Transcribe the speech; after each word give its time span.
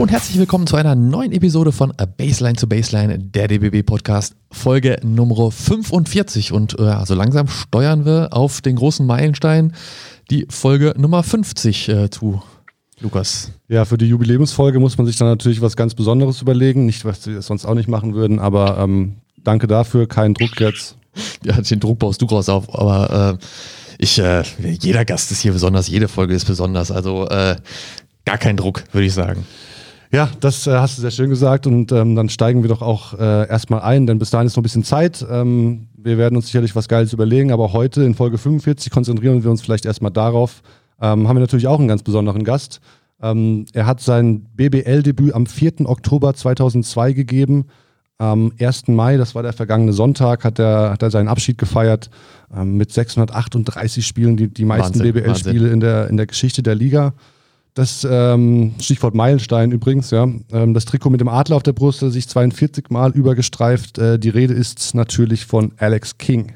Hallo 0.00 0.06
und 0.06 0.12
herzlich 0.12 0.38
willkommen 0.38 0.66
zu 0.66 0.76
einer 0.76 0.94
neuen 0.94 1.30
Episode 1.30 1.72
von 1.72 1.92
A 1.98 2.06
Baseline 2.06 2.56
to 2.56 2.66
Baseline, 2.66 3.18
der 3.18 3.48
DBB 3.48 3.84
Podcast, 3.84 4.34
Folge 4.50 4.98
Nummer 5.04 5.50
45. 5.50 6.52
Und 6.52 6.78
äh, 6.78 7.04
so 7.04 7.14
langsam 7.14 7.48
steuern 7.48 8.06
wir 8.06 8.28
auf 8.30 8.62
den 8.62 8.76
großen 8.76 9.04
Meilenstein, 9.04 9.74
die 10.30 10.46
Folge 10.48 10.94
Nummer 10.96 11.22
50 11.22 11.90
äh, 11.90 12.08
zu. 12.08 12.42
Lukas. 13.00 13.52
Ja, 13.68 13.84
für 13.84 13.98
die 13.98 14.06
Jubiläumsfolge 14.06 14.80
muss 14.80 14.96
man 14.96 15.06
sich 15.06 15.16
dann 15.16 15.28
natürlich 15.28 15.60
was 15.60 15.76
ganz 15.76 15.94
Besonderes 15.94 16.40
überlegen. 16.40 16.86
Nicht, 16.86 17.04
was 17.04 17.26
wir 17.26 17.42
sonst 17.42 17.66
auch 17.66 17.74
nicht 17.74 17.88
machen 17.90 18.14
würden, 18.14 18.38
aber 18.38 18.78
ähm, 18.78 19.16
danke 19.44 19.66
dafür, 19.66 20.08
kein 20.08 20.32
Druck 20.32 20.58
jetzt. 20.60 20.96
Ja, 21.44 21.60
den 21.60 21.80
Druck 21.80 21.98
baust 21.98 22.22
du 22.22 22.26
raus 22.26 22.48
auf, 22.48 22.74
aber 22.74 23.38
äh, 23.38 23.44
ich, 23.98 24.18
äh, 24.18 24.44
jeder 24.80 25.04
Gast 25.04 25.30
ist 25.30 25.42
hier 25.42 25.52
besonders, 25.52 25.88
jede 25.88 26.08
Folge 26.08 26.34
ist 26.34 26.46
besonders. 26.46 26.90
Also 26.90 27.28
äh, 27.28 27.56
gar 28.24 28.38
kein 28.38 28.56
Druck, 28.56 28.84
würde 28.92 29.06
ich 29.06 29.12
sagen. 29.12 29.44
Ja, 30.12 30.28
das 30.40 30.66
äh, 30.66 30.72
hast 30.72 30.98
du 30.98 31.02
sehr 31.02 31.12
schön 31.12 31.30
gesagt 31.30 31.68
und 31.68 31.92
ähm, 31.92 32.16
dann 32.16 32.28
steigen 32.28 32.62
wir 32.62 32.68
doch 32.68 32.82
auch 32.82 33.14
äh, 33.14 33.48
erstmal 33.48 33.82
ein, 33.82 34.08
denn 34.08 34.18
bis 34.18 34.30
dahin 34.30 34.46
ist 34.46 34.56
noch 34.56 34.60
ein 34.60 34.64
bisschen 34.64 34.82
Zeit. 34.82 35.24
Ähm, 35.30 35.86
wir 35.96 36.18
werden 36.18 36.34
uns 36.34 36.46
sicherlich 36.46 36.74
was 36.74 36.88
Geiles 36.88 37.12
überlegen, 37.12 37.52
aber 37.52 37.72
heute 37.72 38.02
in 38.02 38.14
Folge 38.14 38.36
45 38.36 38.90
konzentrieren 38.90 39.44
wir 39.44 39.50
uns 39.50 39.62
vielleicht 39.62 39.86
erstmal 39.86 40.10
darauf. 40.10 40.62
Ähm, 41.00 41.28
haben 41.28 41.36
wir 41.36 41.40
natürlich 41.40 41.68
auch 41.68 41.78
einen 41.78 41.86
ganz 41.86 42.02
besonderen 42.02 42.42
Gast. 42.42 42.80
Ähm, 43.22 43.66
er 43.72 43.86
hat 43.86 44.00
sein 44.00 44.46
BBL-Debüt 44.56 45.32
am 45.32 45.46
4. 45.46 45.88
Oktober 45.88 46.34
2002 46.34 47.12
gegeben. 47.12 47.66
Am 48.18 48.52
1. 48.58 48.88
Mai, 48.88 49.16
das 49.16 49.34
war 49.34 49.42
der 49.42 49.52
vergangene 49.52 49.92
Sonntag, 49.92 50.44
hat 50.44 50.58
er, 50.58 50.90
hat 50.90 51.02
er 51.02 51.10
seinen 51.10 51.28
Abschied 51.28 51.56
gefeiert 51.56 52.10
ähm, 52.54 52.76
mit 52.76 52.92
638 52.92 54.04
Spielen, 54.04 54.36
die, 54.36 54.48
die 54.48 54.64
meisten 54.64 54.98
BBL-Spiele 54.98 55.70
in 55.70 55.80
der, 55.80 56.08
in 56.08 56.16
der 56.16 56.26
Geschichte 56.26 56.62
der 56.62 56.74
Liga. 56.74 57.14
Das 57.74 58.06
ähm, 58.08 58.74
Stichwort 58.80 59.14
Meilenstein 59.14 59.70
übrigens, 59.70 60.10
ja. 60.10 60.28
Ähm, 60.52 60.74
das 60.74 60.84
Trikot 60.84 61.10
mit 61.10 61.20
dem 61.20 61.28
Adler 61.28 61.56
auf 61.56 61.62
der 61.62 61.72
Brust 61.72 62.00
sich 62.00 62.28
42 62.28 62.90
Mal 62.90 63.12
übergestreift. 63.12 63.98
Äh, 63.98 64.18
die 64.18 64.28
Rede 64.28 64.54
ist 64.54 64.94
natürlich 64.94 65.46
von 65.46 65.72
Alex 65.76 66.18
King. 66.18 66.54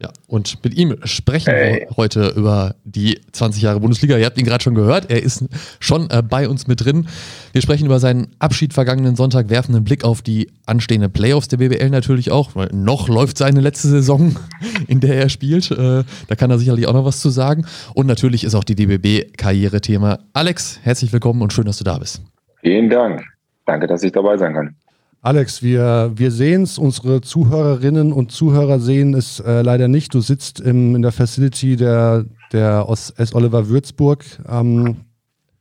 Ja, 0.00 0.10
und 0.28 0.62
mit 0.62 0.74
ihm 0.74 0.94
sprechen 1.02 1.52
hey. 1.52 1.86
wir 1.88 1.96
heute 1.96 2.28
über 2.28 2.76
die 2.84 3.20
20 3.32 3.60
Jahre 3.62 3.80
Bundesliga. 3.80 4.16
Ihr 4.16 4.26
habt 4.26 4.38
ihn 4.38 4.44
gerade 4.44 4.62
schon 4.62 4.76
gehört, 4.76 5.10
er 5.10 5.20
ist 5.20 5.44
schon 5.80 6.08
äh, 6.10 6.22
bei 6.22 6.48
uns 6.48 6.68
mit 6.68 6.84
drin. 6.84 7.08
Wir 7.50 7.62
sprechen 7.62 7.86
über 7.86 7.98
seinen 7.98 8.28
Abschied 8.38 8.72
vergangenen 8.72 9.16
Sonntag, 9.16 9.50
werfen 9.50 9.74
einen 9.74 9.82
Blick 9.82 10.04
auf 10.04 10.22
die 10.22 10.52
anstehenden 10.66 11.10
Playoffs 11.10 11.48
der 11.48 11.56
BBL 11.56 11.90
natürlich 11.90 12.30
auch, 12.30 12.54
weil 12.54 12.68
noch 12.72 13.08
läuft 13.08 13.38
seine 13.38 13.60
letzte 13.60 13.88
Saison, 13.88 14.36
in 14.86 15.00
der 15.00 15.16
er 15.16 15.28
spielt. 15.28 15.72
Äh, 15.72 16.04
da 16.28 16.34
kann 16.36 16.52
er 16.52 16.60
sicherlich 16.60 16.86
auch 16.86 16.92
noch 16.94 17.04
was 17.04 17.20
zu 17.20 17.30
sagen. 17.30 17.66
Und 17.92 18.06
natürlich 18.06 18.44
ist 18.44 18.54
auch 18.54 18.64
die 18.64 18.76
DBB-Karriere 18.76 19.80
Thema. 19.80 20.20
Alex, 20.32 20.78
herzlich 20.84 21.12
willkommen 21.12 21.42
und 21.42 21.52
schön, 21.52 21.64
dass 21.64 21.78
du 21.78 21.84
da 21.84 21.98
bist. 21.98 22.22
Vielen 22.60 22.88
Dank. 22.88 23.24
Danke, 23.66 23.88
dass 23.88 24.04
ich 24.04 24.12
dabei 24.12 24.36
sein 24.36 24.54
kann. 24.54 24.76
Alex, 25.20 25.62
wir, 25.62 26.12
wir 26.14 26.30
sehen 26.30 26.62
es, 26.62 26.78
unsere 26.78 27.20
Zuhörerinnen 27.20 28.12
und 28.12 28.30
Zuhörer 28.30 28.78
sehen 28.78 29.14
es 29.14 29.40
äh, 29.40 29.62
leider 29.62 29.88
nicht. 29.88 30.14
Du 30.14 30.20
sitzt 30.20 30.60
im, 30.60 30.94
in 30.94 31.02
der 31.02 31.10
Facility 31.10 31.76
der, 31.76 32.24
der 32.52 32.86
S. 32.88 33.34
Oliver 33.34 33.68
Würzburg. 33.68 34.24
Ähm, 34.48 34.98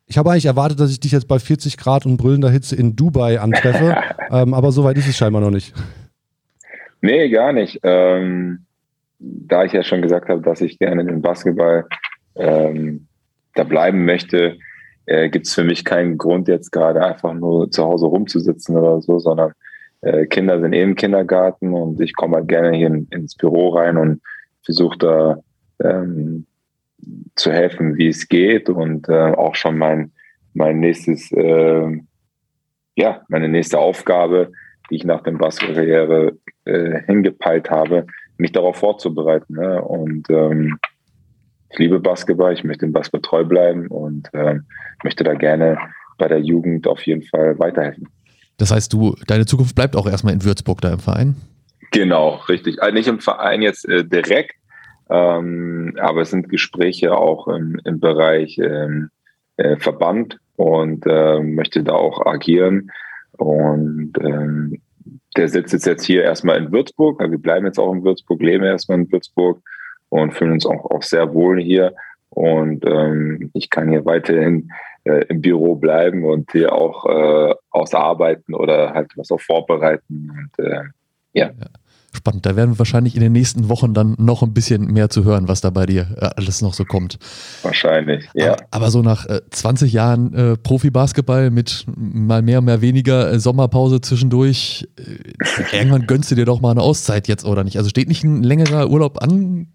ich 0.06 0.18
habe 0.18 0.32
eigentlich 0.32 0.46
erwartet, 0.46 0.80
dass 0.80 0.92
ich 0.92 1.00
dich 1.00 1.12
jetzt 1.12 1.28
bei 1.28 1.40
40 1.40 1.76
Grad 1.78 2.06
und 2.06 2.18
brüllender 2.18 2.52
Hitze 2.52 2.76
in 2.76 2.96
Dubai 2.96 3.40
antreffe, 3.40 3.98
ähm, 4.32 4.54
aber 4.54 4.72
so 4.72 4.84
weit 4.84 4.98
ist 4.98 5.08
es 5.08 5.18
scheinbar 5.18 5.42
noch 5.42 5.52
nicht. 5.52 5.74
Nee, 7.02 7.30
gar 7.30 7.52
nicht. 7.52 7.80
Ähm, 7.84 8.66
da 9.20 9.64
ich 9.64 9.74
ja 9.74 9.84
schon 9.84 10.04
gesagt 10.04 10.30
habe, 10.30 10.42
dass 10.42 10.62
ich 10.62 10.78
gerne 10.78 11.04
den 11.04 11.22
Basketball 11.22 11.86
ähm, 12.36 13.08
da 13.56 13.64
bleiben 13.64 14.06
möchte, 14.06 14.58
äh, 15.08 15.30
gibt 15.30 15.48
es 15.48 15.56
für 15.56 15.64
mich 15.64 15.84
keinen 15.84 16.18
Grund, 16.18 16.48
jetzt 16.48 16.72
gerade 16.72 17.04
einfach 17.04 17.34
nur 17.34 17.72
zu 17.72 17.84
Hause 17.84 18.06
rumzusitzen 18.06 18.78
oder 18.78 19.02
so, 19.02 19.20
sondern 19.20 19.54
äh, 20.02 20.28
Kinder 20.28 20.60
sind 20.60 20.74
eh 20.74 20.84
im 20.84 20.96
Kindergarten 20.96 21.74
und 21.74 22.00
ich 22.00 22.14
komme 22.16 22.38
halt 22.38 22.48
gerne 22.48 22.78
hier 22.78 22.88
in, 22.88 23.08
ins 23.10 23.36
Büro 23.36 23.70
rein 23.70 23.98
und 23.98 24.22
versuche 24.64 24.98
da 24.98 25.38
ähm, 25.82 26.46
zu 27.36 27.52
helfen, 27.52 27.98
wie 27.98 28.08
es 28.08 28.28
geht 28.28 28.70
und 28.70 29.08
äh, 29.10 29.32
auch 29.32 29.56
schon 29.56 29.78
mein, 29.78 30.12
mein 30.54 30.80
nächstes, 30.80 31.32
äh, 31.32 32.02
ja, 32.96 33.22
meine 33.30 33.48
nächste 33.48 33.80
Aufgabe, 33.80 34.52
die 34.90 34.96
ich 34.96 35.04
nach 35.06 35.24
der 35.24 35.32
Basketballkarriere 35.32 36.38
äh, 36.66 37.02
hingepeilt 37.06 37.70
habe, 37.70 38.08
mich 38.38 38.52
darauf 38.52 38.78
vorzubereiten. 38.78 39.56
Ne? 39.56 39.82
Und 39.82 40.30
ähm, 40.30 40.80
ich 41.70 41.80
liebe 41.80 42.00
Basketball, 42.00 42.54
ich 42.54 42.64
möchte 42.64 42.86
dem 42.86 42.94
Basketball 42.94 43.22
treu 43.22 43.44
bleiben 43.44 43.88
und 43.88 44.34
äh, 44.34 44.60
möchte 45.04 45.24
da 45.24 45.34
gerne 45.34 45.78
bei 46.18 46.28
der 46.28 46.40
Jugend 46.40 46.88
auf 46.88 47.02
jeden 47.04 47.24
Fall 47.24 47.60
weiterhelfen. 47.60 48.08
Das 48.58 48.72
heißt, 48.72 48.92
du, 48.94 49.16
deine 49.28 49.46
Zukunft 49.46 49.76
bleibt 49.76 49.96
auch 49.96 50.08
erstmal 50.08 50.34
in 50.34 50.44
Würzburg 50.44 50.82
da 50.82 50.92
im 50.92 51.00
Verein? 51.00 51.36
Genau, 51.92 52.36
richtig. 52.50 52.82
Also 52.82 52.94
nicht 52.94 53.08
im 53.08 53.20
Verein 53.20 53.62
jetzt 53.62 53.88
äh, 53.88 54.04
direkt, 54.04 54.56
ähm, 55.10 55.96
aber 56.00 56.22
es 56.22 56.32
sind 56.32 56.50
Gespräche 56.50 57.16
auch 57.16 57.48
im, 57.48 57.80
im 57.86 58.00
Bereich 58.00 58.58
ähm, 58.58 59.10
äh, 59.58 59.78
Verband 59.78 60.40
und 60.56 61.06
äh, 61.06 61.40
möchte 61.40 61.84
da 61.84 61.94
auch 61.94 62.26
agieren. 62.26 62.92
Und 63.34 64.14
ähm, 64.20 64.82
der 65.38 65.48
sitzt 65.48 65.86
jetzt 65.86 66.04
hier 66.04 66.24
erstmal 66.24 66.58
in 66.58 66.72
Würzburg. 66.72 67.22
Also 67.22 67.32
wir 67.32 67.40
bleiben 67.40 67.66
jetzt 67.66 67.80
auch 67.80 67.94
in 67.94 68.04
Würzburg, 68.04 68.42
leben 68.42 68.64
erstmal 68.64 69.00
in 69.00 69.12
Würzburg 69.12 69.62
und 70.10 70.34
fühlen 70.34 70.54
uns 70.54 70.66
auch, 70.66 70.86
auch 70.90 71.04
sehr 71.04 71.34
wohl 71.34 71.62
hier. 71.62 71.94
Und 72.30 72.86
ähm, 72.86 73.50
ich 73.54 73.70
kann 73.70 73.90
hier 73.90 74.06
weiterhin 74.06 74.70
äh, 75.04 75.26
im 75.30 75.42
Büro 75.42 75.76
bleiben 75.76 76.26
und 76.26 76.52
hier 76.52 76.74
auch 76.74 77.06
äh, 77.06 77.56
ausarbeiten 77.72 78.54
oder 78.54 78.94
halt 78.94 79.12
was 79.16 79.32
auch 79.32 79.42
vorbereiten. 79.42 80.32
Und 80.32 80.66
äh, 80.66 80.82
ja. 81.34 81.52
Spannend, 82.14 82.46
da 82.46 82.56
werden 82.56 82.72
wir 82.72 82.80
wahrscheinlich 82.80 83.16
in 83.16 83.22
den 83.22 83.32
nächsten 83.32 83.70
Wochen 83.70 83.94
dann 83.94 84.16
noch 84.18 84.42
ein 84.42 84.54
bisschen 84.54 84.92
mehr 84.92 85.10
zu 85.10 85.24
hören, 85.24 85.48
was 85.48 85.62
da 85.62 85.70
bei 85.70 85.86
dir 85.86 86.08
äh, 86.20 86.30
alles 86.36 86.62
noch 86.62 86.74
so 86.74 86.84
kommt. 86.84 87.20
Wahrscheinlich, 87.62 88.28
ja. 88.34 88.54
Aber, 88.54 88.66
aber 88.72 88.92
so 88.92 89.02
nach 89.02 89.28
äh, 89.28 89.42
20 89.50 89.94
Jahren 89.94 90.34
äh, 90.34 90.58
Profi-Basketball 90.58 91.52
mit 91.52 91.86
mal 91.96 92.42
mehr, 92.42 92.62
mal 92.62 92.82
weniger 92.82 93.32
äh, 93.32 93.40
Sommerpause 93.40 94.02
zwischendurch, 94.02 94.88
äh, 94.98 95.78
irgendwann 95.78 96.08
gönnst 96.08 96.32
du 96.32 96.36
dir 96.36 96.46
doch 96.46 96.60
mal 96.60 96.72
eine 96.72 96.82
Auszeit 96.82 97.28
jetzt, 97.28 97.46
oder 97.46 97.64
nicht? 97.64 97.78
Also 97.78 97.90
steht 97.90 98.08
nicht 98.08 98.24
ein 98.24 98.42
längerer 98.42 98.90
Urlaub 98.90 99.22
an 99.22 99.68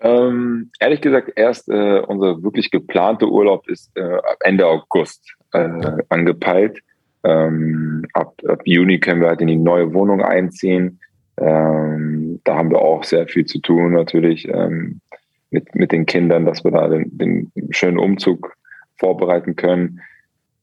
ähm, 0.00 0.70
ehrlich 0.80 1.00
gesagt, 1.00 1.32
erst 1.36 1.68
äh, 1.68 2.00
unser 2.00 2.42
wirklich 2.42 2.70
geplante 2.70 3.28
Urlaub 3.28 3.68
ist 3.68 3.90
äh, 3.96 4.18
Ende 4.40 4.66
August 4.66 5.34
äh, 5.52 6.02
angepeilt. 6.08 6.80
Ähm, 7.22 8.06
ab, 8.14 8.34
ab 8.48 8.62
Juni 8.64 8.98
können 8.98 9.20
wir 9.20 9.28
halt 9.28 9.42
in 9.42 9.48
die 9.48 9.56
neue 9.56 9.92
Wohnung 9.92 10.22
einziehen. 10.22 11.00
Ähm, 11.36 12.40
da 12.44 12.56
haben 12.56 12.70
wir 12.70 12.80
auch 12.80 13.04
sehr 13.04 13.26
viel 13.28 13.44
zu 13.44 13.60
tun 13.60 13.92
natürlich 13.92 14.48
ähm, 14.48 15.00
mit, 15.50 15.74
mit 15.74 15.92
den 15.92 16.06
Kindern, 16.06 16.46
dass 16.46 16.64
wir 16.64 16.70
da 16.70 16.88
den, 16.88 17.16
den 17.18 17.52
schönen 17.70 17.98
Umzug 17.98 18.54
vorbereiten 18.96 19.56
können. 19.56 20.00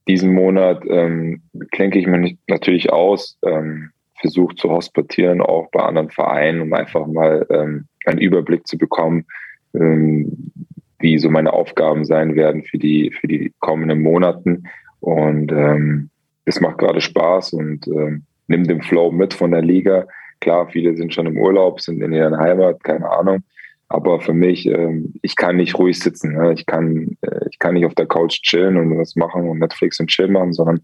Diesen 0.08 0.34
Monat 0.34 0.84
ähm, 0.88 1.42
klinke 1.72 2.00
ich 2.00 2.08
mir 2.08 2.38
natürlich 2.48 2.92
aus, 2.92 3.38
ähm, 3.46 3.92
versuche 4.20 4.56
zu 4.56 4.70
hospitieren, 4.70 5.42
auch 5.42 5.70
bei 5.72 5.82
anderen 5.82 6.10
Vereinen, 6.10 6.62
um 6.62 6.74
einfach 6.74 7.06
mal 7.06 7.46
ähm, 7.50 7.86
einen 8.08 8.20
Überblick 8.20 8.68
zu 8.68 8.78
bekommen, 8.78 9.26
ähm, 9.74 10.52
wie 11.00 11.20
so 11.20 11.30
meine 11.30 11.54
Aufgaben 11.54 12.06
sein 12.06 12.36
werden 12.36 12.64
für 12.64 12.78
die, 12.78 13.12
für 13.12 13.28
die 13.28 13.54
kommenden 13.60 14.02
Monaten. 14.02 14.64
Und 15.00 15.52
ähm, 15.52 16.10
es 16.46 16.60
macht 16.60 16.80
gerade 16.80 17.02
Spaß 17.02 17.54
und 17.54 17.88
ähm, 17.88 18.24
nimmt 18.48 18.70
den 18.70 18.82
Flow 18.82 19.12
mit 19.12 19.34
von 19.34 19.52
der 19.52 19.62
Liga. 19.62 20.08
Klar, 20.40 20.70
viele 20.70 20.96
sind 20.96 21.14
schon 21.14 21.28
im 21.28 21.38
Urlaub, 21.38 21.82
sind 21.82 22.02
in 22.02 22.14
ihren 22.14 22.38
Heimat, 22.38 22.84
keine 22.84 23.10
Ahnung. 23.10 23.44
Aber 23.90 24.20
für 24.20 24.34
mich, 24.34 24.66
ähm, 24.66 25.14
ich 25.22 25.36
kann 25.36 25.58
nicht 25.58 25.78
ruhig 25.78 26.00
sitzen. 26.00 26.34
Ne? 26.34 26.54
Ich, 26.54 26.66
kann, 26.66 27.18
äh, 27.22 27.46
ich 27.50 27.60
kann 27.60 27.76
nicht 27.76 27.86
auf 27.86 27.96
der 27.96 28.08
Couch 28.08 28.42
chillen 28.42 28.78
und 28.78 28.98
was 28.98 29.16
machen 29.16 29.48
und 29.48 29.60
Netflix 29.60 30.00
und 30.00 30.08
Chill 30.08 30.28
machen, 30.28 30.54
sondern 30.54 30.82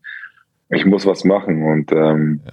ich 0.69 0.85
muss 0.85 1.05
was 1.05 1.23
machen. 1.25 1.63
Und 1.63 1.91
ähm, 1.91 2.41
ja. 2.45 2.51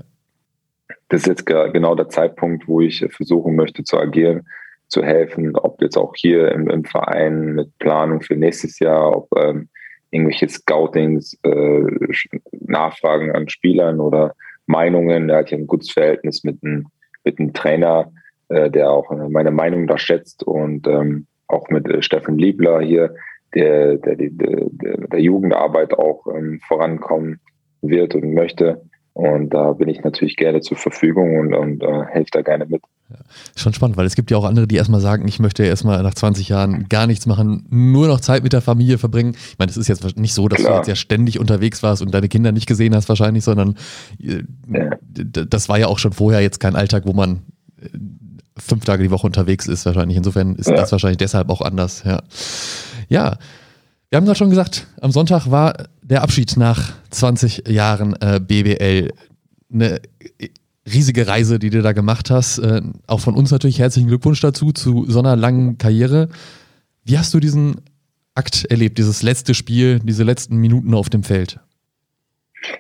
das 1.09 1.23
ist 1.23 1.27
jetzt 1.27 1.47
genau 1.47 1.95
der 1.95 2.09
Zeitpunkt, 2.09 2.67
wo 2.67 2.81
ich 2.81 3.07
versuchen 3.11 3.55
möchte 3.55 3.85
zu 3.85 3.99
agieren 3.99 4.47
zu 4.91 5.03
helfen, 5.03 5.57
ob 5.57 5.81
jetzt 5.81 5.97
auch 5.97 6.15
hier 6.17 6.53
im, 6.53 6.69
im 6.69 6.85
Verein 6.85 7.55
mit 7.55 7.79
Planung 7.79 8.21
für 8.21 8.37
nächstes 8.37 8.79
Jahr, 8.79 9.17
ob 9.17 9.29
ähm, 9.39 9.69
irgendwelche 10.11 10.49
Scoutings, 10.49 11.39
äh, 11.45 11.83
Nachfragen 12.53 13.33
an 13.33 13.49
Spielern 13.49 14.01
oder 14.01 14.35
Meinungen. 14.67 15.31
Er 15.31 15.39
hat 15.39 15.49
hier 15.49 15.59
ein 15.59 15.67
gutes 15.67 15.91
Verhältnis 15.91 16.45
mit 16.45 16.59
einem, 16.63 16.89
mit 17.25 17.55
Trainer, 17.55 18.13
äh, 18.49 18.71
der 18.71 18.91
auch 18.91 19.11
meine 19.29 19.51
Meinung 19.51 19.87
da 19.87 19.97
schätzt 19.97 20.43
und 20.43 20.87
ähm, 20.87 21.27
auch 21.47 21.69
mit 21.69 21.89
äh, 21.89 22.03
Steffen 22.03 22.39
Liebler 22.39 22.81
hier, 22.81 23.15
der, 23.55 23.97
der, 23.97 24.17
der, 24.17 24.31
der, 24.31 24.97
der 25.09 25.21
Jugendarbeit 25.21 25.95
auch 25.95 26.27
ähm, 26.27 26.61
vorankommen 26.67 27.41
wird 27.83 28.15
und 28.15 28.35
möchte. 28.35 28.83
Und 29.13 29.51
da 29.51 29.73
bin 29.73 29.89
ich 29.89 30.03
natürlich 30.03 30.37
gerne 30.37 30.61
zur 30.61 30.77
Verfügung 30.77 31.39
und, 31.39 31.55
und 31.55 31.83
äh, 31.83 32.05
helfe 32.07 32.31
da 32.33 32.43
gerne 32.43 32.67
mit. 32.67 32.83
Ja. 33.11 33.17
schon 33.57 33.73
spannend, 33.73 33.97
weil 33.97 34.07
es 34.07 34.15
gibt 34.15 34.31
ja 34.31 34.37
auch 34.37 34.45
andere, 34.45 34.69
die 34.69 34.77
erstmal 34.77 35.01
sagen, 35.01 35.27
ich 35.27 35.41
möchte 35.41 35.65
erstmal 35.65 36.03
nach 36.03 36.15
20 36.15 36.49
Jahren 36.49 36.89
gar 36.89 37.07
nichts 37.07 37.27
machen, 37.27 37.67
nur 37.71 38.07
noch 38.07 38.21
Zeit 38.21 38.45
mit 38.45 38.53
der 38.53 38.61
Familie 38.61 38.99
verbringen. 38.99 39.35
Ich 39.35 39.59
meine, 39.59 39.71
es 39.71 39.77
ist 39.77 39.89
jetzt 39.89 40.17
nicht 40.17 40.33
so, 40.33 40.49
dass 40.49 40.61
Klar. 40.61 40.73
du 40.73 40.77
jetzt 40.79 40.89
ja 40.89 40.95
ständig 40.95 41.41
unterwegs 41.41 41.83
warst 41.83 42.03
und 42.03 42.13
deine 42.15 42.29
Kinder 42.29 42.53
nicht 42.53 42.67
gesehen 42.67 42.95
hast 42.95 43.09
wahrscheinlich, 43.09 43.43
sondern 43.43 43.77
äh, 44.23 44.45
ja. 44.73 44.91
das 45.11 45.69
war 45.69 45.79
ja 45.79 45.89
auch 45.89 45.99
schon 45.99 46.13
vorher 46.13 46.41
jetzt 46.41 46.61
kein 46.61 46.77
Alltag, 46.77 47.03
wo 47.07 47.13
man 47.13 47.43
äh, 47.81 47.89
fünf 48.57 48.85
Tage 48.85 49.03
die 49.03 49.11
Woche 49.11 49.27
unterwegs 49.27 49.67
ist 49.67 49.87
wahrscheinlich. 49.87 50.17
Insofern 50.17 50.55
ist 50.55 50.69
ja. 50.69 50.77
das 50.77 50.93
wahrscheinlich 50.93 51.19
deshalb 51.19 51.51
auch 51.51 51.61
anders. 51.61 52.05
Ja, 52.05 52.23
ja. 53.09 53.39
wir 54.09 54.17
haben 54.17 54.25
gerade 54.25 54.39
schon 54.39 54.51
gesagt, 54.51 54.87
am 55.01 55.11
Sonntag 55.11 55.51
war 55.51 55.75
der 56.03 56.23
Abschied 56.23 56.57
nach 56.57 56.93
20 57.11 57.69
Jahren 57.69 58.15
äh, 58.21 58.41
BBL. 58.41 59.13
Eine 59.73 60.01
riesige 60.93 61.27
Reise, 61.27 61.59
die 61.59 61.71
du 61.71 61.83
da 61.83 61.93
gemacht 61.93 62.31
hast. 62.31 62.59
Äh, 62.59 62.83
auch 63.07 63.21
von 63.21 63.35
uns 63.35 63.51
natürlich 63.51 63.79
herzlichen 63.79 64.09
Glückwunsch 64.09 64.41
dazu, 64.41 64.73
zu 64.73 65.05
so 65.09 65.19
einer 65.19 65.37
langen 65.37 65.79
Karriere. 65.79 66.29
Wie 67.05 67.19
hast 67.19 67.33
du 67.35 67.41
diesen 67.41 67.81
Akt 68.35 68.67
erlebt, 68.71 68.99
dieses 68.99 69.23
letzte 69.23 69.55
Spiel, 69.55 70.01
diese 70.01 70.25
letzten 70.25 70.57
Minuten 70.57 70.95
auf 70.95 71.09
dem 71.09 71.23
Feld? 71.23 71.61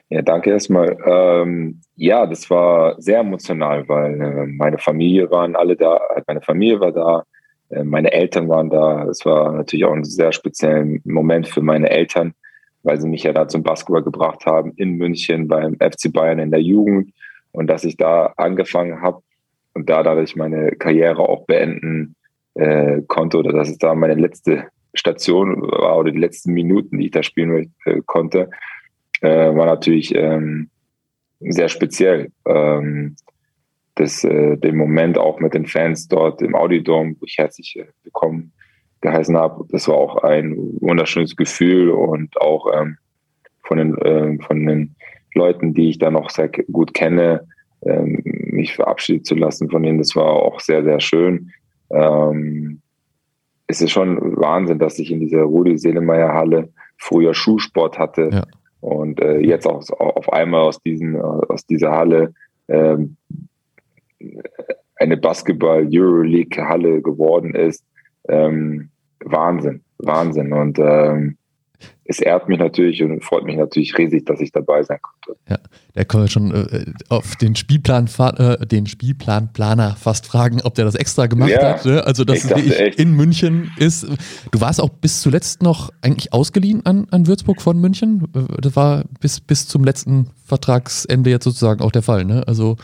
Ja, 0.08 0.22
danke 0.22 0.50
erstmal. 0.50 0.96
Ähm, 1.06 1.80
ja, 1.96 2.26
das 2.26 2.50
war 2.50 3.00
sehr 3.00 3.20
emotional, 3.20 3.88
weil 3.88 4.20
äh, 4.20 4.46
meine 4.46 4.78
Familie 4.78 5.30
waren 5.30 5.56
alle 5.56 5.76
da, 5.76 5.98
meine 6.26 6.42
Familie 6.42 6.80
war 6.80 6.92
da, 6.92 7.24
äh, 7.70 7.84
meine 7.84 8.12
Eltern 8.12 8.48
waren 8.48 8.70
da. 8.70 9.04
Es 9.04 9.24
war 9.24 9.52
natürlich 9.52 9.84
auch 9.84 9.94
ein 9.94 10.04
sehr 10.04 10.32
spezieller 10.32 10.84
Moment 11.04 11.48
für 11.48 11.62
meine 11.62 11.90
Eltern, 11.90 12.34
weil 12.82 13.00
sie 13.00 13.08
mich 13.08 13.22
ja 13.22 13.32
da 13.32 13.48
zum 13.48 13.62
Basketball 13.62 14.02
gebracht 14.02 14.44
haben 14.46 14.72
in 14.76 14.96
München 14.96 15.48
beim 15.48 15.76
FC 15.76 16.12
Bayern 16.12 16.38
in 16.38 16.50
der 16.50 16.62
Jugend 16.62 17.12
und 17.52 17.66
dass 17.66 17.84
ich 17.84 17.96
da 17.96 18.32
angefangen 18.36 19.00
habe 19.00 19.22
und 19.74 19.88
da 19.88 20.02
dadurch 20.02 20.36
meine 20.36 20.72
Karriere 20.72 21.20
auch 21.20 21.46
beenden 21.46 22.16
äh, 22.54 23.02
konnte 23.06 23.38
oder 23.38 23.52
dass 23.52 23.70
es 23.70 23.78
da 23.78 23.94
meine 23.94 24.14
letzte 24.14 24.64
Station 24.94 25.62
war 25.62 25.98
oder 25.98 26.10
die 26.10 26.18
letzten 26.18 26.52
Minuten, 26.52 26.98
die 26.98 27.06
ich 27.06 27.12
da 27.12 27.22
spielen 27.22 27.72
äh, 27.84 28.00
konnte, 28.06 28.50
äh, 29.20 29.54
war 29.54 29.66
natürlich 29.66 30.14
ähm, 30.14 30.70
sehr 31.40 31.68
speziell. 31.68 32.32
Ähm, 32.46 33.16
das, 33.94 34.24
äh, 34.24 34.56
den 34.56 34.76
Moment 34.76 35.18
auch 35.18 35.40
mit 35.40 35.54
den 35.54 35.66
Fans 35.66 36.08
dort 36.08 36.42
im 36.42 36.54
Audidom, 36.54 37.16
wo 37.20 37.26
ich 37.26 37.36
herzlich 37.38 37.76
äh, 37.78 37.86
willkommen 38.02 38.52
geheißen 39.00 39.36
habe, 39.36 39.64
das 39.70 39.88
war 39.88 39.96
auch 39.96 40.16
ein 40.22 40.56
wunderschönes 40.80 41.36
Gefühl 41.36 41.90
und 41.90 42.38
auch 42.40 42.66
ähm, 42.74 42.98
von 43.62 43.78
den, 43.78 43.96
äh, 43.98 44.38
von 44.42 44.66
den 44.66 44.94
Leuten, 45.34 45.74
die 45.74 45.90
ich 45.90 45.98
da 45.98 46.10
noch 46.10 46.30
sehr 46.30 46.48
gut 46.48 46.94
kenne, 46.94 47.46
ähm, 47.82 48.22
mich 48.24 48.74
verabschieden 48.74 49.24
zu 49.24 49.34
lassen 49.34 49.70
von 49.70 49.82
denen. 49.82 49.98
Das 49.98 50.14
war 50.16 50.26
auch 50.26 50.60
sehr, 50.60 50.82
sehr 50.84 51.00
schön. 51.00 51.50
Ähm, 51.90 52.80
es 53.66 53.80
ist 53.80 53.92
schon 53.92 54.36
Wahnsinn, 54.36 54.78
dass 54.78 54.98
ich 54.98 55.10
in 55.10 55.20
dieser 55.20 55.42
Rudi 55.42 55.78
Seelemeyer 55.78 56.32
Halle 56.32 56.68
früher 56.98 57.34
Schulsport 57.34 57.98
hatte 57.98 58.30
ja. 58.32 58.42
und 58.80 59.20
äh, 59.20 59.38
jetzt 59.38 59.66
auch 59.66 59.88
auf 59.90 60.32
einmal 60.32 60.62
aus, 60.62 60.82
diesen, 60.82 61.20
aus 61.20 61.64
dieser 61.66 61.92
Halle 61.92 62.34
ähm, 62.68 63.16
eine 64.96 65.16
Basketball-Euroleague-Halle 65.16 67.00
geworden 67.00 67.54
ist. 67.54 67.84
Ähm, 68.28 68.90
Wahnsinn, 69.24 69.82
Wahnsinn. 69.98 70.52
Und 70.52 70.78
ähm, 70.78 71.36
es 72.04 72.18
ehrt 72.18 72.48
mich 72.48 72.58
natürlich 72.58 73.02
und 73.02 73.22
freut 73.22 73.44
mich 73.44 73.56
natürlich 73.56 73.96
riesig, 73.96 74.26
dass 74.26 74.40
ich 74.40 74.50
dabei 74.50 74.82
sein 74.82 74.98
konnte. 75.00 75.38
Ja, 75.48 75.58
der 75.94 76.04
kann 76.04 76.28
schon 76.28 76.52
äh, 76.52 76.86
auf 77.08 77.36
den 77.36 77.54
Spielplan, 77.54 78.08
äh, 78.36 78.66
den 78.66 78.86
Spielplanplaner 78.86 79.94
fast 79.96 80.26
fragen, 80.26 80.60
ob 80.62 80.74
der 80.74 80.84
das 80.84 80.96
extra 80.96 81.26
gemacht 81.26 81.50
ja, 81.50 81.74
hat. 81.74 81.84
Ne? 81.84 82.04
Also, 82.04 82.24
dass 82.24 82.44
es 82.44 82.96
in 82.96 83.12
München 83.14 83.70
ist. 83.78 84.06
Du 84.50 84.60
warst 84.60 84.80
auch 84.80 84.88
bis 84.88 85.20
zuletzt 85.20 85.62
noch 85.62 85.90
eigentlich 86.02 86.32
ausgeliehen 86.32 86.84
an, 86.84 87.06
an 87.10 87.28
Würzburg 87.28 87.62
von 87.62 87.80
München. 87.80 88.24
Äh, 88.34 88.60
das 88.60 88.74
war 88.74 89.04
bis, 89.20 89.40
bis 89.40 89.68
zum 89.68 89.84
letzten 89.84 90.30
Vertragsende 90.44 91.30
jetzt 91.30 91.44
sozusagen 91.44 91.80
auch 91.80 91.92
der 91.92 92.02
Fall. 92.02 92.24
Ne? 92.24 92.42
Also 92.46 92.76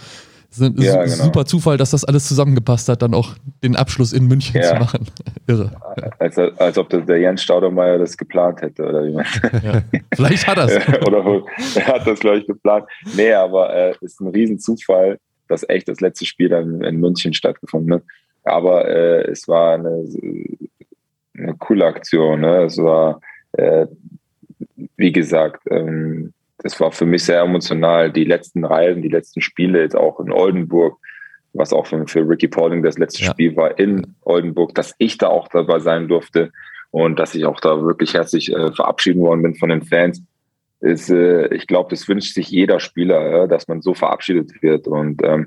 sind, 0.56 0.82
ja, 0.82 1.04
genau. 1.04 1.24
Super 1.24 1.44
Zufall, 1.44 1.76
dass 1.76 1.90
das 1.90 2.04
alles 2.04 2.26
zusammengepasst 2.26 2.88
hat, 2.88 3.02
dann 3.02 3.14
auch 3.14 3.34
den 3.62 3.76
Abschluss 3.76 4.12
in 4.12 4.26
München 4.26 4.60
ja. 4.60 4.68
zu 4.68 4.74
machen. 4.76 5.06
Irre. 5.46 5.70
Als, 6.18 6.38
als 6.38 6.78
ob 6.78 6.88
der 6.88 7.18
Jens 7.18 7.42
Staudemeyer 7.42 7.98
das 7.98 8.16
geplant 8.16 8.62
hätte, 8.62 8.84
oder 8.84 9.04
wie 9.04 9.12
man. 9.12 9.26
Ja. 9.62 9.82
Vielleicht 10.14 10.46
hat 10.46 10.58
er 10.58 10.64
es. 10.64 10.88
oder 11.06 11.42
er 11.74 11.86
hat 11.86 12.06
das, 12.06 12.20
glaube 12.20 12.38
ich, 12.38 12.46
geplant. 12.46 12.86
Nee, 13.14 13.32
aber 13.32 13.74
es 13.74 13.96
äh, 13.96 14.04
ist 14.04 14.20
ein 14.20 14.28
Riesenzufall, 14.28 15.18
dass 15.48 15.68
echt 15.68 15.88
das 15.88 16.00
letzte 16.00 16.26
Spiel 16.26 16.48
dann 16.48 16.82
in 16.82 16.98
München 16.98 17.32
stattgefunden 17.32 17.94
hat. 17.94 18.02
Aber 18.44 18.88
äh, 18.88 19.30
es 19.30 19.48
war 19.48 19.74
eine, 19.74 20.04
eine 21.36 21.54
coole 21.58 21.84
Aktion. 21.84 22.40
Ne? 22.40 22.64
Es 22.64 22.78
war, 22.78 23.20
äh, 23.52 23.86
wie 24.96 25.12
gesagt, 25.12 25.62
ähm, 25.70 26.32
das 26.58 26.80
war 26.80 26.92
für 26.92 27.06
mich 27.06 27.24
sehr 27.24 27.40
emotional. 27.40 28.10
Die 28.10 28.24
letzten 28.24 28.64
Reihen, 28.64 29.02
die 29.02 29.08
letzten 29.08 29.40
Spiele, 29.40 29.80
jetzt 29.80 29.96
auch 29.96 30.20
in 30.20 30.32
Oldenburg, 30.32 30.98
was 31.52 31.72
auch 31.72 31.86
für, 31.86 32.06
für 32.06 32.28
Ricky 32.28 32.48
Pauling 32.48 32.82
das 32.82 32.98
letzte 32.98 33.24
ja. 33.24 33.30
Spiel 33.30 33.56
war 33.56 33.78
in 33.78 34.14
Oldenburg, 34.22 34.74
dass 34.74 34.94
ich 34.98 35.18
da 35.18 35.28
auch 35.28 35.48
dabei 35.48 35.78
sein 35.78 36.08
durfte 36.08 36.52
und 36.90 37.18
dass 37.18 37.34
ich 37.34 37.44
auch 37.44 37.60
da 37.60 37.82
wirklich 37.82 38.14
herzlich 38.14 38.52
äh, 38.52 38.72
verabschieden 38.72 39.22
worden 39.22 39.42
bin 39.42 39.54
von 39.54 39.68
den 39.68 39.82
Fans. 39.82 40.22
Ist, 40.80 41.10
äh, 41.10 41.54
ich 41.54 41.66
glaube, 41.66 41.90
das 41.90 42.08
wünscht 42.08 42.34
sich 42.34 42.48
jeder 42.48 42.80
Spieler, 42.80 43.30
ja, 43.30 43.46
dass 43.46 43.68
man 43.68 43.80
so 43.80 43.94
verabschiedet 43.94 44.62
wird. 44.62 44.86
Und 44.86 45.22
ähm, 45.24 45.46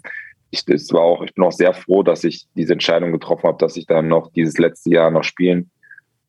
ich, 0.52 0.66
das 0.66 0.92
war 0.92 1.02
auch, 1.02 1.24
ich 1.24 1.34
bin 1.34 1.44
auch 1.44 1.52
sehr 1.52 1.74
froh, 1.74 2.04
dass 2.04 2.24
ich 2.24 2.48
diese 2.56 2.74
Entscheidung 2.74 3.12
getroffen 3.12 3.48
habe, 3.48 3.58
dass 3.60 3.78
ich 3.78 3.86
dann 3.86 4.08
noch 4.08 4.32
dieses 4.32 4.58
letzte 4.58 4.92
Jahr 4.92 5.12
noch 5.12 5.24
spielen 5.24 5.70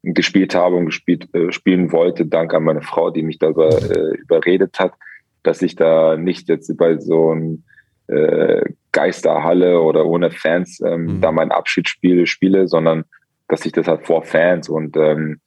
gespielt 0.03 0.55
habe 0.55 0.77
und 0.77 0.87
gespielt, 0.87 1.33
äh, 1.35 1.53
spielen 1.53 1.93
wollte, 1.93 2.27
dank 2.27 2.55
an 2.55 2.65
meine 2.65 2.83
Frau, 2.83 3.11
die 3.11 3.23
mich 3.23 3.39
darüber 3.39 3.69
äh, 3.69 4.17
überredet 4.17 4.79
hat, 4.79 4.95
dass 5.43 5.63
ich 5.63 5.77
da 5.77 6.17
nicht 6.17 6.49
jetzt 6.49 6.75
bei 6.77 6.99
so 6.99 7.31
einem 7.31 7.65
äh, 8.07 8.63
Geisterhalle 8.93 9.81
oder 9.81 10.07
ohne 10.07 10.31
Fans 10.31 10.81
ähm, 10.81 11.05
mhm. 11.05 11.21
da 11.21 11.33
mein 11.33 11.53
Abschiedsspiel 11.53 12.27
spiele, 12.27 12.67
sondern 12.67 13.05
dass 13.49 13.67
ich 13.67 13.73
das 13.73 13.89
halt 13.89 14.07
vor 14.07 14.23
Fans 14.23 14.69
und 14.69 14.97
ähm, 14.97 15.41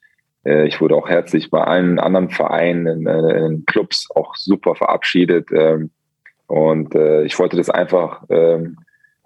äh, 0.45 0.67
ich 0.67 0.79
wurde 0.79 0.95
auch 0.95 1.09
herzlich 1.09 1.50
bei 1.50 1.63
allen 1.63 2.00
anderen 2.00 2.29
Vereinen, 2.29 2.85
in, 2.85 3.07
äh, 3.07 3.45
in 3.45 3.65
Clubs 3.65 4.07
auch 4.13 4.35
super 4.35 4.75
verabschiedet 4.75 5.50
ähm, 5.51 5.89
und 6.47 6.95
äh, 6.95 7.23
ich 7.23 7.38
wollte 7.39 7.57
das 7.57 7.69
einfach 7.69 8.23
ähm, 8.29 8.77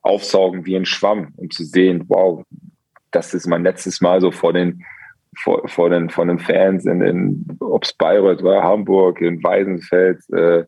aufsaugen 0.01 0.65
wie 0.65 0.75
ein 0.75 0.85
Schwamm, 0.85 1.33
um 1.35 1.49
zu 1.49 1.65
sehen, 1.65 2.05
wow, 2.07 2.43
das 3.11 3.33
ist 3.33 3.47
mein 3.47 3.63
letztes 3.63 3.99
Mal 3.99 4.21
so 4.21 4.31
vor 4.31 4.53
den 4.53 4.83
vor, 5.35 5.67
vor 5.67 5.89
den, 5.89 6.09
von 6.09 6.27
den 6.27 6.39
Fans, 6.39 6.85
in, 6.85 7.01
in 7.01 7.45
ob 7.59 7.83
es 7.83 7.93
Bayreuth 7.93 8.43
war, 8.43 8.63
Hamburg, 8.63 9.21
in 9.21 9.43
Weisenfeld, 9.43 10.19
äh, 10.31 10.63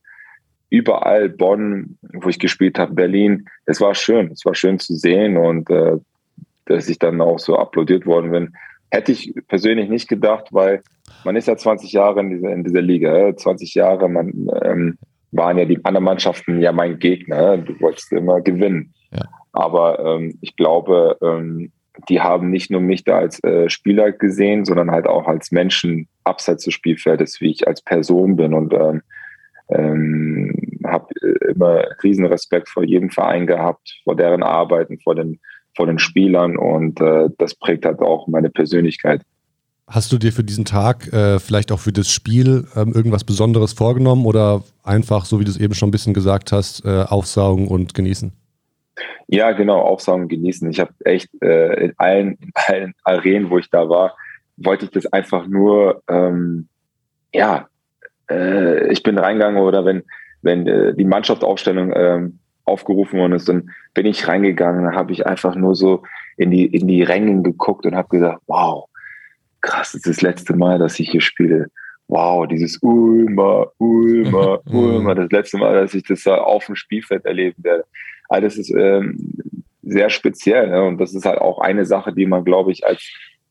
überall, 0.70 1.30
Bonn, 1.30 1.98
wo 2.14 2.30
ich 2.30 2.40
gespielt 2.40 2.78
habe, 2.78 2.94
Berlin. 2.94 3.46
Es 3.66 3.82
war 3.82 3.96
schön, 3.96 4.32
es 4.32 4.46
war 4.46 4.56
schön 4.56 4.80
zu 4.80 4.96
sehen 4.96 5.38
und 5.38 5.70
äh, 5.70 5.98
dass 6.66 6.90
ich 6.90 7.00
dann 7.00 7.20
auch 7.22 7.40
so 7.40 7.58
applaudiert 7.58 8.06
worden 8.06 8.32
bin. 8.32 8.54
Hätte 8.92 9.12
ich 9.12 9.34
persönlich 9.48 9.90
nicht 9.90 10.08
gedacht, 10.08 10.48
weil 10.52 10.82
man 11.24 11.36
ist 11.36 11.48
ja 11.48 11.58
20 11.58 11.92
Jahre 11.92 12.20
in 12.20 12.30
dieser, 12.30 12.52
in 12.52 12.64
dieser 12.64 12.82
Liga. 12.82 13.36
20 13.36 13.74
Jahre, 13.74 14.08
man 14.08 14.48
ähm, 14.64 14.98
waren 15.32 15.58
ja 15.58 15.66
die 15.66 15.84
anderen 15.84 16.06
Mannschaften 16.06 16.62
ja 16.62 16.72
mein 16.72 17.00
Gegner. 17.00 17.58
Du 17.58 17.80
wolltest 17.82 18.12
immer 18.12 18.42
gewinnen. 18.42 18.94
Ja. 19.12 19.24
Aber 19.52 20.00
ähm, 20.00 20.38
ich 20.42 20.56
glaube, 20.56 21.18
ähm, 21.22 21.72
die 22.08 22.22
haben 22.22 22.50
nicht 22.50 22.72
nur 22.72 22.82
mich 22.82 23.04
da 23.04 23.18
als 23.20 23.44
äh, 23.44 23.70
Spieler 23.70 24.12
gesehen, 24.12 24.66
sondern 24.66 24.92
halt 24.92 25.08
auch 25.08 25.28
als 25.28 25.52
Menschen 25.52 26.08
abseits 26.24 26.66
des 26.66 26.74
Spielfeldes, 26.74 27.42
wie 27.42 27.52
ich 27.52 27.68
als 27.68 27.82
Person 27.82 28.36
bin 28.36 28.54
und 28.54 28.74
ähm, 28.74 29.02
ähm, 29.70 30.54
habe 30.86 31.08
äh, 31.22 31.52
immer 31.52 31.84
riesen 32.04 32.26
Respekt 32.26 32.70
vor 32.70 32.84
jedem 32.84 33.10
Verein 33.10 33.48
gehabt, 33.48 34.00
vor 34.04 34.16
deren 34.16 34.44
Arbeiten, 34.44 35.00
vor 35.00 35.16
den, 35.16 35.40
vor 35.76 35.86
den 35.86 36.00
Spielern 36.00 36.58
und 36.58 37.00
äh, 37.02 37.30
das 37.38 37.56
prägt 37.56 37.86
halt 37.86 38.00
auch 38.00 38.28
meine 38.28 38.50
Persönlichkeit. 38.50 39.22
Hast 39.88 40.12
du 40.12 40.20
dir 40.20 40.32
für 40.32 40.44
diesen 40.44 40.66
Tag, 40.66 41.12
äh, 41.14 41.40
vielleicht 41.40 41.72
auch 41.72 41.80
für 41.80 41.92
das 41.92 42.12
Spiel, 42.12 42.68
ähm, 42.76 42.94
irgendwas 42.94 43.24
Besonderes 43.24 43.74
vorgenommen 43.74 44.26
oder 44.28 44.64
einfach, 44.84 45.26
so 45.26 45.40
wie 45.40 45.46
du 45.46 45.50
es 45.50 45.58
eben 45.58 45.74
schon 45.74 45.90
ein 45.90 45.92
bisschen 45.92 46.14
gesagt 46.14 46.52
hast, 46.52 46.86
äh, 46.86 47.06
aufsaugen 47.08 47.68
und 47.68 47.96
genießen? 47.96 48.32
Ja, 49.28 49.52
genau, 49.52 49.80
aufsaugen, 49.80 50.28
genießen. 50.28 50.70
Ich 50.70 50.80
habe 50.80 50.94
echt 51.06 51.30
äh, 51.42 51.86
in, 51.86 51.94
allen, 51.98 52.38
in 52.42 52.52
allen 52.54 52.94
Arenen, 53.04 53.50
wo 53.50 53.58
ich 53.58 53.70
da 53.70 53.90
war, 53.90 54.16
wollte 54.58 54.86
ich 54.86 54.92
das 54.92 55.06
einfach 55.08 55.48
nur, 55.48 56.04
ähm, 56.10 56.68
ja, 57.34 57.68
äh, 58.30 58.92
ich 58.92 59.04
bin 59.04 59.18
reingegangen 59.18 59.62
oder 59.62 59.86
wenn, 59.86 60.04
wenn 60.42 60.68
äh, 60.68 60.94
die 60.94 61.06
Mannschaftsaufstellung 61.06 61.94
ähm, 61.96 62.40
aufgerufen 62.66 63.20
worden 63.20 63.34
ist, 63.34 63.50
dann 63.50 63.72
bin 63.94 64.06
ich 64.06 64.28
reingegangen, 64.28 64.86
dann 64.86 64.96
habe 64.96 65.12
ich 65.12 65.26
einfach 65.26 65.56
nur 65.56 65.76
so 65.76 66.04
in 66.38 66.52
die, 66.52 66.66
in 66.66 66.88
die 66.88 67.04
Rängen 67.04 67.44
geguckt 67.44 67.86
und 67.86 67.96
habe 67.96 68.10
gesagt, 68.10 68.42
wow, 68.48 68.88
krass, 69.62 69.92
das 69.92 70.06
ist 70.06 70.08
das 70.08 70.22
letzte 70.22 70.56
Mal, 70.56 70.80
dass 70.80 71.00
ich 71.00 71.10
hier 71.10 71.22
spiele. 71.22 71.68
Wow, 72.08 72.48
dieses 72.48 72.78
Ulmer, 72.82 73.72
Ulmer, 73.78 74.62
Ulmer, 74.72 75.16
das 75.16 75.32
letzte 75.32 75.58
Mal, 75.58 75.76
dass 75.76 75.94
ich 75.94 76.04
das 76.04 76.24
da 76.24 76.38
auf 76.38 76.66
dem 76.66 76.76
Spielfeld 76.76 77.26
erleben 77.26 77.64
werde. 77.64 77.86
Also 78.30 78.46
das 78.46 78.58
ist 78.58 78.74
ähm, 78.74 79.34
sehr 79.82 80.10
speziell. 80.10 80.70
Ne? 80.70 80.84
Und 80.84 81.00
das 81.00 81.14
ist 81.14 81.26
halt 81.26 81.40
auch 81.40 81.60
eine 81.60 81.86
Sache, 81.86 82.14
die 82.14 82.26
man, 82.26 82.46
glaube 82.46 82.72
ich, 82.72 82.86
als, 82.86 83.04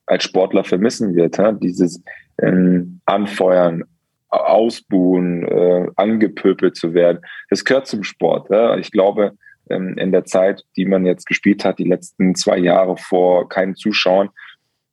als 0.07 0.25
Sportler 0.25 0.65
vermissen 0.65 1.15
wird. 1.15 1.39
Ne? 1.39 1.59
Dieses 1.61 2.03
ähm, 2.41 3.01
Anfeuern, 3.05 3.85
Ausbuhen, 4.31 5.47
äh, 5.47 5.89
angepöpelt 5.97 6.77
zu 6.77 6.95
werden. 6.95 7.21
Das 7.51 7.65
gehört 7.65 7.87
zum 7.87 8.05
Sport. 8.05 8.51
Ne? 8.51 8.77
Ich 8.79 8.91
glaube, 8.91 9.33
ähm, 9.71 9.97
in 9.99 10.13
der 10.13 10.25
Zeit, 10.25 10.65
die 10.77 10.85
man 10.85 11.07
jetzt 11.07 11.27
gespielt 11.27 11.65
hat, 11.65 11.79
die 11.79 11.89
letzten 11.89 12.35
zwei 12.35 12.59
Jahre 12.59 12.97
vor 12.97 13.49
keinen 13.49 13.75
Zuschauern, 13.75 14.31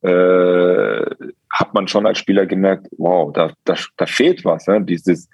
äh, 0.01 1.06
hat 1.51 1.74
man 1.74 1.88
schon 1.88 2.06
als 2.06 2.20
Spieler 2.20 2.46
gemerkt, 2.46 2.88
wow, 2.98 3.32
da, 3.34 3.54
da, 3.65 3.75
da 3.98 4.06
fehlt 4.06 4.46
was. 4.46 4.68
Ne? 4.68 4.84
Dieses, 4.84 5.30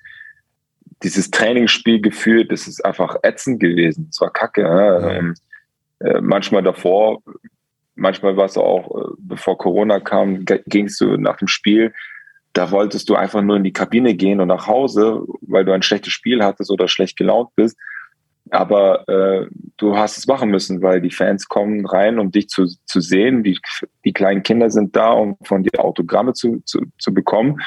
dieses 1.03 1.31
Trainingsspielgefühl, 1.31 2.45
das 2.45 2.67
ist 2.67 2.83
einfach 2.85 3.17
ätzend 3.23 3.59
gewesen. 3.59 4.07
Es 4.11 4.21
war 4.21 4.31
kacke. 4.31 4.63
Ne? 4.63 5.11
Ähm, 5.11 5.33
äh, 5.99 6.21
manchmal 6.21 6.63
davor, 6.63 7.21
manchmal 7.95 8.37
war 8.37 8.45
es 8.45 8.57
auch, 8.57 8.95
äh, 8.95 9.13
bevor 9.19 9.57
Corona 9.57 9.99
kam, 9.99 10.45
gingst 10.45 11.01
du 11.01 11.17
nach 11.17 11.37
dem 11.37 11.47
Spiel, 11.47 11.93
da 12.53 12.71
wolltest 12.71 13.09
du 13.09 13.15
einfach 13.15 13.41
nur 13.41 13.55
in 13.55 13.63
die 13.63 13.73
Kabine 13.73 14.13
gehen 14.13 14.41
und 14.41 14.49
nach 14.49 14.67
Hause, 14.67 15.23
weil 15.41 15.63
du 15.63 15.71
ein 15.71 15.83
schlechtes 15.83 16.11
Spiel 16.11 16.43
hattest 16.43 16.69
oder 16.69 16.87
schlecht 16.87 17.17
gelaunt 17.17 17.49
bist. 17.55 17.77
Aber 18.49 19.07
äh, 19.07 19.47
du 19.77 19.95
hast 19.95 20.17
es 20.17 20.27
machen 20.27 20.49
müssen, 20.49 20.81
weil 20.81 20.99
die 20.99 21.11
Fans 21.11 21.47
kommen 21.47 21.85
rein, 21.85 22.19
um 22.19 22.31
dich 22.31 22.49
zu, 22.49 22.65
zu 22.85 22.99
sehen. 22.99 23.43
Die, 23.43 23.57
die 24.03 24.11
kleinen 24.11 24.43
Kinder 24.43 24.69
sind 24.69 24.95
da, 24.95 25.11
um 25.11 25.37
von 25.43 25.63
dir 25.63 25.79
Autogramme 25.79 26.33
zu, 26.33 26.61
zu, 26.65 26.81
zu 26.97 27.13
bekommen. 27.13 27.61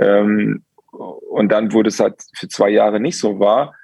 Ähm, 0.00 0.64
und 0.94 1.50
dann 1.50 1.72
wurde 1.72 1.88
es 1.88 2.00
halt 2.00 2.14
für 2.34 2.48
zwei 2.48 2.70
Jahre 2.70 3.00
nicht 3.00 3.18
so 3.18 3.38
wahr. 3.38 3.74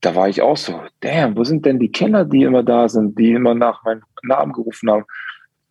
Da 0.00 0.14
war 0.14 0.28
ich 0.28 0.42
auch 0.42 0.56
so, 0.56 0.80
damn, 1.00 1.36
wo 1.36 1.44
sind 1.44 1.64
denn 1.66 1.78
die 1.78 1.90
Kinder, 1.90 2.24
die 2.24 2.42
immer 2.42 2.62
da 2.62 2.88
sind, 2.88 3.18
die 3.18 3.32
immer 3.32 3.54
nach 3.54 3.84
meinem 3.84 4.02
Namen 4.22 4.52
gerufen 4.52 4.90
haben? 4.90 5.04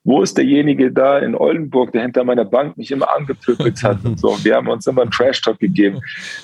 Wo 0.04 0.22
ist 0.22 0.38
derjenige 0.38 0.92
da 0.92 1.18
in 1.18 1.36
Oldenburg, 1.36 1.92
der 1.92 2.04
hinter 2.04 2.24
meiner 2.24 2.46
Bank 2.46 2.78
mich 2.78 2.92
immer 2.92 3.10
angepöbelt 3.16 3.82
hat 3.84 4.06
und 4.06 4.20
so? 4.20 4.38
Wir 4.44 4.56
haben 4.56 4.68
uns 4.68 4.86
immer 4.86 5.02
einen 5.02 5.12
Trash-Talk 5.12 5.60
gegeben. 5.60 6.00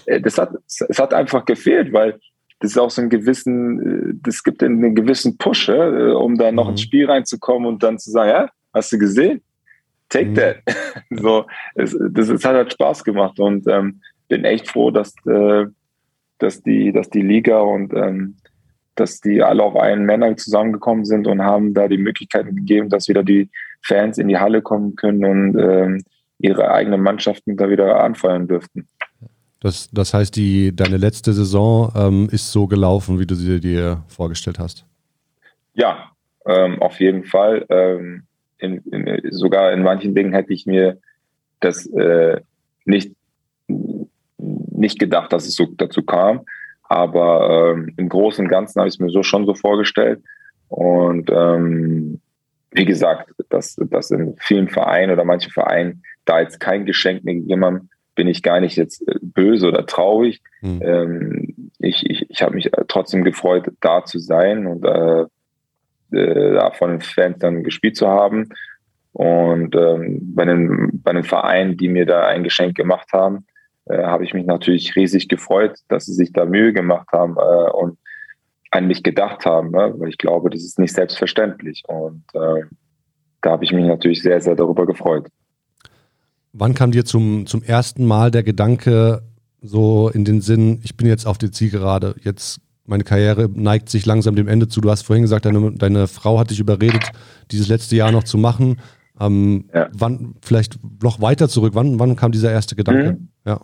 Äh, 0.05 0.19
das 0.19 0.37
hat, 0.37 0.51
es 0.65 0.97
hat 0.97 1.13
einfach 1.13 1.45
gefehlt, 1.45 1.93
weil 1.93 2.19
das 2.59 2.71
ist 2.71 2.77
auch 2.77 2.89
so 2.89 3.01
ein 3.01 3.09
gewissen, 3.09 4.11
äh, 4.11 4.13
das 4.23 4.43
gibt 4.43 4.63
einen 4.63 4.95
gewissen 4.95 5.37
Push, 5.37 5.69
äh, 5.69 6.11
um 6.11 6.37
da 6.37 6.51
noch 6.51 6.65
mhm. 6.65 6.71
ins 6.71 6.81
Spiel 6.81 7.09
reinzukommen 7.09 7.67
und 7.67 7.83
dann 7.83 7.99
zu 7.99 8.11
sagen, 8.11 8.29
ja, 8.29 8.49
hast 8.73 8.91
du 8.93 8.97
gesehen? 8.97 9.41
Take 10.09 10.29
mhm. 10.29 10.35
that. 10.35 10.57
so, 11.09 11.45
es, 11.75 11.97
das, 12.11 12.27
das 12.27 12.45
hat 12.45 12.55
halt 12.55 12.73
Spaß 12.73 13.03
gemacht 13.03 13.39
und 13.39 13.67
ähm, 13.67 14.01
bin 14.31 14.45
echt 14.45 14.69
froh, 14.69 14.91
dass, 14.91 15.13
äh, 15.25 15.65
dass, 16.39 16.63
die, 16.63 16.93
dass 16.93 17.09
die 17.09 17.21
Liga 17.21 17.59
und 17.59 17.93
ähm, 17.93 18.37
dass 18.95 19.19
die 19.19 19.43
alle 19.43 19.61
auf 19.61 19.75
einen 19.75 20.05
Männer 20.05 20.35
zusammengekommen 20.37 21.03
sind 21.03 21.27
und 21.27 21.43
haben 21.43 21.73
da 21.73 21.89
die 21.89 21.97
Möglichkeiten 21.97 22.55
gegeben, 22.55 22.89
dass 22.89 23.09
wieder 23.09 23.23
die 23.23 23.49
Fans 23.83 24.17
in 24.17 24.29
die 24.29 24.37
Halle 24.37 24.61
kommen 24.61 24.95
können 24.95 25.25
und 25.25 25.59
ähm, 25.59 26.03
ihre 26.39 26.71
eigenen 26.71 27.01
Mannschaften 27.01 27.57
da 27.57 27.69
wieder 27.69 28.01
anfeuern 28.01 28.47
dürften. 28.47 28.87
Das, 29.59 29.89
das 29.91 30.13
heißt, 30.13 30.33
die, 30.35 30.73
deine 30.73 30.97
letzte 30.97 31.33
Saison 31.33 31.91
ähm, 31.95 32.29
ist 32.31 32.51
so 32.51 32.67
gelaufen, 32.67 33.19
wie 33.19 33.27
du 33.27 33.35
sie 33.35 33.59
dir 33.59 34.03
vorgestellt 34.07 34.59
hast? 34.59 34.85
Ja, 35.73 36.11
ähm, 36.45 36.81
auf 36.81 36.99
jeden 37.01 37.25
Fall. 37.25 37.65
Ähm, 37.69 38.23
in, 38.59 38.77
in, 38.91 39.31
sogar 39.31 39.73
in 39.73 39.83
manchen 39.83 40.15
Dingen 40.15 40.33
hätte 40.33 40.53
ich 40.53 40.65
mir 40.65 40.99
das 41.59 41.85
äh, 41.87 42.39
nicht 42.85 43.13
nicht 44.81 44.99
gedacht, 44.99 45.31
dass 45.31 45.47
es 45.47 45.55
so 45.55 45.67
dazu 45.77 46.03
kam. 46.03 46.41
Aber 46.83 47.73
ähm, 47.73 47.93
im 47.95 48.09
Großen 48.09 48.43
und 48.43 48.51
Ganzen 48.51 48.79
habe 48.79 48.89
ich 48.89 48.95
es 48.95 48.99
mir 48.99 49.09
so 49.09 49.23
schon 49.23 49.45
so 49.45 49.53
vorgestellt. 49.53 50.21
Und 50.67 51.29
ähm, 51.29 52.19
wie 52.71 52.85
gesagt, 52.85 53.31
dass, 53.49 53.75
dass 53.75 54.11
in 54.11 54.35
vielen 54.39 54.67
Vereinen 54.67 55.11
oder 55.11 55.23
manchen 55.23 55.51
Vereinen 55.51 56.03
da 56.25 56.41
jetzt 56.41 56.59
kein 56.59 56.85
Geschenk 56.85 57.23
mehr 57.23 57.35
gegeben 57.35 57.63
haben, 57.63 57.89
bin 58.15 58.27
ich 58.27 58.43
gar 58.43 58.59
nicht 58.59 58.75
jetzt 58.75 59.07
äh, 59.07 59.15
böse 59.21 59.67
oder 59.67 59.85
traurig. 59.85 60.41
Mhm. 60.61 60.81
Ähm, 60.81 61.71
ich 61.79 62.09
ich, 62.09 62.29
ich 62.29 62.41
habe 62.41 62.55
mich 62.55 62.69
trotzdem 62.87 63.23
gefreut, 63.23 63.71
da 63.79 64.03
zu 64.03 64.19
sein 64.19 64.67
und 64.67 64.85
äh, 64.85 65.25
äh, 66.11 66.53
da 66.53 66.71
von 66.71 66.91
den 66.91 67.01
Fans 67.01 67.39
dann 67.39 67.63
gespielt 67.63 67.95
zu 67.95 68.07
haben. 68.07 68.49
Und 69.13 69.75
ähm, 69.75 70.19
bei, 70.35 70.45
den, 70.45 71.01
bei 71.03 71.13
den 71.13 71.23
Vereinen, 71.23 71.77
die 71.77 71.89
mir 71.89 72.05
da 72.05 72.27
ein 72.27 72.43
Geschenk 72.43 72.75
gemacht 72.75 73.09
haben, 73.13 73.45
äh, 73.85 74.03
habe 74.03 74.23
ich 74.23 74.33
mich 74.33 74.45
natürlich 74.45 74.95
riesig 74.95 75.27
gefreut, 75.27 75.79
dass 75.87 76.05
sie 76.05 76.13
sich 76.13 76.31
da 76.31 76.45
Mühe 76.45 76.73
gemacht 76.73 77.07
haben 77.11 77.35
äh, 77.37 77.71
und 77.71 77.97
an 78.71 78.87
mich 78.87 79.03
gedacht 79.03 79.45
haben, 79.45 79.71
ne? 79.71 79.93
weil 79.97 80.09
ich 80.09 80.17
glaube, 80.17 80.49
das 80.49 80.63
ist 80.63 80.79
nicht 80.79 80.93
selbstverständlich. 80.93 81.83
Und 81.87 82.23
äh, 82.33 82.63
da 83.41 83.51
habe 83.51 83.65
ich 83.65 83.73
mich 83.73 83.85
natürlich 83.85 84.21
sehr, 84.21 84.39
sehr 84.39 84.55
darüber 84.55 84.85
gefreut. 84.85 85.27
Wann 86.53 86.73
kam 86.73 86.91
dir 86.91 87.05
zum, 87.05 87.45
zum 87.45 87.63
ersten 87.63 88.05
Mal 88.05 88.31
der 88.31 88.43
Gedanke 88.43 89.23
so 89.61 90.09
in 90.09 90.25
den 90.25 90.41
Sinn, 90.41 90.79
ich 90.83 90.97
bin 90.97 91.07
jetzt 91.07 91.27
auf 91.27 91.37
der 91.37 91.51
Zielgerade, 91.51 92.15
jetzt 92.21 92.61
meine 92.85 93.03
Karriere 93.03 93.47
neigt 93.53 93.89
sich 93.89 94.05
langsam 94.05 94.35
dem 94.35 94.47
Ende 94.47 94.67
zu. 94.67 94.81
Du 94.81 94.89
hast 94.89 95.03
vorhin 95.03 95.21
gesagt, 95.21 95.45
deine, 95.45 95.71
deine 95.73 96.07
Frau 96.07 96.39
hat 96.39 96.49
dich 96.49 96.59
überredet, 96.59 97.11
dieses 97.51 97.67
letzte 97.67 97.95
Jahr 97.95 98.11
noch 98.11 98.23
zu 98.23 98.37
machen. 98.37 98.81
Ähm, 99.19 99.69
ja. 99.73 99.87
Wann, 99.93 100.35
vielleicht 100.41 100.79
noch 101.01 101.21
weiter 101.21 101.47
zurück, 101.47 101.75
wann, 101.75 101.99
wann 101.99 102.15
kam 102.15 102.31
dieser 102.31 102.51
erste 102.51 102.75
Gedanke? 102.75 103.13
Mhm. 103.13 103.27
Ja. 103.45 103.61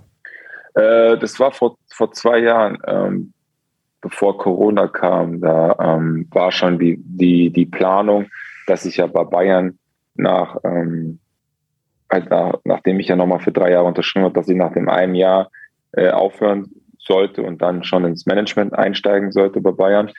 Äh, 0.78 1.18
das 1.18 1.40
war 1.40 1.52
vor, 1.52 1.78
vor 1.92 2.12
zwei 2.12 2.38
Jahren, 2.40 2.78
ähm, 2.86 3.34
bevor 4.02 4.38
Corona 4.38 4.88
kam. 4.88 5.42
Da 5.42 5.76
ähm, 5.80 6.28
war 6.32 6.52
schon 6.52 6.78
die, 6.78 6.98
die, 7.04 7.50
die 7.50 7.66
Planung, 7.66 8.28
dass 8.68 8.86
ich 8.86 8.98
ja 8.98 9.08
bei 9.08 9.24
Bayern 9.24 9.80
nach, 10.16 10.58
ähm, 10.64 11.20
halt 12.12 12.30
nach 12.30 12.54
nachdem 12.64 13.00
ich 13.00 13.08
ja 13.08 13.16
nochmal 13.16 13.40
für 13.40 13.52
drei 13.52 13.72
Jahre 13.72 13.88
unterschrieben 13.88 14.26
habe, 14.26 14.36
dass 14.36 14.50
ich 14.50 14.56
nach 14.56 14.74
dem 14.74 14.88
einen 14.88 15.16
Jahr 15.16 15.50
äh, 15.94 16.10
aufhören 16.10 16.70
sollte 17.00 17.42
und 17.42 17.62
dann 17.62 17.84
schon 17.84 18.06
ins 18.06 18.26
Management 18.26 18.74
einsteigen 18.74 19.32
sollte 19.32 19.62
bei 19.62 19.72
Bayern. 19.72 20.12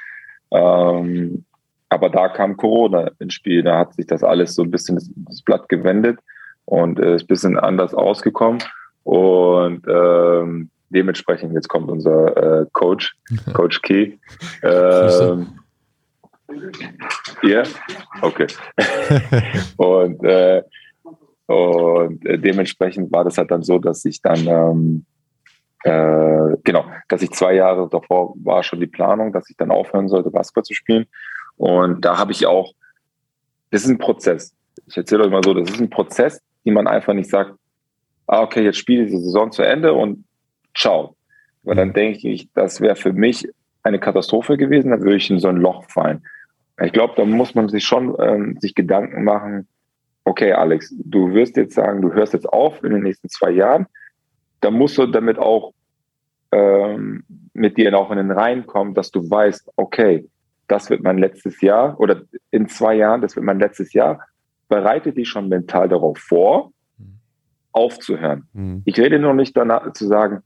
Ähm, 0.50 1.44
aber 1.88 2.10
da 2.10 2.28
kam 2.28 2.56
Corona 2.56 3.12
ins 3.20 3.34
Spiel. 3.34 3.62
Da 3.62 3.78
hat 3.78 3.94
sich 3.94 4.06
das 4.06 4.24
alles 4.24 4.54
so 4.54 4.62
ein 4.62 4.70
bisschen 4.70 4.96
das, 4.96 5.42
Blatt 5.42 5.68
gewendet 5.68 6.18
und 6.64 6.98
äh, 6.98 7.14
ist 7.14 7.24
ein 7.24 7.28
bisschen 7.28 7.58
anders 7.58 7.94
ausgekommen. 7.94 8.60
Und 9.08 9.86
ähm, 9.88 10.68
dementsprechend, 10.90 11.54
jetzt 11.54 11.68
kommt 11.68 11.90
unser 11.90 12.60
äh, 12.60 12.66
Coach, 12.74 13.16
Coach 13.54 13.80
Key. 13.80 14.18
Ähm, 14.62 15.46
ja, 17.42 17.62
okay. 18.20 18.46
und 19.78 20.22
äh, 20.24 20.62
und 21.46 22.26
äh, 22.26 22.38
dementsprechend 22.38 23.10
war 23.10 23.24
das 23.24 23.38
halt 23.38 23.50
dann 23.50 23.62
so, 23.62 23.78
dass 23.78 24.04
ich 24.04 24.20
dann, 24.20 24.46
ähm, 24.46 25.06
äh, 25.84 26.58
genau, 26.62 26.84
dass 27.08 27.22
ich 27.22 27.30
zwei 27.30 27.54
Jahre 27.54 27.88
davor 27.88 28.34
war 28.44 28.62
schon 28.62 28.80
die 28.80 28.86
Planung, 28.86 29.32
dass 29.32 29.48
ich 29.48 29.56
dann 29.56 29.70
aufhören 29.70 30.10
sollte, 30.10 30.30
Basketball 30.30 30.64
zu 30.64 30.74
spielen. 30.74 31.06
Und 31.56 32.04
da 32.04 32.18
habe 32.18 32.32
ich 32.32 32.44
auch, 32.44 32.74
das 33.70 33.84
ist 33.84 33.88
ein 33.88 33.96
Prozess. 33.96 34.54
Ich 34.86 34.98
erzähle 34.98 35.24
euch 35.24 35.30
mal 35.30 35.42
so, 35.42 35.54
das 35.54 35.70
ist 35.70 35.80
ein 35.80 35.88
Prozess, 35.88 36.42
den 36.66 36.74
man 36.74 36.86
einfach 36.86 37.14
nicht 37.14 37.30
sagt, 37.30 37.54
ah, 38.28 38.42
okay, 38.42 38.62
jetzt 38.62 38.78
spiele 38.78 39.04
ich 39.04 39.10
die 39.10 39.18
Saison 39.18 39.50
zu 39.50 39.62
Ende 39.62 39.92
und 39.94 40.24
ciao. 40.76 41.16
Weil 41.64 41.76
dann 41.76 41.88
mhm. 41.88 41.94
denke 41.94 42.28
ich, 42.28 42.48
das 42.54 42.80
wäre 42.80 42.96
für 42.96 43.12
mich 43.12 43.48
eine 43.82 43.98
Katastrophe 43.98 44.56
gewesen, 44.56 44.90
dann 44.90 45.00
würde 45.00 45.16
ich 45.16 45.30
in 45.30 45.40
so 45.40 45.48
ein 45.48 45.56
Loch 45.56 45.84
fallen. 45.90 46.22
Ich 46.80 46.92
glaube, 46.92 47.14
da 47.16 47.24
muss 47.24 47.54
man 47.54 47.68
sich 47.68 47.84
schon 47.84 48.14
ähm, 48.20 48.56
sich 48.60 48.74
Gedanken 48.74 49.24
machen, 49.24 49.66
okay, 50.24 50.52
Alex, 50.52 50.94
du 50.98 51.32
wirst 51.32 51.56
jetzt 51.56 51.74
sagen, 51.74 52.02
du 52.02 52.12
hörst 52.12 52.34
jetzt 52.34 52.48
auf 52.48 52.84
in 52.84 52.92
den 52.92 53.02
nächsten 53.02 53.28
zwei 53.28 53.50
Jahren, 53.50 53.86
da 54.60 54.70
musst 54.70 54.98
du 54.98 55.06
damit 55.06 55.38
auch 55.38 55.72
ähm, 56.52 57.24
mit 57.54 57.76
dir 57.76 57.96
auch 57.98 58.10
in 58.10 58.18
den 58.18 58.30
Reihen 58.30 58.66
kommen, 58.66 58.94
dass 58.94 59.10
du 59.10 59.28
weißt, 59.28 59.72
okay, 59.76 60.28
das 60.68 60.90
wird 60.90 61.02
mein 61.02 61.18
letztes 61.18 61.60
Jahr 61.60 61.98
oder 61.98 62.22
in 62.50 62.68
zwei 62.68 62.94
Jahren, 62.94 63.22
das 63.22 63.36
wird 63.36 63.46
mein 63.46 63.58
letztes 63.58 63.92
Jahr. 63.94 64.20
Bereite 64.68 65.12
dich 65.12 65.28
schon 65.28 65.48
mental 65.48 65.88
darauf 65.88 66.18
vor, 66.18 66.72
aufzuhören. 67.78 68.48
Mhm. 68.52 68.82
Ich 68.84 68.98
rede 68.98 69.18
noch 69.18 69.34
nicht 69.34 69.56
danach 69.56 69.92
zu 69.92 70.06
sagen, 70.06 70.42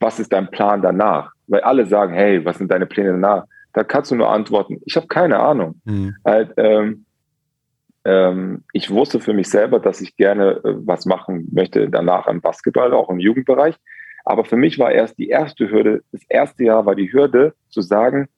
was 0.00 0.20
ist 0.20 0.32
dein 0.32 0.50
Plan 0.50 0.82
danach? 0.82 1.32
Weil 1.46 1.60
alle 1.60 1.86
sagen, 1.86 2.14
hey, 2.14 2.44
was 2.44 2.58
sind 2.58 2.70
deine 2.70 2.86
Pläne 2.86 3.12
danach? 3.12 3.44
Da 3.72 3.84
kannst 3.84 4.10
du 4.10 4.14
nur 4.14 4.30
antworten, 4.30 4.80
ich 4.84 4.96
habe 4.96 5.08
keine 5.08 5.40
Ahnung. 5.40 5.80
Mhm. 5.84 6.14
Halt, 6.24 6.52
ähm, 6.56 7.04
ähm, 8.04 8.64
ich 8.72 8.90
wusste 8.90 9.20
für 9.20 9.32
mich 9.32 9.48
selber, 9.48 9.80
dass 9.80 10.00
ich 10.00 10.16
gerne 10.16 10.60
äh, 10.64 10.74
was 10.86 11.06
machen 11.06 11.48
möchte 11.52 11.88
danach 11.88 12.26
im 12.28 12.40
Basketball, 12.40 12.92
auch 12.92 13.10
im 13.10 13.18
Jugendbereich. 13.18 13.76
Aber 14.24 14.44
für 14.44 14.56
mich 14.56 14.78
war 14.78 14.92
erst 14.92 15.18
die 15.18 15.28
erste 15.28 15.70
Hürde, 15.70 16.02
das 16.12 16.22
erste 16.28 16.64
Jahr 16.64 16.86
war 16.86 16.94
die 16.94 17.12
Hürde 17.12 17.54
zu 17.68 17.82
sagen, 17.82 18.28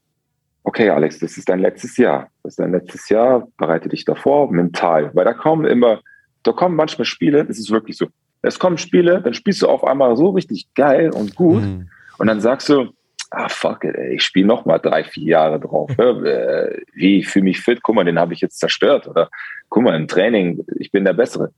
okay, 0.64 0.90
Alex, 0.90 1.20
das 1.20 1.36
ist 1.36 1.48
dein 1.48 1.60
letztes 1.60 1.96
Jahr. 1.96 2.28
Das 2.42 2.54
ist 2.54 2.58
dein 2.58 2.72
letztes 2.72 3.08
Jahr, 3.08 3.46
bereite 3.56 3.88
dich 3.88 4.04
davor, 4.04 4.50
mental. 4.50 5.10
Weil 5.14 5.24
da 5.24 5.32
kommen 5.32 5.64
immer 5.64 6.00
da 6.46 6.52
kommen 6.52 6.76
manchmal 6.76 7.04
Spiele, 7.04 7.44
das 7.44 7.58
ist 7.58 7.70
wirklich 7.70 7.96
so. 7.96 8.06
Es 8.42 8.58
kommen 8.58 8.78
Spiele, 8.78 9.20
dann 9.22 9.34
spielst 9.34 9.62
du 9.62 9.68
auf 9.68 9.82
einmal 9.84 10.16
so 10.16 10.30
richtig 10.30 10.68
geil 10.74 11.10
und 11.10 11.34
gut. 11.34 11.62
Mhm. 11.62 11.88
Und 12.18 12.26
dann 12.28 12.40
sagst 12.40 12.68
du, 12.68 12.90
ah 13.30 13.48
fuck 13.48 13.84
it, 13.84 13.94
ey, 13.94 14.14
ich 14.14 14.22
spiele 14.22 14.46
noch 14.46 14.64
mal 14.66 14.78
drei, 14.78 15.04
vier 15.04 15.24
Jahre 15.24 15.60
drauf. 15.60 15.90
Ne? 15.98 16.04
Äh, 16.04 16.82
wie, 16.94 17.18
ich 17.18 17.28
fühle 17.28 17.44
mich 17.44 17.60
fit, 17.60 17.82
guck 17.82 17.94
mal, 17.94 18.04
den 18.04 18.18
habe 18.18 18.34
ich 18.34 18.40
jetzt 18.40 18.58
zerstört. 18.58 19.08
Oder 19.08 19.30
guck 19.68 19.82
mal, 19.82 19.96
im 19.96 20.06
Training, 20.06 20.64
ich 20.78 20.92
bin 20.92 21.04
der 21.04 21.14
Bessere. 21.14 21.52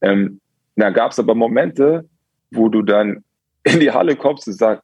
Ähm, 0.00 0.40
da 0.76 0.90
gab 0.90 1.12
es 1.12 1.18
aber 1.18 1.34
Momente, 1.34 2.08
wo 2.50 2.68
du 2.68 2.82
dann 2.82 3.24
in 3.64 3.80
die 3.80 3.90
Halle 3.90 4.16
kommst 4.16 4.46
und 4.48 4.54
sagst, 4.54 4.82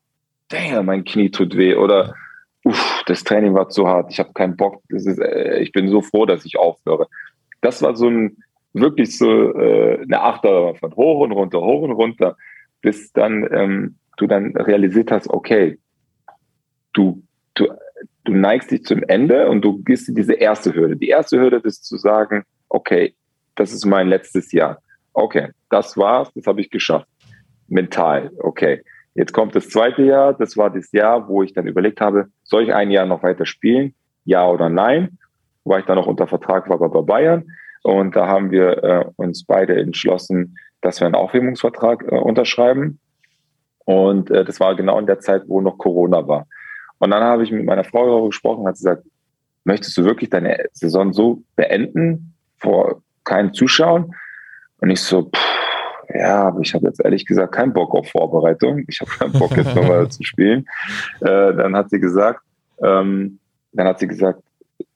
damn, 0.49 0.87
mein 0.87 1.05
Knie 1.05 1.31
tut 1.31 1.57
weh 1.57 1.75
oder 1.75 2.15
uff, 2.65 3.03
das 3.07 3.25
Training 3.25 3.55
war 3.55 3.69
zu 3.69 3.87
hart, 3.87 4.11
ich 4.11 4.19
habe 4.19 4.33
keinen 4.33 4.57
Bock, 4.57 4.83
ist, 4.89 5.07
äh, 5.07 5.59
ich 5.59 5.73
bin 5.73 5.89
so 5.89 6.03
froh, 6.03 6.27
dass 6.27 6.45
ich 6.45 6.59
aufhöre. 6.59 7.09
Das 7.61 7.83
war 7.83 7.97
so 7.97 8.09
ein 8.09 8.37
wirklich 8.81 9.17
so 9.17 9.55
äh, 9.55 10.01
eine 10.03 10.21
Achterbahn 10.21 10.77
von 10.77 10.95
hoch 10.95 11.21
und 11.21 11.33
runter, 11.33 11.61
hoch 11.61 11.83
und 11.83 11.93
runter, 11.93 12.37
bis 12.81 13.13
dann 13.13 13.49
ähm, 13.51 13.97
du 14.17 14.27
dann 14.27 14.57
realisiert 14.57 15.11
hast, 15.11 15.29
okay, 15.31 15.79
du, 16.93 17.23
du, 17.55 17.69
du 18.25 18.33
neigst 18.33 18.71
dich 18.71 18.85
zum 18.85 19.03
Ende 19.05 19.49
und 19.49 19.65
du 19.65 19.83
gehst 19.83 20.09
in 20.09 20.15
diese 20.15 20.35
erste 20.35 20.75
Hürde. 20.75 20.97
Die 20.97 21.09
erste 21.09 21.39
Hürde 21.39 21.57
ist 21.65 21.85
zu 21.85 21.97
sagen, 21.97 22.45
okay, 22.69 23.15
das 23.55 23.73
ist 23.73 23.85
mein 23.87 24.09
letztes 24.09 24.53
Jahr. 24.53 24.79
Okay, 25.13 25.49
das 25.71 25.97
war's, 25.97 26.33
das 26.35 26.47
habe 26.47 26.61
ich 26.61 26.71
geschafft. 26.71 27.09
Mental, 27.69 28.31
okay. 28.39 28.83
Jetzt 29.15 29.33
kommt 29.33 29.57
das 29.57 29.69
zweite 29.69 30.03
Jahr, 30.03 30.33
das 30.33 30.57
war 30.57 30.71
das 30.71 30.93
Jahr, 30.93 31.29
wo 31.29 31.43
ich 31.43 31.53
dann 31.53 31.67
überlegt 31.67 32.01
habe, 32.01 32.29
soll 32.45 32.63
ich 32.63 32.73
ein 32.73 32.91
Jahr 32.91 33.05
noch 33.05 33.23
weiter 33.23 33.47
spielen? 33.47 33.95
Ja 34.25 34.47
oder 34.49 34.69
nein? 34.69 35.19
Weil 35.65 35.81
ich 35.81 35.87
dann 35.87 35.97
noch 35.97 36.07
unter 36.07 36.29
Vertrag 36.29 36.69
war 36.69 36.79
bei 36.79 37.03
Bayern. 37.03 37.51
Und 37.83 38.17
da 38.17 38.27
haben 38.27 38.51
wir 38.51 38.85
äh, 38.85 39.05
uns 39.17 39.45
beide 39.45 39.81
entschlossen, 39.81 40.59
dass 40.81 41.01
wir 41.01 41.07
einen 41.07 41.15
Aufhebungsvertrag 41.15 42.05
äh, 42.11 42.17
unterschreiben. 42.17 43.01
Und 43.85 44.31
äh, 44.31 44.45
das 44.45 44.61
war 44.61 44.77
genau 44.77 44.99
in 44.99 45.07
der 45.07 45.21
Zeit, 45.21 45.43
wo 45.47 45.61
noch 45.61 45.79
Corona 45.79 46.27
war. 46.27 46.47
Und 46.99 47.11
dann 47.11 47.23
habe 47.23 47.45
ich 47.45 47.51
mit 47.51 47.65
meiner 47.65 47.85
Frau 47.85 48.07
darüber 48.07 48.27
gesprochen 48.27 48.61
und 48.61 48.69
hat 48.69 48.75
gesagt, 48.75 49.05
möchtest 49.65 49.97
du 49.97 50.05
wirklich 50.05 50.31
deine 50.31 50.67
Saison 50.73 51.13
so 51.13 51.43
beenden 51.57 52.35
vor 52.59 53.03
keinen 53.25 53.55
Zuschauern? 53.55 54.13
Und 54.81 54.91
ich 54.91 55.01
so, 55.01 55.31
pff, 55.31 55.59
ja, 56.15 56.45
aber 56.45 56.61
ich 56.61 56.75
habe 56.75 56.87
jetzt 56.87 57.01
ehrlich 57.05 57.27
gesagt 57.27 57.55
keinen 57.55 57.73
Bock 57.73 57.95
auf 57.95 58.09
Vorbereitung. 58.09 58.85
Ich 58.89 59.01
habe 59.01 59.11
keinen 59.11 59.33
Bock 59.33 59.57
jetzt 59.57 59.75
nochmal 59.75 60.09
zu 60.11 60.23
spielen. 60.25 60.67
Äh, 61.21 61.55
dann 61.55 61.77
hat 61.77 61.91
sie 61.91 62.01
gesagt, 62.01 62.41
ähm, 62.83 63.39
dann 63.73 63.87
hat 63.87 63.99
sie 63.99 64.09
gesagt, 64.09 64.43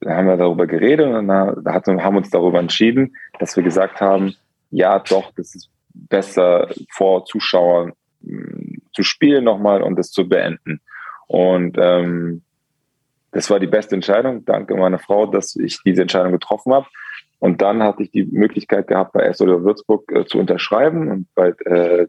dann 0.03 0.17
haben 0.17 0.27
wir 0.27 0.37
darüber 0.37 0.67
geredet 0.67 1.07
und 1.07 1.29
dann 1.29 2.03
haben 2.03 2.17
uns 2.17 2.31
darüber 2.31 2.59
entschieden, 2.59 3.17
dass 3.39 3.57
wir 3.57 3.63
gesagt 3.63 4.01
haben, 4.01 4.35
ja, 4.71 4.99
doch, 4.99 5.33
das 5.37 5.55
ist 5.55 5.71
besser 5.95 6.69
vor 6.91 7.25
Zuschauern 7.25 7.93
hm, 8.25 8.83
zu 8.93 9.03
spielen 9.03 9.45
nochmal 9.45 9.83
und 9.83 9.97
das 9.97 10.11
zu 10.11 10.29
beenden. 10.29 10.81
Und 11.27 11.77
ähm, 11.79 12.43
das 13.31 13.49
war 13.51 13.61
die 13.61 13.67
beste 13.67 13.95
Entscheidung. 13.95 14.45
Danke 14.45 14.75
meiner 14.75 14.99
Frau, 14.99 15.27
dass 15.27 15.57
ich 15.57 15.79
diese 15.85 16.03
Entscheidung 16.03 16.33
getroffen 16.33 16.73
habe. 16.73 16.87
Und 17.39 17.61
dann 17.63 17.83
hatte 17.83 18.03
ich 18.03 18.11
die 18.11 18.25
Möglichkeit 18.25 18.87
gehabt, 18.87 19.13
bei 19.13 19.33
SOD 19.33 19.65
Würzburg 19.65 20.11
äh, 20.13 20.25
zu 20.27 20.39
unterschreiben 20.39 21.11
und 21.11 21.27
bei, 21.35 21.55
äh, 21.65 22.07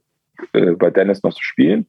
äh, 0.53 0.71
bei 0.71 0.89
Dennis 0.89 1.23
noch 1.23 1.33
zu 1.33 1.43
spielen. 1.43 1.87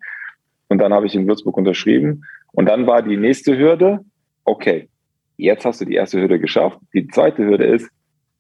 Und 0.69 0.79
dann 0.79 0.93
habe 0.95 1.07
ich 1.07 1.15
in 1.15 1.27
Würzburg 1.27 1.57
unterschrieben. 1.57 2.25
Und 2.53 2.67
dann 2.67 2.87
war 2.87 3.03
die 3.03 3.17
nächste 3.17 3.59
Hürde, 3.59 4.01
okay, 4.45 4.89
jetzt 5.37 5.65
hast 5.65 5.81
du 5.81 5.85
die 5.85 5.95
erste 5.95 6.21
Hürde 6.21 6.39
geschafft. 6.39 6.79
Die 6.93 7.07
zweite 7.09 7.45
Hürde 7.45 7.65
ist, 7.65 7.91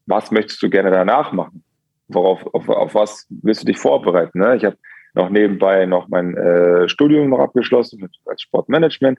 was 0.06 0.30
möchtest 0.30 0.62
du 0.62 0.70
gerne 0.70 0.90
danach 0.90 1.32
machen? 1.32 1.62
Worauf, 2.08 2.46
auf, 2.54 2.68
auf 2.68 2.94
was 2.94 3.26
willst 3.30 3.62
du 3.62 3.66
dich 3.66 3.78
vorbereiten? 3.78 4.38
Ne? 4.38 4.56
Ich 4.56 4.64
habe 4.64 4.76
noch 5.14 5.30
nebenbei 5.30 5.86
noch 5.86 6.08
mein 6.08 6.36
äh, 6.36 6.88
Studium 6.88 7.30
noch 7.30 7.38
abgeschlossen 7.38 8.00
mit, 8.00 8.10
als 8.26 8.42
Sportmanagement. 8.42 9.18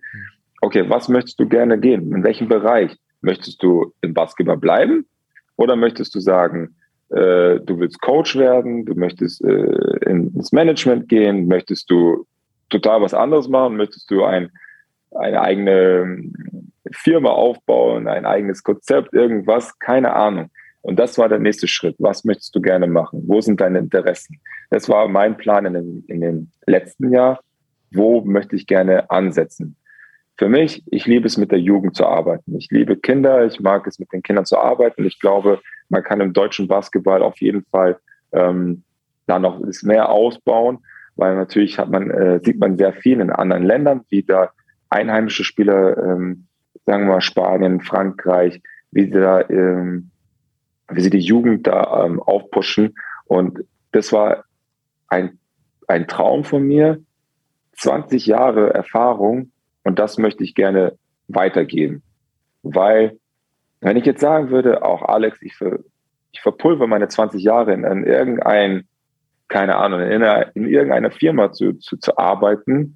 Okay, 0.61 0.87
was 0.89 1.09
möchtest 1.09 1.39
du 1.39 1.47
gerne 1.47 1.79
gehen? 1.79 2.13
In 2.13 2.23
welchem 2.23 2.47
Bereich? 2.47 2.95
Möchtest 3.21 3.63
du 3.63 3.93
im 4.01 4.13
Basketball 4.13 4.57
bleiben 4.57 5.05
oder 5.55 5.75
möchtest 5.75 6.13
du 6.13 6.19
sagen, 6.19 6.75
äh, 7.09 7.59
du 7.59 7.79
willst 7.79 8.01
Coach 8.01 8.35
werden, 8.35 8.85
du 8.85 8.93
möchtest 8.93 9.43
äh, 9.43 10.09
ins 10.09 10.51
Management 10.51 11.07
gehen, 11.07 11.47
möchtest 11.47 11.89
du 11.89 12.25
total 12.69 13.01
was 13.01 13.13
anderes 13.13 13.47
machen, 13.47 13.77
möchtest 13.77 14.11
du 14.11 14.23
ein, 14.23 14.51
eine 15.11 15.41
eigene 15.41 16.31
Firma 16.91 17.29
aufbauen, 17.29 18.07
ein 18.07 18.25
eigenes 18.25 18.63
Konzept, 18.63 19.13
irgendwas, 19.13 19.77
keine 19.79 20.13
Ahnung. 20.13 20.49
Und 20.81 20.97
das 20.99 21.17
war 21.17 21.29
der 21.29 21.39
nächste 21.39 21.67
Schritt. 21.67 21.95
Was 21.99 22.25
möchtest 22.25 22.55
du 22.55 22.61
gerne 22.61 22.87
machen? 22.87 23.23
Wo 23.25 23.41
sind 23.41 23.59
deine 23.59 23.79
Interessen? 23.79 24.39
Das 24.69 24.87
war 24.87 25.07
mein 25.07 25.35
Plan 25.37 25.65
in 25.65 25.73
dem, 25.73 26.03
in 26.07 26.21
dem 26.21 26.51
letzten 26.67 27.11
Jahr. 27.11 27.39
Wo 27.91 28.21
möchte 28.21 28.55
ich 28.55 28.67
gerne 28.67 29.09
ansetzen? 29.09 29.75
für 30.37 30.49
mich, 30.49 30.83
ich 30.87 31.05
liebe 31.05 31.27
es 31.27 31.37
mit 31.37 31.51
der 31.51 31.59
Jugend 31.59 31.95
zu 31.95 32.05
arbeiten. 32.05 32.55
Ich 32.57 32.69
liebe 32.69 32.97
Kinder, 32.97 33.45
ich 33.45 33.59
mag 33.59 33.87
es 33.87 33.99
mit 33.99 34.11
den 34.11 34.21
Kindern 34.21 34.45
zu 34.45 34.57
arbeiten. 34.57 35.05
Ich 35.05 35.19
glaube, 35.19 35.61
man 35.89 36.03
kann 36.03 36.19
im 36.19 36.33
deutschen 36.33 36.67
Basketball 36.67 37.21
auf 37.21 37.39
jeden 37.39 37.63
Fall 37.71 37.97
ähm, 38.33 38.83
da 39.27 39.39
noch 39.39 39.61
mehr 39.83 40.09
ausbauen, 40.09 40.79
weil 41.15 41.35
natürlich 41.35 41.79
hat 41.79 41.89
man, 41.89 42.11
äh, 42.11 42.39
sieht 42.43 42.59
man 42.59 42.77
sehr 42.77 42.93
viel 42.93 43.21
in 43.21 43.29
anderen 43.29 43.63
Ländern, 43.63 44.01
wie 44.09 44.23
da 44.23 44.51
einheimische 44.89 45.43
Spieler, 45.43 45.97
ähm, 45.97 46.47
sagen 46.85 47.05
wir 47.05 47.13
mal 47.13 47.21
Spanien, 47.21 47.81
Frankreich, 47.81 48.61
wie 48.91 49.05
sie 49.05 49.11
da, 49.11 49.41
ähm, 49.49 50.11
wie 50.89 51.01
sie 51.01 51.09
die 51.09 51.19
Jugend 51.19 51.67
da 51.67 52.05
ähm, 52.05 52.21
aufpushen. 52.21 52.95
Und 53.25 53.63
das 53.91 54.13
war 54.13 54.45
ein, 55.07 55.39
ein 55.87 56.07
Traum 56.07 56.43
von 56.43 56.63
mir. 56.63 56.99
20 57.77 58.25
Jahre 58.25 58.73
Erfahrung 58.73 59.51
und 59.83 59.99
das 59.99 60.17
möchte 60.17 60.43
ich 60.43 60.55
gerne 60.55 60.97
weitergeben. 61.27 62.03
Weil, 62.63 63.17
wenn 63.81 63.97
ich 63.97 64.05
jetzt 64.05 64.21
sagen 64.21 64.49
würde, 64.49 64.83
auch 64.83 65.01
Alex, 65.01 65.41
ich, 65.41 65.55
ver, 65.55 65.79
ich 66.31 66.41
verpulver 66.41 66.87
meine 66.87 67.09
20 67.09 67.43
Jahre 67.43 67.73
in, 67.73 67.83
in 67.83 68.03
irgendein, 68.05 68.87
keine 69.49 69.75
Ahnung, 69.75 69.99
in, 69.99 70.21
in 70.53 70.67
irgendeiner 70.67 71.11
Firma 71.11 71.51
zu, 71.51 71.73
zu, 71.73 71.97
zu 71.97 72.17
arbeiten 72.17 72.95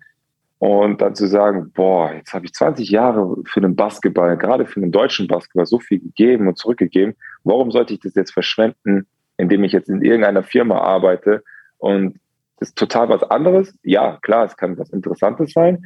und 0.60 1.02
dann 1.02 1.16
zu 1.16 1.26
sagen, 1.28 1.72
boah, 1.74 2.14
jetzt 2.14 2.34
habe 2.34 2.46
ich 2.46 2.54
20 2.54 2.90
Jahre 2.90 3.38
für 3.46 3.62
den 3.62 3.76
Basketball, 3.76 4.38
gerade 4.38 4.66
für 4.66 4.82
den 4.82 4.92
deutschen 4.92 5.28
Basketball 5.28 5.66
so 5.66 5.80
viel 5.80 6.00
gegeben 6.00 6.48
und 6.48 6.58
zurückgegeben. 6.58 7.16
Warum 7.46 7.72
sollte 7.72 7.94
ich 7.94 8.02
das 8.02 8.14
jetzt 8.16 8.34
verschwenden, 8.34 9.08
indem 9.38 9.64
ich 9.64 9.72
jetzt 9.72 9.90
in 9.90 10.02
irgendeiner 10.02 10.44
Firma 10.44 10.80
arbeite 10.80 11.44
und 11.78 12.20
das 12.58 12.70
ist 12.70 12.78
total 12.78 13.08
was 13.08 13.24
anderes? 13.24 13.74
Ja, 13.84 14.18
klar, 14.22 14.44
es 14.44 14.58
kann 14.58 14.78
was 14.78 14.90
Interessantes 14.90 15.54
sein, 15.54 15.86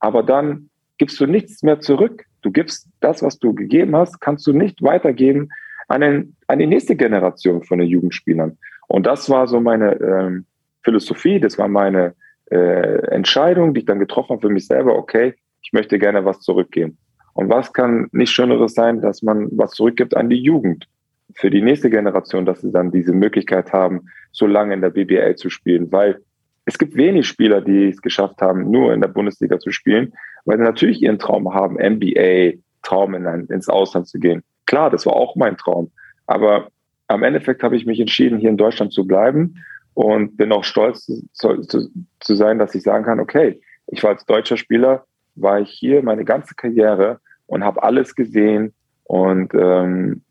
aber 0.00 0.24
dann 0.24 0.68
gibst 0.98 1.20
du 1.20 1.26
nichts 1.26 1.62
mehr 1.62 1.78
zurück. 1.78 2.24
Du 2.42 2.50
gibst 2.50 2.88
das, 2.98 3.22
was 3.22 3.38
du 3.38 3.54
gegeben 3.54 3.94
hast, 3.94 4.20
kannst 4.20 4.44
du 4.48 4.52
nicht 4.52 4.82
weitergeben 4.82 5.50
an, 5.86 6.00
den, 6.00 6.36
an 6.48 6.58
die 6.58 6.66
nächste 6.66 6.96
Generation 6.96 7.62
von 7.62 7.78
den 7.78 7.88
Jugendspielern. 7.88 8.58
Und 8.88 9.06
das 9.06 9.30
war 9.30 9.46
so 9.46 9.60
meine 9.60 9.92
ähm, 10.00 10.44
Philosophie, 10.82 11.38
das 11.38 11.56
war 11.56 11.68
meine 11.68 12.14
äh, 12.50 13.06
Entscheidung, 13.08 13.74
die 13.74 13.80
ich 13.80 13.86
dann 13.86 13.98
getroffen 13.98 14.30
habe 14.30 14.42
für 14.42 14.52
mich 14.52 14.66
selber. 14.66 14.96
Okay, 14.96 15.34
ich 15.62 15.72
möchte 15.72 15.98
gerne 15.98 16.24
was 16.24 16.40
zurückgeben. 16.40 16.98
Und 17.34 17.50
was 17.50 17.72
kann 17.72 18.08
nicht 18.12 18.32
Schöneres 18.32 18.74
sein, 18.74 19.00
dass 19.00 19.22
man 19.22 19.48
was 19.52 19.72
zurückgibt 19.72 20.16
an 20.16 20.28
die 20.28 20.42
Jugend 20.42 20.88
für 21.34 21.50
die 21.50 21.62
nächste 21.62 21.90
Generation, 21.90 22.46
dass 22.46 22.60
sie 22.60 22.72
dann 22.72 22.90
diese 22.90 23.12
Möglichkeit 23.12 23.72
haben, 23.72 24.06
so 24.32 24.46
lange 24.46 24.74
in 24.74 24.80
der 24.80 24.90
BBL 24.90 25.36
zu 25.36 25.50
spielen, 25.50 25.92
weil 25.92 26.20
es 26.64 26.78
gibt 26.78 26.96
wenig 26.96 27.26
Spieler, 27.26 27.60
die 27.60 27.88
es 27.88 28.02
geschafft 28.02 28.40
haben, 28.40 28.70
nur 28.70 28.92
in 28.92 29.00
der 29.00 29.08
Bundesliga 29.08 29.58
zu 29.58 29.70
spielen, 29.70 30.12
weil 30.44 30.58
sie 30.58 30.64
natürlich 30.64 31.02
ihren 31.02 31.18
Traum 31.18 31.54
haben, 31.54 31.76
NBA, 31.76 32.58
Traum 32.82 33.14
in 33.14 33.26
ein, 33.26 33.46
ins 33.46 33.68
Ausland 33.68 34.08
zu 34.08 34.18
gehen. 34.18 34.42
Klar, 34.66 34.90
das 34.90 35.06
war 35.06 35.14
auch 35.14 35.36
mein 35.36 35.56
Traum. 35.56 35.90
Aber 36.26 36.68
am 37.06 37.22
Endeffekt 37.22 37.62
habe 37.62 37.76
ich 37.76 37.86
mich 37.86 38.00
entschieden, 38.00 38.38
hier 38.38 38.50
in 38.50 38.56
Deutschland 38.58 38.92
zu 38.92 39.06
bleiben 39.06 39.62
und 39.98 40.36
bin 40.36 40.52
auch 40.52 40.62
stolz 40.62 41.06
zu, 41.32 41.60
zu, 41.62 41.90
zu 42.20 42.34
sein, 42.36 42.60
dass 42.60 42.72
ich 42.76 42.84
sagen 42.84 43.04
kann, 43.04 43.18
okay, 43.18 43.60
ich 43.88 44.00
war 44.04 44.10
als 44.10 44.24
deutscher 44.26 44.56
Spieler, 44.56 45.04
war 45.34 45.60
ich 45.60 45.70
hier 45.70 46.04
meine 46.04 46.24
ganze 46.24 46.54
Karriere 46.54 47.18
und 47.46 47.64
habe 47.64 47.82
alles 47.82 48.14
gesehen 48.14 48.72
und, 49.02 49.52
ähm, 49.54 50.22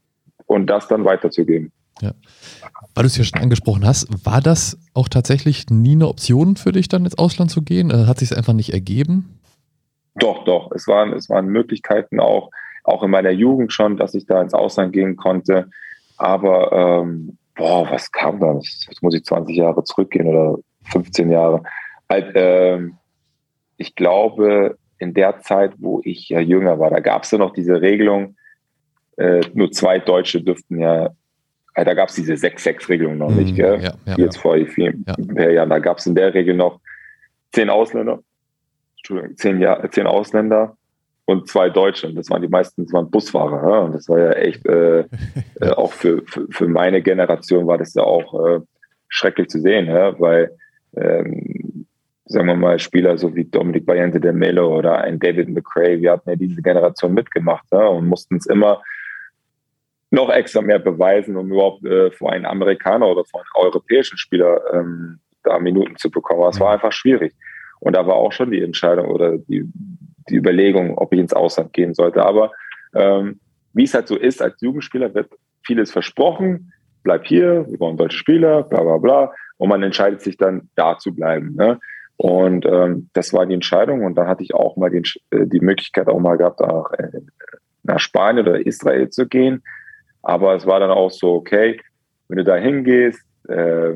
und 0.46 0.68
das 0.68 0.88
dann 0.88 1.04
weiterzugeben. 1.04 1.74
Ja. 2.00 2.14
Weil 2.96 3.04
du 3.04 3.08
es 3.08 3.18
ja 3.18 3.26
schon 3.26 3.42
angesprochen 3.42 3.86
hast, 3.86 4.08
war 4.26 4.40
das 4.40 4.80
auch 4.94 5.10
tatsächlich 5.10 5.66
nie 5.70 5.96
eine 5.96 6.08
Option 6.08 6.56
für 6.56 6.72
dich, 6.72 6.88
dann 6.88 7.04
ins 7.04 7.18
Ausland 7.18 7.52
zu 7.52 7.62
gehen? 7.62 7.92
Äh, 7.92 8.06
hat 8.06 8.20
sich 8.20 8.32
es 8.32 8.38
einfach 8.38 8.54
nicht 8.54 8.72
ergeben? 8.72 9.38
Doch, 10.16 10.46
doch. 10.46 10.72
Es 10.72 10.88
waren, 10.88 11.12
es 11.12 11.30
waren 11.30 11.48
Möglichkeiten 11.48 12.22
auch, 12.22 12.52
auch 12.86 13.04
in 13.04 13.12
meiner 13.12 13.32
Jugend 13.32 13.74
schon, 13.74 13.98
dass 13.98 14.14
ich 14.14 14.26
da 14.28 14.42
ins 14.42 14.54
Ausland 14.54 14.94
gehen 14.94 15.18
konnte. 15.18 15.70
Aber 16.16 16.72
ähm, 16.72 17.38
boah, 17.58 17.90
was 17.90 18.12
kam 18.12 18.40
da? 18.40 18.54
Jetzt 18.54 19.02
muss 19.02 19.16
ich 19.16 19.24
20 19.24 19.56
Jahre 19.56 19.84
zurückgehen 19.84 20.28
oder 20.28 20.58
15 20.92 21.32
Jahre. 21.32 21.64
Halt, 22.10 22.32
ähm, 22.36 22.98
ich 23.78 23.96
glaube, 23.96 24.78
in 25.00 25.14
der 25.14 25.40
Zeit, 25.40 25.74
wo 25.78 26.02
ich 26.04 26.30
ja 26.30 26.40
jünger 26.40 26.80
war, 26.80 26.90
da 26.90 27.00
gab 27.00 27.24
es 27.24 27.32
ja 27.32 27.38
noch 27.38 27.54
diese 27.54 27.82
Regelung, 27.82 28.36
äh, 29.18 29.42
nur 29.54 29.72
zwei 29.72 30.00
Deutsche 30.00 30.42
dürften 30.42 30.80
ja 30.80 31.12
da 31.86 31.94
gab 31.94 32.10
es 32.10 32.16
diese 32.16 32.34
6-6-Regelung 32.34 33.18
noch 33.18 33.30
nicht, 33.30 33.52
mhm. 33.52 33.56
gell? 33.56 33.82
Ja, 33.82 33.94
ja, 34.06 34.16
Jetzt 34.18 34.38
vor 34.38 34.58
vielen 34.66 35.06
ja. 35.08 35.50
Jahren, 35.50 35.70
da 35.70 35.80
gab 35.80 36.00
es 36.00 36.08
in 36.08 36.16
der 36.16 36.34
Regel 36.34 36.56
noch 36.56 36.80
zehn 37.52 37.70
Ausländer. 37.70 38.20
zehn, 39.36 39.62
Jahr, 39.62 39.90
zehn 39.92 40.08
Ausländer 40.08 40.76
und 41.28 41.48
zwei 41.50 41.70
Deutsche. 41.70 42.08
Und 42.08 42.16
das 42.16 42.30
waren 42.30 42.42
die 42.42 42.48
meisten, 42.48 42.86
das 42.86 42.94
waren 42.94 43.12
Busfahrer. 43.12 43.70
Ja? 43.70 43.80
Und 43.80 43.94
das 43.94 44.08
war 44.08 44.18
ja 44.18 44.32
echt, 44.32 44.66
äh, 44.66 45.00
äh, 45.62 45.70
auch 45.76 45.92
für, 45.92 46.24
für, 46.26 46.48
für, 46.50 46.68
meine 46.68 47.02
Generation 47.02 47.68
war 47.68 47.78
das 47.78 47.94
ja 47.94 48.04
auch 48.04 48.48
äh, 48.48 48.62
schrecklich 49.10 49.50
zu 49.50 49.60
sehen, 49.60 49.88
ja? 49.88 50.18
weil, 50.20 50.52
ähm, 50.96 51.86
sagen 52.26 52.48
wir 52.48 52.56
mal, 52.56 52.80
Spieler 52.80 53.18
so 53.18 53.36
wie 53.36 53.44
Dominik 53.44 53.86
Bayente 53.86 54.22
de 54.22 54.32
Melo 54.32 54.78
oder 54.78 55.00
ein 55.02 55.20
David 55.20 55.50
McRae, 55.50 56.00
wir 56.00 56.14
hatten 56.14 56.30
ja 56.30 56.36
diese 56.38 56.62
Generation 56.62 57.14
mitgemacht 57.14 57.66
ja? 57.72 57.86
und 57.88 58.08
mussten 58.08 58.38
es 58.38 58.46
immer 58.46 58.82
noch 60.10 60.30
extra 60.30 60.62
mehr 60.62 60.80
beweisen, 60.80 61.36
um 61.36 61.52
überhaupt 61.52 61.84
äh, 61.86 62.10
vor 62.12 62.32
einen 62.32 62.46
Amerikaner 62.46 63.06
oder 63.06 63.26
vor 63.26 63.42
einen 63.42 63.66
europäischen 63.66 64.18
Spieler 64.18 64.62
ähm, 64.74 65.20
da 65.44 65.60
Minuten 65.60 65.98
zu 65.98 66.10
bekommen. 66.10 66.40
Aber 66.40 66.52
es 66.52 66.60
war 66.62 66.72
einfach 66.72 66.94
schwierig. 66.94 67.34
Und 67.82 67.98
da 67.98 68.08
war 68.08 68.16
auch 68.16 68.32
schon 68.32 68.50
die 68.50 68.62
Entscheidung 68.62 69.08
oder 69.08 69.38
die, 69.38 69.70
die 70.30 70.36
Überlegung, 70.36 70.98
ob 70.98 71.14
ich 71.14 71.20
ins 71.20 71.34
Ausland 71.34 71.74
gehen 71.74 71.94
sollte. 71.94 72.26
Aber 72.26 72.52
ähm, 72.94 73.40
wie 73.74 73.84
es 73.84 73.94
halt 73.94 74.08
so 74.08 74.16
ist, 74.16 74.42
als 74.42 74.60
Jugendspieler 74.62 75.14
wird 75.14 75.30
vieles 75.66 75.92
versprochen, 75.92 76.74
bleib 77.04 77.26
hier, 77.26 77.66
wir 77.70 77.80
wollen 77.80 77.98
deutsche 77.98 78.18
Spieler, 78.18 78.64
bla 78.64 78.82
bla 78.82 78.98
bla. 78.98 79.34
Und 79.58 79.70
man 79.70 79.84
entscheidet 79.84 80.22
sich 80.22 80.38
dann, 80.38 80.70
da 80.76 80.98
zu 80.98 81.14
bleiben. 81.14 81.56
Ne? 81.56 81.80
Und 82.16 82.66
ähm, 82.66 83.10
das 83.14 83.34
war 83.34 83.46
die 83.46 83.54
Entscheidung. 83.54 84.04
Und 84.04 84.16
dann 84.16 84.28
hatte 84.28 84.44
ich 84.44 84.54
auch 84.54 84.76
mal 84.78 84.90
den, 84.90 85.04
äh, 85.32 85.46
die 85.46 85.60
Möglichkeit 85.60 86.08
auch 86.08 86.20
mal 86.20 86.38
gehabt, 86.38 86.60
nach, 86.60 86.92
äh, 86.94 87.22
nach 87.84 88.00
Spanien 88.00 88.48
oder 88.48 88.66
Israel 88.66 89.10
zu 89.10 89.28
gehen. 89.28 89.64
Aber 90.22 90.56
es 90.56 90.66
war 90.66 90.80
dann 90.80 90.92
auch 90.92 91.12
so, 91.12 91.36
okay, 91.36 91.80
wenn 92.28 92.38
du 92.38 92.44
da 92.44 92.56
hingehst, 92.56 93.24
äh, 93.48 93.94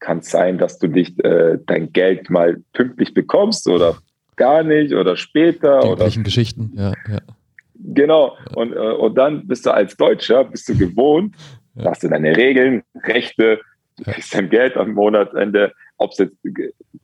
kann 0.00 0.18
es 0.18 0.30
sein, 0.30 0.58
dass 0.58 0.78
du 0.78 0.88
nicht 0.88 1.22
äh, 1.24 1.58
dein 1.66 1.92
Geld 1.92 2.30
mal 2.30 2.62
pünktlich 2.72 3.14
bekommst 3.14 3.68
oder 3.68 3.96
gar 4.38 4.62
nicht 4.62 4.94
oder 4.94 5.16
später. 5.16 5.80
Die 5.80 5.88
oder 5.88 6.08
Geschichten, 6.08 6.72
ja. 6.74 6.94
ja. 7.10 7.20
Genau. 7.74 8.36
Und, 8.54 8.72
äh, 8.72 8.78
und 8.78 9.16
dann 9.16 9.46
bist 9.46 9.66
du 9.66 9.70
als 9.70 9.96
Deutscher, 9.96 10.44
bist 10.44 10.68
du 10.68 10.76
gewohnt, 10.76 11.36
ja. 11.74 11.90
hast 11.90 12.02
du 12.02 12.08
deine 12.08 12.36
Regeln, 12.36 12.82
Rechte, 13.04 13.60
du 13.98 14.04
kriegst 14.04 14.34
dein 14.34 14.48
Geld 14.48 14.76
am 14.76 14.92
Monatsende. 14.92 15.72
Ob's 15.98 16.18
jetzt, 16.18 16.36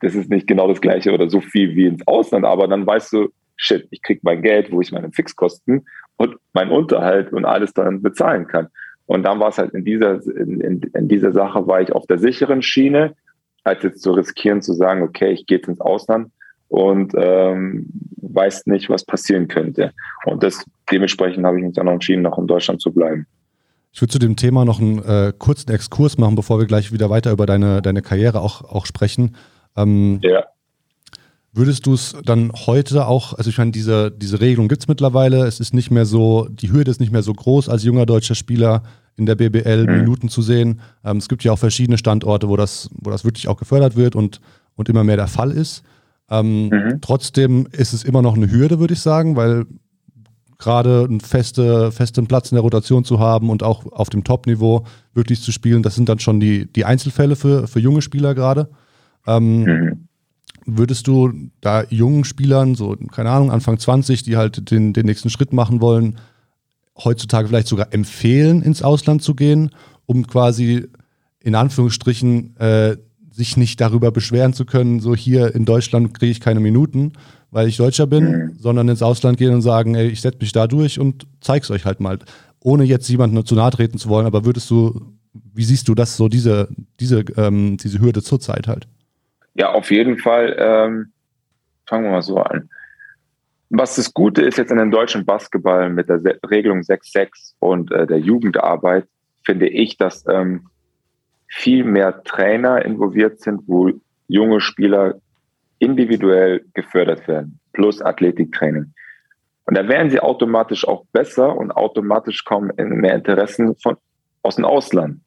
das 0.01 0.15
ist 0.15 0.29
nicht 0.29 0.47
genau 0.47 0.67
das 0.67 0.81
gleiche 0.81 1.13
oder 1.13 1.29
so 1.29 1.41
viel 1.41 1.75
wie 1.75 1.85
ins 1.85 2.05
Ausland, 2.07 2.45
aber 2.45 2.67
dann 2.67 2.87
weißt 2.87 3.13
du, 3.13 3.29
shit, 3.57 3.87
ich 3.91 4.01
krieg 4.01 4.23
mein 4.23 4.41
Geld, 4.41 4.71
wo 4.71 4.81
ich 4.81 4.91
meine 4.91 5.11
Fixkosten 5.11 5.85
und 6.17 6.35
meinen 6.53 6.71
Unterhalt 6.71 7.31
und 7.33 7.45
alles 7.45 7.73
dann 7.73 8.01
bezahlen 8.01 8.47
kann. 8.47 8.67
Und 9.05 9.23
dann 9.23 9.39
war 9.39 9.49
es 9.49 9.57
halt 9.57 9.73
in 9.73 9.85
dieser, 9.85 10.25
in, 10.25 10.61
in, 10.61 10.81
in 10.81 11.07
dieser 11.07 11.31
Sache 11.31 11.67
war 11.67 11.81
ich 11.81 11.91
auf 11.91 12.07
der 12.07 12.17
sicheren 12.17 12.61
Schiene, 12.61 13.15
als 13.63 13.83
jetzt 13.83 14.01
zu 14.01 14.11
riskieren, 14.13 14.61
zu 14.61 14.73
sagen, 14.73 15.03
okay, 15.03 15.31
ich 15.31 15.45
gehe 15.45 15.57
jetzt 15.57 15.67
ins 15.67 15.81
Ausland 15.81 16.31
und 16.67 17.13
ähm, 17.15 17.87
weiß 18.17 18.65
nicht, 18.67 18.89
was 18.89 19.05
passieren 19.05 19.47
könnte. 19.47 19.91
Und 20.25 20.43
das 20.43 20.65
dementsprechend 20.91 21.45
habe 21.45 21.57
ich 21.57 21.65
mich 21.65 21.73
dann 21.73 21.87
entschieden, 21.87 22.23
noch 22.23 22.37
in 22.37 22.47
Deutschland 22.47 22.81
zu 22.81 22.91
bleiben. 22.91 23.27
Ich 23.91 24.01
würde 24.01 24.11
zu 24.11 24.19
dem 24.19 24.35
Thema 24.35 24.65
noch 24.65 24.81
einen 24.81 25.01
äh, 25.03 25.31
kurzen 25.37 25.71
Exkurs 25.71 26.17
machen, 26.17 26.35
bevor 26.35 26.59
wir 26.59 26.65
gleich 26.65 26.91
wieder 26.91 27.09
weiter 27.09 27.31
über 27.31 27.45
deine, 27.45 27.81
deine 27.81 28.01
Karriere 28.01 28.41
auch, 28.41 28.63
auch 28.63 28.85
sprechen. 28.85 29.35
Ähm, 29.77 30.19
ja. 30.21 30.43
Würdest 31.53 31.85
du 31.85 31.93
es 31.93 32.13
dann 32.25 32.51
heute 32.65 33.07
auch, 33.07 33.33
also 33.33 33.49
ich 33.49 33.57
meine, 33.57 33.71
diese, 33.71 34.11
diese 34.11 34.41
Regelung 34.41 34.67
gibt 34.67 34.81
es 34.81 34.89
mittlerweile, 34.89 35.45
es 35.45 35.61
ist 35.61 35.73
nicht 35.73 35.89
mehr 35.89 36.05
so, 36.05 36.49
die 36.49 36.73
Hürde 36.73 36.91
ist 36.91 36.99
nicht 36.99 37.13
mehr 37.13 37.23
so 37.23 37.31
groß, 37.31 37.69
als 37.69 37.85
junger 37.85 38.05
deutscher 38.05 38.35
Spieler 38.35 38.83
in 39.15 39.25
der 39.25 39.35
BBL 39.35 39.87
mhm. 39.87 39.99
Minuten 39.99 40.27
zu 40.27 40.41
sehen. 40.41 40.81
Ähm, 41.05 41.15
es 41.15 41.29
gibt 41.29 41.45
ja 41.45 41.53
auch 41.53 41.59
verschiedene 41.59 41.97
Standorte, 41.97 42.49
wo 42.49 42.57
das, 42.57 42.89
wo 42.91 43.09
das 43.09 43.23
wirklich 43.23 43.47
auch 43.47 43.55
gefördert 43.55 43.95
wird 43.95 44.17
und, 44.17 44.41
und 44.75 44.89
immer 44.89 45.05
mehr 45.05 45.15
der 45.15 45.27
Fall 45.27 45.51
ist. 45.51 45.83
Ähm, 46.29 46.69
mhm. 46.69 47.01
Trotzdem 47.01 47.67
ist 47.71 47.93
es 47.93 48.03
immer 48.03 48.21
noch 48.21 48.35
eine 48.35 48.51
Hürde, 48.51 48.79
würde 48.79 48.93
ich 48.93 49.01
sagen, 49.01 49.35
weil 49.35 49.65
gerade 50.57 51.05
einen 51.07 51.19
feste, 51.19 51.91
festen 51.91 52.27
Platz 52.27 52.51
in 52.51 52.55
der 52.55 52.63
Rotation 52.63 53.03
zu 53.03 53.19
haben 53.19 53.49
und 53.49 53.61
auch 53.61 53.85
auf 53.91 54.09
dem 54.09 54.23
Top-Niveau 54.23 54.85
wirklich 55.13 55.41
zu 55.41 55.51
spielen, 55.51 55.83
das 55.83 55.95
sind 55.95 56.07
dann 56.07 56.19
schon 56.19 56.39
die, 56.39 56.71
die 56.71 56.85
Einzelfälle 56.85 57.35
für, 57.35 57.67
für 57.67 57.79
junge 57.79 58.01
Spieler 58.01 58.33
gerade. 58.33 58.69
Ähm, 59.27 59.63
mhm 59.63 60.07
würdest 60.65 61.07
du 61.07 61.31
da 61.61 61.83
jungen 61.89 62.23
Spielern, 62.23 62.75
so, 62.75 62.95
keine 63.11 63.29
Ahnung, 63.29 63.51
Anfang 63.51 63.77
20, 63.77 64.23
die 64.23 64.35
halt 64.35 64.71
den, 64.71 64.93
den 64.93 65.05
nächsten 65.05 65.29
Schritt 65.29 65.53
machen 65.53 65.79
wollen, 65.79 66.17
heutzutage 66.97 67.47
vielleicht 67.47 67.67
sogar 67.67 67.93
empfehlen, 67.93 68.61
ins 68.61 68.81
Ausland 68.81 69.21
zu 69.21 69.35
gehen, 69.35 69.71
um 70.05 70.25
quasi 70.27 70.87
in 71.39 71.55
Anführungsstrichen 71.55 72.57
äh, 72.57 72.97
sich 73.35 73.57
nicht 73.57 73.81
darüber 73.81 74.11
beschweren 74.11 74.53
zu 74.53 74.65
können, 74.65 75.01
so 75.01 75.13
hier 75.13 75.53
in 75.55 75.65
Deutschland 75.65 76.17
kriege 76.17 76.31
ich 76.31 76.39
keine 76.39 76.61
Minuten, 76.61 77.11
weil 77.51 77.67
ich 77.67 77.75
Deutscher 77.75 78.07
bin, 78.07 78.31
mhm. 78.31 78.53
sondern 78.57 78.87
ins 78.87 79.01
Ausland 79.01 79.37
gehen 79.37 79.53
und 79.53 79.61
sagen, 79.61 79.93
ey, 79.95 80.07
ich 80.07 80.21
setze 80.21 80.37
mich 80.39 80.53
da 80.53 80.67
durch 80.67 80.99
und 80.99 81.27
zeig's 81.41 81.69
euch 81.69 81.83
halt 81.83 81.99
mal. 81.99 82.19
Ohne 82.61 82.85
jetzt 82.85 83.09
jemandem 83.09 83.45
zu 83.45 83.55
nahe 83.55 83.71
treten 83.71 83.97
zu 83.97 84.07
wollen, 84.07 84.25
aber 84.25 84.45
würdest 84.45 84.69
du, 84.71 85.01
wie 85.53 85.65
siehst 85.65 85.89
du 85.89 85.95
das 85.95 86.15
so, 86.15 86.29
diese, 86.29 86.69
diese, 87.01 87.25
ähm, 87.35 87.75
diese 87.75 87.99
Hürde 87.99 88.23
zurzeit 88.23 88.67
halt? 88.67 88.87
Ja, 89.53 89.73
auf 89.73 89.91
jeden 89.91 90.17
Fall. 90.17 90.55
Ähm, 90.57 91.11
fangen 91.85 92.05
wir 92.05 92.11
mal 92.11 92.21
so 92.21 92.37
an. 92.37 92.69
Was 93.69 93.95
das 93.95 94.13
Gute 94.13 94.43
ist 94.43 94.57
jetzt 94.57 94.71
in 94.71 94.77
dem 94.77 94.91
deutschen 94.91 95.25
Basketball 95.25 95.89
mit 95.89 96.07
der 96.07 96.21
Regelung 96.49 96.79
6.6 96.79 97.55
und 97.59 97.91
äh, 97.91 98.07
der 98.07 98.19
Jugendarbeit, 98.19 99.05
finde 99.43 99.67
ich, 99.67 99.97
dass 99.97 100.25
ähm, 100.27 100.67
viel 101.47 101.83
mehr 101.83 102.23
Trainer 102.23 102.83
involviert 102.83 103.39
sind, 103.39 103.61
wo 103.67 103.91
junge 104.27 104.61
Spieler 104.61 105.15
individuell 105.79 106.65
gefördert 106.73 107.27
werden, 107.27 107.59
plus 107.73 108.01
Athletiktraining. 108.01 108.93
Und 109.65 109.77
da 109.77 109.87
werden 109.87 110.09
sie 110.09 110.19
automatisch 110.19 110.87
auch 110.87 111.05
besser 111.11 111.55
und 111.55 111.71
automatisch 111.71 112.43
kommen 112.45 112.71
in 112.77 112.89
mehr 112.89 113.15
Interessen 113.15 113.75
von, 113.81 113.97
aus 114.43 114.55
dem 114.57 114.65
Ausland. 114.65 115.21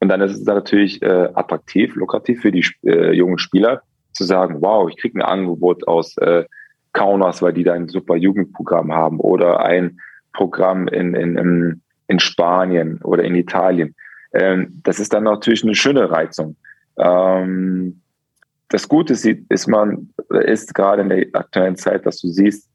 Und 0.00 0.08
dann 0.08 0.20
ist 0.20 0.32
es 0.32 0.44
natürlich 0.44 1.00
äh, 1.02 1.28
attraktiv, 1.34 1.94
lukrativ 1.94 2.40
für 2.40 2.50
die 2.50 2.64
äh, 2.84 3.12
jungen 3.12 3.38
Spieler 3.38 3.82
zu 4.12 4.24
sagen, 4.24 4.56
wow, 4.60 4.88
ich 4.88 4.96
kriege 4.96 5.18
ein 5.18 5.22
Angebot 5.22 5.86
aus 5.86 6.16
äh, 6.18 6.44
Kaunas, 6.92 7.42
weil 7.42 7.52
die 7.52 7.64
da 7.64 7.74
ein 7.74 7.88
super 7.88 8.16
Jugendprogramm 8.16 8.92
haben 8.92 9.20
oder 9.20 9.60
ein 9.60 10.00
Programm 10.32 10.88
in, 10.88 11.14
in, 11.14 11.36
in, 11.36 11.82
in 12.08 12.18
Spanien 12.18 13.00
oder 13.02 13.24
in 13.24 13.34
Italien. 13.34 13.94
Ähm, 14.32 14.80
das 14.84 14.98
ist 14.98 15.12
dann 15.12 15.24
natürlich 15.24 15.62
eine 15.62 15.74
schöne 15.74 16.10
Reizung. 16.10 16.56
Ähm, 16.96 18.00
das 18.68 18.88
Gute 18.88 19.12
ist, 19.12 19.26
ist 19.26 19.66
man, 19.66 20.10
ist 20.30 20.74
gerade 20.74 21.02
in 21.02 21.08
der 21.10 21.26
aktuellen 21.34 21.76
Zeit, 21.76 22.06
dass 22.06 22.20
du 22.20 22.28
siehst, 22.28 22.68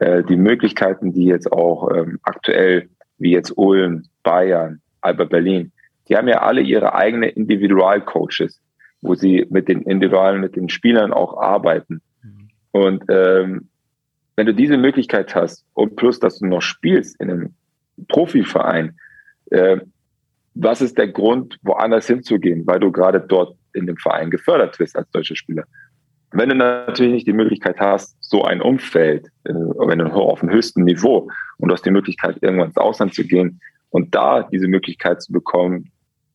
äh, 0.00 0.24
die 0.24 0.36
Möglichkeiten, 0.36 1.12
die 1.12 1.26
jetzt 1.26 1.50
auch 1.52 1.90
ähm, 1.94 2.18
aktuell, 2.22 2.88
wie 3.18 3.32
jetzt 3.32 3.52
Ulm, 3.56 4.04
Bayern, 4.24 4.80
Alba 5.00 5.24
Berlin, 5.24 5.70
die 6.08 6.16
haben 6.16 6.28
ja 6.28 6.42
alle 6.42 6.60
ihre 6.60 6.94
eigene 6.94 7.28
Individualcoaches, 7.28 8.60
wo 9.00 9.14
sie 9.14 9.46
mit 9.50 9.68
den 9.68 9.82
Individualen, 9.82 10.40
mit 10.40 10.56
den 10.56 10.68
Spielern 10.68 11.12
auch 11.12 11.40
arbeiten. 11.40 12.02
Mhm. 12.22 12.48
Und 12.72 13.04
ähm, 13.08 13.68
wenn 14.36 14.46
du 14.46 14.54
diese 14.54 14.76
Möglichkeit 14.76 15.34
hast 15.34 15.64
und 15.74 15.96
plus, 15.96 16.18
dass 16.18 16.38
du 16.38 16.46
noch 16.46 16.62
spielst 16.62 17.20
in 17.20 17.30
einem 17.30 17.54
Profiverein, 18.08 18.98
äh, 19.50 19.78
was 20.54 20.80
ist 20.80 20.96
der 20.98 21.08
Grund, 21.08 21.58
woanders 21.62 22.06
hinzugehen, 22.06 22.66
weil 22.66 22.80
du 22.80 22.92
gerade 22.92 23.20
dort 23.20 23.56
in 23.72 23.86
dem 23.86 23.96
Verein 23.96 24.30
gefördert 24.30 24.78
wirst 24.78 24.96
als 24.96 25.10
deutscher 25.10 25.36
Spieler? 25.36 25.64
Wenn 26.32 26.48
du 26.48 26.54
natürlich 26.56 27.12
nicht 27.12 27.26
die 27.26 27.32
Möglichkeit 27.32 27.78
hast, 27.78 28.16
so 28.20 28.42
ein 28.44 28.60
Umfeld, 28.60 29.26
äh, 29.44 29.52
wenn 29.52 29.98
du 30.00 30.06
auf 30.06 30.40
dem 30.40 30.50
höchsten 30.50 30.84
Niveau 30.84 31.28
und 31.58 31.68
du 31.68 31.72
hast 31.74 31.86
die 31.86 31.90
Möglichkeit, 31.90 32.38
irgendwann 32.40 32.68
ins 32.68 32.76
Ausland 32.76 33.14
zu 33.14 33.24
gehen 33.24 33.60
und 33.90 34.14
da 34.14 34.42
diese 34.42 34.66
Möglichkeit 34.66 35.22
zu 35.22 35.32
bekommen, 35.32 35.92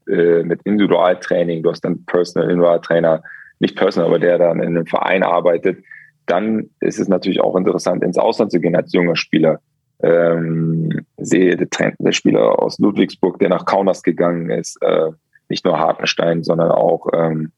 äh, 0.08 0.44
mit 0.44 0.62
Individualtraining, 0.64 1.64
du 1.64 1.72
hast 1.72 1.82
dann 1.82 2.06
Personal 2.06 2.50
Individualtrainer, 2.50 3.22
nicht 3.60 3.76
Personal, 3.76 4.08
aber 4.08 4.20
der 4.20 4.38
dann 4.38 4.62
in 4.62 4.70
einem 4.70 4.86
Verein 4.86 5.24
arbeitet, 5.24 5.84
dann 6.26 6.70
ist 6.80 7.00
es 7.00 7.08
natürlich 7.08 7.42
auch 7.42 7.56
interessant, 7.56 8.04
ins 8.04 8.18
Ausland 8.18 8.52
zu 8.52 8.60
gehen 8.60 8.76
als 8.76 8.94
junger 8.94 9.16
Spieler. 9.16 9.60
Ähm, 10.02 11.06
sehe 11.18 11.58
der, 11.58 11.70
Trend, 11.70 11.96
der 12.00 12.14
Spieler 12.14 12.62
aus 12.62 12.80
Ludwigsburg, 12.80 13.38
der 13.40 13.50
nach 13.50 13.66
Kaunas 13.66 14.02
gegangen 14.02 14.50
ist, 14.50 14.82
äh, 14.82 15.12
nicht 15.50 15.66
nur 15.66 15.78
Hartenstein, 15.78 16.44
sondern 16.44 16.72
auch 16.72 17.08
ähm, 17.14 17.52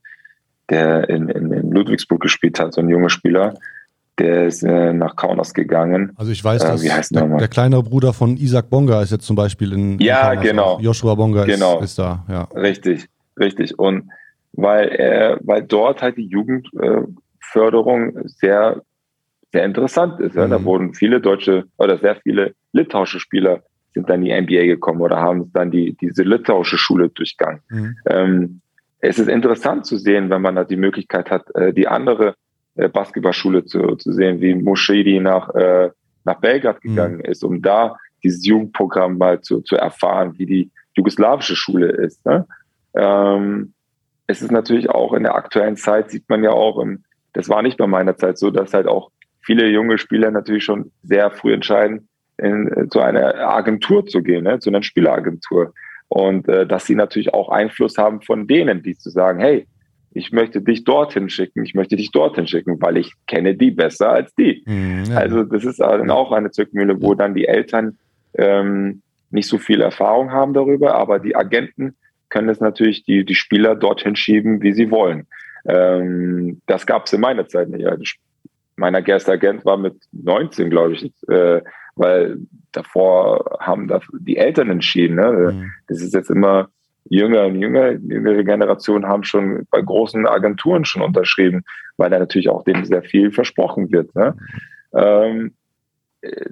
der 0.69 1.09
in, 1.09 1.29
in, 1.29 1.51
in 1.51 1.71
Ludwigsburg 1.71 2.21
gespielt 2.21 2.59
hat, 2.59 2.73
so 2.73 2.81
ein 2.81 2.89
junger 2.89 3.09
Spieler, 3.09 3.53
der 4.17 4.47
ist 4.47 4.63
äh, 4.63 4.93
nach 4.93 5.15
Kaunas 5.15 5.53
gegangen. 5.53 6.13
Also 6.15 6.31
ich 6.31 6.43
weiß, 6.43 6.63
äh, 6.63 6.67
dass 6.67 7.09
der, 7.09 7.27
der, 7.27 7.47
kleinere 7.47 7.83
Bruder 7.83 8.13
von 8.13 8.37
Isaac 8.37 8.69
Bonga 8.69 9.01
ist 9.01 9.11
jetzt 9.11 9.25
zum 9.25 9.35
Beispiel 9.35 9.73
in, 9.73 9.99
ja, 9.99 10.33
in 10.33 10.41
genau. 10.41 10.79
Joshua 10.79 11.15
Bonga 11.15 11.45
genau. 11.45 11.77
ist, 11.79 11.91
ist, 11.91 11.99
da. 11.99 12.25
Ja. 12.29 12.43
Richtig, 12.55 13.07
richtig. 13.39 13.77
Und 13.77 14.09
weil 14.53 15.39
weil 15.43 15.63
dort 15.63 16.01
halt 16.01 16.17
die 16.17 16.27
Jugendförderung 16.27 18.13
sehr, 18.25 18.81
sehr 19.51 19.65
interessant 19.65 20.19
ist. 20.19 20.35
Mhm. 20.35 20.49
Da 20.49 20.63
wurden 20.63 20.93
viele 20.93 21.19
deutsche 21.19 21.65
oder 21.77 21.97
sehr 21.97 22.15
viele 22.17 22.53
litauische 22.73 23.19
Spieler 23.19 23.63
sind 23.93 24.09
dann 24.09 24.25
in 24.25 24.45
die 24.47 24.53
NBA 24.55 24.65
gekommen 24.67 25.01
oder 25.01 25.17
haben 25.17 25.51
dann 25.53 25.71
die, 25.71 25.97
diese 25.99 26.23
litauische 26.23 26.77
Schule 26.77 27.09
durchgangen. 27.09 27.61
Mhm. 27.69 27.95
Ähm, 28.05 28.61
es 28.99 29.19
ist 29.19 29.27
interessant 29.27 29.85
zu 29.85 29.97
sehen, 29.97 30.29
wenn 30.29 30.41
man 30.41 30.55
da 30.55 30.63
die 30.63 30.77
Möglichkeit 30.77 31.29
hat, 31.29 31.53
äh, 31.55 31.73
die 31.73 31.87
andere 31.87 32.35
äh, 32.75 32.87
Basketballschule 32.87 33.65
zu, 33.65 33.95
zu 33.97 34.13
sehen, 34.13 34.39
wie 34.39 34.53
Moschedi 34.55 35.19
nach, 35.19 35.53
äh, 35.55 35.89
nach 36.23 36.39
Belgrad 36.39 36.83
mhm. 36.83 36.89
gegangen 36.89 37.17
mhm. 37.17 37.25
ist, 37.25 37.43
um 37.43 37.61
da 37.61 37.97
dieses 38.23 38.45
Jugendprogramm 38.45 39.17
mal 39.17 39.41
zu, 39.41 39.61
zu 39.61 39.75
erfahren, 39.75 40.35
wie 40.37 40.45
die 40.45 40.71
jugoslawische 40.93 41.55
Schule 41.55 41.87
ist. 41.87 42.25
Ne? 42.25 42.47
Ähm, 42.93 43.73
es 44.27 44.41
ist 44.41 44.51
natürlich 44.51 44.89
auch 44.89 45.13
in 45.13 45.23
der 45.23 45.35
aktuellen 45.35 45.75
Zeit, 45.75 46.11
sieht 46.11 46.29
man 46.29 46.43
ja 46.43 46.51
auch, 46.51 46.79
im, 46.79 47.03
das 47.33 47.49
war 47.49 47.61
nicht 47.61 47.77
bei 47.77 47.87
meiner 47.87 48.15
Zeit 48.15 48.37
so, 48.37 48.51
dass 48.51 48.73
halt 48.73 48.87
auch 48.87 49.11
viele 49.41 49.67
junge 49.69 49.97
Spieler 49.97 50.31
natürlich 50.31 50.63
schon 50.63 50.91
sehr 51.03 51.31
früh 51.31 51.53
entscheiden, 51.53 52.07
in, 52.37 52.87
zu 52.89 52.99
einer 52.99 53.35
Agentur 53.35 54.05
zu 54.05 54.21
gehen, 54.21 54.43
ne? 54.43 54.59
zu 54.59 54.69
einer 54.69 54.83
Spieleragentur. 54.83 55.73
Und 56.07 56.47
äh, 56.49 56.67
dass 56.67 56.85
sie 56.85 56.95
natürlich 56.95 57.33
auch 57.33 57.49
Einfluss 57.49 57.97
haben 57.97 58.21
von 58.21 58.47
denen, 58.47 58.83
die 58.83 58.97
zu 58.97 59.09
sagen, 59.09 59.39
hey, 59.39 59.67
ich 60.13 60.31
möchte 60.31 60.61
dich 60.61 60.83
dorthin 60.83 61.29
schicken, 61.29 61.63
ich 61.63 61.73
möchte 61.73 61.95
dich 61.95 62.11
dorthin 62.11 62.47
schicken, 62.47 62.81
weil 62.81 62.97
ich 62.97 63.13
kenne 63.27 63.55
die 63.55 63.71
besser 63.71 64.09
als 64.09 64.35
die. 64.35 64.63
Mhm, 64.65 65.05
ja. 65.09 65.17
Also 65.17 65.43
das 65.43 65.63
ist 65.63 65.79
dann 65.79 66.09
auch 66.09 66.31
eine 66.33 66.51
Zückmühle, 66.51 67.01
wo 67.01 67.13
dann 67.13 67.33
die 67.33 67.47
Eltern 67.47 67.97
ähm, 68.37 69.01
nicht 69.29 69.47
so 69.47 69.57
viel 69.57 69.81
Erfahrung 69.81 70.31
haben 70.31 70.53
darüber, 70.53 70.95
aber 70.95 71.19
die 71.19 71.35
Agenten 71.35 71.95
können 72.29 72.49
es 72.49 72.59
natürlich 72.59 73.03
die, 73.05 73.23
die 73.23 73.35
Spieler 73.35 73.75
dorthin 73.75 74.15
schieben, 74.15 74.61
wie 74.61 74.73
sie 74.73 74.91
wollen. 74.91 75.27
Ähm, 75.65 76.61
das 76.65 76.85
gab 76.85 77.05
es 77.05 77.13
in 77.13 77.21
meiner 77.21 77.47
Zeit 77.47 77.69
nicht. 77.69 77.85
Also 78.77 78.91
mein 78.91 78.95
erster 78.95 79.33
Agent 79.33 79.65
war 79.65 79.77
mit 79.77 79.95
19, 80.11 80.69
glaube 80.69 80.93
ich, 80.93 81.11
äh, 81.27 81.61
weil 81.95 82.37
davor 82.71 83.57
haben 83.59 83.87
da 83.87 83.99
die 84.19 84.37
Eltern 84.37 84.69
entschieden. 84.69 85.15
Ne? 85.15 85.51
Mhm. 85.53 85.71
Das 85.87 86.01
ist 86.01 86.13
jetzt 86.13 86.29
immer 86.29 86.69
jünger 87.09 87.45
und 87.45 87.55
jünger, 87.55 87.91
jüngere 87.91 88.43
Generationen 88.43 89.07
haben 89.07 89.23
schon 89.23 89.67
bei 89.71 89.81
großen 89.81 90.25
Agenturen 90.27 90.85
schon 90.85 91.01
unterschrieben, 91.01 91.63
weil 91.97 92.09
da 92.09 92.19
natürlich 92.19 92.49
auch 92.49 92.63
denen 92.63 92.85
sehr 92.85 93.03
viel 93.03 93.31
versprochen 93.31 93.91
wird. 93.91 94.13
Ne? 94.15 94.35
Ähm, 94.93 95.53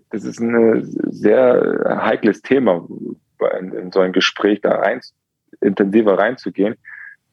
das 0.09 0.23
ist 0.23 0.39
ein 0.39 0.83
sehr 1.11 1.99
heikles 2.03 2.41
Thema, 2.41 2.87
in, 3.59 3.71
in, 3.73 3.91
so 3.91 3.99
ein 3.99 4.13
Gespräch 4.13 4.61
da 4.61 4.71
rein, 4.71 4.99
intensiver 5.61 6.17
reinzugehen. 6.17 6.75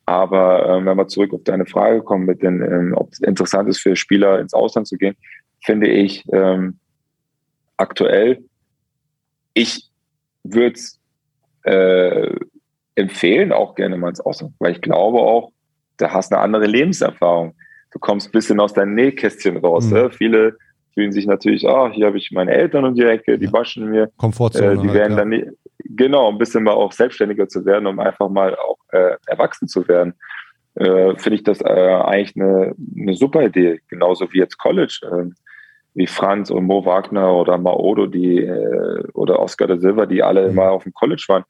Aber 0.07 0.69
ähm, 0.69 0.87
wenn 0.87 0.97
wir 0.97 1.09
zurück 1.09 1.35
auf 1.35 1.43
deine 1.43 1.67
Frage 1.67 2.01
kommen, 2.01 2.27
mit 2.27 2.43
den, 2.43 2.63
ähm, 2.63 2.95
ob 2.97 3.13
es 3.13 3.21
interessant 3.21 3.69
ist 3.69 3.81
für 3.81 3.97
Spieler 3.97 4.39
ins 4.39 4.55
Ausland 4.55 4.87
zu 4.87 4.97
gehen, 4.97 5.17
finde 5.65 5.89
ich 5.89 6.25
ähm, 6.33 6.79
aktuell, 7.77 8.45
ich 9.53 9.91
würde 10.45 10.77
es 10.77 11.01
äh, 11.65 12.37
empfehlen, 12.95 13.53
auch 13.53 13.75
gerne 13.75 13.97
mal 13.97 14.11
ins 14.11 14.21
Ausland, 14.21 14.55
weil 14.61 14.73
ich 14.73 14.81
glaube 14.81 15.19
auch, 15.19 15.51
da 15.97 16.13
hast 16.13 16.33
eine 16.33 16.41
andere 16.41 16.67
Lebenserfahrung. 16.67 17.55
Du 17.91 17.99
kommst 17.99 18.29
ein 18.29 18.33
bisschen 18.33 18.61
aus 18.61 18.75
deinem 18.75 18.95
Nähkästchen 18.95 19.57
raus. 19.57 19.87
Mhm. 19.87 19.93
Ne? 19.93 20.11
Viele 20.11 20.57
fühlen 20.95 21.13
sich 21.13 21.27
natürlich, 21.27 21.67
ah, 21.69 21.91
hier 21.91 22.07
habe 22.07 22.19
ich 22.19 22.31
meine 22.31 22.53
Eltern 22.53 22.85
um 22.85 22.95
die 22.95 23.03
Ecke, 23.03 23.39
die 23.39 23.47
ja. 23.47 23.53
waschen 23.53 23.91
mir. 23.91 24.11
Komfortzone. 24.17 24.73
Äh, 24.73 24.77
die 24.77 24.89
halt, 24.89 24.95
werden 24.95 25.33
ja. 25.33 25.41
dann, 25.41 25.57
genau, 25.91 26.31
ein 26.31 26.39
bisschen 26.39 26.65
mal 26.65 26.73
auch 26.73 26.93
selbstständiger 26.93 27.49
zu 27.49 27.65
werden, 27.65 27.87
um 27.87 27.99
einfach 27.99 28.29
mal 28.29 28.55
auch 28.57 28.79
äh, 28.93 29.17
erwachsen 29.27 29.69
zu 29.69 29.87
werden. 29.89 30.15
Äh, 30.75 31.17
Finde 31.17 31.37
ich 31.37 31.43
das 31.43 31.61
äh, 31.61 31.65
eigentlich 31.65 32.37
eine, 32.37 32.75
eine 32.99 33.15
super 33.15 33.43
Idee. 33.43 33.81
Genauso 33.89 34.33
wie 34.33 34.39
jetzt 34.39 34.59
College. 34.59 35.01
Äh, 35.03 35.31
wie 35.95 36.07
Franz 36.07 36.51
und 36.51 36.67
Mo 36.67 36.85
Wagner 36.85 37.33
oder 37.33 37.57
Maodo, 37.57 38.07
die, 38.07 38.41
äh, 38.41 39.03
oder 39.15 39.41
Oscar 39.41 39.67
de 39.67 39.79
Silva, 39.79 40.05
die 40.05 40.23
alle 40.23 40.51
mhm. 40.51 40.55
mal 40.57 40.69
auf 40.69 40.83
dem 40.83 40.93
College 40.93 41.25
waren 41.29 41.45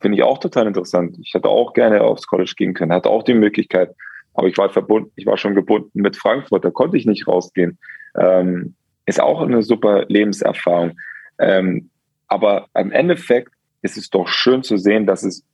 Finde 0.00 0.16
ich 0.16 0.22
auch 0.22 0.38
total 0.38 0.68
interessant. 0.68 1.16
Ich 1.20 1.34
hätte 1.34 1.48
auch 1.48 1.72
gerne 1.72 2.02
aufs 2.02 2.26
College 2.26 2.54
gehen 2.56 2.74
können, 2.74 2.92
hatte 2.92 3.10
auch 3.10 3.24
die 3.24 3.34
Möglichkeit. 3.34 3.94
Aber 4.34 4.46
ich 4.46 4.56
war 4.56 4.70
verbunden, 4.70 5.10
ich 5.16 5.26
war 5.26 5.36
schon 5.36 5.56
gebunden 5.56 6.00
mit 6.00 6.16
Frankfurt, 6.16 6.64
da 6.64 6.70
konnte 6.70 6.96
ich 6.96 7.06
nicht 7.06 7.26
rausgehen. 7.26 7.78
Ähm, 8.16 8.74
ist 9.06 9.20
auch 9.20 9.42
eine 9.42 9.62
super 9.62 10.04
Lebenserfahrung. 10.06 10.96
Ähm, 11.40 11.90
aber 12.28 12.66
im 12.74 12.92
Endeffekt 12.92 13.52
ist 13.82 13.96
es 13.96 14.10
doch 14.10 14.28
schön 14.28 14.62
zu 14.62 14.76
sehen, 14.76 15.06
dass 15.06 15.22
es 15.22 15.44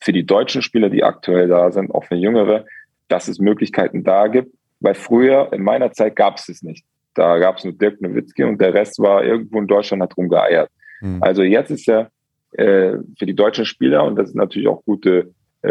für 0.00 0.12
die 0.12 0.26
deutschen 0.26 0.62
Spieler, 0.62 0.90
die 0.90 1.04
aktuell 1.04 1.48
da 1.48 1.70
sind, 1.70 1.94
auch 1.94 2.04
für 2.04 2.14
Jüngere, 2.14 2.66
dass 3.08 3.28
es 3.28 3.38
Möglichkeiten 3.38 4.04
da 4.04 4.26
gibt. 4.26 4.54
Weil 4.80 4.94
früher, 4.94 5.50
in 5.52 5.62
meiner 5.62 5.92
Zeit, 5.92 6.16
gab 6.16 6.36
es 6.36 6.48
es 6.48 6.62
nicht. 6.62 6.84
Da 7.14 7.38
gab 7.38 7.58
es 7.58 7.64
nur 7.64 7.72
Dirk 7.72 8.00
Nowitzki 8.00 8.44
und 8.44 8.60
der 8.60 8.74
Rest 8.74 8.98
war 8.98 9.24
irgendwo 9.24 9.58
in 9.60 9.66
Deutschland 9.66 10.02
hat 10.02 10.16
rumgeeiert. 10.16 10.68
Mhm. 11.00 11.22
Also 11.22 11.42
jetzt 11.42 11.70
ist 11.70 11.86
ja 11.86 12.08
äh, 12.52 12.98
für 13.18 13.26
die 13.26 13.34
deutschen 13.34 13.64
Spieler 13.64 14.04
und 14.04 14.16
das 14.16 14.30
ist 14.30 14.34
natürlich 14.34 14.68
auch 14.68 14.84
gute 14.84 15.32
äh, 15.62 15.68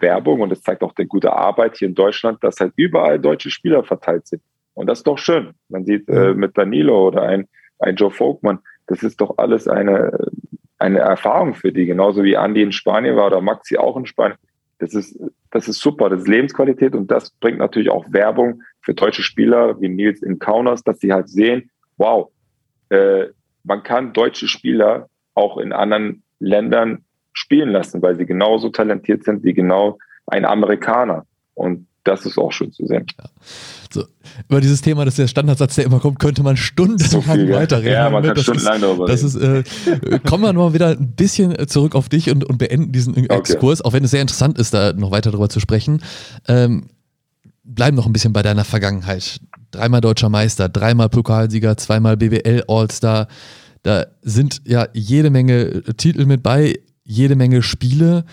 Werbung 0.00 0.40
und 0.40 0.50
das 0.50 0.62
zeigt 0.62 0.82
auch 0.82 0.94
die 0.94 1.04
gute 1.04 1.32
Arbeit 1.32 1.76
hier 1.76 1.88
in 1.88 1.94
Deutschland, 1.94 2.42
dass 2.42 2.60
halt 2.60 2.72
überall 2.76 3.18
deutsche 3.18 3.50
Spieler 3.50 3.84
verteilt 3.84 4.26
sind. 4.28 4.42
Und 4.72 4.86
das 4.86 5.00
ist 5.00 5.06
doch 5.06 5.18
schön. 5.18 5.50
Man 5.68 5.84
sieht 5.84 6.08
äh, 6.08 6.32
mhm. 6.32 6.40
mit 6.40 6.56
Danilo 6.56 7.08
oder 7.08 7.22
ein, 7.22 7.46
ein 7.80 7.96
Joe 7.96 8.10
Folkman, 8.10 8.60
das 8.86 9.02
ist 9.02 9.20
doch 9.20 9.38
alles 9.38 9.68
eine, 9.68 10.28
eine 10.84 10.98
Erfahrung 10.98 11.54
für 11.54 11.72
die, 11.72 11.86
genauso 11.86 12.22
wie 12.22 12.34
Andy 12.34 12.62
in 12.62 12.72
Spanien 12.72 13.16
war 13.16 13.28
oder 13.28 13.40
Maxi 13.40 13.76
auch 13.76 13.96
in 13.96 14.06
Spanien. 14.06 14.38
Das 14.78 14.94
ist, 14.94 15.18
das 15.50 15.66
ist 15.66 15.80
super, 15.80 16.10
das 16.10 16.20
ist 16.20 16.28
Lebensqualität 16.28 16.94
und 16.94 17.10
das 17.10 17.30
bringt 17.30 17.58
natürlich 17.58 17.90
auch 17.90 18.04
Werbung 18.10 18.62
für 18.82 18.92
deutsche 18.92 19.22
Spieler 19.22 19.80
wie 19.80 19.88
Nils 19.88 20.22
in 20.22 20.38
Kaunas, 20.38 20.82
dass 20.82 21.00
sie 21.00 21.12
halt 21.12 21.28
sehen, 21.28 21.70
wow, 21.96 22.30
äh, 22.90 23.26
man 23.62 23.82
kann 23.82 24.12
deutsche 24.12 24.46
Spieler 24.46 25.08
auch 25.34 25.56
in 25.56 25.72
anderen 25.72 26.22
Ländern 26.38 27.04
spielen 27.32 27.70
lassen, 27.70 28.02
weil 28.02 28.16
sie 28.16 28.26
genauso 28.26 28.68
talentiert 28.68 29.24
sind 29.24 29.42
wie 29.42 29.54
genau 29.54 29.98
ein 30.26 30.44
Amerikaner. 30.44 31.24
Und 31.54 31.86
das 32.04 32.26
ist 32.26 32.38
auch 32.38 32.52
schön 32.52 32.72
zu 32.72 32.86
sehen. 32.86 33.06
Ja. 33.18 33.24
So, 33.92 34.04
über 34.48 34.60
dieses 34.60 34.82
Thema, 34.82 35.04
das 35.04 35.14
ist 35.14 35.18
der 35.18 35.28
Standardsatz, 35.28 35.76
der 35.76 35.84
immer 35.84 36.00
kommt, 36.00 36.18
könnte 36.18 36.42
man 36.42 36.56
stundenlang 36.56 37.10
so 37.10 37.26
weiterreden. 37.26 37.92
Ja, 37.92 38.10
man 38.10 38.22
kann 38.22 38.34
das 38.34 38.44
stundenlang 38.44 38.80
darüber 38.80 39.06
das 39.06 39.22
ist, 39.22 39.36
äh, 39.36 39.62
Kommen 40.26 40.44
wir 40.44 40.52
mal 40.52 40.74
wieder 40.74 40.90
ein 40.90 41.12
bisschen 41.12 41.54
zurück 41.68 41.94
auf 41.94 42.08
dich 42.08 42.30
und, 42.30 42.44
und 42.44 42.58
beenden 42.58 42.92
diesen 42.92 43.16
Exkurs, 43.16 43.80
okay. 43.80 43.88
auch 43.88 43.92
wenn 43.92 44.04
es 44.04 44.10
sehr 44.10 44.20
interessant 44.20 44.58
ist, 44.58 44.74
da 44.74 44.92
noch 44.92 45.10
weiter 45.10 45.30
darüber 45.30 45.48
zu 45.48 45.60
sprechen. 45.60 46.02
Ähm, 46.46 46.88
bleiben 47.64 47.96
noch 47.96 48.06
ein 48.06 48.12
bisschen 48.12 48.32
bei 48.32 48.42
deiner 48.42 48.64
Vergangenheit. 48.64 49.40
Dreimal 49.70 50.00
deutscher 50.00 50.28
Meister, 50.28 50.68
dreimal 50.68 51.08
Pokalsieger, 51.08 51.76
zweimal 51.76 52.16
BWL 52.16 52.64
All-Star. 52.68 53.28
Da 53.82 54.06
sind 54.22 54.62
ja 54.64 54.86
jede 54.92 55.30
Menge 55.30 55.82
Titel 55.96 56.26
mit 56.26 56.42
bei, 56.42 56.78
jede 57.04 57.36
Menge 57.36 57.62
Spiele. 57.62 58.24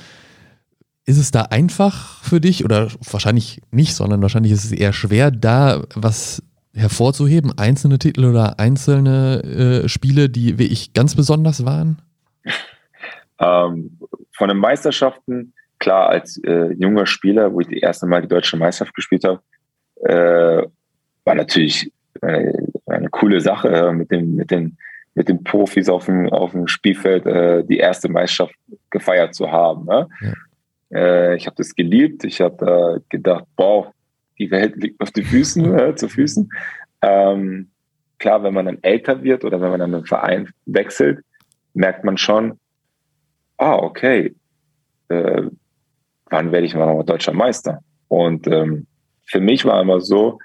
Ist 1.05 1.17
es 1.17 1.31
da 1.31 1.43
einfach 1.43 2.21
für 2.23 2.39
dich 2.39 2.63
oder 2.63 2.89
wahrscheinlich 3.11 3.61
nicht, 3.71 3.95
sondern 3.95 4.21
wahrscheinlich 4.21 4.51
ist 4.51 4.65
es 4.65 4.71
eher 4.71 4.93
schwer, 4.93 5.31
da 5.31 5.83
was 5.95 6.43
hervorzuheben, 6.73 7.57
einzelne 7.57 7.99
Titel 7.99 8.25
oder 8.25 8.59
einzelne 8.59 9.83
äh, 9.83 9.89
Spiele, 9.89 10.29
die 10.29 10.57
wie 10.57 10.67
ich 10.67 10.93
ganz 10.93 11.15
besonders 11.15 11.65
waren? 11.65 12.01
Ähm, 13.43 13.97
von 14.33 14.49
den 14.49 14.57
Meisterschaften, 14.57 15.53
klar, 15.79 16.09
als 16.09 16.37
äh, 16.43 16.73
junger 16.73 17.07
Spieler, 17.07 17.51
wo 17.51 17.61
ich 17.61 17.69
das 17.69 17.81
erste 17.81 18.05
Mal 18.05 18.21
die 18.21 18.27
deutsche 18.27 18.55
Meisterschaft 18.55 18.93
gespielt 18.93 19.23
habe, 19.23 19.41
äh, 20.03 20.67
war 21.23 21.33
natürlich 21.33 21.91
eine, 22.21 22.53
eine 22.85 23.09
coole 23.09 23.41
Sache 23.41 23.91
mit, 23.93 24.11
dem, 24.11 24.35
mit 24.35 24.51
den 24.51 24.77
mit 25.13 25.27
den 25.27 25.43
Profis 25.43 25.89
auf 25.89 26.05
dem, 26.05 26.29
auf 26.29 26.51
dem 26.51 26.67
Spielfeld 26.67 27.25
äh, 27.25 27.63
die 27.63 27.77
erste 27.77 28.09
Meisterschaft 28.09 28.55
gefeiert 28.89 29.35
zu 29.35 29.51
haben. 29.51 29.85
Ne? 29.85 30.07
Ja. 30.21 30.33
Äh, 30.93 31.35
ich 31.35 31.45
habe 31.45 31.55
das 31.57 31.75
geliebt. 31.75 32.23
Ich 32.23 32.41
habe 32.41 32.57
da 32.57 32.97
gedacht, 33.09 33.45
boah, 33.55 33.93
die 34.37 34.51
Welt 34.51 34.75
liegt 34.77 35.01
auf 35.01 35.11
den 35.11 35.25
Füßen, 35.25 35.77
äh, 35.77 35.95
zu 35.95 36.09
Füßen. 36.09 36.49
Ähm, 37.01 37.69
klar, 38.17 38.43
wenn 38.43 38.53
man 38.53 38.65
dann 38.65 38.79
älter 38.81 39.23
wird 39.23 39.43
oder 39.43 39.61
wenn 39.61 39.71
man 39.71 39.79
dann 39.79 39.95
einen 39.95 40.05
Verein 40.05 40.49
wechselt, 40.65 41.19
merkt 41.73 42.03
man 42.03 42.17
schon, 42.17 42.59
ah, 43.57 43.75
okay, 43.75 44.35
äh, 45.09 45.43
wann 46.29 46.51
werde 46.51 46.65
ich 46.65 46.75
mal 46.75 47.03
deutscher 47.03 47.33
Meister? 47.33 47.79
Und 48.07 48.47
ähm, 48.47 48.87
für 49.25 49.39
mich 49.39 49.65
war 49.65 49.81
immer 49.81 50.01
so, 50.01 50.39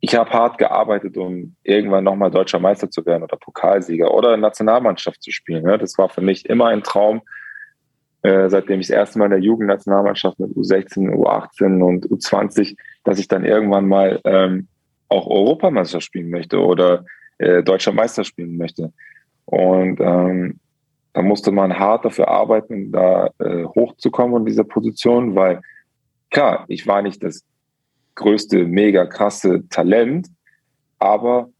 ich 0.00 0.14
habe 0.14 0.30
hart 0.30 0.58
gearbeitet, 0.58 1.16
um 1.16 1.56
irgendwann 1.62 2.04
nochmal 2.04 2.30
deutscher 2.30 2.58
Meister 2.58 2.90
zu 2.90 3.06
werden 3.06 3.22
oder 3.22 3.38
Pokalsieger 3.38 4.12
oder 4.12 4.36
Nationalmannschaft 4.36 5.22
zu 5.22 5.30
spielen. 5.30 5.64
Das 5.78 5.96
war 5.96 6.10
für 6.10 6.20
mich 6.20 6.46
immer 6.46 6.66
ein 6.66 6.82
Traum, 6.82 7.22
äh, 8.24 8.48
seitdem 8.48 8.80
ich 8.80 8.86
das 8.86 8.96
erste 8.96 9.18
Mal 9.18 9.26
in 9.26 9.32
der 9.32 9.40
Jugendnationalmannschaft 9.40 10.40
mit 10.40 10.50
U16, 10.56 11.10
U18 11.10 11.82
und 11.82 12.06
U20, 12.06 12.74
dass 13.04 13.18
ich 13.18 13.28
dann 13.28 13.44
irgendwann 13.44 13.86
mal 13.86 14.18
ähm, 14.24 14.66
auch 15.10 15.26
Europameister 15.26 16.00
spielen 16.00 16.30
möchte 16.30 16.58
oder 16.58 17.04
äh, 17.36 17.62
deutscher 17.62 17.92
Meister 17.92 18.24
spielen 18.24 18.56
möchte. 18.56 18.94
Und 19.44 20.00
ähm, 20.00 20.58
da 21.12 21.20
musste 21.20 21.52
man 21.52 21.78
hart 21.78 22.06
dafür 22.06 22.28
arbeiten, 22.28 22.92
da 22.92 23.28
äh, 23.38 23.64
hochzukommen 23.64 24.38
in 24.38 24.46
dieser 24.46 24.64
Position, 24.64 25.34
weil 25.34 25.60
klar, 26.30 26.64
ich 26.68 26.86
war 26.86 27.02
nicht 27.02 27.22
das 27.22 27.44
größte, 28.14 28.64
mega 28.64 29.04
krasse 29.04 29.68
Talent, 29.68 30.28
aber 30.98 31.50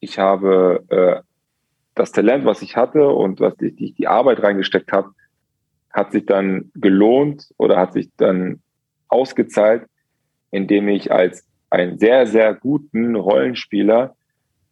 ich 0.00 0.18
habe 0.18 0.82
äh, 0.88 1.20
das 1.94 2.10
Talent, 2.10 2.44
was 2.44 2.60
ich 2.60 2.76
hatte 2.76 3.06
und 3.06 3.38
was 3.38 3.54
ich 3.60 3.76
die, 3.76 3.92
die 3.92 4.08
Arbeit 4.08 4.42
reingesteckt 4.42 4.90
habe, 4.90 5.12
hat 5.92 6.12
sich 6.12 6.26
dann 6.26 6.70
gelohnt 6.74 7.48
oder 7.58 7.78
hat 7.78 7.92
sich 7.92 8.08
dann 8.16 8.60
ausgezahlt, 9.08 9.84
indem 10.50 10.88
ich 10.88 11.12
als 11.12 11.46
einen 11.70 11.98
sehr, 11.98 12.26
sehr 12.26 12.54
guten 12.54 13.16
Rollenspieler 13.16 14.14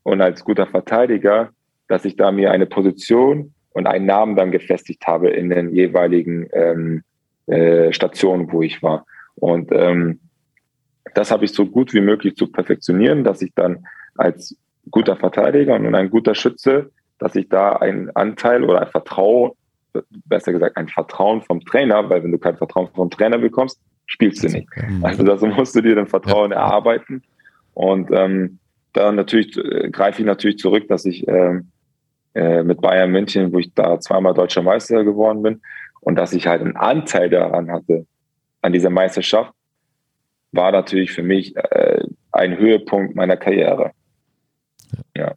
und 0.02 0.20
als 0.20 0.44
guter 0.44 0.66
Verteidiger, 0.66 1.50
dass 1.88 2.04
ich 2.04 2.16
da 2.16 2.30
mir 2.30 2.50
eine 2.50 2.66
Position 2.66 3.54
und 3.72 3.86
einen 3.86 4.06
Namen 4.06 4.36
dann 4.36 4.50
gefestigt 4.50 5.06
habe 5.06 5.30
in 5.30 5.50
den 5.50 5.74
jeweiligen 5.74 6.48
ähm, 6.52 7.02
äh, 7.46 7.92
Stationen, 7.92 8.50
wo 8.52 8.62
ich 8.62 8.82
war. 8.82 9.06
Und 9.34 9.70
ähm, 9.72 10.20
das 11.14 11.30
habe 11.30 11.44
ich 11.44 11.52
so 11.52 11.66
gut 11.66 11.94
wie 11.94 12.00
möglich 12.00 12.36
zu 12.36 12.50
perfektionieren, 12.50 13.24
dass 13.24 13.42
ich 13.42 13.52
dann 13.54 13.84
als 14.16 14.56
guter 14.90 15.16
Verteidiger 15.16 15.74
und 15.74 15.94
ein 15.94 16.10
guter 16.10 16.34
Schütze, 16.34 16.90
dass 17.18 17.34
ich 17.36 17.48
da 17.48 17.72
einen 17.72 18.10
Anteil 18.10 18.64
oder 18.64 18.82
ein 18.82 18.88
Vertrauen, 18.88 19.52
besser 20.26 20.52
gesagt 20.52 20.76
ein 20.76 20.88
Vertrauen 20.88 21.42
vom 21.42 21.60
Trainer, 21.64 22.08
weil 22.08 22.22
wenn 22.22 22.32
du 22.32 22.38
kein 22.38 22.56
Vertrauen 22.56 22.88
vom 22.94 23.10
Trainer 23.10 23.38
bekommst, 23.38 23.80
spielst 24.06 24.42
du 24.42 24.48
nicht. 24.48 24.68
Also 25.02 25.22
das 25.22 25.40
musst 25.56 25.74
du 25.74 25.80
dir 25.80 25.94
dann 25.94 26.06
Vertrauen 26.06 26.52
erarbeiten. 26.52 27.22
Und 27.74 28.10
ähm, 28.12 28.58
da 28.92 29.12
natürlich 29.12 29.56
äh, 29.56 29.90
greife 29.90 30.20
ich 30.20 30.26
natürlich 30.26 30.58
zurück, 30.58 30.88
dass 30.88 31.04
ich 31.04 31.26
äh, 31.28 31.60
äh, 32.34 32.62
mit 32.62 32.80
Bayern 32.80 33.10
München, 33.10 33.52
wo 33.52 33.58
ich 33.58 33.72
da 33.74 34.00
zweimal 34.00 34.34
deutscher 34.34 34.62
Meister 34.62 35.04
geworden 35.04 35.42
bin 35.42 35.62
und 36.00 36.16
dass 36.16 36.32
ich 36.32 36.46
halt 36.46 36.60
einen 36.60 36.76
Anteil 36.76 37.30
daran 37.30 37.70
hatte, 37.70 38.06
an 38.62 38.72
dieser 38.72 38.90
Meisterschaft, 38.90 39.52
war 40.52 40.72
natürlich 40.72 41.12
für 41.12 41.22
mich 41.22 41.56
äh, 41.56 42.02
ein 42.32 42.56
Höhepunkt 42.58 43.14
meiner 43.14 43.36
Karriere. 43.36 43.92
Ja. 45.16 45.34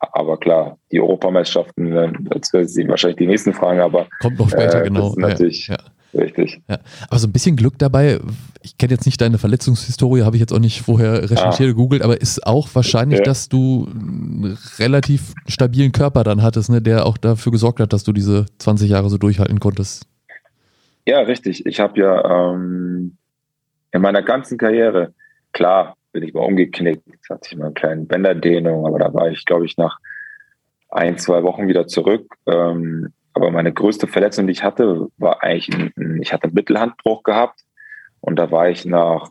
Aber 0.00 0.38
klar, 0.38 0.78
die 0.90 1.00
Europameisterschaften, 1.00 2.28
das 2.30 2.72
sind 2.72 2.88
wahrscheinlich 2.88 3.18
die 3.18 3.26
nächsten 3.26 3.52
Fragen, 3.52 3.80
aber 3.80 4.06
kommt 4.20 4.38
noch 4.38 4.48
später, 4.48 4.80
äh, 4.80 4.84
genau. 4.84 5.14
natürlich 5.16 5.68
ja, 5.68 5.76
ja. 6.12 6.20
richtig. 6.20 6.60
Ja. 6.68 6.78
Aber 7.08 7.18
so 7.18 7.28
ein 7.28 7.32
bisschen 7.32 7.54
Glück 7.54 7.78
dabei, 7.78 8.18
ich 8.62 8.78
kenne 8.78 8.92
jetzt 8.92 9.04
nicht 9.04 9.20
deine 9.20 9.36
Verletzungshistorie, 9.36 10.22
habe 10.22 10.36
ich 10.36 10.40
jetzt 10.40 10.54
auch 10.54 10.58
nicht 10.58 10.80
vorher 10.80 11.22
recherchiert, 11.30 11.68
ah. 11.68 11.72
gegoogelt, 11.72 12.00
aber 12.00 12.18
ist 12.18 12.46
auch 12.46 12.68
wahrscheinlich, 12.72 13.20
dass 13.20 13.50
du 13.50 13.88
einen 13.90 14.58
relativ 14.78 15.34
stabilen 15.46 15.92
Körper 15.92 16.24
dann 16.24 16.42
hattest, 16.42 16.70
ne, 16.70 16.80
der 16.80 17.04
auch 17.04 17.18
dafür 17.18 17.52
gesorgt 17.52 17.78
hat, 17.80 17.92
dass 17.92 18.02
du 18.02 18.14
diese 18.14 18.46
20 18.58 18.88
Jahre 18.88 19.10
so 19.10 19.18
durchhalten 19.18 19.60
konntest. 19.60 20.06
Ja, 21.06 21.20
richtig. 21.20 21.66
Ich 21.66 21.78
habe 21.78 22.00
ja 22.00 22.52
ähm, 22.52 23.16
in 23.92 24.00
meiner 24.00 24.22
ganzen 24.22 24.56
Karriere, 24.56 25.12
klar, 25.52 25.96
bin 26.12 26.22
ich 26.22 26.34
mal 26.34 26.44
umgeknickt, 26.44 27.04
hatte 27.28 27.48
ich 27.50 27.56
mal 27.56 27.66
eine 27.66 27.74
kleine 27.74 28.04
Bänderdehnung, 28.04 28.86
aber 28.86 28.98
da 28.98 29.12
war 29.14 29.30
ich, 29.30 29.44
glaube 29.44 29.66
ich, 29.66 29.76
nach 29.76 29.98
ein, 30.88 31.18
zwei 31.18 31.42
Wochen 31.42 31.68
wieder 31.68 31.86
zurück. 31.86 32.34
Ähm, 32.46 33.12
aber 33.32 33.50
meine 33.50 33.72
größte 33.72 34.06
Verletzung, 34.06 34.46
die 34.46 34.52
ich 34.52 34.64
hatte, 34.64 35.08
war 35.18 35.42
eigentlich, 35.42 35.68
ein, 35.76 36.20
ich 36.20 36.32
hatte 36.32 36.44
einen 36.44 36.54
Mittelhandbruch 36.54 37.22
gehabt 37.22 37.60
und 38.20 38.38
da 38.38 38.50
war 38.50 38.68
ich 38.68 38.84
nach, 38.84 39.30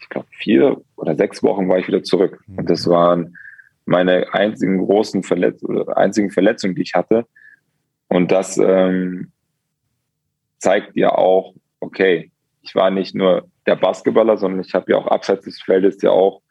ich 0.00 0.08
glaube, 0.08 0.26
vier 0.30 0.80
oder 0.96 1.14
sechs 1.14 1.42
Wochen 1.42 1.68
war 1.68 1.78
ich 1.78 1.88
wieder 1.88 2.02
zurück. 2.02 2.42
Mhm. 2.46 2.58
Und 2.58 2.70
das 2.70 2.86
waren 2.88 3.36
meine 3.84 4.32
einzigen 4.32 4.78
großen 4.78 5.22
Verletzungen, 5.22 5.88
einzigen 5.90 6.30
Verletzungen, 6.30 6.74
die 6.74 6.82
ich 6.82 6.94
hatte. 6.94 7.26
Und 8.08 8.30
das 8.32 8.56
ähm, 8.56 9.30
zeigt 10.58 10.96
ja 10.96 11.10
auch, 11.10 11.54
okay, 11.80 12.30
ich 12.62 12.74
war 12.74 12.90
nicht 12.90 13.14
nur 13.14 13.48
der 13.66 13.76
Basketballer, 13.76 14.36
sondern 14.36 14.60
ich 14.60 14.74
habe 14.74 14.92
ja 14.92 14.98
auch 14.98 15.06
abseits 15.06 15.44
des 15.44 15.62
Feldes 15.62 16.00
ja 16.02 16.10
auch 16.10 16.42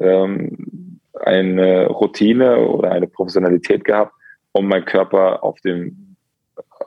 ähm, 0.00 1.00
eine 1.24 1.86
Routine 1.86 2.58
oder 2.58 2.92
eine 2.92 3.06
Professionalität 3.06 3.84
gehabt, 3.84 4.12
um 4.52 4.68
meinen 4.68 4.84
Körper 4.84 5.42
auf 5.42 5.60
dem, 5.60 6.16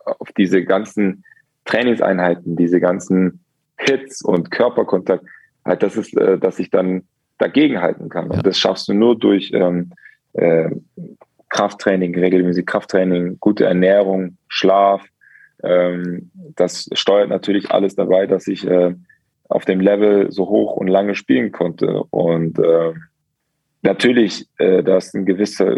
auf 0.05 0.31
diese 0.37 0.63
ganzen 0.63 1.23
Trainingseinheiten, 1.65 2.55
diese 2.55 2.79
ganzen 2.79 3.43
Hits 3.77 4.23
und 4.23 4.51
Körperkontakt, 4.51 5.25
halt, 5.65 5.83
das 5.83 5.97
ist, 5.97 6.17
äh, 6.17 6.37
dass 6.37 6.59
ich 6.59 6.69
dann 6.69 7.03
dagegen 7.37 7.81
halten 7.81 8.09
kann. 8.09 8.31
Und 8.31 8.45
das 8.45 8.57
schaffst 8.57 8.87
du 8.87 8.93
nur 8.93 9.17
durch 9.17 9.51
ähm, 9.53 9.91
äh, 10.33 10.69
Krafttraining, 11.49 12.17
regelmäßig 12.17 12.65
Krafttraining, 12.65 13.37
gute 13.39 13.65
Ernährung, 13.65 14.37
Schlaf. 14.47 15.05
Ähm, 15.63 16.31
das 16.55 16.89
steuert 16.93 17.29
natürlich 17.29 17.71
alles 17.71 17.95
dabei, 17.95 18.25
dass 18.25 18.47
ich 18.47 18.65
äh, 18.65 18.95
auf 19.49 19.65
dem 19.65 19.79
Level 19.79 20.31
so 20.31 20.47
hoch 20.47 20.75
und 20.75 20.87
lange 20.87 21.15
spielen 21.15 21.51
konnte. 21.51 22.03
Und 22.09 22.59
äh, 22.59 22.93
natürlich, 23.81 24.45
äh, 24.57 24.83
da 24.83 24.97
ist 24.97 25.15
ein 25.15 25.25
gewisser 25.25 25.77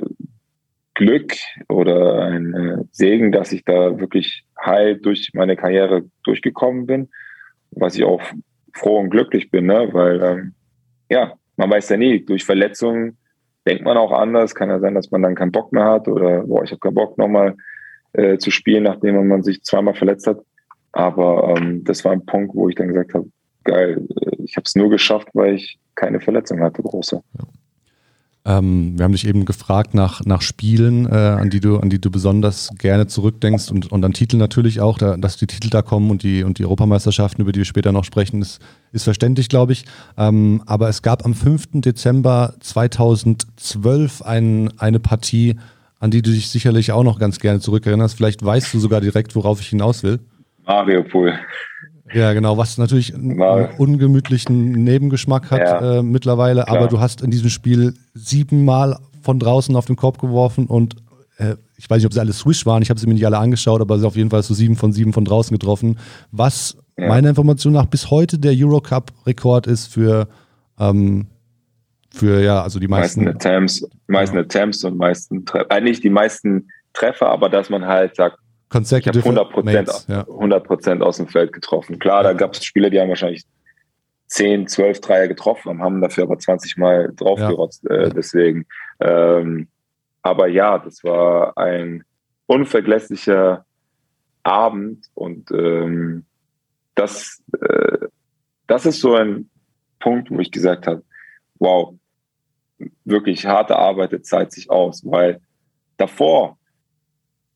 Glück 0.96 1.34
oder 1.68 2.26
ein 2.26 2.54
äh, 2.54 2.84
Segen, 2.92 3.32
dass 3.32 3.52
ich 3.52 3.64
da 3.64 4.00
wirklich 4.00 4.46
heil 4.64 4.98
durch 4.98 5.32
meine 5.34 5.56
Karriere 5.56 6.04
durchgekommen 6.24 6.86
bin, 6.86 7.10
was 7.72 7.96
ich 7.96 8.04
auch 8.04 8.22
froh 8.74 9.00
und 9.00 9.10
glücklich 9.10 9.52
bin, 9.52 9.68
ne? 9.68 9.90
weil 9.92 10.22
ähm, 10.22 10.54
ja, 11.10 11.34
man 11.58 11.70
weiß 11.70 11.90
ja 11.90 11.98
nie, 11.98 12.26
durch 12.26 12.44
Verletzungen 12.44 13.18
denkt 13.68 13.84
man 13.84 13.98
auch 13.98 14.12
anders. 14.12 14.56
Kann 14.56 14.70
ja 14.70 14.80
sein, 14.80 14.96
dass 14.96 15.12
man 15.12 15.22
dann 15.22 15.36
keinen 15.36 15.52
Bock 15.52 15.72
mehr 15.72 15.86
hat 15.86 16.08
oder 16.08 16.44
boah, 16.44 16.64
ich 16.64 16.72
habe 16.72 16.80
keinen 16.80 16.96
Bock 16.96 17.18
nochmal 17.18 17.56
äh, 18.14 18.38
zu 18.38 18.52
spielen, 18.52 18.84
nachdem 18.84 19.28
man 19.28 19.44
sich 19.44 19.64
zweimal 19.64 19.94
verletzt 19.94 20.28
hat. 20.28 20.40
Aber 20.92 21.56
ähm, 21.56 21.84
das 21.84 22.04
war 22.04 22.12
ein 22.12 22.26
Punkt, 22.26 22.56
wo 22.56 22.70
ich 22.70 22.76
dann 22.76 22.88
gesagt 22.88 23.14
habe, 23.14 23.30
geil. 23.64 24.08
Ich 24.44 24.56
habe 24.56 24.66
es 24.66 24.76
nur 24.76 24.90
geschafft, 24.90 25.30
weil 25.34 25.56
ich 25.56 25.80
keine 25.96 26.20
Verletzung 26.20 26.62
hatte, 26.62 26.82
große. 26.82 27.22
Ja. 27.38 27.46
Ähm, 28.46 28.98
wir 28.98 29.04
haben 29.04 29.12
dich 29.12 29.28
eben 29.28 29.46
gefragt 29.46 29.94
nach, 29.94 30.26
nach 30.26 30.42
Spielen, 30.42 31.06
äh, 31.06 31.10
an, 31.10 31.50
die 31.50 31.60
du, 31.60 31.78
an 31.78 31.90
die 31.90 32.00
du 32.00 32.10
besonders 32.10 32.70
gerne 32.80 33.06
zurückdenkst 33.06 33.70
und, 33.70 33.92
und 33.92 34.04
an 34.06 34.14
Titel 34.14 34.38
natürlich 34.38 34.80
auch, 34.80 34.98
da, 34.98 35.18
dass 35.18 35.36
die 35.36 35.46
Titel 35.46 35.70
da 35.70 35.82
kommen 35.82 36.10
und 36.10 36.24
die, 36.24 36.44
und 36.44 36.58
die 36.58 36.64
Europameisterschaften, 36.64 37.42
über 37.42 37.52
die 37.52 37.60
wir 37.60 37.66
später 37.66 37.92
noch 37.92 38.06
sprechen, 38.06 38.42
ist, 38.42 38.62
ist 38.94 39.04
verständlich, 39.04 39.50
glaube 39.50 39.74
ich. 39.74 39.86
Ähm, 40.18 40.64
aber 40.66 40.88
es 40.88 41.02
gab 41.02 41.26
am 41.26 41.34
5. 41.34 41.82
Dezember 41.82 42.56
2012 42.62 44.22
ein, 44.22 44.72
eine 44.80 45.00
Partie, 45.00 45.58
an 46.00 46.10
die 46.10 46.22
du 46.22 46.32
dich 46.32 46.50
sicherlich 46.50 46.94
auch 46.94 47.04
noch 47.04 47.20
ganz 47.20 47.40
gerne 47.40 47.60
zurückerinnerst. 47.60 48.16
Vielleicht 48.16 48.44
weißt 48.44 48.74
du 48.74 48.80
sogar 48.80 49.02
direkt, 49.02 49.36
worauf 49.36 49.60
ich 49.60 49.68
hinaus 49.68 50.02
will. 50.02 50.20
Mariupol. 50.66 51.38
Ja, 52.14 52.34
genau, 52.34 52.58
was 52.58 52.78
natürlich 52.78 53.14
einen 53.14 53.40
ungemütlichen 53.78 54.72
Nebengeschmack 54.72 55.52
hat 55.52 55.60
ja, 55.60 56.00
äh, 56.00 56.04
mittlerweile, 56.04 56.64
klar. 56.64 56.78
aber 56.78 56.88
du 56.88 57.00
hast 57.00 57.22
in 57.22 57.32
diesem 57.32 57.50
Spiel 57.50 57.94
siebenmal 58.14 58.98
von 59.22 59.40
draußen 59.40 59.76
auf 59.76 59.86
den 59.86 59.96
Korb 59.96 60.20
geworfen 60.20 60.66
und 60.66 60.96
äh, 61.38 61.56
ich 61.78 61.90
weiß 61.90 61.98
nicht, 61.98 62.06
ob 62.06 62.14
sie 62.14 62.20
alle 62.20 62.34
Swish 62.34 62.66
waren, 62.66 62.82
ich 62.82 62.90
habe 62.90 63.00
sie 63.00 63.08
mir 63.08 63.14
nicht 63.14 63.26
alle 63.26 63.38
angeschaut, 63.38 63.82
aber 63.82 63.96
auf 64.06 64.16
jeden 64.16 64.30
Fall 64.30 64.44
so 64.44 64.54
sieben 64.54 64.76
von 64.76 64.92
sieben 64.92 65.14
von 65.14 65.26
draußen 65.26 65.58
getroffen, 65.58 65.98
was 66.32 66.78
ja. 66.98 67.08
meiner 67.08 67.30
Information 67.30 67.74
nach 67.74 67.86
bis 67.86 68.12
heute 68.12 68.38
der 68.38 68.54
Eurocup-Rekord 68.56 69.68
ist 69.68 69.88
für, 69.88 70.28
ähm, 70.80 71.28
für 72.10 72.42
ja, 72.42 72.62
also 72.62 72.80
die 72.80 72.88
meisten, 72.88 73.24
meisten 73.24 73.38
Attempts, 73.38 73.88
meisten 74.08 74.36
ja. 74.36 74.42
Attempts 74.44 74.84
und 74.84 74.98
meisten 74.98 75.46
Treffer, 75.46 75.72
äh, 75.78 75.92
die 75.92 76.10
meisten 76.10 76.68
Treffer, 76.94 77.30
aber 77.30 77.50
dass 77.50 77.70
man 77.70 77.86
halt 77.86 78.16
sagt, 78.16 78.40
Consecutive 78.70 79.20
ich 79.20 79.26
100 79.26 79.50
Prozent, 79.52 80.06
ja. 80.08 80.28
100 80.28 81.02
aus 81.02 81.18
dem 81.18 81.28
Feld 81.28 81.54
getroffen. 81.54 81.98
Klar, 81.98 82.24
da 82.24 82.34
gab 82.34 82.54
es 82.54 82.64
Spieler, 82.64 82.90
die 82.90 83.00
haben 83.00 83.10
wahrscheinlich 83.10 83.44
10, 84.28 84.68
12 84.68 85.02
Dreier 85.02 85.28
getroffen, 85.28 85.82
haben 85.82 86.02
dafür 86.02 86.24
aber 86.24 86.38
20 86.38 86.78
Mal 86.78 87.12
draufgerotzt. 87.16 87.84
Ja. 87.90 87.96
Äh, 87.96 88.10
deswegen. 88.12 88.68
Ähm, 89.00 89.68
aber 90.22 90.48
ja, 90.48 90.78
das 90.78 91.04
war 91.04 91.58
ein 91.58 92.04
unvergesslicher 92.46 93.66
Abend 94.44 95.08
und 95.16 95.50
ähm, 95.52 96.26
das, 96.94 97.42
äh, 97.60 98.08
das 98.68 98.86
ist 98.86 99.02
so 99.02 99.16
ein 99.16 99.50
Punkt, 100.00 100.30
wo 100.30 100.40
ich 100.40 100.52
gesagt 100.52 100.86
habe, 100.86 101.04
wow, 101.58 101.96
wirklich 103.04 103.46
harte 103.46 103.78
Arbeit 103.78 104.26
zahlt 104.26 104.52
sich 104.52 104.70
aus, 104.70 105.04
weil 105.06 105.42
davor 105.98 106.59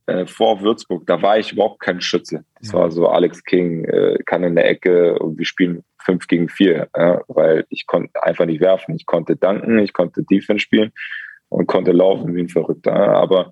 äh, 0.05 0.25
vor 0.25 0.61
Würzburg, 0.61 1.05
da 1.05 1.21
war 1.21 1.37
ich 1.37 1.53
überhaupt 1.53 1.79
kein 1.79 2.01
Schütze. 2.01 2.43
Das 2.59 2.73
war 2.73 2.91
so, 2.91 3.07
Alex 3.07 3.43
King 3.43 3.85
äh, 3.85 4.17
kann 4.25 4.43
in 4.43 4.55
der 4.55 4.69
Ecke 4.69 5.17
und 5.19 5.37
wir 5.37 5.45
spielen 5.45 5.83
fünf 5.97 6.27
gegen 6.27 6.49
vier, 6.49 6.89
äh, 6.93 7.17
weil 7.27 7.65
ich 7.69 7.85
konnte 7.87 8.21
einfach 8.21 8.45
nicht 8.45 8.61
werfen. 8.61 8.95
Ich 8.95 9.05
konnte 9.05 9.35
danken, 9.35 9.79
ich 9.79 9.93
konnte 9.93 10.23
Defense 10.23 10.61
spielen 10.61 10.91
und 11.49 11.67
konnte 11.67 11.91
laufen 11.91 12.35
wie 12.35 12.41
ein 12.41 12.49
Verrückter. 12.49 12.93
Aber 12.93 13.51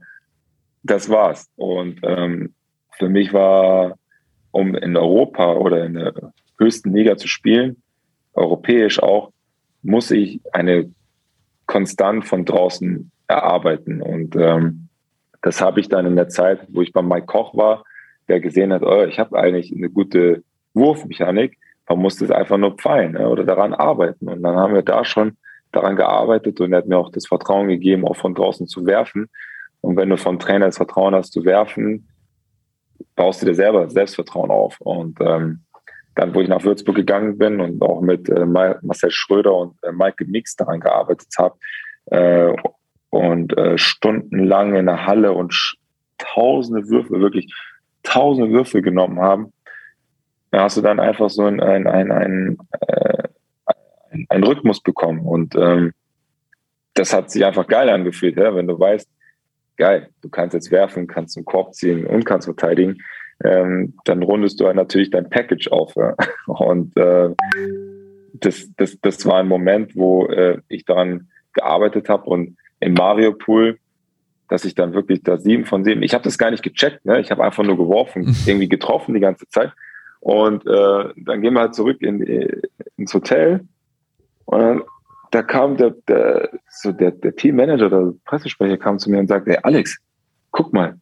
das 0.84 1.10
war's. 1.10 1.50
Und 1.56 2.00
ähm, 2.04 2.54
für 2.98 3.10
mich 3.10 3.32
war, 3.34 3.98
um 4.52 4.76
in 4.76 4.98
Europa 4.98 5.54
oder 5.54 5.86
in 5.86 5.94
der 5.94 6.34
höchsten 6.58 6.94
Liga 6.94 7.16
zu 7.16 7.28
spielen, 7.28 7.82
europäisch 8.34 9.02
auch, 9.02 9.32
muss 9.84 10.12
ich 10.12 10.42
eine 10.52 10.92
Konstant 11.66 12.26
von 12.26 12.44
draußen 12.44 13.12
erarbeiten. 13.28 14.02
Und 14.02 14.36
ähm, 14.36 14.90
das 15.42 15.62
habe 15.62 15.80
ich 15.80 15.90
dann 15.90 16.06
in 16.06 16.16
der 16.16 16.30
Zeit, 16.30 16.68
wo 16.70 16.82
ich 16.82 16.94
bei 16.94 17.02
Mike 17.02 17.26
Koch 17.26 17.56
war, 17.56 17.84
der 18.28 18.40
gesehen 18.40 18.72
hat, 18.72 18.84
oh, 18.84 19.04
ich 19.04 19.20
habe 19.20 19.38
eigentlich 19.38 19.74
eine 19.76 19.90
gute 19.90 20.44
Wurfmechanik, 20.74 21.58
man 21.90 22.00
muss 22.00 22.18
das 22.18 22.32
einfach 22.32 22.58
nur 22.58 22.76
pfeilen 22.76 23.14
ne, 23.14 23.28
oder 23.28 23.44
daran 23.44 23.74
arbeiten. 23.74 24.30
Und 24.30 24.44
dann 24.44 24.56
haben 24.56 24.74
wir 24.74 24.84
da 24.84 25.04
schon 25.04 25.38
daran 25.72 25.96
gearbeitet 25.96 26.60
und 26.62 26.72
er 26.72 26.80
hat 26.80 26.88
mir 26.88 26.98
auch 26.98 27.12
das 27.12 27.28
Vertrauen 27.28 27.68
gegeben, 27.68 28.06
auch 28.06 28.16
von 28.16 28.36
draußen 28.36 28.68
zu 28.68 28.86
werfen. 28.86 29.30
Und 29.82 29.98
wenn 29.98 30.10
du 30.10 30.18
vom 30.18 30.40
Trainer 30.40 30.68
das 30.68 30.78
Vertrauen 30.78 31.16
hast 31.16 31.34
zu 31.34 31.44
werfen, 31.44 32.08
baust 33.16 33.42
du 33.42 33.48
dir 33.48 33.56
selber 33.56 33.90
Selbstvertrauen 33.90 34.52
auf. 34.52 34.80
Und 34.80 35.20
ähm, 35.22 35.62
dann, 36.16 36.36
wo 36.36 36.42
ich 36.42 36.50
nach 36.50 36.64
Würzburg 36.64 36.96
gegangen 36.96 37.38
bin 37.38 37.60
und 37.60 37.82
auch 37.82 38.02
mit 38.02 38.30
äh, 38.30 38.46
Marcel 38.46 39.12
Schröder 39.12 39.56
und 39.56 39.76
äh, 39.84 39.92
Michael 39.92 40.28
Mix 40.28 40.56
daran 40.56 40.80
gearbeitet 40.80 41.30
habe 41.38 41.56
äh, 42.06 42.54
und 43.12 43.56
äh, 43.58 43.78
stundenlang 43.78 44.74
in 44.74 44.88
der 44.88 45.06
Halle 45.06 45.34
und 45.34 45.76
tausende 46.18 46.88
Würfe, 46.88 47.20
wirklich 47.20 47.54
tausende 48.04 48.52
Würfe 48.52 48.82
genommen 48.82 49.20
haben, 49.20 49.54
da 50.50 50.64
hast 50.64 50.78
du 50.78 50.82
dann 50.82 51.00
einfach 51.00 51.30
so 51.30 51.46
ein, 51.46 51.60
ein, 51.62 51.88
ein, 51.88 52.12
ein, 52.12 52.58
äh, 52.88 53.24
ein 54.30 54.44
Rhythmus 54.44 54.82
bekommen. 54.82 55.26
Und 55.26 55.56
ähm, 55.56 55.94
das 56.94 57.14
hat 57.14 57.32
sich 57.32 57.46
einfach 57.46 57.68
geil 57.68 57.90
angefühlt, 57.90 58.38
ja? 58.38 58.56
wenn 58.56 58.68
du 58.68 58.80
weißt, 58.80 59.10
geil, 59.78 60.10
du 60.22 60.30
kannst 60.30 60.54
jetzt 60.54 60.72
werfen, 60.72 61.08
kannst 61.08 61.38
einen 61.38 61.46
Korb 61.46 61.74
ziehen 61.74 62.06
und 62.06 62.26
kannst 62.26 62.46
verteidigen, 62.46 62.98
ähm, 63.44 63.94
dann 64.06 64.24
rundest 64.24 64.60
du 64.60 64.72
natürlich 64.72 65.10
dein 65.10 65.30
Package 65.30 65.70
auf. 65.70 65.96
Ja? 65.96 66.16
Und 66.46 66.96
äh, 66.98 67.30
das, 68.34 68.70
das, 68.78 69.00
das 69.02 69.26
war 69.26 69.40
ein 69.40 69.48
Moment, 69.48 69.96
wo 69.96 70.28
äh, 70.28 70.60
ich 70.68 70.86
daran 70.86 71.30
gearbeitet 71.54 72.08
habe 72.08 72.30
und 72.30 72.56
im 72.82 72.94
Mario 72.94 73.34
Pool, 73.34 73.80
dass 74.50 74.66
ich 74.66 74.76
dann 74.76 74.94
wirklich 74.94 75.24
da 75.24 75.38
sieben 75.38 75.66
von 75.66 75.86
sieben, 75.86 76.04
ich 76.04 76.14
habe 76.14 76.24
das 76.26 76.38
gar 76.38 76.52
nicht 76.52 76.64
gecheckt, 76.64 77.06
ne? 77.06 77.22
ich 77.22 77.32
habe 77.32 77.44
einfach 77.44 77.64
nur 77.64 77.78
geworfen, 77.78 78.36
irgendwie 78.46 78.68
getroffen 78.68 79.14
die 79.14 79.22
ganze 79.22 79.48
Zeit. 79.48 79.72
Und 80.20 80.68
äh, 80.68 81.14
dann 81.16 81.42
gehen 81.42 81.54
wir 81.54 81.62
halt 81.62 81.74
zurück 81.74 82.02
in, 82.02 82.22
ins 82.98 83.14
Hotel 83.14 83.62
und 84.46 84.60
dann 84.60 84.82
da 85.32 85.42
kam 85.42 85.78
der, 85.78 85.92
der, 86.08 86.50
so 86.70 86.92
der, 86.92 87.12
der 87.12 87.36
Teammanager, 87.36 87.90
der 87.90 88.14
Pressesprecher 88.26 88.78
kam 88.78 89.00
zu 89.00 89.10
mir 89.10 89.20
und 89.20 89.28
sagte, 89.28 89.52
hey 89.52 89.60
Alex, 89.64 89.98
guck 90.52 90.74
mal, 90.74 91.00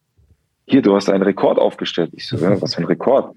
hier, 0.66 0.82
du 0.82 0.94
hast 0.94 1.10
einen 1.10 1.24
Rekord 1.24 1.58
aufgestellt. 1.58 2.10
Ich 2.14 2.28
so, 2.28 2.36
ja, 2.36 2.62
was 2.62 2.76
für 2.76 2.82
ein 2.82 2.86
Rekord? 2.86 3.34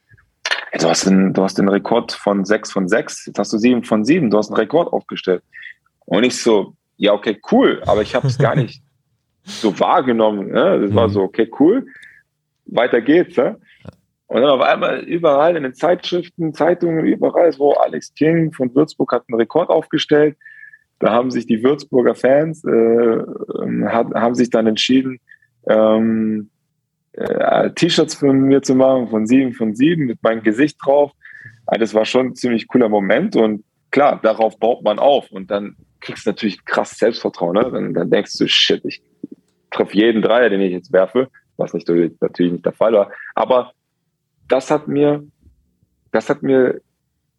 Hey, 0.70 0.80
du, 0.80 0.88
hast 0.88 1.08
einen, 1.08 1.34
du 1.34 1.42
hast 1.42 1.58
den 1.58 1.68
Rekord 1.68 2.12
von 2.12 2.46
sechs 2.46 2.72
von 2.72 2.88
sechs, 2.88 3.26
jetzt 3.26 3.40
hast 3.40 3.52
du 3.54 3.58
sieben 3.58 3.84
von 3.84 4.06
sieben, 4.06 4.30
du 4.30 4.38
hast 4.38 4.50
einen 4.50 4.58
Rekord 4.58 4.94
aufgestellt. 4.94 5.44
Und 6.06 6.24
ich 6.24 6.40
so, 6.40 6.76
ja, 7.04 7.12
okay, 7.12 7.38
cool, 7.52 7.82
aber 7.86 8.02
ich 8.02 8.16
habe 8.16 8.28
es 8.28 8.38
gar 8.38 8.56
nicht 8.56 8.82
so 9.44 9.78
wahrgenommen. 9.78 10.52
Ne? 10.52 10.80
Das 10.84 10.96
war 10.96 11.10
mhm. 11.10 11.12
so, 11.12 11.22
okay, 11.24 11.52
cool, 11.60 11.86
weiter 12.66 13.02
geht's. 13.02 13.36
Ne? 13.36 13.60
Und 14.28 14.42
dann 14.42 14.50
auf 14.50 14.62
einmal 14.62 15.00
überall 15.00 15.58
in 15.58 15.64
den 15.64 15.74
Zeitschriften, 15.74 16.54
Zeitungen, 16.54 17.06
überall, 17.06 17.54
wo 17.58 17.74
Alex 17.74 18.14
King 18.14 18.54
von 18.54 18.74
Würzburg 18.74 19.12
hat 19.12 19.24
einen 19.28 19.38
Rekord 19.38 19.70
aufgestellt. 19.70 20.38
Da 21.00 21.12
haben 21.12 21.30
sich 21.30 21.46
die 21.46 21.62
Würzburger 21.62 22.16
Fans, 22.16 22.64
äh, 22.64 22.72
ähm, 22.72 23.90
hat, 23.90 24.14
haben 24.14 24.36
sich 24.36 24.50
dann 24.50 24.68
entschieden, 24.68 25.20
ähm, 25.68 26.52
äh, 27.12 27.70
T-Shirts 27.72 28.16
von 28.16 28.40
mir 28.44 28.62
zu 28.62 28.76
machen, 28.76 29.10
von 29.10 29.28
sieben 29.28 29.52
von 29.52 29.76
sieben, 29.76 30.06
mit 30.06 30.24
meinem 30.24 30.42
Gesicht 30.42 30.78
drauf. 30.82 31.12
Also 31.66 31.82
das 31.82 31.94
war 31.94 32.06
schon 32.06 32.28
ein 32.28 32.36
ziemlich 32.36 32.70
cooler 32.70 32.88
Moment 32.88 33.36
und 33.36 33.66
klar, 33.92 34.22
darauf 34.24 34.58
baut 34.58 34.84
man 34.84 35.00
auf 35.00 35.30
und 35.32 35.52
dann 35.52 35.76
kriegst 36.04 36.26
du 36.26 36.30
natürlich 36.30 36.64
krass 36.66 36.98
Selbstvertrauen. 36.98 37.56
Ne? 37.56 37.72
Dann, 37.72 37.94
dann 37.94 38.10
denkst 38.10 38.38
du, 38.38 38.48
shit, 38.48 38.84
ich 38.86 39.02
treffe 39.72 39.98
jeden 39.98 40.22
Dreier, 40.22 40.50
den 40.50 40.62
ich 40.62 40.72
jetzt 40.72 40.94
werfe, 40.94 41.30
was 41.58 41.74
nicht, 41.74 41.88
natürlich 42.22 42.52
nicht 42.52 42.66
der 42.66 42.74
Fall 42.74 42.94
war. 42.94 43.12
Aber 43.36 43.72
das 44.48 44.70
hat 44.70 44.88
mir, 44.88 45.24
das 46.12 46.30
hat 46.30 46.44
mir 46.44 46.82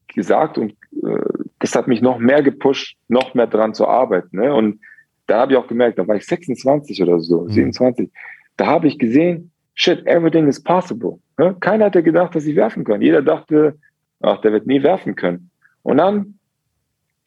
gesagt 0.09 0.59
und 0.59 0.73
äh, 1.03 1.45
das 1.59 1.75
hat 1.75 1.89
mich 1.89 2.03
noch 2.03 2.19
mehr 2.19 2.43
gepusht, 2.43 2.97
noch 3.09 3.35
mehr 3.35 3.47
dran 3.47 3.75
zu 3.75 3.87
arbeiten. 3.87 4.39
Ne? 4.39 4.53
Und 4.53 4.81
da 5.27 5.41
habe 5.41 5.53
ich 5.53 5.59
auch 5.59 5.67
gemerkt, 5.67 5.99
da 5.99 6.07
war 6.07 6.17
ich 6.17 6.27
26 6.27 7.03
oder 7.03 7.21
so, 7.21 7.43
mhm. 7.43 7.51
27. 7.51 8.11
Da 8.57 8.67
habe 8.67 8.87
ich 8.87 8.99
gesehen, 8.99 9.51
shit, 9.75 10.07
everything 10.07 10.49
is 10.49 10.63
possible. 10.63 11.19
Ne? 11.39 11.57
Keiner 11.61 11.87
hätte 11.87 12.03
gedacht, 12.03 12.35
dass 12.35 12.47
ich 12.47 12.57
werfen 12.57 12.85
kann. 12.85 13.03
Jeder 13.03 13.23
dachte, 13.23 13.79
ach, 14.21 14.41
der 14.41 14.53
wird 14.53 14.67
nie 14.67 14.83
werfen 14.83 15.15
können. 15.15 15.51
Und 15.83 15.99
dann 15.99 16.39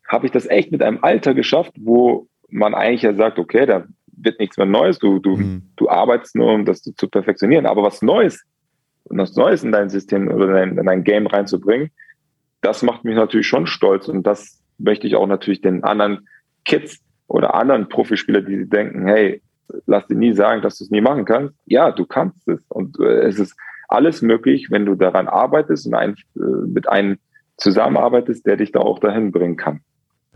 habe 0.07 0.25
ich 0.25 0.31
das 0.31 0.49
echt 0.49 0.71
mit 0.71 0.81
einem 0.81 0.99
Alter 1.01 1.33
geschafft, 1.33 1.73
wo 1.79 2.27
man 2.49 2.73
eigentlich 2.73 3.01
ja 3.01 3.13
sagt, 3.13 3.39
okay, 3.39 3.65
da 3.65 3.85
wird 4.17 4.39
nichts 4.39 4.57
mehr 4.57 4.65
Neues. 4.65 4.99
Du, 4.99 5.19
du, 5.19 5.37
mhm. 5.37 5.69
du 5.75 5.89
arbeitest 5.89 6.35
nur, 6.35 6.53
um 6.53 6.65
das 6.65 6.81
zu 6.81 7.07
perfektionieren. 7.07 7.65
Aber 7.65 7.83
was 7.83 8.01
Neues, 8.01 8.43
was 9.05 9.35
Neues 9.35 9.63
in 9.63 9.71
dein 9.71 9.89
System 9.89 10.29
oder 10.29 10.63
in 10.63 10.75
dein 10.75 11.03
Game 11.03 11.27
reinzubringen, 11.27 11.91
das 12.61 12.81
macht 12.83 13.03
mich 13.03 13.15
natürlich 13.15 13.47
schon 13.47 13.67
stolz 13.67 14.07
und 14.07 14.25
das 14.25 14.61
möchte 14.77 15.07
ich 15.07 15.15
auch 15.15 15.27
natürlich 15.27 15.61
den 15.61 15.83
anderen 15.83 16.27
Kids 16.65 16.99
oder 17.27 17.53
anderen 17.53 17.89
Profispieler, 17.89 18.41
die 18.41 18.67
denken, 18.67 19.07
hey, 19.07 19.41
lass 19.85 20.07
dir 20.07 20.15
nie 20.15 20.33
sagen, 20.33 20.61
dass 20.61 20.77
du 20.77 20.85
es 20.85 20.91
nie 20.91 21.01
machen 21.01 21.25
kannst. 21.25 21.53
Ja, 21.65 21.91
du 21.91 22.05
kannst 22.05 22.47
es 22.47 22.59
und 22.69 22.99
äh, 22.99 23.21
es 23.21 23.39
ist 23.39 23.55
alles 23.89 24.21
möglich, 24.21 24.67
wenn 24.69 24.85
du 24.85 24.95
daran 24.95 25.27
arbeitest 25.27 25.87
und 25.87 25.93
ein, 25.93 26.15
äh, 26.35 26.39
mit 26.67 26.89
einem 26.89 27.17
zusammenarbeitest, 27.57 28.45
der 28.45 28.57
dich 28.57 28.71
da 28.71 28.79
auch 28.79 28.99
dahin 28.99 29.31
bringen 29.31 29.57
kann. 29.57 29.81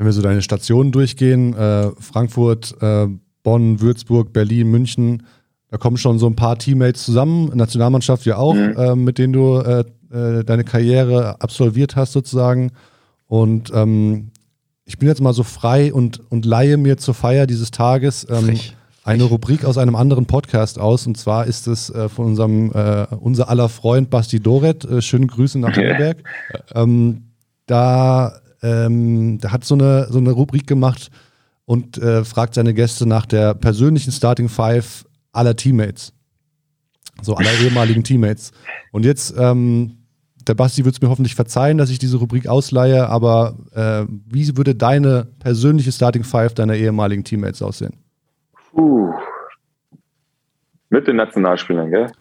Wenn 0.01 0.07
wir 0.07 0.13
so 0.13 0.23
deine 0.23 0.41
Stationen 0.41 0.91
durchgehen, 0.91 1.53
äh, 1.53 1.91
Frankfurt, 1.99 2.75
äh, 2.81 3.05
Bonn, 3.43 3.81
Würzburg, 3.81 4.33
Berlin, 4.33 4.71
München, 4.71 5.27
da 5.69 5.77
kommen 5.77 5.97
schon 5.97 6.17
so 6.17 6.25
ein 6.25 6.35
paar 6.35 6.57
Teammates 6.57 7.03
zusammen, 7.03 7.51
Nationalmannschaft 7.53 8.25
ja 8.25 8.37
auch, 8.37 8.55
mhm. 8.55 8.75
äh, 8.75 8.95
mit 8.95 9.19
denen 9.19 9.31
du 9.31 9.59
äh, 9.59 9.83
äh, 10.11 10.43
deine 10.43 10.63
Karriere 10.63 11.39
absolviert 11.39 11.95
hast 11.95 12.13
sozusagen. 12.13 12.71
Und 13.27 13.71
ähm, 13.75 14.31
ich 14.85 14.97
bin 14.97 15.07
jetzt 15.07 15.21
mal 15.21 15.33
so 15.33 15.43
frei 15.43 15.93
und, 15.93 16.19
und 16.31 16.47
leihe 16.47 16.77
mir 16.77 16.97
zur 16.97 17.13
Feier 17.13 17.45
dieses 17.45 17.69
Tages 17.69 18.25
ähm, 18.27 18.59
eine 19.03 19.25
Rubrik 19.25 19.65
aus 19.65 19.77
einem 19.77 19.95
anderen 19.95 20.25
Podcast 20.25 20.79
aus. 20.79 21.05
Und 21.05 21.15
zwar 21.15 21.45
ist 21.45 21.67
es 21.67 21.91
äh, 21.91 22.09
von 22.09 22.25
unserem, 22.25 22.71
äh, 22.71 23.05
unser 23.19 23.49
aller 23.49 23.69
Freund 23.69 24.09
Basti 24.09 24.39
Doret. 24.39 24.83
Äh, 24.83 25.03
schöne 25.03 25.27
Grüße 25.27 25.59
nach 25.59 25.77
Heidelberg. 25.77 26.23
Ähm, 26.73 27.25
da, 27.67 28.41
ähm, 28.61 29.39
der 29.39 29.51
hat 29.51 29.63
so 29.63 29.75
eine, 29.75 30.07
so 30.09 30.19
eine 30.19 30.31
Rubrik 30.31 30.67
gemacht 30.67 31.09
und 31.65 31.97
äh, 31.97 32.23
fragt 32.23 32.53
seine 32.53 32.73
Gäste 32.73 33.05
nach 33.05 33.25
der 33.25 33.53
persönlichen 33.53 34.11
Starting 34.11 34.49
Five 34.49 35.05
aller 35.31 35.55
Teammates. 35.55 36.13
So 37.21 37.35
aller 37.35 37.53
ehemaligen 37.61 38.03
Teammates. 38.03 38.51
Und 38.91 39.05
jetzt 39.05 39.33
ähm, 39.37 39.97
der 40.47 40.55
Basti 40.55 40.85
wird 40.85 40.95
es 40.95 41.01
mir 41.01 41.09
hoffentlich 41.09 41.35
verzeihen, 41.35 41.77
dass 41.77 41.89
ich 41.89 41.99
diese 41.99 42.17
Rubrik 42.17 42.47
ausleihe, 42.47 43.07
aber 43.07 43.55
äh, 43.73 44.05
wie 44.27 44.57
würde 44.57 44.75
deine 44.75 45.27
persönliche 45.39 45.91
Starting 45.91 46.23
Five 46.23 46.53
deiner 46.53 46.75
ehemaligen 46.75 47.23
Teammates 47.23 47.61
aussehen? 47.61 47.93
Puh. 48.71 49.13
Mit 50.89 51.07
den 51.07 51.15
Nationalspielern, 51.17 51.89
gell? 51.89 52.11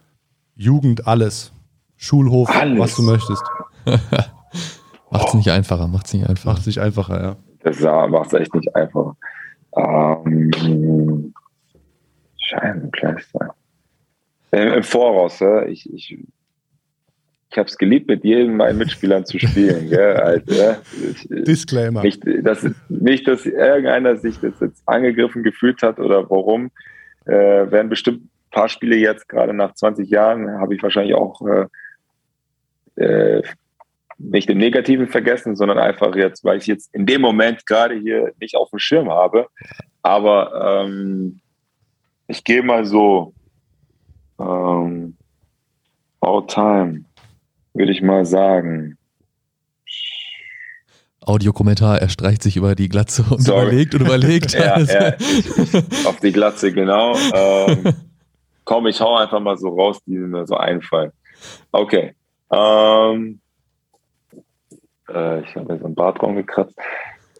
Jugend, 0.55 1.07
alles. 1.07 1.53
Schulhof, 1.97 2.51
alles. 2.51 2.79
was 2.79 2.97
du 2.97 3.03
möchtest. 3.03 3.43
macht's 5.11 5.35
nicht 5.35 5.51
einfacher, 5.51 5.87
macht's 5.87 6.13
nicht 6.13 6.29
einfacher. 6.29 6.51
Macht's 6.51 6.67
nicht 6.67 6.79
einfacher, 6.79 7.23
ja. 7.23 7.37
Das 7.63 7.81
macht's 7.81 8.33
echt 8.33 8.55
nicht 8.55 8.75
einfacher. 8.75 9.17
Ähm, 9.77 11.33
Scheiße, 12.39 12.89
Kleister. 12.93 13.55
Im 14.53 14.83
Voraus, 14.83 15.39
ja. 15.41 15.65
ich, 15.67 15.93
ich 15.93 16.19
ich 17.53 17.59
habe 17.59 17.69
es 17.69 17.79
geliebt, 17.79 18.07
mit 18.07 18.23
jedem 18.25 18.57
meinen 18.57 18.79
Mitspielern 18.79 19.27
zu 19.27 19.39
spielen. 19.39 19.89
Gell? 19.91 20.17
Also, 20.17 20.77
ich, 21.11 21.27
Disclaimer. 21.29 22.03
Nicht 22.03 22.23
dass, 22.43 22.65
nicht, 22.89 23.27
dass 23.27 23.45
irgendeiner 23.45 24.17
sich 24.17 24.39
das 24.39 24.55
jetzt 24.61 24.83
angegriffen 24.87 25.43
gefühlt 25.43 25.83
hat 25.83 25.99
oder 25.99 26.31
warum. 26.31 26.71
Äh, 27.27 27.33
werden 27.71 27.89
bestimmt 27.89 28.23
ein 28.23 28.31
paar 28.51 28.69
Spiele 28.69 28.97
jetzt, 28.97 29.29
gerade 29.29 29.53
nach 29.53 29.75
20 29.75 30.09
Jahren, 30.09 30.61
habe 30.61 30.75
ich 30.75 30.83
wahrscheinlich 30.83 31.15
auch 31.15 31.43
äh, 31.47 31.67
äh, 33.03 33.43
nicht 34.21 34.51
im 34.51 34.59
Negativen 34.59 35.09
vergessen, 35.09 35.57
sondern 35.57 35.79
einfach 35.79 36.15
jetzt, 36.15 36.45
weil 36.45 36.59
ich 36.59 36.67
jetzt 36.67 36.95
in 36.95 37.07
dem 37.07 37.21
Moment 37.21 37.67
gerade 37.67 37.95
hier 37.99 38.33
nicht 38.41 38.55
auf 38.57 38.71
dem 38.71 38.79
Schirm 38.79 39.11
habe. 39.11 39.49
Aber 40.03 40.85
ähm, 40.85 41.41
ich 42.27 42.45
gehe 42.45 42.63
mal 42.63 42.85
so 42.85 43.35
ähm, 44.39 45.17
all 46.21 46.47
time 46.47 47.05
würde 47.75 47.93
ich 47.93 48.03
mal 48.03 48.25
sagen. 48.25 48.97
Audiokommentar, 51.21 52.01
er 52.01 52.09
streicht 52.09 52.43
sich 52.43 52.57
über 52.57 52.75
die 52.75 52.89
Glatze 52.89 53.25
und 53.31 53.41
Sorry. 53.41 53.67
überlegt 53.67 53.95
und 53.95 54.01
überlegt. 54.03 54.53
ja, 54.55 54.79
ja, 54.81 55.15
auf 56.07 56.19
die 56.21 56.33
Glatze, 56.33 56.73
genau. 56.73 57.15
Ähm, 57.35 57.93
komm, 58.65 58.87
ich 58.87 59.01
hau 59.01 59.17
einfach 59.17 59.41
mal 59.41 59.59
so 59.59 59.69
raus, 59.69 59.99
die 60.07 60.13
mir 60.13 60.47
so 60.47 60.57
einfallen. 60.57 61.13
Okay. 61.73 62.15
Ähm, 62.53 63.41
äh, 65.15 65.41
ich 65.41 65.55
habe 65.57 65.75
jetzt 65.75 65.85
einen 65.85 65.95
Bartraum 65.95 66.37
gekratzt. 66.37 66.79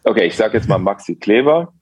Okay, 0.03 0.25
ich 0.25 0.35
sage 0.35 0.57
jetzt 0.57 0.67
mal 0.67 0.77
Maxi 0.77 1.15
Kleber, 1.15 1.73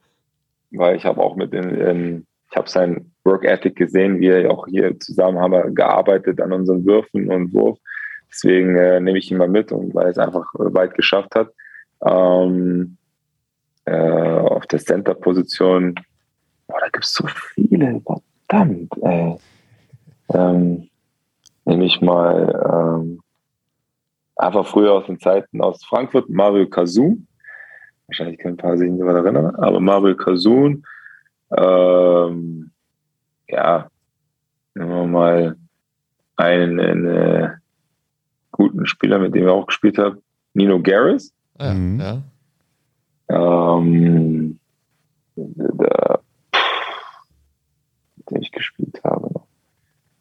weil 0.71 0.95
ich 0.95 1.05
habe 1.05 1.21
auch 1.21 1.35
mit 1.35 1.53
den, 1.53 1.69
in, 1.69 2.27
ich 2.49 2.57
habe 2.57 2.69
sein 2.69 3.11
Work 3.23 3.45
Ethic 3.45 3.75
gesehen, 3.75 4.19
wie 4.19 4.27
er 4.27 4.51
auch 4.51 4.67
hier 4.67 4.99
zusammen 4.99 5.39
haben 5.39 5.53
wir 5.53 5.69
gearbeitet 5.71 6.41
an 6.41 6.51
unseren 6.51 6.85
Würfen 6.85 7.31
und 7.31 7.53
Wurf. 7.53 7.79
Deswegen 8.29 8.75
äh, 8.75 8.99
nehme 8.99 9.17
ich 9.17 9.31
ihn 9.31 9.37
mal 9.37 9.47
mit 9.47 9.71
und 9.71 9.95
weil 9.95 10.05
er 10.05 10.11
es 10.11 10.17
einfach 10.17 10.45
weit 10.53 10.93
geschafft 10.93 11.35
hat. 11.35 11.49
Ähm, 12.05 12.97
äh, 13.85 13.91
auf 13.91 14.67
der 14.67 14.79
Center-Position, 14.79 15.95
da 16.67 16.89
gibt 16.91 17.05
es 17.05 17.13
so 17.13 17.25
viele, 17.27 18.01
verdammt. 18.01 18.91
Ey. 19.01 19.35
Ähm, 20.33 20.89
nehme 21.65 21.85
ich 21.85 22.01
mal 22.01 22.99
ähm, 23.01 23.21
einfach 24.39 24.65
früher 24.65 24.93
aus 24.93 25.05
den 25.05 25.19
Zeiten 25.19 25.61
aus 25.61 25.83
Frankfurt, 25.83 26.29
Mario 26.29 26.67
Kasun. 26.67 27.27
Wahrscheinlich 28.07 28.39
können 28.39 28.55
ein 28.55 28.57
paar 28.57 28.77
sich 28.77 28.89
nicht 28.89 29.01
daran 29.01 29.25
erinnern, 29.25 29.55
aber 29.55 29.79
Mario 29.79 30.15
Kasun, 30.15 30.83
ähm, 31.55 32.71
ja, 33.47 33.89
nehmen 34.73 34.89
wir 34.89 35.05
mal 35.05 35.57
einen, 36.37 36.79
einen 36.79 37.61
guten 38.51 38.85
Spieler, 38.85 39.19
mit 39.19 39.35
dem 39.35 39.43
ich 39.43 39.49
auch 39.49 39.67
gespielt 39.67 39.97
habe, 39.97 40.21
Nino 40.53 40.81
Garris. 40.81 41.33
Ja, 41.59 41.73
mhm. 41.73 41.99
ja. 41.99 42.23
Ähm, 43.29 44.59
der, 45.35 46.21
mit 48.15 48.31
dem 48.31 48.41
ich 48.41 48.51
gespielt 48.51 49.01
habe. 49.03 49.41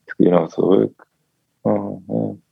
Ich 0.07 0.17
gehe 0.17 0.31
noch 0.31 0.49
zurück. 0.49 1.07
Oh, 1.63 2.03
ja. 2.09 2.48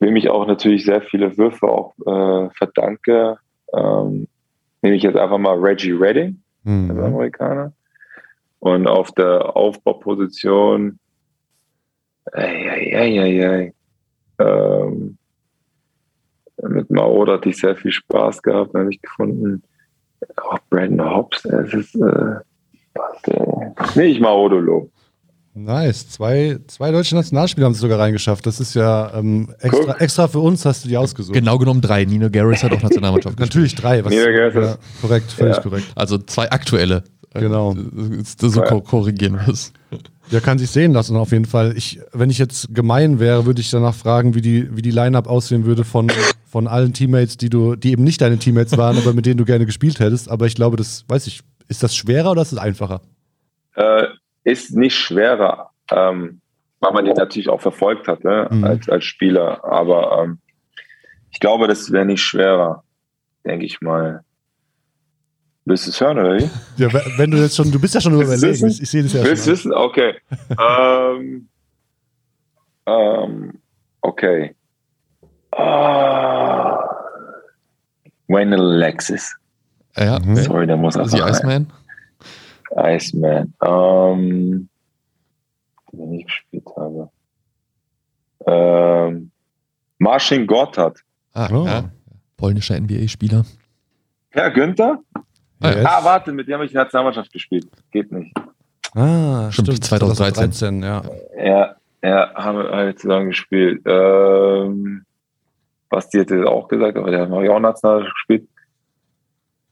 Wem 0.00 0.16
ich 0.16 0.28
auch 0.30 0.46
natürlich 0.46 0.84
sehr 0.84 1.02
viele 1.02 1.36
Würfe 1.36 1.66
auch 1.66 1.94
äh, 2.06 2.50
verdanke, 2.54 3.38
ähm, 3.74 4.28
nehme 4.82 4.96
ich 4.96 5.02
jetzt 5.02 5.16
einfach 5.16 5.38
mal 5.38 5.58
Reggie 5.58 5.92
Redding, 5.92 6.40
mhm. 6.64 6.90
als 6.90 7.00
Amerikaner. 7.00 7.72
Und 8.60 8.86
auf 8.86 9.12
der 9.12 9.56
Aufbauposition, 9.56 10.98
ei, 12.32 12.92
ei, 12.94 13.46
ei. 13.48 13.72
Ähm, 14.38 15.18
mit 16.62 16.90
Maodo 16.90 17.32
hatte 17.32 17.48
ich 17.48 17.56
sehr 17.56 17.76
viel 17.76 17.92
Spaß 17.92 18.42
gehabt, 18.42 18.74
habe 18.74 18.90
ich 18.90 19.00
gefunden. 19.00 19.62
Auch 20.36 20.58
Brandon 20.70 21.14
Hobbs, 21.14 21.44
es 21.44 21.72
ist 21.72 21.94
äh, 21.94 22.34
was, 22.94 23.96
äh, 23.96 24.00
nicht 24.00 24.20
Maodolo. 24.20 24.90
Nice. 25.64 26.08
Zwei, 26.08 26.58
zwei 26.68 26.92
deutsche 26.92 27.14
Nationalspieler 27.16 27.66
haben 27.66 27.72
es 27.72 27.80
sogar 27.80 27.98
reingeschafft. 27.98 28.46
Das 28.46 28.60
ist 28.60 28.74
ja 28.74 29.12
ähm, 29.14 29.52
extra, 29.60 29.96
extra 29.98 30.28
für 30.28 30.38
uns 30.38 30.64
hast 30.64 30.84
du 30.84 30.88
die 30.88 30.96
ausgesucht. 30.96 31.34
Genau 31.34 31.58
genommen 31.58 31.80
drei. 31.80 32.04
Nino 32.04 32.30
Garris 32.30 32.62
hat 32.62 32.72
auch 32.72 32.82
Nationalmannschaft 32.82 33.38
Natürlich 33.40 33.74
drei. 33.74 34.04
Was 34.04 34.12
Nino 34.12 34.26
Garris 34.26 34.54
ja, 34.54 34.78
korrekt, 35.00 35.32
völlig 35.32 35.56
ja. 35.56 35.62
korrekt. 35.62 35.86
Also 35.94 36.18
zwei 36.18 36.50
aktuelle. 36.50 37.02
Genau. 37.34 37.76
So 38.24 38.60
korrigieren 38.80 39.38
muss. 39.46 39.72
Ja, 40.30 40.40
kann 40.40 40.58
sich 40.58 40.70
sehen 40.70 40.92
lassen 40.92 41.16
auf 41.16 41.32
jeden 41.32 41.44
Fall. 41.44 41.76
Ich, 41.76 42.00
wenn 42.12 42.30
ich 42.30 42.38
jetzt 42.38 42.74
gemein 42.74 43.20
wäre, 43.20 43.46
würde 43.46 43.60
ich 43.60 43.70
danach 43.70 43.94
fragen, 43.94 44.34
wie 44.34 44.40
die, 44.40 44.74
wie 44.76 44.82
die 44.82 44.90
Line-Up 44.90 45.28
aussehen 45.28 45.64
würde 45.64 45.84
von, 45.84 46.10
von 46.46 46.66
allen 46.66 46.92
Teammates, 46.92 47.36
die 47.36 47.50
du, 47.50 47.76
die 47.76 47.92
eben 47.92 48.04
nicht 48.04 48.20
deine 48.20 48.38
Teammates 48.38 48.76
waren, 48.76 48.96
aber 48.96 49.12
mit 49.12 49.26
denen 49.26 49.38
du 49.38 49.44
gerne 49.44 49.66
gespielt 49.66 50.00
hättest. 50.00 50.30
Aber 50.30 50.46
ich 50.46 50.54
glaube, 50.54 50.76
das, 50.76 51.04
weiß 51.08 51.26
ich, 51.26 51.40
ist 51.68 51.82
das 51.82 51.94
schwerer 51.94 52.30
oder 52.30 52.42
ist 52.42 52.52
es 52.52 52.58
einfacher? 52.58 53.02
Äh, 53.74 54.04
ist 54.44 54.74
nicht 54.74 54.96
schwerer, 54.96 55.70
ähm, 55.90 56.40
weil 56.80 56.92
man 56.92 57.04
den 57.04 57.14
natürlich 57.14 57.48
auch 57.48 57.60
verfolgt 57.60 58.08
hat, 58.08 58.24
ne? 58.24 58.48
mhm. 58.50 58.64
als, 58.64 58.88
als 58.88 59.04
Spieler. 59.04 59.64
Aber 59.64 60.22
ähm, 60.22 60.38
ich 61.30 61.40
glaube, 61.40 61.68
das 61.68 61.90
wäre 61.92 62.06
nicht 62.06 62.22
schwerer, 62.22 62.84
denke 63.44 63.66
ich 63.66 63.80
mal. 63.80 64.22
Willst 65.64 65.86
du 65.86 65.90
es 65.90 66.00
hören, 66.00 66.18
oder 66.18 66.38
wie? 66.38 66.50
Ja, 66.76 66.88
wenn 67.18 67.30
du 67.30 67.36
jetzt 67.36 67.56
schon, 67.56 67.70
du 67.70 67.78
bist 67.78 67.94
ja 67.94 68.00
schon 68.00 68.14
überlegen. 68.14 68.66
Ich, 68.68 68.80
ich 68.80 68.90
sehe 68.90 69.02
das 69.02 69.12
ja 69.12 69.22
Willst 69.22 69.46
du 69.46 69.50
wissen? 69.50 69.74
Okay. 69.74 70.14
ähm, 70.58 71.48
ähm, 72.86 73.52
okay. 74.00 74.54
Uh, 75.54 76.78
Wayne 78.28 78.56
Alexis. 78.56 79.36
Ja, 79.96 80.18
mhm. 80.18 80.36
Sorry, 80.36 80.66
der 80.66 80.76
muss 80.76 80.96
auch 80.96 81.08
Die 81.08 81.18
Iceman? 81.18 81.70
Iceman. 82.76 83.54
Ähm, 83.62 84.68
den 85.92 86.12
ich 86.14 86.26
gespielt 86.26 86.66
habe. 86.76 87.10
Ähm, 88.46 89.30
Marcin 89.98 90.46
Gotthard. 90.46 90.98
Ah, 91.34 91.48
oh. 91.52 91.66
ja. 91.66 91.90
Polnischer 92.36 92.78
NBA-Spieler. 92.80 93.44
Herr 94.30 94.50
Günther? 94.50 94.98
Ah, 95.60 95.70
yes. 95.70 95.84
ah, 95.84 96.04
warte, 96.04 96.32
mit 96.32 96.46
dem 96.46 96.54
habe 96.54 96.66
ich 96.66 96.70
in 96.70 96.74
der 96.74 96.84
Nationalmannschaft 96.84 97.32
gespielt. 97.32 97.66
Geht 97.90 98.12
nicht. 98.12 98.32
Ah, 98.94 99.50
stimmt, 99.50 99.68
stimmt 99.68 99.84
2013. 99.84 100.52
2013. 100.52 100.82
ja. 100.82 101.02
Ja, 101.36 101.76
ja, 102.02 102.34
haben 102.34 102.58
wir 102.58 102.70
halt 102.70 102.98
zusammen 103.00 103.28
gespielt. 103.28 103.82
Ähm, 103.84 105.04
Basti 105.88 106.18
hätte 106.18 106.46
auch 106.46 106.68
gesagt, 106.68 106.96
aber 106.96 107.10
der 107.10 107.22
hat 107.22 107.30
noch 107.30 107.38
auch 107.38 107.60
Nationalmannschaft 107.60 108.14
gespielt. 108.14 108.48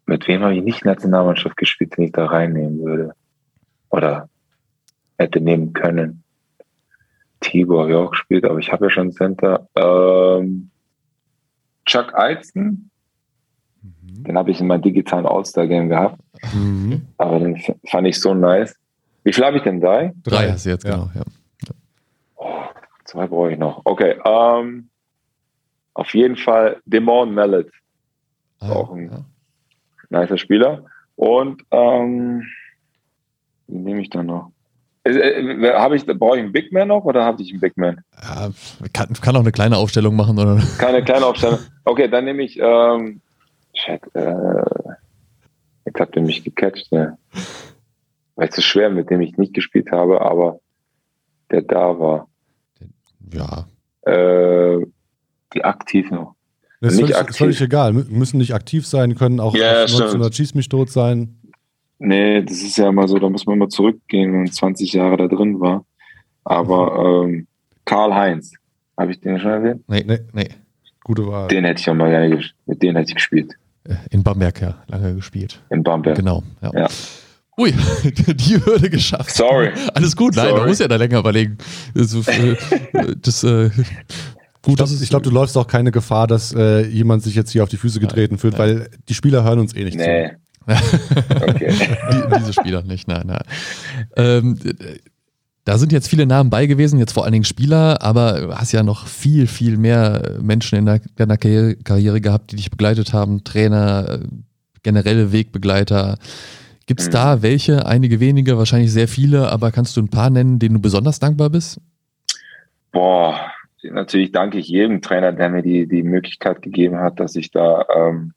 Mit 0.07 0.27
wem 0.29 0.43
habe 0.43 0.55
ich 0.55 0.63
nicht 0.63 0.85
Nationalmannschaft 0.85 1.57
gespielt, 1.57 1.97
den 1.97 2.05
ich 2.05 2.13
da 2.13 2.27
reinnehmen 2.27 2.81
würde? 2.81 3.15
Oder 3.91 4.29
hätte 5.19 5.41
nehmen 5.41 5.73
können. 5.73 6.23
Tibor 7.41 7.83
habe 7.83 7.91
ich 7.91 7.97
auch 7.97 8.11
gespielt, 8.11 8.45
aber 8.45 8.59
ich 8.59 8.73
habe 8.73 8.87
ja 8.87 8.91
schon 8.91 9.13
Center. 9.13 9.69
Ähm, 9.75 10.71
Chuck 11.85 12.15
Eitzen, 12.15 12.91
mhm. 13.83 14.25
den 14.25 14.39
habe 14.39 14.51
ich 14.51 14.61
in 14.61 14.67
meinem 14.67 14.83
digitalen 14.83 15.27
All-Star-Game 15.27 15.89
gehabt. 15.89 16.21
Mhm. 16.55 17.07
Aber 17.19 17.39
den 17.39 17.61
fand 17.89 18.07
ich 18.07 18.21
so 18.21 18.35
nice. 18.35 18.75
Wie 19.25 19.33
viel 19.33 19.45
habe 19.45 19.57
ich 19.57 19.63
denn 19.65 19.81
da? 19.81 20.11
Drei 20.23 20.51
hast 20.51 20.67
du 20.67 20.71
jetzt, 20.71 20.85
genau. 20.85 21.11
Ja. 21.15 21.23
Oh, 22.37 22.65
zwei 23.05 23.27
brauche 23.27 23.53
ich 23.53 23.59
noch. 23.59 23.83
Okay. 23.85 24.17
Ähm, 24.25 24.89
auf 25.95 26.15
jeden 26.15 26.37
Fall 26.37 26.81
Demon 26.85 27.35
Mallet. 27.35 27.71
Ah, 28.61 28.71
auch 28.71 28.93
ein 28.93 29.11
ja. 29.11 29.25
Nicer 30.11 30.39
Spieler. 30.39 30.85
Und 31.17 31.63
ähm, 31.71 32.45
nehme 33.67 34.03
ich 34.03 34.11
dann 34.11 34.27
noch? 34.27 34.53
Äh, 35.05 35.73
habe 35.75 35.97
ich, 35.97 36.05
brauche 36.05 36.37
ich 36.37 36.43
einen 36.43 36.53
Big 36.53 36.73
Man 36.73 36.89
noch 36.89 37.05
oder 37.05 37.25
habe 37.25 37.41
ich 37.43 37.51
einen 37.51 37.61
Big 37.61 37.77
Man? 37.77 38.01
Ja, 38.23 38.51
kann, 38.93 39.13
kann 39.15 39.37
auch 39.37 39.41
eine 39.41 39.53
kleine 39.53 39.77
Aufstellung 39.77 40.17
machen, 40.17 40.39
oder? 40.39 40.61
Keine 40.79 41.03
kleine 41.05 41.27
Aufstellung. 41.27 41.61
Okay, 41.85 42.09
dann 42.09 42.25
nehme 42.25 42.43
ich, 42.43 42.59
ähm, 42.61 43.21
shit, 43.75 44.01
äh, 44.15 44.63
jetzt 45.85 46.01
habt 46.01 46.17
ihr 46.17 46.23
mich 46.23 46.43
gecatcht, 46.43 46.91
ne? 46.93 47.19
Weil 48.35 48.49
es 48.49 48.59
ist 48.59 48.65
schwer, 48.65 48.91
mit 48.91 49.09
dem 49.11 49.21
ich 49.21 49.39
nicht 49.39 49.55
gespielt 49.55 49.91
habe, 49.93 50.21
aber 50.21 50.61
der 51.51 51.63
da 51.63 51.99
war. 51.99 52.29
Ja. 53.33 53.67
Äh, 54.03 54.87
die 55.55 55.65
aktiv 55.65 56.11
noch. 56.11 56.36
Das 56.81 56.93
ist, 56.93 57.01
nicht 57.01 57.07
völlig, 57.09 57.21
aktiv. 57.21 57.37
völlig 57.37 57.61
egal. 57.61 57.93
Müssen 57.93 58.39
nicht 58.39 58.55
aktiv 58.55 58.87
sein, 58.87 59.15
können 59.15 59.41
auch 59.41 59.55
ja, 59.55 59.83
1900 59.83 60.35
Schieß 60.35 60.55
mich 60.55 60.69
tot 60.69 60.91
sein. 60.91 61.37
Nee, 61.99 62.43
das 62.43 62.63
ist 62.63 62.77
ja 62.77 62.89
immer 62.89 63.09
so, 63.09 63.19
da 63.19 63.31
muss 63.31 63.47
man 63.47 63.57
immer 63.57 63.69
zurückgehen, 63.69 64.33
wenn 64.33 64.41
man 64.41 64.53
20 64.53 64.93
Jahre 64.93 65.17
da 65.17 65.29
drin 65.29 65.61
war. 65.61 65.85
Aber 66.45 67.25
ähm, 67.25 67.47
Karl-Heinz, 67.87 68.53
habe 68.99 69.13
ich 69.13 69.21
den 69.21 69.39
schon 69.39 69.51
erwähnt? 69.51 69.85
Nee, 69.89 70.05
nee, 70.07 70.21
nee. 70.33 70.49
Gute 71.03 71.27
Wahl. 71.27 71.49
Den 71.49 71.65
hätte 71.65 71.81
ich 71.81 71.89
auch 71.89 71.95
mal 71.95 72.11
gerne 72.11 72.41
mit 72.67 72.83
denen 72.83 72.97
hätte 72.97 73.11
ich 73.11 73.15
gespielt. 73.15 73.55
Äh, 73.85 73.95
in 74.11 74.23
Bamberg, 74.23 74.61
ja, 74.61 74.75
lange 74.89 75.15
gespielt. 75.15 75.63
In 75.71 75.83
Bamberg. 75.83 76.17
Genau, 76.17 76.43
ja. 76.61 76.71
ja. 76.75 76.89
Ui, 77.59 77.73
die 78.05 78.65
Hürde 78.65 78.91
geschafft. 78.91 79.31
Sorry. 79.31 79.71
Alles 79.95 80.15
gut, 80.15 80.37
nein, 80.37 80.49
Sorry. 80.49 80.61
man 80.61 80.69
muss 80.69 80.79
ja 80.79 80.89
da 80.89 80.97
länger 80.97 81.21
überlegen. 81.21 81.57
Das, 81.95 82.15
äh, 82.29 82.57
das 83.23 83.45
äh, 83.45 83.71
Gut, 84.67 84.81
ich 84.81 84.87
glaube, 84.87 85.07
glaub, 85.09 85.23
du 85.23 85.31
läufst 85.31 85.57
auch 85.57 85.69
keine 85.69 85.93
Gefahr, 85.93 86.27
dass 86.27 86.53
äh, 86.53 86.85
jemand 86.89 87.23
sich 87.23 87.37
jetzt 87.37 87.53
hier 87.53 87.63
auf 87.63 87.69
die 87.69 87.77
Füße 87.77 88.01
getreten 88.01 88.37
fühlt, 88.37 88.59
weil 88.59 88.91
die 89.09 89.15
Spieler 89.15 89.45
hören 89.45 89.61
uns 89.61 89.77
eh 89.77 89.85
nicht 89.85 89.97
nee. 89.97 90.31
zu. 90.31 90.37
Okay. 91.41 91.73
Die, 92.13 92.39
diese 92.41 92.53
Spieler 92.53 92.83
nicht, 92.83 93.07
nein, 93.07 93.23
nein. 93.27 93.45
Ähm, 94.17 94.59
da 95.65 95.79
sind 95.79 95.93
jetzt 95.93 96.09
viele 96.09 96.27
Namen 96.27 96.51
bei 96.51 96.67
gewesen, 96.67 96.99
jetzt 96.99 97.13
vor 97.13 97.23
allen 97.23 97.33
Dingen 97.33 97.45
Spieler, 97.45 98.03
aber 98.03 98.41
du 98.41 98.57
hast 98.57 98.73
ja 98.73 98.83
noch 98.83 99.07
viel, 99.07 99.47
viel 99.47 99.77
mehr 99.77 100.35
Menschen 100.41 100.79
in 100.79 101.01
deiner 101.15 101.37
Karriere 101.37 102.21
gehabt, 102.21 102.51
die 102.51 102.57
dich 102.57 102.73
begleitet 102.73 103.13
haben, 103.13 103.45
Trainer, 103.45 104.19
generelle 104.83 105.31
Wegbegleiter. 105.31 106.19
Gibt 106.87 107.01
es 107.03 107.07
mhm. 107.07 107.13
da 107.13 107.43
welche, 107.43 107.87
einige 107.87 108.19
wenige, 108.19 108.59
wahrscheinlich 108.59 108.91
sehr 108.91 109.07
viele, 109.07 109.53
aber 109.53 109.71
kannst 109.71 109.97
du 109.97 110.01
ein 110.01 110.09
paar 110.09 110.31
nennen, 110.31 110.59
denen 110.59 110.75
du 110.75 110.81
besonders 110.81 111.21
dankbar 111.21 111.51
bist? 111.51 111.81
Boah, 112.91 113.39
natürlich 113.91 114.33
danke 114.33 114.59
ich 114.59 114.69
jedem 114.69 115.03
Trainer, 115.03 115.33
der 115.33 115.49
mir 115.49 115.63
die, 115.63 115.87
die 115.87 116.03
Möglichkeit 116.03 116.63
gegeben 116.63 116.99
hat, 116.99 117.21
dass 117.21 117.37
ich 117.37 117.51
da 117.51 117.87
ähm, 117.95 118.33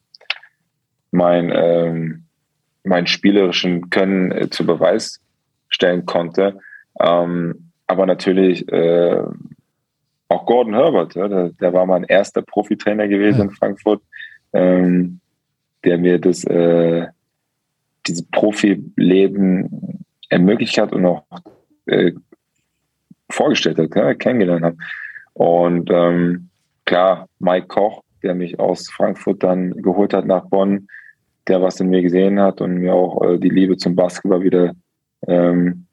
mein, 1.12 1.52
ähm, 1.54 2.26
mein 2.84 3.08
spielerischen 3.08 3.90
Können 3.90 4.32
äh, 4.32 4.50
zu 4.50 4.66
Beweis 4.66 5.20
stellen 5.70 6.06
konnte. 6.06 6.60
Ähm, 7.00 7.72
aber 7.88 8.06
natürlich 8.06 8.72
äh, 8.72 9.24
auch 10.28 10.46
Gordon 10.46 10.76
Herbert, 10.76 11.16
ja, 11.16 11.28
der, 11.28 11.50
der, 11.50 11.74
war 11.74 11.86
mein 11.86 12.04
erster 12.04 12.42
Profitrainer 12.42 13.08
gewesen 13.08 13.40
ja. 13.40 13.44
in 13.46 13.52
Frankfurt, 13.52 14.02
ähm, 14.54 15.20
der 15.84 15.98
mir 15.98 16.20
das 16.20 16.44
äh, 16.44 17.08
dieses 18.06 18.24
Profileben 18.28 20.06
ermöglicht 20.30 20.78
hat 20.78 20.94
und 20.94 21.06
auch 21.06 21.24
äh, 21.88 22.14
vorgestellt 23.32 23.80
hat, 23.80 23.96
ja, 23.96 24.14
kennengelernt 24.14 24.64
hat. 24.64 24.76
Und 25.40 25.90
ähm, 25.90 26.50
klar, 26.84 27.30
Mike 27.40 27.68
Koch, 27.68 28.04
der 28.24 28.36
mich 28.36 28.60
aus 28.60 28.90
Frankfurt 28.90 29.42
dann 29.42 29.72
geholt 29.82 30.14
hat 30.14 30.26
nach 30.26 30.44
Bonn, 30.48 30.90
der 31.48 31.62
was 31.62 31.80
in 31.80 31.90
mir 31.90 32.02
gesehen 32.02 32.42
hat 32.42 32.60
und 32.60 32.74
mir 32.74 32.94
auch 32.94 33.24
äh, 33.24 33.38
die 33.38 33.48
Liebe 33.48 33.78
zum 33.78 33.96
Basketball 33.96 34.44
wieder 34.44 34.74
ähm, 35.28 35.86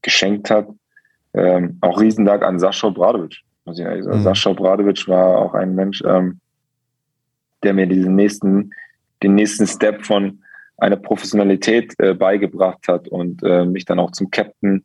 geschenkt 0.00 0.48
hat. 0.48 0.66
Ähm, 1.34 1.76
auch 1.82 2.00
Riesendank 2.00 2.42
an 2.42 2.58
Sascha 2.58 2.88
Bradovic. 2.88 3.42
muss 3.66 3.78
ich 3.78 3.84
ehrlich 3.84 4.04
sagen. 4.04 4.20
Mhm. 4.20 4.22
Sascha 4.22 4.54
Bradovic 4.54 5.06
war 5.08 5.36
auch 5.36 5.52
ein 5.52 5.74
Mensch, 5.74 6.02
ähm, 6.06 6.40
der 7.62 7.74
mir 7.74 7.86
diesen 7.86 8.16
nächsten, 8.16 8.70
den 9.22 9.34
nächsten 9.34 9.66
Step 9.66 10.06
von 10.06 10.42
einer 10.78 10.96
Professionalität 10.96 11.92
äh, 11.98 12.14
beigebracht 12.14 12.88
hat 12.88 13.08
und 13.08 13.42
äh, 13.42 13.66
mich 13.66 13.84
dann 13.84 13.98
auch 13.98 14.12
zum 14.12 14.30
Captain 14.30 14.82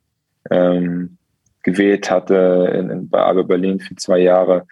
ähm, 0.50 1.16
gewählt 1.66 2.10
hatte 2.12 2.72
in, 2.74 2.90
in, 2.90 3.08
bei 3.08 3.20
Alba 3.20 3.42
Berlin 3.42 3.80
für 3.80 3.96
zwei 3.96 4.20
Jahre. 4.20 4.66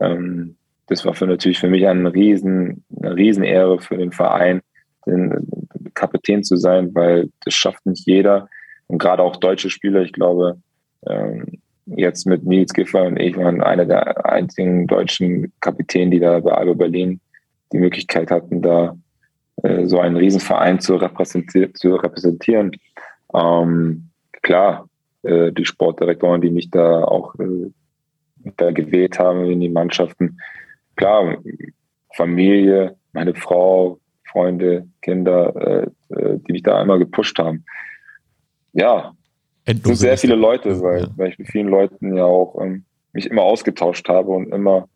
Ähm, 0.00 0.56
das 0.86 1.04
war 1.04 1.12
für 1.12 1.26
natürlich 1.26 1.58
für 1.58 1.68
mich 1.68 1.86
eine 1.86 2.12
riesen, 2.12 2.84
eine 2.96 3.14
Riesenehre 3.14 3.78
für 3.80 3.98
den 3.98 4.12
Verein, 4.12 4.62
den, 5.06 5.46
Kapitän 5.92 6.42
zu 6.42 6.56
sein, 6.56 6.94
weil 6.94 7.28
das 7.44 7.52
schafft 7.52 7.84
nicht 7.84 8.06
jeder. 8.06 8.48
Und 8.86 8.98
gerade 8.98 9.22
auch 9.22 9.36
deutsche 9.36 9.68
Spieler, 9.68 10.00
ich 10.00 10.12
glaube, 10.12 10.56
ähm, 11.06 11.60
jetzt 11.84 12.26
mit 12.26 12.44
Nils 12.44 12.72
Giffer 12.72 13.04
und 13.04 13.18
ich 13.18 13.36
waren 13.36 13.60
einer 13.60 13.84
der 13.84 14.24
einzigen 14.24 14.86
deutschen 14.86 15.52
Kapitäne, 15.60 16.12
die 16.12 16.20
da 16.20 16.40
bei 16.40 16.52
Alba 16.52 16.72
Berlin 16.72 17.20
die 17.72 17.78
Möglichkeit 17.78 18.30
hatten, 18.30 18.62
da 18.62 18.96
äh, 19.62 19.84
so 19.84 20.00
einen 20.00 20.16
Riesenverein 20.16 20.80
zu, 20.80 20.96
repräsentieren. 20.96 21.74
Zu 21.74 21.96
repräsentieren. 21.96 22.72
Ähm, 23.34 24.08
klar, 24.40 24.87
äh, 25.22 25.52
die 25.52 25.64
Sportdirektoren, 25.64 26.40
die 26.40 26.50
mich 26.50 26.70
da 26.70 27.04
auch 27.04 27.34
äh, 27.36 27.70
da 28.56 28.70
gewählt 28.70 29.18
haben 29.18 29.44
in 29.50 29.60
die 29.60 29.68
Mannschaften, 29.68 30.38
klar, 30.96 31.38
Familie, 32.14 32.96
meine 33.12 33.34
Frau, 33.34 33.98
Freunde, 34.24 34.86
Kinder, 35.02 35.90
äh, 36.10 36.14
äh, 36.14 36.38
die 36.46 36.52
mich 36.52 36.62
da 36.62 36.80
einmal 36.80 36.98
gepusht 36.98 37.38
haben. 37.38 37.64
Ja, 38.72 39.14
es 39.64 39.82
sind 39.82 39.96
sehr 39.96 40.18
viele 40.18 40.34
Leute, 40.34 40.80
weil, 40.82 41.02
ja. 41.02 41.08
weil 41.16 41.30
ich 41.30 41.38
mit 41.38 41.48
vielen 41.48 41.68
Leuten 41.68 42.16
ja 42.16 42.24
auch 42.24 42.60
ähm, 42.60 42.84
mich 43.12 43.30
immer 43.30 43.42
ausgetauscht 43.42 44.08
habe 44.08 44.30
und 44.30 44.52
immer 44.52 44.88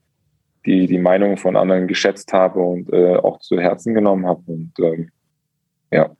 die, 0.64 0.86
die 0.86 0.98
Meinung 0.98 1.36
von 1.36 1.56
anderen 1.56 1.88
geschätzt 1.88 2.32
habe 2.32 2.60
und 2.60 2.92
äh, 2.92 3.16
auch 3.16 3.40
zu 3.40 3.58
Herzen 3.58 3.94
genommen 3.94 4.26
habe. 4.26 4.42
Und 4.46 4.72
ähm, 4.78 5.10
ja. 5.90 6.10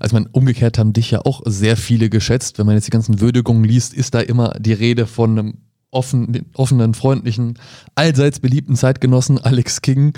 Also 0.00 0.16
man 0.16 0.26
umgekehrt 0.26 0.78
haben 0.78 0.92
dich 0.92 1.10
ja 1.10 1.20
auch 1.24 1.42
sehr 1.44 1.76
viele 1.76 2.08
geschätzt. 2.10 2.58
Wenn 2.58 2.66
man 2.66 2.74
jetzt 2.74 2.86
die 2.86 2.92
ganzen 2.92 3.20
Würdigungen 3.20 3.64
liest, 3.64 3.94
ist 3.94 4.14
da 4.14 4.20
immer 4.20 4.54
die 4.58 4.72
Rede 4.72 5.06
von 5.06 5.38
einem 5.38 5.58
offen, 5.94 6.44
offenen, 6.54 6.92
freundlichen, 6.92 7.58
allseits 7.94 8.40
beliebten 8.40 8.74
Zeitgenossen 8.74 9.38
Alex 9.38 9.80
King. 9.80 10.12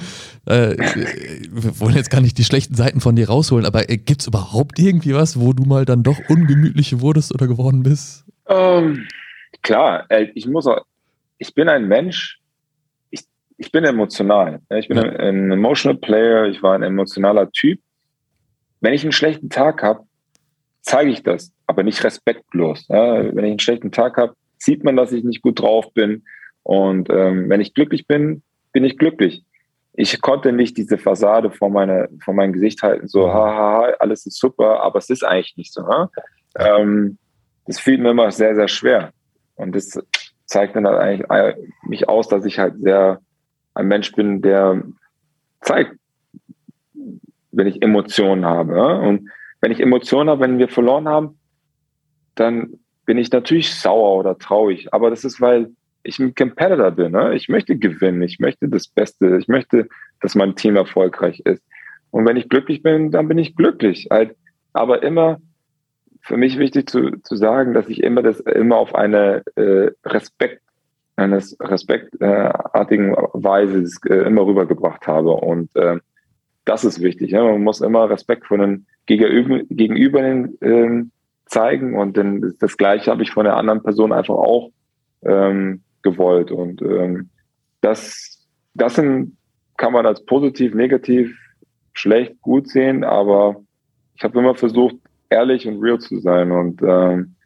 Äh, 0.47 0.77
wir 1.51 1.79
wollen 1.79 1.95
jetzt 1.95 2.11
gar 2.11 2.21
nicht 2.21 2.39
die 2.39 2.45
schlechten 2.45 2.75
Seiten 2.75 3.01
von 3.01 3.15
dir 3.15 3.29
rausholen, 3.29 3.67
aber 3.67 3.89
äh, 3.91 3.99
gibt 3.99 4.23
es 4.23 4.27
überhaupt 4.27 4.79
irgendwie 4.79 5.15
was, 5.15 5.39
wo 5.39 5.53
du 5.53 5.65
mal 5.65 5.85
dann 5.85 6.03
doch 6.03 6.19
ungemütlich 6.29 7.01
wurdest 7.01 7.35
oder 7.35 7.47
geworden 7.47 7.83
bist? 7.83 8.25
Ähm, 8.49 9.07
klar, 9.63 10.07
äh, 10.09 10.29
ich 10.35 10.47
muss 10.47 10.67
auch, 10.67 10.85
ich 11.39 11.55
bin 11.55 11.69
ein 11.69 11.87
Mensch, 11.87 12.41
ich, 13.11 13.23
ich 13.59 13.71
bin 13.71 13.85
emotional. 13.85 14.61
Ich 14.71 14.89
bin 14.89 14.99
ein, 14.99 15.17
ein 15.17 15.51
emotional 15.53 15.99
Player, 15.99 16.47
ich 16.47 16.63
war 16.63 16.75
ein 16.75 16.83
emotionaler 16.83 17.51
Typ. 17.53 17.81
Wenn 18.87 18.95
ich 18.95 19.03
einen 19.03 19.11
schlechten 19.11 19.51
Tag 19.51 19.83
habe, 19.83 20.05
zeige 20.81 21.11
ich 21.11 21.25
das, 21.25 21.53
aber 21.67 21.83
nicht 21.83 22.05
respektlos. 22.05 22.87
Ja? 22.87 23.17
Wenn 23.35 23.45
ich 23.45 23.51
einen 23.51 23.59
schlechten 23.59 23.91
Tag 23.91 24.17
habe, 24.17 24.35
sieht 24.59 24.85
man, 24.85 24.95
dass 24.95 25.11
ich 25.11 25.25
nicht 25.25 25.43
gut 25.43 25.61
drauf 25.61 25.93
bin. 25.93 26.23
Und 26.63 27.11
ähm, 27.11 27.51
wenn 27.51 27.61
ich 27.61 27.75
glücklich 27.75 28.07
bin, 28.07 28.45
bin 28.71 28.85
ich 28.85 28.97
glücklich. 28.97 29.45
Ich 29.95 30.21
konnte 30.21 30.53
nicht 30.53 30.77
diese 30.77 30.99
Fassade 30.99 31.51
vor, 31.51 31.69
meine, 31.69 32.09
vor 32.23 32.33
meinem 32.33 32.53
Gesicht 32.53 32.85
halten, 32.85 33.09
so, 33.09 33.27
haha, 33.29 33.93
alles 33.99 34.25
ist 34.25 34.39
super, 34.39 34.81
aber 34.83 35.01
es 35.01 35.11
ist 35.11 35.25
eigentlich 35.25 35.57
nicht 35.57 35.73
so. 35.73 35.83
Ne? 35.83 36.09
Ähm, 36.57 37.19
das 37.67 37.81
fiel 37.81 37.99
mir 37.99 38.11
immer 38.11 38.31
sehr, 38.31 38.55
sehr 38.55 38.69
schwer. 38.69 39.11
Und 39.57 39.75
das 39.75 39.99
zeigt 40.45 40.77
dann 40.77 40.87
halt 40.87 41.01
eigentlich 41.01 41.29
äh, 41.29 41.57
mich 41.89 42.09
aus, 42.09 42.29
dass 42.29 42.45
ich 42.45 42.61
halt 42.61 42.81
sehr 42.81 43.21
ein 43.75 43.89
Mensch 43.89 44.13
bin, 44.13 44.43
der 44.43 44.81
zeigt, 45.61 45.97
wenn 47.57 47.67
ich 47.67 47.83
Emotionen 47.83 48.45
habe. 48.45 48.99
Und 49.01 49.31
wenn 49.61 49.73
ich 49.73 49.81
Emotionen 49.81 50.31
habe, 50.31 50.43
wenn 50.43 50.59
wir 50.59 50.69
verloren 50.69 51.09
haben, 51.09 51.39
dann 52.35 52.75
bin 53.07 53.19
ich 53.19 53.31
natürlich 53.33 53.75
sauer 53.75 54.19
oder 54.19 54.39
traurig. 54.39 54.93
Aber 54.93 55.11
das 55.11 55.25
ist, 55.25 55.41
weil 55.41 55.71
ich 56.03 56.19
ein 56.19 56.35
Competitor 56.35 56.91
bin. 56.91 57.13
Ne? 57.13 57.35
Ich 57.35 57.49
möchte 57.49 57.77
gewinnen. 57.77 58.23
Ich 58.23 58.39
möchte 58.39 58.69
das 58.69 58.87
Beste. 58.89 59.39
Ich 59.39 59.49
möchte, 59.49 59.89
dass 60.21 60.35
mein 60.35 60.55
Team 60.55 60.77
erfolgreich 60.77 61.41
ist. 61.45 61.63
Und 62.11 62.27
wenn 62.27 62.37
ich 62.37 62.49
glücklich 62.49 62.83
bin, 62.83 63.11
dann 63.11 63.29
bin 63.29 63.39
ich 63.39 63.57
glücklich. 63.57 64.09
Halt, 64.11 64.37
aber 64.73 65.03
immer 65.03 65.39
für 66.21 66.37
mich 66.37 66.59
wichtig 66.59 66.89
zu, 66.91 67.11
zu 67.23 67.37
sagen, 67.37 67.73
dass 67.73 67.89
ich 67.89 68.03
immer 68.03 68.23
das 68.23 68.41
immer 68.41 68.77
auf 68.77 68.95
eine 68.95 69.43
äh, 69.55 69.91
Respekt 70.05 70.63
eines 71.17 71.57
respektartigen 71.61 73.17
Weise 73.33 73.85
äh, 74.09 74.27
immer 74.27 74.47
rübergebracht 74.47 75.07
habe. 75.07 75.31
Und 75.31 75.75
äh, 75.77 75.99
das 76.67 76.85
ist 76.85 77.01
wichtig. 77.01 77.31
Ja? 77.31 77.43
Man 77.43 77.65
muss 77.65 77.81
immer 77.81 78.11
Respekt 78.11 78.47
von 78.47 78.61
den 78.61 78.87
gegenüber, 79.07 79.61
gegenüber 79.71 80.21
den, 80.21 80.61
äh, 80.61 81.05
zeigen 81.47 81.97
und 81.97 82.17
dann 82.17 82.55
das 82.59 82.77
Gleiche 82.77 83.11
habe 83.11 83.23
ich 83.23 83.31
von 83.31 83.45
der 83.45 83.57
anderen 83.57 83.83
Person 83.83 84.13
einfach 84.13 84.35
auch 84.35 84.73
ähm, 85.23 85.83
gewollt 86.03 86.51
und 86.51 86.83
ähm, 86.83 87.31
das 87.81 88.37
das 88.75 88.97
sind, 88.97 89.37
kann 89.77 89.93
man 89.93 90.07
als 90.07 90.25
positiv, 90.25 90.75
negativ, 90.75 91.37
schlecht, 91.93 92.41
gut 92.43 92.69
sehen, 92.69 93.05
aber 93.05 93.57
ich 94.17 94.25
habe 94.25 94.39
immer 94.39 94.55
versucht 94.55 94.97
ehrlich 95.31 95.67
und 95.67 95.83
real 95.83 95.99
zu 95.99 96.19
sein 96.19 96.53
und 96.53 96.83
ähm, 96.83 97.37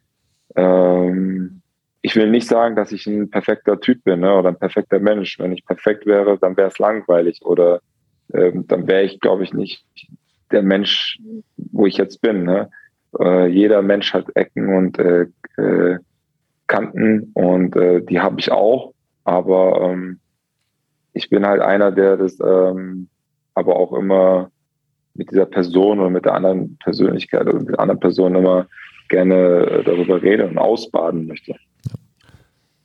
ähm, 0.55 1.61
ich 2.01 2.15
will 2.15 2.29
nicht 2.29 2.47
sagen, 2.47 2.75
dass 2.75 2.91
ich 2.91 3.05
ein 3.07 3.29
perfekter 3.29 3.79
Typ 3.79 4.03
bin 4.03 4.21
ne, 4.21 4.35
oder 4.35 4.49
ein 4.49 4.57
perfekter 4.57 4.99
Mensch. 4.99 5.37
Wenn 5.37 5.51
ich 5.51 5.65
perfekt 5.65 6.05
wäre, 6.07 6.37
dann 6.39 6.57
wäre 6.57 6.69
es 6.69 6.79
langweilig 6.79 7.41
oder 7.43 7.81
ähm, 8.33 8.65
dann 8.67 8.87
wäre 8.87 9.03
ich, 9.03 9.19
glaube 9.19 9.43
ich, 9.43 9.53
nicht 9.53 9.85
der 10.51 10.63
Mensch, 10.63 11.19
wo 11.57 11.85
ich 11.85 11.97
jetzt 11.97 12.21
bin. 12.21 12.43
Ne? 12.43 12.69
Äh, 13.19 13.47
jeder 13.47 13.81
Mensch 13.81 14.13
hat 14.13 14.35
Ecken 14.35 14.73
und 14.73 14.99
äh, 14.99 15.27
äh, 15.57 15.99
Kanten 16.67 17.31
und 17.33 17.75
äh, 17.75 18.01
die 18.01 18.19
habe 18.19 18.39
ich 18.39 18.51
auch. 18.51 18.93
Aber 19.23 19.81
ähm, 19.81 20.19
ich 21.13 21.29
bin 21.29 21.45
halt 21.45 21.61
einer, 21.61 21.91
der 21.91 22.17
das 22.17 22.39
ähm, 22.39 23.07
aber 23.53 23.75
auch 23.75 23.93
immer 23.93 24.49
mit 25.13 25.31
dieser 25.31 25.45
Person 25.45 25.99
oder 25.99 26.09
mit 26.09 26.25
der 26.25 26.33
anderen 26.33 26.77
Persönlichkeit 26.77 27.41
oder 27.41 27.59
mit 27.59 27.69
der 27.69 27.79
anderen 27.79 27.99
Person 27.99 28.35
immer 28.35 28.67
gerne 29.09 29.83
darüber 29.85 30.21
reden 30.21 30.51
und 30.51 30.57
ausbaden 30.57 31.27
möchte. 31.27 31.55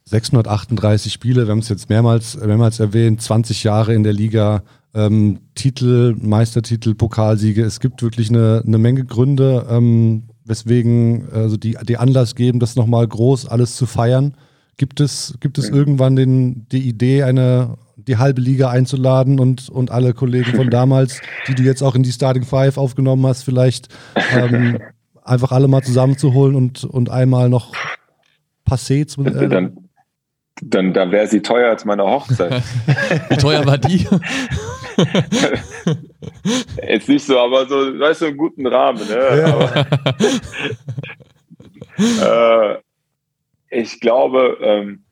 638 0.05 1.13
Spiele, 1.13 1.47
wir 1.47 1.51
haben 1.51 1.61
es 1.61 1.69
jetzt 1.69 1.89
mehrmals, 1.89 2.37
mehrmals 2.45 2.79
erwähnt, 2.79 3.21
20 3.21 3.65
Jahre 3.65 3.95
in 3.95 4.05
der 4.05 4.13
Liga, 4.13 4.63
ähm, 4.97 5.41
Titel, 5.55 6.17
Meistertitel, 6.21 6.95
Pokalsiege. 6.95 7.63
Es 7.63 7.81
gibt 7.81 8.03
wirklich 8.03 8.31
eine, 8.31 8.63
eine 8.67 8.79
Menge 8.79 9.05
Gründe, 9.05 9.67
ähm, 9.71 10.25
weswegen 10.45 11.29
also 11.33 11.57
die, 11.57 11.77
die 11.87 11.99
Anlass 11.99 12.35
geben, 12.35 12.59
das 12.59 12.77
nochmal 12.77 13.07
groß 13.07 13.47
alles 13.47 13.77
zu 13.77 13.85
feiern. 13.87 14.35
Gibt 14.79 15.01
es, 15.01 15.35
gibt 15.41 15.59
es 15.59 15.69
irgendwann 15.69 16.17
den, 16.17 16.67
die 16.71 16.89
Idee, 16.89 17.25
eine, 17.25 17.77
die 17.97 18.17
halbe 18.17 18.41
Liga 18.41 18.71
einzuladen 18.71 19.39
und, 19.39 19.69
und 19.69 19.91
alle 19.91 20.15
Kollegen 20.15 20.55
von 20.57 20.71
damals, 20.71 21.21
die 21.47 21.55
du 21.55 21.63
jetzt 21.63 21.83
auch 21.83 21.95
in 21.95 22.03
die 22.03 22.13
Starting 22.13 22.45
Five 22.45 22.79
aufgenommen 22.79 23.27
hast, 23.27 23.43
vielleicht 23.43 23.89
ähm, 24.35 24.79
einfach 25.23 25.53
alle 25.53 25.69
mal 25.69 25.83
zusammenzuholen 25.83 26.57
und, 26.57 26.85
und 26.85 27.11
einmal 27.11 27.51
noch 27.51 27.73
passé 28.67 29.07
zu. 29.07 29.25
Äh, 29.25 29.49
dann, 29.49 29.86
dann, 30.63 30.95
dann 30.95 31.13
wäre 31.13 31.27
sie 31.27 31.43
teuer 31.43 31.69
als 31.71 31.85
meine 31.85 32.05
Hochzeit. 32.05 32.63
Wie 33.29 33.37
teuer 33.37 33.67
war 33.67 33.79
die? 33.79 34.07
Jetzt 36.89 37.09
nicht 37.09 37.25
so, 37.25 37.39
aber 37.39 37.67
so, 37.67 37.77
weißt 37.99 38.23
du, 38.23 38.27
einen 38.27 38.37
guten 38.37 38.67
Rahmen. 38.67 39.07
Ne? 39.07 39.39
Ja. 39.39 39.47
Aber, 41.99 42.79
äh, 43.71 43.79
ich 43.81 44.01
glaube, 44.01 44.57
ähm, 44.61 45.05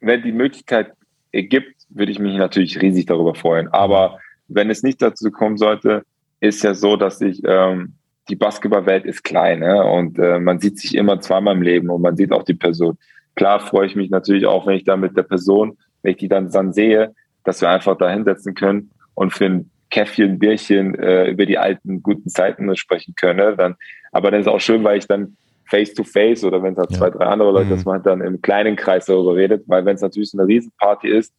wenn 0.00 0.22
die 0.22 0.32
Möglichkeit 0.32 0.92
ergibt, 1.30 1.74
würde 1.90 2.12
ich 2.12 2.18
mich 2.18 2.36
natürlich 2.36 2.80
riesig 2.80 3.06
darüber 3.06 3.34
freuen. 3.34 3.68
Aber 3.68 4.18
wenn 4.48 4.70
es 4.70 4.82
nicht 4.82 5.00
dazu 5.00 5.30
kommen 5.30 5.58
sollte, 5.58 6.02
ist 6.40 6.62
ja 6.64 6.74
so, 6.74 6.96
dass 6.96 7.20
ich 7.20 7.42
ähm, 7.44 7.94
die 8.28 8.36
Basketballwelt 8.36 9.04
ist 9.04 9.24
klein 9.24 9.60
ne? 9.60 9.82
und 9.84 10.18
äh, 10.18 10.38
man 10.38 10.58
sieht 10.58 10.78
sich 10.78 10.94
immer 10.94 11.20
zweimal 11.20 11.56
im 11.56 11.62
Leben 11.62 11.88
und 11.88 12.02
man 12.02 12.16
sieht 12.16 12.32
auch 12.32 12.42
die 12.42 12.54
Person. 12.54 12.98
Klar 13.38 13.60
freue 13.60 13.86
ich 13.86 13.94
mich 13.94 14.10
natürlich 14.10 14.46
auch, 14.46 14.66
wenn 14.66 14.74
ich 14.74 14.82
da 14.82 14.96
mit 14.96 15.16
der 15.16 15.22
Person, 15.22 15.78
wenn 16.02 16.10
ich 16.10 16.16
die 16.16 16.26
dann, 16.26 16.50
dann 16.50 16.72
sehe, 16.72 17.14
dass 17.44 17.60
wir 17.60 17.70
einfach 17.70 17.96
da 17.96 18.10
hinsetzen 18.10 18.56
können 18.56 18.90
und 19.14 19.32
für 19.32 19.44
ein 19.44 19.70
Käffchen, 19.90 20.40
Bierchen 20.40 20.96
äh, 20.96 21.30
über 21.30 21.46
die 21.46 21.56
alten 21.56 22.02
guten 22.02 22.28
Zeiten 22.28 22.74
sprechen 22.74 23.14
können. 23.14 23.38
Ne? 23.38 23.54
Dann, 23.56 23.76
aber 24.10 24.32
dann 24.32 24.40
ist 24.40 24.48
auch 24.48 24.58
schön, 24.58 24.82
weil 24.82 24.98
ich 24.98 25.06
dann 25.06 25.36
face 25.66 25.94
to 25.94 26.02
face 26.02 26.42
oder 26.42 26.64
wenn 26.64 26.72
es 26.72 26.78
halt 26.78 26.90
ja. 26.90 26.98
zwei, 26.98 27.10
drei 27.10 27.26
andere 27.26 27.52
Leute, 27.52 27.66
mhm. 27.66 27.70
dass 27.70 27.84
man 27.84 28.02
dann 28.02 28.22
im 28.22 28.42
kleinen 28.42 28.74
Kreis 28.74 29.06
darüber 29.06 29.36
redet, 29.36 29.62
weil 29.68 29.84
wenn 29.84 29.94
es 29.94 30.02
natürlich 30.02 30.34
eine 30.34 30.48
Riesenparty 30.48 31.08
ist, 31.08 31.32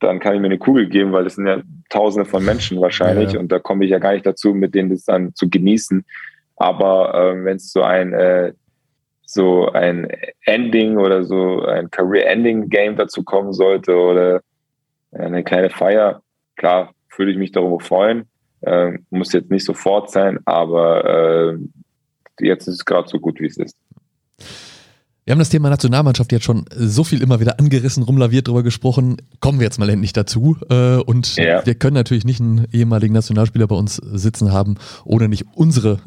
dann 0.00 0.18
kann 0.18 0.34
ich 0.34 0.40
mir 0.40 0.46
eine 0.46 0.58
Kugel 0.58 0.88
geben, 0.88 1.12
weil 1.12 1.26
es 1.26 1.36
sind 1.36 1.46
ja 1.46 1.62
tausende 1.90 2.28
von 2.28 2.44
Menschen 2.44 2.80
wahrscheinlich 2.80 3.34
ja. 3.34 3.38
und 3.38 3.52
da 3.52 3.60
komme 3.60 3.84
ich 3.84 3.92
ja 3.92 4.00
gar 4.00 4.14
nicht 4.14 4.26
dazu, 4.26 4.52
mit 4.52 4.74
denen 4.74 4.90
das 4.90 5.04
dann 5.04 5.32
zu 5.36 5.48
genießen. 5.48 6.04
Aber 6.56 7.14
äh, 7.14 7.44
wenn 7.44 7.58
es 7.58 7.70
so 7.70 7.82
ein 7.82 8.12
äh, 8.14 8.52
so 9.36 9.70
ein 9.70 10.08
Ending 10.44 10.96
oder 10.96 11.22
so 11.22 11.62
ein 11.64 11.88
Career-Ending-Game 11.90 12.96
dazu 12.96 13.22
kommen 13.22 13.52
sollte 13.52 13.94
oder 13.94 14.40
eine 15.12 15.44
kleine 15.44 15.70
Feier, 15.70 16.22
klar, 16.56 16.92
würde 17.16 17.30
ich 17.30 17.38
mich 17.38 17.52
darüber 17.52 17.78
freuen. 17.78 18.24
Ähm, 18.62 19.06
muss 19.10 19.32
jetzt 19.32 19.50
nicht 19.50 19.64
sofort 19.64 20.10
sein, 20.10 20.40
aber 20.44 21.54
äh, 21.54 21.58
jetzt 22.40 22.66
ist 22.66 22.74
es 22.74 22.84
gerade 22.84 23.08
so 23.08 23.20
gut, 23.20 23.38
wie 23.40 23.46
es 23.46 23.58
ist. 23.58 23.76
Wir 25.24 25.32
haben 25.32 25.40
das 25.40 25.48
Thema 25.48 25.70
Nationalmannschaft 25.70 26.30
jetzt 26.30 26.44
schon 26.44 26.66
so 26.70 27.02
viel 27.02 27.20
immer 27.20 27.40
wieder 27.40 27.58
angerissen, 27.58 28.04
rumlaviert 28.04 28.46
drüber 28.46 28.62
gesprochen. 28.62 29.16
Kommen 29.40 29.58
wir 29.58 29.64
jetzt 29.64 29.78
mal 29.78 29.88
endlich 29.90 30.12
dazu. 30.12 30.56
Äh, 30.70 30.98
und 30.98 31.34
ja. 31.34 31.66
wir 31.66 31.74
können 31.74 31.94
natürlich 31.94 32.24
nicht 32.24 32.40
einen 32.40 32.66
ehemaligen 32.72 33.12
Nationalspieler 33.12 33.66
bei 33.66 33.74
uns 33.74 33.96
sitzen 33.96 34.52
haben, 34.52 34.76
ohne 35.04 35.28
nicht 35.28 35.44
unsere 35.54 35.98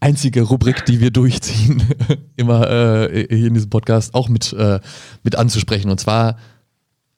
einzige 0.00 0.42
Rubrik, 0.42 0.84
die 0.86 1.00
wir 1.00 1.10
durchziehen, 1.10 1.82
immer 2.36 2.70
äh, 2.70 3.26
hier 3.28 3.48
in 3.48 3.54
diesem 3.54 3.70
Podcast 3.70 4.14
auch 4.14 4.28
mit, 4.28 4.52
äh, 4.52 4.80
mit 5.22 5.36
anzusprechen. 5.36 5.90
Und 5.90 5.98
zwar 5.98 6.36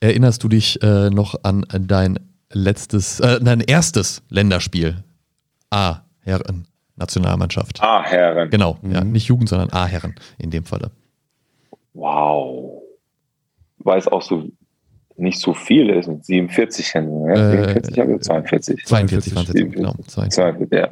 erinnerst 0.01 0.43
du 0.43 0.49
dich 0.49 0.79
noch 0.83 1.35
an 1.43 1.67
dein 1.69 2.19
letztes, 2.51 3.19
dein 3.19 3.61
erstes 3.61 4.23
Länderspiel? 4.31 5.05
A, 5.69 5.99
Herren. 6.21 6.67
Nationalmannschaft. 7.01 7.83
A-Herren. 7.83 8.51
Genau, 8.51 8.79
mhm. 8.83 8.93
ja, 8.93 9.03
nicht 9.03 9.27
Jugend, 9.27 9.49
sondern 9.49 9.71
A-Herren 9.71 10.15
in 10.39 10.51
dem 10.51 10.65
Falle. 10.65 10.91
Wow. 11.95 12.83
Weil 13.79 13.99
es 13.99 14.07
auch 14.07 14.23
so 14.23 14.45
nicht 15.17 15.41
so 15.41 15.53
viel 15.53 15.91
ist 15.91 16.09
mit 16.09 16.25
47 16.25 16.95
Händen. 16.95 17.27
Ja? 17.27 17.35
Äh, 17.35 17.51
47 17.51 17.99
oder 17.99 18.21
42? 18.21 18.85
42 18.87 19.35
waren 19.35 19.47
es 19.47 19.55
jetzt, 19.55 19.73
genau. 19.73 19.95
42, 20.07 20.73
ja. 20.73 20.89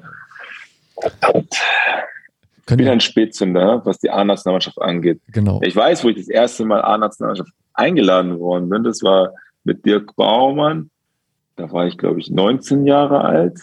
Ich 2.70 2.76
bin 2.76 2.88
ein 2.88 3.00
Spätzünder, 3.00 3.80
was 3.84 3.98
die 3.98 4.10
A-Nationalmannschaft 4.10 4.80
angeht. 4.80 5.20
Genau. 5.32 5.60
Ich 5.62 5.74
weiß, 5.74 6.04
wo 6.04 6.08
ich 6.08 6.16
das 6.16 6.28
erste 6.28 6.64
Mal 6.64 6.82
A-Nationalmannschaft 6.82 7.52
eingeladen 7.72 8.38
worden 8.38 8.68
bin. 8.68 8.84
Das 8.84 9.02
war 9.02 9.32
mit 9.64 9.86
Dirk 9.86 10.14
Baumann. 10.16 10.90
Da 11.56 11.70
war 11.72 11.86
ich, 11.86 11.96
glaube 11.96 12.20
ich, 12.20 12.30
19 12.30 12.84
Jahre 12.84 13.24
alt. 13.24 13.60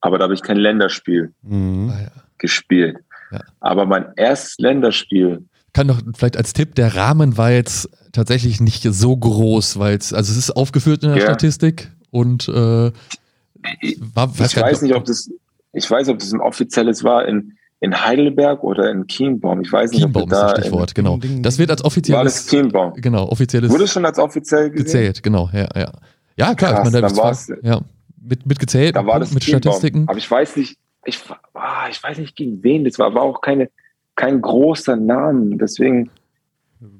Aber 0.00 0.18
da 0.18 0.24
habe 0.24 0.34
ich 0.34 0.42
kein 0.42 0.56
Länderspiel 0.56 1.32
mhm. 1.42 1.92
Ah, 1.92 2.10
gespielt. 2.38 2.98
Ja. 3.30 3.40
Aber 3.60 3.86
mein 3.86 4.06
erstes 4.16 4.58
Länderspiel 4.58 5.44
kann 5.72 5.88
doch 5.88 6.00
vielleicht 6.14 6.36
als 6.36 6.52
Tipp, 6.52 6.74
der 6.74 6.96
Rahmen 6.96 7.36
war 7.36 7.52
jetzt 7.52 7.88
tatsächlich 8.12 8.60
nicht 8.60 8.82
so 8.82 9.16
groß, 9.16 9.78
weil 9.78 9.96
es, 9.96 10.12
also 10.12 10.32
es 10.32 10.38
ist 10.38 10.50
aufgeführt 10.50 11.04
in 11.04 11.10
der 11.10 11.18
ja. 11.18 11.24
Statistik 11.26 11.92
und 12.10 12.48
äh, 12.48 12.52
war, 12.52 14.32
ich 14.34 14.56
weiß 14.56 14.82
nicht, 14.82 14.94
ob 14.94 15.04
das, 15.04 15.30
ich 15.72 15.90
weiß, 15.90 16.08
ob 16.08 16.18
das 16.18 16.32
ein 16.32 16.40
offizielles 16.40 17.04
war 17.04 17.26
in, 17.26 17.56
in 17.80 18.04
Heidelberg 18.04 18.62
oder 18.62 18.90
in 18.90 19.06
Chiembaum. 19.06 19.62
Ich 19.62 19.72
weiß 19.72 19.92
nicht, 19.92 20.00
Chiembaum 20.02 20.24
ob 20.24 20.30
das 20.30 20.38
da 20.40 20.46
ist 20.46 20.52
das 20.52 20.66
Stichwort, 20.66 20.94
genau. 20.94 21.18
Das 21.40 21.58
wird 21.58 21.70
als 21.70 21.84
offizielles. 21.84 22.18
War 22.18 22.24
das 22.24 22.46
Chiembaum? 22.46 22.92
Genau, 22.96 23.28
offizielles. 23.28 23.70
Wurde 23.70 23.88
schon 23.88 24.04
als 24.04 24.18
offiziell 24.18 24.70
gesehen? 24.70 24.84
gezählt, 24.84 25.22
genau, 25.22 25.48
ja, 25.52 25.68
ja. 25.76 25.92
Ja, 26.36 26.54
klar, 26.54 26.72
Krass, 26.74 26.88
ich 26.88 26.92
meine, 26.92 27.60
da 27.60 27.68
ja, 27.68 27.80
mit, 28.20 28.46
mit 28.46 28.58
gezählt, 28.58 28.96
da 28.96 29.06
war 29.06 29.20
das 29.20 29.32
mit 29.32 29.42
Chiembaum. 29.42 29.72
Statistiken. 29.72 30.08
Aber 30.08 30.18
ich 30.18 30.30
weiß 30.30 30.56
nicht, 30.56 30.78
ich, 31.04 31.18
ah, 31.54 31.88
ich 31.90 32.02
weiß 32.02 32.18
nicht 32.18 32.36
gegen 32.36 32.62
wen 32.62 32.84
das 32.84 32.98
war, 32.98 33.14
war 33.14 33.22
auch 33.22 33.40
keine, 33.40 33.70
kein 34.14 34.40
großer 34.40 34.96
Name. 34.96 35.56
Deswegen. 35.56 36.10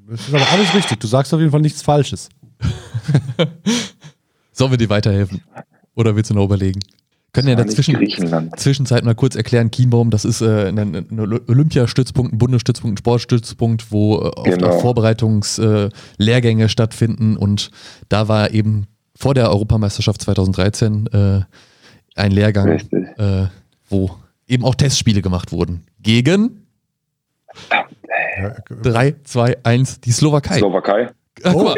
Das 0.08 0.28
ist 0.28 0.34
aber 0.34 0.50
alles 0.50 0.74
richtig. 0.74 1.00
Du 1.00 1.06
sagst 1.06 1.32
auf 1.32 1.40
jeden 1.40 1.52
Fall 1.52 1.60
nichts 1.60 1.82
Falsches. 1.82 2.28
Sollen 4.52 4.70
wir 4.70 4.78
dir 4.78 4.90
weiterhelfen? 4.90 5.42
Oder 5.94 6.16
willst 6.16 6.30
du 6.30 6.34
noch 6.34 6.44
überlegen? 6.44 6.80
Können 7.32 7.46
ja 7.46 7.52
in 7.52 7.58
der 7.58 7.68
Zwischen 7.68 8.50
Zwischenzeit 8.56 9.04
mal 9.04 9.14
kurz 9.14 9.36
erklären, 9.36 9.70
Kienbaum, 9.70 10.10
das 10.10 10.24
ist 10.24 10.40
äh, 10.40 10.68
ein, 10.68 10.78
ein 10.78 11.20
Olympiastützpunkt, 11.48 12.32
ein 12.32 12.38
Bundesstützpunkt, 12.38 12.94
ein 12.94 12.98
Sportstützpunkt, 12.98 13.92
wo 13.92 14.16
äh, 14.16 14.30
oft 14.36 14.44
genau. 14.44 14.68
auch 14.68 14.80
Vorbereitungslehrgänge 14.80 16.64
äh, 16.64 16.68
stattfinden 16.68 17.36
und 17.36 17.70
da 18.08 18.26
war 18.26 18.50
eben 18.50 18.86
vor 19.16 19.34
der 19.34 19.50
Europameisterschaft 19.50 20.22
2013 20.22 21.06
äh, 21.12 21.40
ein 22.16 22.32
Lehrgang, 22.32 22.80
äh, 22.90 23.46
wo 23.88 24.10
eben 24.48 24.64
auch 24.64 24.74
Testspiele 24.74 25.22
gemacht 25.22 25.52
wurden. 25.52 25.84
Gegen 26.00 26.66
3, 28.82 29.16
2, 29.22 29.58
1, 29.62 30.00
die 30.00 30.12
Slowakei. 30.12 30.58
Slowakei. 30.58 31.10
Oh. 31.44 31.48
oh. 31.48 31.64
wow, 31.64 31.76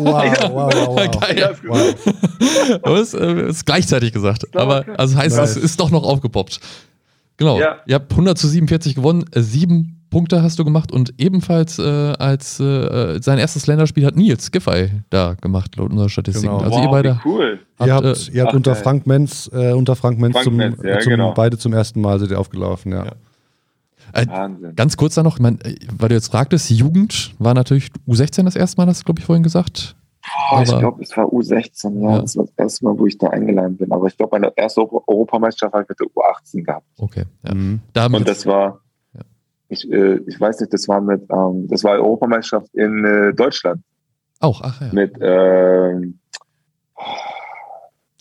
wow, 0.00 0.52
wow, 0.52 0.96
wow. 0.96 1.20
Geil. 1.20 1.56
wow. 1.64 1.94
Das 2.82 3.14
äh, 3.14 3.48
ist 3.48 3.66
gleichzeitig 3.66 4.12
gesagt. 4.12 4.54
Aber 4.56 4.84
also 4.96 5.16
heißt, 5.16 5.38
es 5.38 5.56
ist 5.56 5.80
doch 5.80 5.90
noch 5.90 6.04
aufgepoppt. 6.04 6.60
Genau. 7.36 7.58
Ja. 7.58 7.80
Ihr 7.86 7.96
habt 7.96 8.10
100 8.10 8.38
zu 8.38 8.46
47 8.46 8.94
gewonnen. 8.94 9.24
Sieben 9.34 9.94
Punkte 10.14 10.42
hast 10.42 10.60
du 10.60 10.64
gemacht 10.64 10.92
und 10.92 11.12
ebenfalls 11.18 11.80
äh, 11.80 11.82
als 11.82 12.60
äh, 12.60 13.18
sein 13.20 13.38
erstes 13.38 13.66
Länderspiel 13.66 14.06
hat 14.06 14.14
Nils 14.14 14.52
Giffey 14.52 14.90
da 15.10 15.34
gemacht, 15.40 15.74
laut 15.74 15.90
unserer 15.90 16.08
Statistik. 16.08 16.44
Genau. 16.44 16.58
Also 16.58 16.76
wow, 16.76 16.84
ihr 16.84 16.90
beide. 16.90 17.20
Cool. 17.24 17.58
Habt, 17.80 17.88
ihr 17.88 17.94
habt, 17.94 18.04
äh, 18.04 18.32
ihr 18.32 18.42
habt 18.42 18.52
Ach, 18.52 18.56
unter 18.56 18.76
Frank 18.76 19.08
Menz, 19.08 19.50
äh, 19.52 19.72
unter 19.72 19.96
Frank 19.96 20.20
Menz, 20.20 20.34
Frank 20.34 20.44
zum, 20.44 20.56
Menz 20.56 20.78
ja, 20.84 21.00
zum 21.00 21.10
genau. 21.10 21.34
beide 21.34 21.58
zum 21.58 21.72
ersten 21.72 22.00
Mal 22.00 22.20
sind 22.20 22.30
ihr 22.30 22.38
aufgelaufen, 22.38 22.92
ja. 22.92 23.06
ja. 23.06 23.12
Äh, 24.14 24.26
Wahnsinn. 24.28 24.76
Ganz 24.76 24.96
kurz 24.96 25.14
da 25.14 25.22
noch, 25.22 25.38
mein, 25.38 25.60
äh, 25.62 25.74
weil 25.96 26.08
du 26.08 26.14
jetzt 26.14 26.28
fragtest, 26.28 26.70
Jugend 26.70 27.34
war 27.38 27.54
natürlich 27.54 27.90
U16 28.06 28.44
das 28.44 28.56
erste 28.56 28.80
Mal, 28.80 28.86
hast 28.86 29.00
du, 29.00 29.04
glaube 29.04 29.20
ich, 29.20 29.26
vorhin 29.26 29.42
gesagt. 29.42 29.96
Oh, 30.52 30.60
ich 30.62 30.78
glaube, 30.78 31.02
es 31.02 31.16
war 31.16 31.26
U16, 31.26 32.00
ja. 32.00 32.10
ja. 32.10 32.20
Das 32.22 32.36
war 32.36 32.44
das 32.44 32.54
erste 32.56 32.84
Mal, 32.84 32.98
wo 32.98 33.06
ich 33.06 33.18
da 33.18 33.28
eingeladen 33.28 33.76
bin. 33.76 33.92
Aber 33.92 34.06
ich 34.06 34.16
glaube, 34.16 34.38
meine 34.38 34.52
erste 34.56 34.80
Europameisterschaft 34.80 35.74
habe 35.74 35.82
ich 35.82 35.88
mit 35.88 36.00
der 36.00 36.06
U18 36.06 36.64
gehabt. 36.64 36.86
Okay. 36.98 37.24
Ja. 37.42 37.54
Mhm. 37.54 37.80
Da 37.92 38.06
Und 38.06 38.26
das 38.26 38.46
war, 38.46 38.80
ja. 39.14 39.20
ich, 39.68 39.90
äh, 39.90 40.20
ich 40.26 40.40
weiß 40.40 40.60
nicht, 40.60 40.72
das 40.72 40.88
war 40.88 41.00
mit, 41.00 41.22
ähm, 41.30 41.66
das 41.68 41.84
war 41.84 41.92
Europameisterschaft 41.92 42.74
in 42.74 43.04
äh, 43.04 43.34
Deutschland. 43.34 43.82
Auch, 44.40 44.62
ach 44.62 44.80
ja. 44.80 44.88
Mit, 44.92 45.14
ähm, 45.20 46.18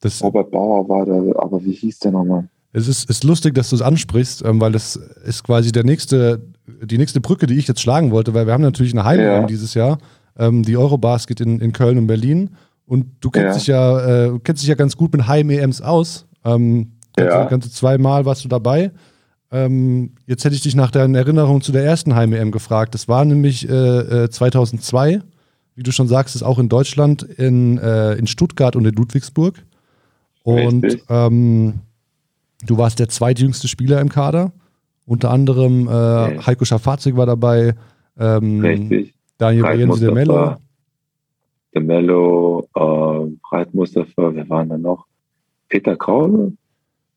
das 0.02 0.22
Robert 0.22 0.52
Bauer 0.52 0.90
war 0.90 1.06
da, 1.06 1.40
aber 1.40 1.64
wie 1.64 1.72
hieß 1.72 2.00
der 2.00 2.12
nochmal? 2.12 2.50
Es 2.76 2.88
ist, 2.88 3.10
ist 3.10 3.24
lustig, 3.24 3.54
dass 3.54 3.70
du 3.70 3.76
es 3.76 3.82
ansprichst, 3.82 4.44
ähm, 4.44 4.60
weil 4.60 4.72
das 4.72 4.96
ist 4.96 5.44
quasi 5.44 5.72
der 5.72 5.84
nächste, 5.84 6.42
die 6.82 6.98
nächste 6.98 7.22
Brücke, 7.22 7.46
die 7.46 7.58
ich 7.58 7.68
jetzt 7.68 7.82
schlagen 7.82 8.12
wollte, 8.12 8.34
weil 8.34 8.48
wir 8.48 8.54
haben 8.54 8.64
natürlich 8.64 8.94
eine 8.94 9.06
heim 9.06 9.20
ja. 9.20 9.46
dieses 9.46 9.76
Jahr, 9.76 10.00
ähm, 10.38 10.64
die 10.64 10.76
Eurobasket 10.76 11.40
in, 11.40 11.60
in 11.60 11.72
Köln 11.72 12.00
und 12.00 12.08
Berlin. 12.08 12.50
Und 12.86 13.06
du 13.22 13.30
kennst 13.30 13.68
ja. 13.68 13.98
dich 14.00 14.08
ja, 14.08 14.26
äh, 14.26 14.40
kennst 14.44 14.64
dich 14.64 14.70
ja 14.70 14.76
ganz 14.76 14.98
gut 14.98 15.14
mit 15.14 15.28
Heim-EMs 15.28 15.82
aus. 15.82 16.26
Ähm, 16.44 16.94
ja. 17.18 17.46
ganze 17.46 17.72
zweimal 17.72 18.26
warst 18.26 18.44
du 18.44 18.50
dabei. 18.50 18.92
Ähm, 19.52 20.16
jetzt 20.26 20.44
hätte 20.44 20.56
ich 20.56 20.62
dich 20.62 20.74
nach 20.74 20.90
deinen 20.90 21.14
Erinnerungen 21.14 21.62
zu 21.62 21.72
der 21.72 21.86
ersten 21.86 22.16
Heim-EM 22.16 22.52
gefragt. 22.52 22.96
Das 22.96 23.08
war 23.08 23.24
nämlich 23.24 23.70
äh, 23.70 24.30
2002, 24.30 25.12
äh, 25.12 25.20
wie 25.76 25.84
du 25.84 25.92
schon 25.92 26.08
sagst, 26.08 26.36
ist 26.36 26.42
auch 26.42 26.58
in 26.58 26.70
Deutschland, 26.70 27.22
in, 27.22 27.78
äh, 27.78 28.14
in 28.14 28.26
Stuttgart 28.26 28.76
und 28.76 28.86
in 28.86 28.96
Ludwigsburg. 28.96 29.64
Und 30.42 30.98
ähm, 31.08 31.82
Du 32.66 32.78
warst 32.78 33.00
der 33.00 33.10
zweitjüngste 33.10 33.68
Spieler 33.68 34.02
im 34.02 34.10
Kader. 34.10 34.52
Unter 35.06 35.32
anderem 35.32 35.88
äh, 35.88 36.40
Heiko 36.46 36.66
Schafazik 36.66 37.18
war 37.18 37.26
dabei. 37.26 37.76
Ähm, 38.18 38.62
Richtig. 38.62 39.14
Daniel 39.38 39.66
Jensi 39.78 40.00
de 40.00 40.14
Mello. 40.14 40.56
De 41.76 41.82
Mello, 41.82 42.68
äh, 42.76 43.56
Reit 43.56 43.74
Mustafa, 43.74 44.34
wer 44.34 44.50
waren 44.50 44.70
da 44.70 44.78
noch? 44.78 45.06
Peter 45.68 45.96
Krause? 45.96 46.54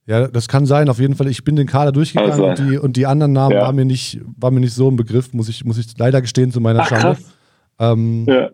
Ja, 0.06 0.28
das 0.28 0.48
kann 0.48 0.66
sein. 0.66 0.88
Auf 0.88 0.98
jeden 0.98 1.14
Fall, 1.14 1.28
ich 1.28 1.44
bin 1.44 1.56
den 1.56 1.66
Kader 1.66 1.92
durchgegangen 1.92 2.32
also, 2.32 2.46
und, 2.46 2.58
die, 2.58 2.78
und 2.78 2.96
die 2.96 3.06
anderen 3.06 3.32
Namen 3.32 3.56
ja. 3.56 3.62
waren, 3.62 3.76
mir 3.76 3.84
nicht, 3.84 4.20
waren 4.38 4.54
mir 4.54 4.60
nicht 4.60 4.74
so 4.74 4.88
ein 4.88 4.96
Begriff, 4.96 5.32
muss 5.32 5.48
ich, 5.48 5.64
muss 5.64 5.78
ich 5.78 5.86
leider 5.98 6.20
gestehen 6.20 6.52
zu 6.52 6.60
meiner 6.60 6.80
Ach, 6.80 6.88
Schande. 6.88 7.18
Ähm, 7.78 8.24
ja. 8.26 8.50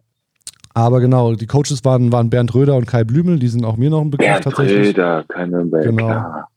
Aber 0.74 1.00
genau, 1.00 1.34
die 1.34 1.46
Coaches 1.46 1.84
waren, 1.84 2.10
waren 2.10 2.30
Bernd 2.30 2.54
Röder 2.54 2.76
und 2.76 2.86
Kai 2.86 3.04
Blümel, 3.04 3.38
die 3.38 3.48
sind 3.48 3.64
auch 3.64 3.76
mir 3.76 3.90
noch 3.90 4.00
ein 4.00 4.10
Begriff 4.10 4.28
Bernd 4.28 4.44
tatsächlich. 4.44 4.88
Röder, 4.88 5.24
keine 5.28 5.66
genau. 5.66 6.06
Klar. 6.06 6.48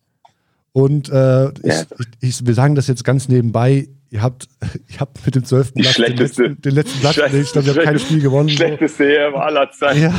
Und 0.75 1.07
äh, 1.07 1.45
ich, 1.63 1.63
ich, 1.63 1.85
ich, 2.19 2.45
wir 2.45 2.53
sagen 2.53 2.75
das 2.75 2.89
jetzt 2.89 3.05
ganz 3.05 3.29
nebenbei. 3.29 3.87
Ihr 4.09 4.21
habt, 4.21 4.49
ihr 4.89 4.99
habt 4.99 5.25
mit 5.25 5.33
dem 5.33 5.45
12. 5.45 5.73
Platz 5.73 5.95
den 5.95 6.17
letzten, 6.17 6.61
den 6.61 6.73
letzten 6.73 6.99
Platz. 6.99 7.33
Ich 7.33 7.53
glaube, 7.53 7.67
ihr 7.67 7.75
habt 7.75 7.85
kein 7.85 7.97
Spiel 7.97 8.19
gewonnen. 8.19 8.49
Schlechteste 8.49 9.05
EM 9.05 9.35
aller 9.35 9.71
Zeiten. 9.71 10.01
Ja. 10.01 10.11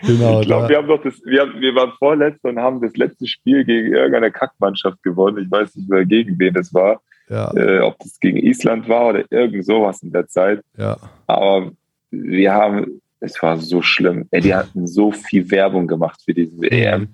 genau, 0.06 0.40
ich 0.40 0.46
glaube, 0.46 0.70
wir 0.70 0.78
haben 0.78 0.88
doch 0.88 1.02
das, 1.02 1.20
wir, 1.26 1.42
haben, 1.42 1.60
wir 1.60 1.74
waren 1.74 1.92
vorletzter 1.98 2.48
und 2.48 2.58
haben 2.58 2.80
das 2.80 2.96
letzte 2.96 3.26
Spiel 3.26 3.62
gegen 3.66 3.92
irgendeine 3.92 4.30
Kackmannschaft 4.30 5.02
gewonnen. 5.02 5.44
Ich 5.44 5.50
weiß 5.50 5.76
nicht 5.76 5.90
mehr, 5.90 6.06
gegen 6.06 6.38
wen 6.38 6.56
es 6.56 6.72
war. 6.72 7.02
Ja. 7.28 7.52
Äh, 7.54 7.80
ob 7.80 7.98
das 7.98 8.18
gegen 8.20 8.38
Island 8.38 8.88
war 8.88 9.08
oder 9.08 9.24
irgend 9.28 9.66
sowas 9.66 10.02
in 10.02 10.12
der 10.12 10.26
Zeit. 10.28 10.62
Ja. 10.78 10.96
Aber 11.26 11.72
wir 12.10 12.54
haben, 12.54 13.02
es 13.20 13.42
war 13.42 13.58
so 13.58 13.82
schlimm. 13.82 14.28
Ey, 14.30 14.40
die 14.40 14.54
hatten 14.54 14.86
so 14.86 15.12
viel 15.12 15.50
Werbung 15.50 15.86
gemacht 15.86 16.22
für 16.24 16.32
diese 16.32 16.56
EM. 16.70 17.08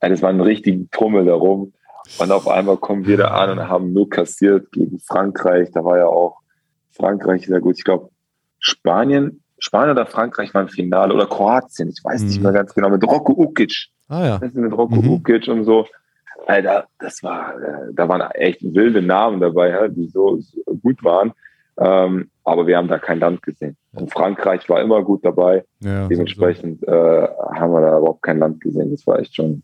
Das 0.00 0.22
war 0.22 0.30
ein 0.30 0.40
richtiger 0.40 0.84
Tummel 0.90 1.26
darum. 1.26 1.72
Und 2.18 2.32
auf 2.32 2.48
einmal 2.48 2.76
kommen 2.76 3.06
wir 3.06 3.16
da 3.16 3.28
an 3.28 3.50
und 3.50 3.68
haben 3.68 3.92
nur 3.92 4.08
kassiert 4.08 4.72
gegen 4.72 4.98
Frankreich. 4.98 5.70
Da 5.72 5.84
war 5.84 5.98
ja 5.98 6.06
auch 6.06 6.38
Frankreich 6.92 7.46
sehr 7.46 7.60
gut. 7.60 7.76
Ich 7.78 7.84
glaube, 7.84 8.10
Spanien, 8.58 9.42
Spanien 9.58 9.92
oder 9.92 10.06
Frankreich 10.06 10.52
war 10.54 10.62
im 10.62 10.68
Finale 10.68 11.14
oder 11.14 11.26
Kroatien. 11.26 11.90
Ich 11.90 12.02
weiß 12.02 12.22
mhm. 12.22 12.28
nicht 12.28 12.42
mehr 12.42 12.52
ganz 12.52 12.74
genau. 12.74 12.88
Mit 12.88 13.04
Rocco 13.04 13.32
Ukic. 13.32 13.88
Ah 14.08 14.26
ja. 14.26 14.40
mit 14.40 14.72
Rocco 14.72 14.96
mhm. 14.96 15.10
Ukic 15.10 15.48
und 15.48 15.64
so. 15.64 15.86
Alter, 16.46 16.86
das 16.98 17.22
war, 17.22 17.54
äh, 17.60 17.92
da 17.92 18.08
waren 18.08 18.22
echt 18.32 18.62
wilde 18.62 19.02
Namen 19.02 19.40
dabei, 19.40 19.88
die 19.88 20.08
so, 20.08 20.38
so 20.38 20.62
gut 20.82 21.04
waren. 21.04 21.32
Ähm, 21.78 22.30
aber 22.44 22.66
wir 22.66 22.76
haben 22.76 22.88
da 22.88 22.98
kein 22.98 23.20
Land 23.20 23.42
gesehen. 23.42 23.76
Und 23.92 24.12
Frankreich 24.12 24.68
war 24.68 24.80
immer 24.80 25.02
gut 25.02 25.24
dabei. 25.24 25.64
Ja, 25.80 26.08
Dementsprechend 26.08 26.82
äh, 26.86 27.28
haben 27.54 27.72
wir 27.72 27.80
da 27.80 27.98
überhaupt 27.98 28.22
kein 28.22 28.38
Land 28.38 28.60
gesehen. 28.60 28.90
Das 28.90 29.06
war 29.06 29.18
echt 29.18 29.36
schon 29.36 29.62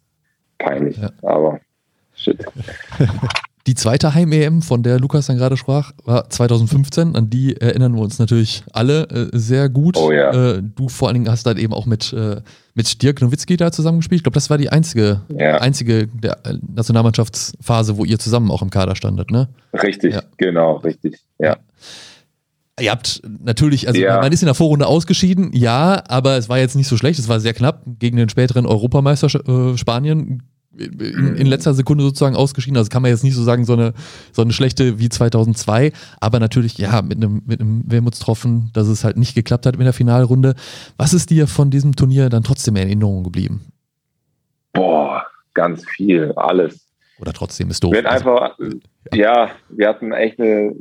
peinlich. 0.58 0.96
Ja. 0.98 1.10
Aber 1.22 1.60
shit. 2.14 2.44
Die 3.66 3.74
zweite 3.74 4.14
Heim-EM, 4.14 4.62
von 4.62 4.84
der 4.84 5.00
Lukas 5.00 5.26
dann 5.26 5.38
gerade 5.38 5.56
sprach, 5.56 5.90
war 6.04 6.30
2015. 6.30 7.16
An 7.16 7.30
die 7.30 7.60
erinnern 7.60 7.96
wir 7.96 8.00
uns 8.02 8.20
natürlich 8.20 8.62
alle 8.72 9.08
äh, 9.08 9.28
sehr 9.32 9.68
gut. 9.68 9.96
Oh, 9.96 10.12
ja. 10.12 10.54
äh, 10.54 10.62
du 10.62 10.88
vor 10.88 11.08
allen 11.08 11.16
Dingen 11.16 11.30
hast 11.30 11.46
dann 11.46 11.56
eben 11.56 11.72
auch 11.72 11.84
mit, 11.84 12.12
äh, 12.12 12.42
mit 12.74 13.02
Dirk 13.02 13.20
Nowitzki 13.22 13.56
da 13.56 13.72
zusammengespielt. 13.72 14.20
Ich 14.20 14.22
glaube, 14.22 14.34
das 14.34 14.50
war 14.50 14.58
die 14.58 14.68
einzige, 14.68 15.22
ja. 15.36 15.58
einzige 15.58 16.06
der 16.06 16.38
äh, 16.46 16.58
Nationalmannschaftsphase, 16.76 17.96
wo 17.96 18.04
ihr 18.04 18.20
zusammen 18.20 18.52
auch 18.52 18.62
im 18.62 18.70
Kader 18.70 18.94
standet, 18.94 19.32
ne? 19.32 19.48
Richtig, 19.72 20.14
ja. 20.14 20.22
genau, 20.36 20.76
richtig, 20.76 21.18
ja. 21.40 21.56
Ihr 22.78 22.90
habt 22.90 23.22
natürlich, 23.42 23.88
also 23.88 23.98
ja. 23.98 24.20
man 24.20 24.32
ist 24.32 24.42
in 24.42 24.46
der 24.46 24.54
Vorrunde 24.54 24.86
ausgeschieden, 24.86 25.50
ja, 25.54 26.02
aber 26.08 26.36
es 26.36 26.50
war 26.50 26.58
jetzt 26.58 26.76
nicht 26.76 26.88
so 26.88 26.98
schlecht, 26.98 27.18
es 27.18 27.28
war 27.28 27.40
sehr 27.40 27.54
knapp 27.54 27.82
gegen 27.86 28.18
den 28.18 28.28
späteren 28.28 28.66
Europameister 28.66 29.28
äh, 29.48 29.78
Spanien 29.78 30.42
in, 30.78 31.36
in, 31.36 31.46
letzter 31.46 31.74
Sekunde 31.74 32.04
sozusagen 32.04 32.36
ausgeschieden. 32.36 32.76
Also 32.76 32.90
kann 32.90 33.02
man 33.02 33.10
jetzt 33.10 33.24
nicht 33.24 33.34
so 33.34 33.42
sagen, 33.42 33.64
so 33.64 33.72
eine, 33.72 33.94
so 34.32 34.42
eine 34.42 34.52
schlechte 34.52 34.98
wie 34.98 35.08
2002, 35.08 35.92
aber 36.20 36.38
natürlich, 36.38 36.76
ja, 36.78 37.02
mit 37.02 37.16
einem, 37.16 37.42
mit 37.46 37.60
einem 37.60 37.90
Wermutstropfen, 37.90 38.70
dass 38.72 38.88
es 38.88 39.04
halt 39.04 39.16
nicht 39.16 39.34
geklappt 39.34 39.66
hat 39.66 39.78
mit 39.78 39.86
der 39.86 39.94
Finalrunde. 39.94 40.54
Was 40.96 41.14
ist 41.14 41.30
dir 41.30 41.46
von 41.46 41.70
diesem 41.70 41.96
Turnier 41.96 42.28
dann 42.28 42.42
trotzdem 42.42 42.76
in 42.76 42.82
Erinnerung 42.82 43.24
geblieben? 43.24 43.72
Boah, 44.72 45.24
ganz 45.54 45.84
viel, 45.88 46.32
alles. 46.36 46.86
Oder 47.18 47.32
trotzdem 47.32 47.70
ist 47.70 47.82
doof. 47.82 47.92
Wir 47.92 48.04
hatten 48.04 48.08
also, 48.08 48.38
einfach, 48.38 48.58
ja. 49.14 49.46
ja. 49.46 49.50
wir 49.70 49.88
hatten 49.88 50.12
echt 50.12 50.38
eine, 50.38 50.74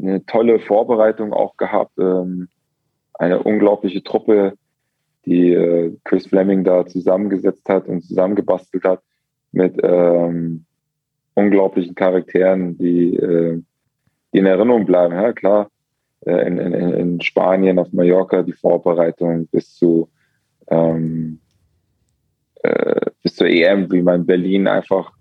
eine 0.00 0.24
tolle 0.26 0.58
Vorbereitung 0.60 1.32
auch 1.32 1.56
gehabt. 1.56 1.98
Ähm, 1.98 2.48
eine 3.14 3.42
unglaubliche 3.42 4.02
Truppe, 4.02 4.54
die 5.26 5.52
äh, 5.52 5.96
Chris 6.04 6.26
Fleming 6.26 6.64
da 6.64 6.86
zusammengesetzt 6.86 7.68
hat 7.68 7.86
und 7.86 8.02
zusammengebastelt 8.02 8.84
hat 8.84 9.02
mit 9.52 9.78
ähm, 9.82 10.64
unglaublichen 11.34 11.94
Charakteren, 11.94 12.78
die, 12.78 13.16
äh, 13.16 13.60
die 14.32 14.38
in 14.38 14.46
Erinnerung 14.46 14.86
bleiben. 14.86 15.14
Ja, 15.14 15.32
klar, 15.32 15.70
äh, 16.20 16.46
in, 16.46 16.58
in, 16.58 16.72
in 16.72 17.20
Spanien, 17.20 17.78
auf 17.78 17.92
Mallorca 17.92 18.42
die 18.42 18.52
Vorbereitung 18.52 19.46
bis 19.48 19.74
zu 19.74 20.08
ähm, 20.68 21.40
äh, 22.62 23.10
bis 23.22 23.36
zur 23.36 23.48
EM, 23.48 23.90
wie 23.92 24.02
man 24.02 24.20
in 24.20 24.26
Berlin 24.26 24.68
einfach 24.68 25.12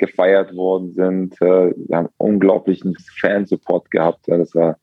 gefeiert 0.00 0.56
worden 0.56 0.92
sind. 0.94 1.40
Äh, 1.40 1.72
wir 1.76 1.96
haben 1.96 2.08
unglaublichen 2.16 2.96
Fansupport 3.20 3.90
gehabt. 3.90 4.26
Das 4.26 4.54
war 4.54 4.76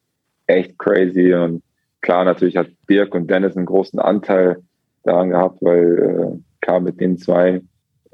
echt 0.46 0.78
crazy. 0.78 1.34
Und 1.34 1.64
klar, 2.02 2.24
natürlich 2.24 2.56
hat 2.56 2.70
Birk 2.86 3.14
und 3.16 3.30
Dennis 3.30 3.58
einen 3.58 3.66
großen 3.66 4.00
Anteil 4.00 4.58
daran 5.04 5.32
gehabt, 5.32 5.62
weil 5.62 5.98
äh, 5.98 6.40
klar 6.62 6.80
mit 6.80 7.02
den 7.02 7.18
zwei 7.18 7.62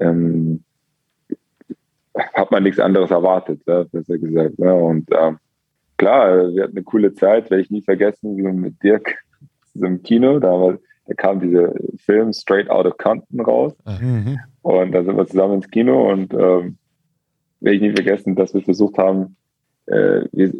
ähm, 0.00 0.64
hat 2.14 2.50
man 2.50 2.62
nichts 2.62 2.80
anderes 2.80 3.10
erwartet, 3.10 3.60
ja, 3.66 3.84
besser 3.84 4.18
gesagt. 4.18 4.54
Ja. 4.58 4.72
Und 4.72 5.08
ähm, 5.12 5.38
klar, 5.98 6.52
wir 6.54 6.64
hatten 6.64 6.76
eine 6.76 6.84
coole 6.84 7.12
Zeit, 7.14 7.50
werde 7.50 7.62
ich 7.62 7.70
nie 7.70 7.82
vergessen, 7.82 8.36
wie 8.36 8.44
wir 8.44 8.52
mit 8.52 8.82
Dirk 8.82 9.18
im 9.74 10.02
Kino, 10.02 10.38
da, 10.38 10.48
war, 10.48 10.78
da 11.06 11.14
kam 11.14 11.40
dieser 11.40 11.72
Film 11.98 12.32
Straight 12.32 12.70
Out 12.70 12.86
of 12.86 12.96
Compton 12.96 13.40
raus. 13.40 13.74
Mhm. 13.84 14.38
Und 14.62 14.92
da 14.92 15.04
sind 15.04 15.16
wir 15.16 15.26
zusammen 15.26 15.54
ins 15.54 15.70
Kino 15.70 16.10
und 16.10 16.32
ähm, 16.32 16.78
werde 17.64 17.76
ich 17.76 17.82
nie 17.82 17.92
vergessen, 17.92 18.34
dass 18.34 18.52
wir 18.54 18.62
versucht 18.62 18.98
haben, 18.98 19.36
äh, 19.86 20.24
wir, 20.32 20.52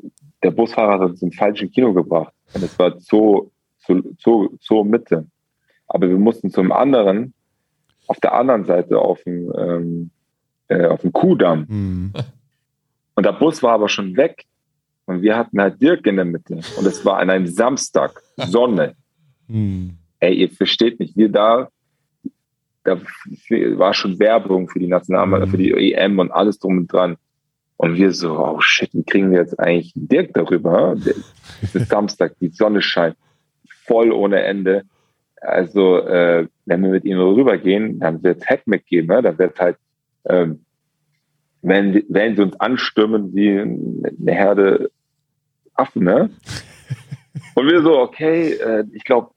der 0.43 0.51
Busfahrer 0.51 0.95
hat 0.95 1.11
uns 1.11 1.23
im 1.23 1.33
falschen 1.33 1.71
Kino 1.71 1.93
gebracht. 1.93 2.33
Und 2.55 2.63
es 2.65 2.79
war 2.79 2.99
Zoo, 2.99 3.51
Zoo, 3.79 4.03
Zoo, 4.19 4.57
Zoo 4.61 4.85
Mitte. 4.85 5.27
Aber 5.87 6.09
wir 6.09 6.19
mussten 6.19 6.51
zum 6.51 6.73
anderen, 6.73 7.35
auf 8.07 8.19
der 8.21 8.35
anderen 8.35 8.65
Seite 8.65 8.99
auf 8.99 9.23
dem, 9.23 9.53
ähm, 9.57 10.11
äh, 10.69 10.87
auf 10.87 11.03
dem 11.03 11.13
Kuhdamm. 11.13 11.67
Mhm. 11.69 12.13
Und 13.15 13.27
der 13.27 13.33
Bus 13.33 13.63
war 13.63 13.73
aber 13.73 13.89
schon 13.89 14.17
weg. 14.17 14.45
Und 15.07 15.21
wir 15.21 15.37
hatten 15.37 15.61
halt 15.61 15.81
Dirk 15.83 16.07
in 16.07 16.17
der 16.17 16.25
Mitte. 16.25 16.61
Und 16.79 16.87
es 16.87 17.05
war 17.05 17.19
an 17.19 17.29
einem 17.29 17.47
Samstag, 17.47 18.23
Sonne. 18.37 18.95
Mhm. 19.49 19.99
Ey, 20.21 20.35
ihr 20.35 20.51
versteht 20.51 20.99
nicht, 21.01 21.17
wir 21.17 21.29
da, 21.29 21.69
da 22.85 23.01
war 23.77 23.95
schon 23.95 24.19
Werbung 24.19 24.69
für 24.69 24.79
die 24.79 24.87
Nationalmannschaft, 24.87 25.53
für 25.53 25.59
die 25.59 25.93
EM 25.93 26.19
und 26.19 26.31
alles 26.31 26.59
drum 26.59 26.79
und 26.79 26.93
dran. 26.93 27.17
Und 27.77 27.97
wir 27.97 28.13
so, 28.13 28.39
oh 28.39 28.61
shit, 28.61 28.91
wie 28.93 29.03
kriegen 29.03 29.31
wir 29.31 29.39
jetzt 29.39 29.59
eigentlich 29.59 29.93
Dirk 29.97 30.33
darüber? 30.35 30.95
Es 31.63 31.75
ist 31.75 31.89
Samstag, 31.89 32.35
die 32.41 32.49
Sonne 32.49 32.81
scheint 32.81 33.17
voll 33.87 34.13
ohne 34.13 34.43
Ende. 34.43 34.85
Also, 35.41 35.99
äh, 35.99 36.47
wenn 36.67 36.83
wir 36.83 36.91
mit 36.91 37.05
ihm 37.05 37.19
rübergehen, 37.19 37.99
dann 37.99 38.23
wird 38.23 38.43
es 38.43 38.47
Hack 38.47 38.67
mitgeben, 38.67 39.09
ne? 39.09 39.23
dann 39.23 39.39
wird 39.39 39.59
halt 39.59 39.77
ähm, 40.27 40.65
wenn, 41.65 42.05
wenn 42.09 42.37
sie 42.37 42.43
uns 42.43 42.61
anstürmen 42.61 43.35
wie 43.35 43.59
eine 43.59 44.33
Herde 44.33 44.91
Affen, 45.75 46.05
ne? 46.05 46.31
Und 47.57 47.67
wir 47.67 47.83
so, 47.83 47.99
okay, 47.99 48.53
äh, 48.53 48.85
ich 48.93 49.05
glaube, 49.05 49.31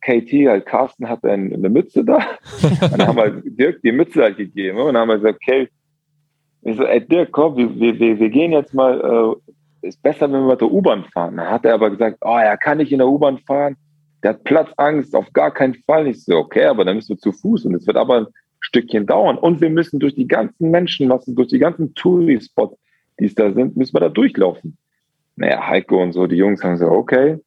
KT, 0.00 0.48
halt 0.48 0.66
Carsten 0.66 1.08
hat 1.08 1.24
eine, 1.24 1.54
eine 1.54 1.68
Mütze 1.68 2.04
da. 2.04 2.18
dann 2.80 3.06
haben 3.06 3.16
wir 3.16 3.30
Dirk 3.44 3.82
die 3.82 3.92
Mütze 3.92 4.22
halt 4.22 4.36
gegeben. 4.36 4.78
Und 4.78 4.94
dann 4.94 4.98
haben 4.98 5.08
wir 5.08 5.16
gesagt, 5.16 5.40
okay, 5.42 5.68
ich 6.62 6.76
so, 6.76 6.84
ey 6.84 7.06
Dirk, 7.06 7.32
komm, 7.32 7.56
wir, 7.56 7.98
wir, 7.98 8.18
wir 8.18 8.30
gehen 8.30 8.52
jetzt 8.52 8.74
mal, 8.74 9.36
äh, 9.82 9.86
ist 9.86 10.02
besser, 10.02 10.30
wenn 10.32 10.42
wir 10.42 10.50
mit 10.50 10.60
der 10.60 10.70
U-Bahn 10.70 11.04
fahren. 11.04 11.36
Dann 11.36 11.50
hat 11.50 11.64
er 11.64 11.74
aber 11.74 11.90
gesagt, 11.90 12.18
oh, 12.20 12.36
er 12.36 12.56
kann 12.56 12.78
nicht 12.78 12.92
in 12.92 12.98
der 12.98 13.08
U-Bahn 13.08 13.38
fahren. 13.38 13.76
Der 14.22 14.30
hat 14.30 14.44
Platzangst, 14.44 15.14
auf 15.14 15.32
gar 15.32 15.52
keinen 15.52 15.74
Fall. 15.74 16.08
Ich 16.08 16.24
so, 16.24 16.36
okay, 16.36 16.64
aber 16.64 16.84
dann 16.84 16.96
müssen 16.96 17.10
wir 17.10 17.18
zu 17.18 17.32
Fuß. 17.32 17.66
Und 17.66 17.74
es 17.74 17.86
wird 17.86 17.96
aber 17.96 18.28
Stückchen 18.60 19.06
dauern. 19.06 19.38
Und 19.38 19.60
wir 19.60 19.70
müssen 19.70 20.00
durch 20.00 20.14
die 20.14 20.26
ganzen 20.26 20.70
Menschenmassen, 20.70 21.36
durch 21.36 21.48
die 21.48 21.58
ganzen 21.58 21.94
Touri-Spots, 21.94 22.76
die 23.20 23.26
es 23.26 23.34
da 23.34 23.52
sind, 23.52 23.76
müssen 23.76 23.94
wir 23.94 24.00
da 24.00 24.08
durchlaufen. 24.08 24.76
Naja, 25.36 25.64
Heiko 25.66 26.02
und 26.02 26.12
so, 26.12 26.26
die 26.26 26.36
Jungs 26.36 26.62
haben 26.64 26.72
gesagt, 26.72 26.90
okay, 26.90 27.38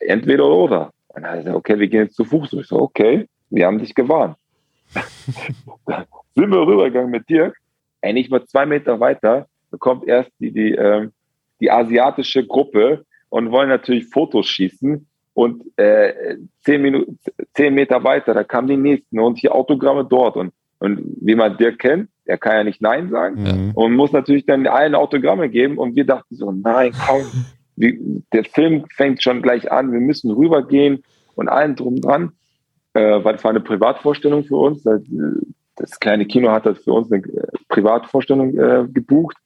entweder 0.00 0.48
oder. 0.48 0.90
Und 1.14 1.22
dann 1.22 1.30
hat 1.30 1.32
er 1.32 1.38
gesagt, 1.38 1.56
okay, 1.56 1.78
wir 1.78 1.88
gehen 1.88 2.04
jetzt 2.04 2.16
zu 2.16 2.24
Fuß. 2.24 2.52
Ich 2.54 2.66
so, 2.66 2.80
okay, 2.80 3.28
wir 3.50 3.66
haben 3.66 3.78
dich 3.78 3.94
gewarnt. 3.94 4.36
sind 6.34 6.50
wir 6.50 6.66
rübergegangen 6.66 7.10
mit 7.10 7.28
Dirk. 7.28 7.56
Ey, 8.00 8.12
nicht 8.12 8.30
mal 8.30 8.44
zwei 8.44 8.66
Meter 8.66 8.98
weiter 9.00 9.46
bekommt 9.70 10.06
erst 10.06 10.30
die, 10.38 10.52
die, 10.52 10.74
äh, 10.74 11.08
die 11.60 11.70
asiatische 11.70 12.46
Gruppe 12.46 13.04
und 13.30 13.50
wollen 13.50 13.68
natürlich 13.68 14.06
Fotos 14.06 14.46
schießen 14.46 15.06
und 15.34 15.64
äh, 15.78 16.36
zehn, 16.60 16.82
Minuten, 16.82 17.18
zehn 17.54 17.74
Meter 17.74 18.04
weiter, 18.04 18.34
da 18.34 18.44
kamen 18.44 18.68
die 18.68 18.76
nächsten 18.76 19.18
und 19.18 19.38
hier 19.38 19.54
Autogramme 19.54 20.04
dort. 20.04 20.36
Und, 20.36 20.52
und 20.78 21.16
wie 21.20 21.34
man 21.34 21.56
Dirk 21.56 21.78
kennt, 21.78 22.10
der 22.26 22.38
kann 22.38 22.56
ja 22.56 22.64
nicht 22.64 22.82
Nein 22.82 23.08
sagen 23.08 23.42
mhm. 23.42 23.70
und 23.74 23.94
muss 23.94 24.12
natürlich 24.12 24.46
dann 24.46 24.66
allen 24.66 24.94
Autogramme 24.94 25.48
geben. 25.48 25.78
Und 25.78 25.96
wir 25.96 26.04
dachten 26.04 26.36
so, 26.36 26.52
nein, 26.52 26.92
komm, 27.06 27.24
der 27.76 28.44
Film 28.44 28.84
fängt 28.94 29.22
schon 29.22 29.42
gleich 29.42 29.70
an, 29.72 29.92
wir 29.92 30.00
müssen 30.00 30.30
rübergehen 30.30 31.02
und 31.34 31.48
allen 31.48 31.76
drum 31.76 32.00
dran. 32.00 32.32
Äh, 32.94 33.24
weil 33.24 33.36
es 33.36 33.44
war 33.44 33.50
eine 33.50 33.60
Privatvorstellung 33.60 34.44
für 34.44 34.56
uns. 34.56 34.82
Das, 34.82 35.00
das 35.76 35.98
kleine 35.98 36.26
Kino 36.26 36.50
hat 36.50 36.66
das 36.66 36.84
für 36.84 36.92
uns 36.92 37.10
eine 37.10 37.22
äh, 37.24 37.46
Privatvorstellung 37.68 38.58
äh, 38.58 38.86
gebucht. 38.92 39.36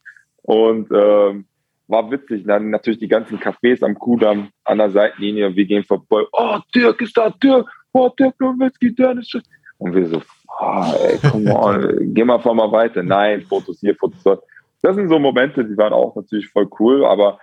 Und 0.43 0.91
ähm, 0.93 1.47
war 1.89 2.11
witzig. 2.11 2.45
Dann 2.47 2.71
natürlich 2.71 2.99
die 2.99 3.09
ganzen 3.09 3.39
Cafés 3.39 3.85
am 3.85 3.95
Kudamm 3.99 4.49
an 4.65 4.79
der 4.79 4.91
Seitenlinie 4.91 5.47
und 5.47 5.57
wir 5.57 5.65
gehen 5.65 5.85
vorbei. 5.85 6.25
Oh, 6.33 6.59
Dirk 6.75 7.01
ist 7.01 7.17
da, 7.17 7.31
Dirk. 7.31 7.69
Oh, 7.93 8.09
Dirk 8.09 8.39
Nowitzki, 8.41 8.95
Dennis. 8.95 9.33
Und 9.79 9.95
wir 9.95 10.07
so, 10.07 10.23
oh, 10.61 10.85
ey, 11.05 11.19
come 11.19 11.55
on, 11.55 11.99
geh 12.15 12.25
mal 12.25 12.41
vor 12.41 12.55
mal 12.55 12.71
weiter. 12.73 13.03
Nein, 13.03 13.43
Fotos 13.43 13.81
hier, 13.81 13.95
Fotos 13.95 14.23
dort. 14.23 14.43
Das 14.83 14.97
sind 14.97 15.09
so 15.09 15.19
Momente, 15.19 15.65
die 15.65 15.77
waren 15.77 15.93
auch 15.93 16.15
natürlich 16.17 16.49
voll 16.49 16.69
cool, 16.79 17.05
aber 17.05 17.39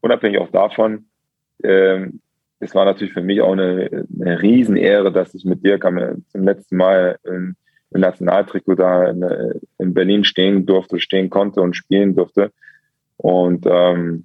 unabhängig 0.00 0.38
auch 0.38 0.50
davon, 0.50 1.06
ähm, 1.62 2.20
es 2.60 2.74
war 2.74 2.84
natürlich 2.84 3.12
für 3.12 3.22
mich 3.22 3.40
auch 3.40 3.52
eine, 3.52 4.06
eine 4.20 4.42
Riesenehre, 4.42 5.12
dass 5.12 5.34
ich 5.34 5.44
mit 5.44 5.64
Dirk 5.64 5.84
am, 5.84 6.24
zum 6.28 6.42
letzten 6.42 6.76
Mal 6.76 7.18
im, 7.24 7.54
im 7.90 8.00
Nationaltrikot 8.00 8.74
da 8.74 9.04
in, 9.04 9.24
in 9.78 9.94
Berlin 9.94 10.24
stehen 10.24 10.66
durfte, 10.66 10.98
stehen 10.98 11.30
konnte 11.30 11.60
und 11.60 11.76
spielen 11.76 12.16
durfte. 12.16 12.52
Und 13.16 13.64
ähm, 13.66 14.24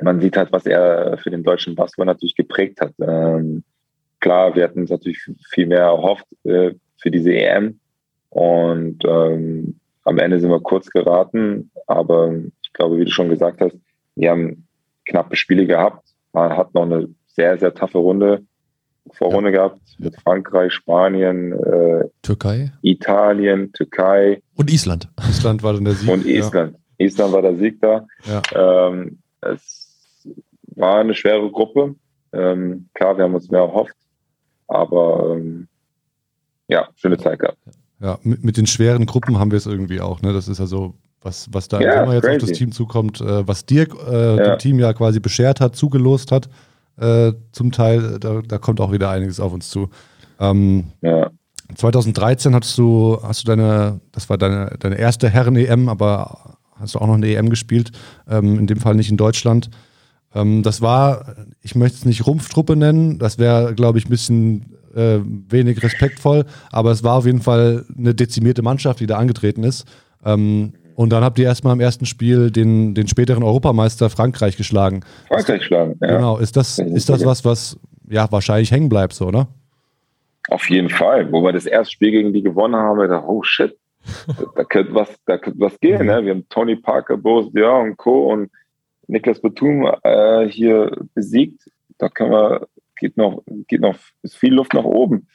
man 0.00 0.20
sieht 0.20 0.36
halt, 0.36 0.52
was 0.52 0.66
er 0.66 1.18
für 1.18 1.30
den 1.30 1.42
deutschen 1.42 1.74
Basketball 1.74 2.06
natürlich 2.06 2.34
geprägt 2.34 2.80
hat. 2.80 2.92
Ähm, 3.00 3.62
klar, 4.20 4.54
wir 4.54 4.64
hatten 4.64 4.80
uns 4.80 4.90
natürlich 4.90 5.18
viel 5.50 5.66
mehr 5.66 5.82
erhofft 5.82 6.26
äh, 6.44 6.74
für 6.98 7.10
diese 7.10 7.32
EM. 7.32 7.78
Und 8.30 9.04
ähm, 9.06 9.76
am 10.04 10.18
Ende 10.18 10.40
sind 10.40 10.50
wir 10.50 10.60
kurz 10.60 10.90
geraten. 10.90 11.70
Aber 11.86 12.34
ich 12.62 12.72
glaube, 12.72 12.98
wie 12.98 13.04
du 13.04 13.10
schon 13.10 13.28
gesagt 13.28 13.60
hast, 13.60 13.76
wir 14.16 14.30
haben 14.30 14.65
knappe 15.06 15.36
Spiele 15.36 15.66
gehabt. 15.66 16.08
Man 16.32 16.56
hat 16.56 16.74
noch 16.74 16.82
eine 16.82 17.08
sehr, 17.26 17.58
sehr 17.58 17.74
taffe 17.74 17.98
Runde 17.98 18.42
Vorrunde 19.12 19.50
ja. 19.50 19.56
gehabt 19.56 19.80
mit 19.98 20.16
Frankreich, 20.20 20.72
Spanien, 20.72 21.52
äh, 21.52 22.08
Türkei, 22.22 22.72
Italien, 22.82 23.72
Türkei 23.72 24.42
und 24.56 24.70
Island. 24.70 25.08
Island 25.28 25.62
war 25.62 25.74
dann 25.74 25.84
der 25.84 25.94
Sieg. 25.94 26.10
Und 26.10 26.26
Island. 26.26 26.76
Ja. 26.98 27.06
Island 27.06 27.32
war 27.32 27.42
der 27.42 27.56
Sieg 27.56 27.80
da. 27.80 28.06
Ja. 28.24 28.88
Ähm, 28.88 29.18
es 29.40 30.26
war 30.74 30.98
eine 30.98 31.14
schwere 31.14 31.50
Gruppe. 31.50 31.94
Ähm, 32.32 32.88
klar, 32.94 33.16
wir 33.16 33.24
haben 33.24 33.34
uns 33.34 33.50
mehr 33.50 33.60
erhofft, 33.60 33.96
aber 34.66 35.36
ähm, 35.36 35.68
ja, 36.68 36.88
schöne 36.96 37.18
Zeit 37.18 37.38
gehabt. 37.38 37.58
Ja, 38.00 38.18
mit, 38.22 38.44
mit, 38.44 38.56
den 38.56 38.66
schweren 38.66 39.06
Gruppen 39.06 39.38
haben 39.38 39.50
wir 39.50 39.56
es 39.56 39.66
irgendwie 39.66 40.00
auch. 40.00 40.20
Ne? 40.20 40.32
Das 40.32 40.48
ist 40.48 40.60
also 40.60 40.94
was, 41.22 41.48
was 41.52 41.68
da 41.68 41.80
ja, 41.80 42.02
immer 42.02 42.14
jetzt 42.14 42.24
crazy. 42.24 42.36
auf 42.36 42.48
das 42.48 42.58
Team 42.58 42.72
zukommt, 42.72 43.20
äh, 43.20 43.46
was 43.46 43.66
Dirk 43.66 43.94
äh, 44.08 44.36
ja. 44.36 44.36
dem 44.36 44.58
Team 44.58 44.78
ja 44.78 44.92
quasi 44.92 45.20
beschert 45.20 45.60
hat, 45.60 45.76
zugelost 45.76 46.32
hat. 46.32 46.48
Äh, 46.98 47.32
zum 47.52 47.72
Teil, 47.72 48.18
da, 48.18 48.40
da, 48.46 48.58
kommt 48.58 48.80
auch 48.80 48.90
wieder 48.90 49.10
einiges 49.10 49.38
auf 49.38 49.52
uns 49.52 49.68
zu. 49.68 49.90
Ähm, 50.40 50.92
ja. 51.02 51.30
2013 51.74 52.54
hattest 52.54 52.78
du, 52.78 53.18
hast 53.22 53.42
du 53.42 53.46
deine, 53.46 54.00
das 54.12 54.30
war 54.30 54.38
deine, 54.38 54.76
deine 54.78 54.98
erste 54.98 55.28
Herren-EM, 55.28 55.88
aber 55.88 56.56
hast 56.78 56.94
du 56.94 56.98
auch 56.98 57.06
noch 57.06 57.14
eine 57.14 57.26
EM 57.26 57.50
gespielt, 57.50 57.90
ähm, 58.28 58.58
in 58.58 58.66
dem 58.66 58.78
Fall 58.78 58.94
nicht 58.94 59.10
in 59.10 59.16
Deutschland. 59.16 59.70
Ähm, 60.34 60.62
das 60.62 60.80
war, 60.80 61.34
ich 61.62 61.74
möchte 61.74 61.98
es 61.98 62.04
nicht 62.04 62.26
Rumpftruppe 62.26 62.76
nennen, 62.76 63.18
das 63.18 63.38
wäre, 63.38 63.74
glaube 63.74 63.98
ich, 63.98 64.06
ein 64.06 64.10
bisschen 64.10 64.76
äh, 64.94 65.18
wenig 65.22 65.82
respektvoll, 65.82 66.44
aber 66.70 66.92
es 66.92 67.02
war 67.02 67.16
auf 67.16 67.26
jeden 67.26 67.42
Fall 67.42 67.84
eine 67.96 68.14
dezimierte 68.14 68.62
Mannschaft, 68.62 69.00
die 69.00 69.06
da 69.06 69.18
angetreten 69.18 69.64
ist. 69.64 69.84
Ähm, 70.24 70.72
und 70.96 71.10
dann 71.10 71.22
habt 71.22 71.38
ihr 71.38 71.44
erstmal 71.44 71.74
im 71.74 71.80
ersten 71.80 72.06
Spiel 72.06 72.50
den, 72.50 72.94
den 72.94 73.06
späteren 73.06 73.42
Europameister 73.42 74.08
Frankreich 74.08 74.56
geschlagen. 74.56 75.04
Frankreich 75.28 75.58
geschlagen, 75.58 75.98
ja. 76.00 76.16
Genau. 76.16 76.38
Ist 76.38 76.56
das, 76.56 76.78
ist 76.78 77.10
das 77.10 77.24
was, 77.24 77.44
was 77.44 77.78
ja 78.08 78.26
wahrscheinlich 78.32 78.70
hängen 78.72 78.88
bleibt, 78.88 79.12
so, 79.12 79.26
oder? 79.26 79.46
Auf 80.48 80.70
jeden 80.70 80.88
Fall. 80.88 81.30
Wo 81.30 81.42
wir 81.42 81.52
das 81.52 81.66
erste 81.66 81.92
Spiel 81.92 82.12
gegen 82.12 82.32
die 82.32 82.42
gewonnen 82.42 82.76
haben, 82.76 82.98
dachten, 83.08 83.26
oh 83.28 83.42
shit, 83.42 83.76
da 84.54 84.64
könnte 84.64 84.94
was, 84.94 85.14
da 85.26 85.36
könnte 85.36 85.60
was 85.60 85.78
gehen. 85.80 86.06
Ne? 86.06 86.24
Wir 86.24 86.30
haben 86.30 86.48
Tony 86.48 86.76
Parker, 86.76 87.18
Boris 87.18 87.52
Dior 87.52 87.80
und 87.80 87.98
Co. 87.98 88.32
und 88.32 88.50
Niklas 89.06 89.40
Batum 89.40 89.92
äh, 90.02 90.48
hier 90.48 90.96
besiegt. 91.14 91.60
Da 91.98 92.08
können 92.08 92.30
wir, 92.30 92.68
geht 92.98 93.18
noch, 93.18 93.42
geht 93.68 93.82
noch, 93.82 93.96
ist 94.22 94.36
viel 94.36 94.54
Luft 94.54 94.72
nach 94.72 94.84
oben. 94.84 95.28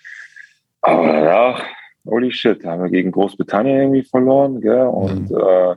Aber 0.81 1.05
danach 1.05 1.63
holy 2.05 2.31
shit, 2.31 2.63
haben 2.65 2.83
wir 2.83 2.89
gegen 2.89 3.11
Großbritannien 3.11 3.79
irgendwie 3.79 4.03
verloren, 4.03 4.61
gell? 4.61 4.87
Und 4.87 5.29
mhm. 5.29 5.37
äh, 5.37 5.75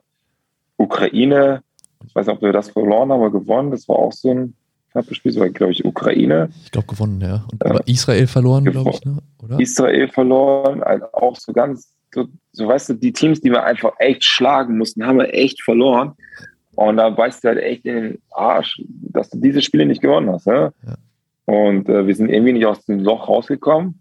Ukraine, 0.76 1.62
ich 2.06 2.14
weiß 2.14 2.26
nicht, 2.26 2.36
ob 2.36 2.42
wir 2.42 2.52
das 2.52 2.70
verloren 2.70 3.10
haben 3.10 3.20
oder 3.20 3.30
gewonnen, 3.30 3.70
das 3.70 3.88
war 3.88 3.96
auch 3.96 4.12
so 4.12 4.30
ein 4.30 4.54
knappes 4.92 5.16
Spiel, 5.16 5.32
das 5.32 5.40
war, 5.40 5.48
glaube 5.50 5.72
ich, 5.72 5.84
Ukraine. 5.84 6.48
Ich 6.64 6.70
glaube, 6.70 6.86
gewonnen, 6.86 7.20
ja. 7.20 7.44
Und 7.50 7.64
äh, 7.64 7.80
Israel 7.86 8.26
verloren, 8.26 8.64
glaube 8.64 8.90
ich, 8.90 9.04
ne? 9.04 9.18
oder? 9.42 9.60
Israel 9.60 10.08
verloren, 10.08 10.82
also 10.82 11.06
auch 11.12 11.36
so 11.36 11.52
ganz, 11.52 11.92
so, 12.12 12.26
so, 12.52 12.68
weißt 12.68 12.90
du, 12.90 12.94
die 12.94 13.12
Teams, 13.12 13.40
die 13.40 13.50
wir 13.50 13.64
einfach 13.64 13.92
echt 13.98 14.24
schlagen 14.24 14.78
mussten, 14.78 15.04
haben 15.04 15.18
wir 15.18 15.34
echt 15.34 15.62
verloren. 15.62 16.12
Und 16.76 16.96
da 16.96 17.16
weißt 17.16 17.42
du 17.42 17.48
halt 17.48 17.58
echt 17.58 17.84
in 17.84 17.94
den 17.94 18.18
Arsch, 18.30 18.82
dass 18.86 19.30
du 19.30 19.38
diese 19.38 19.62
Spiele 19.62 19.86
nicht 19.86 20.00
gewonnen 20.00 20.30
hast. 20.30 20.46
Ja? 20.46 20.72
ja. 20.86 20.96
Und 21.44 21.88
äh, 21.88 22.06
wir 22.06 22.14
sind 22.14 22.30
irgendwie 22.30 22.52
nicht 22.52 22.66
aus 22.66 22.84
dem 22.84 23.00
Loch 23.00 23.28
rausgekommen. 23.28 24.00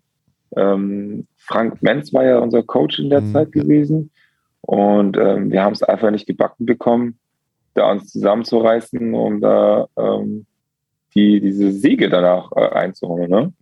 Ähm, 0.56 1.28
Frank 1.46 1.82
Menz 1.82 2.14
war 2.14 2.24
ja 2.24 2.40
unser 2.40 2.64
Coach 2.64 3.00
in 3.00 3.10
der 3.10 3.22
mhm. 3.22 3.34
Zeit 3.34 3.52
gewesen. 3.52 4.12
Und 4.62 5.18
ähm, 5.18 5.52
wir 5.52 5.62
haben 5.62 5.74
es 5.74 5.84
einfach 5.84 6.10
nicht 6.10 6.26
gebacken 6.26 6.66
bekommen, 6.66 7.20
da 7.74 7.92
uns 7.92 8.12
zusammenzureißen, 8.12 9.14
um 9.14 9.42
da 9.42 9.88
ähm, 9.98 10.46
die, 11.16 11.42
diese 11.42 11.72
Siege 11.72 12.10
danach 12.10 12.52
äh, 12.56 12.70
einzuholen. 12.70 13.30
Ne? 13.30 13.54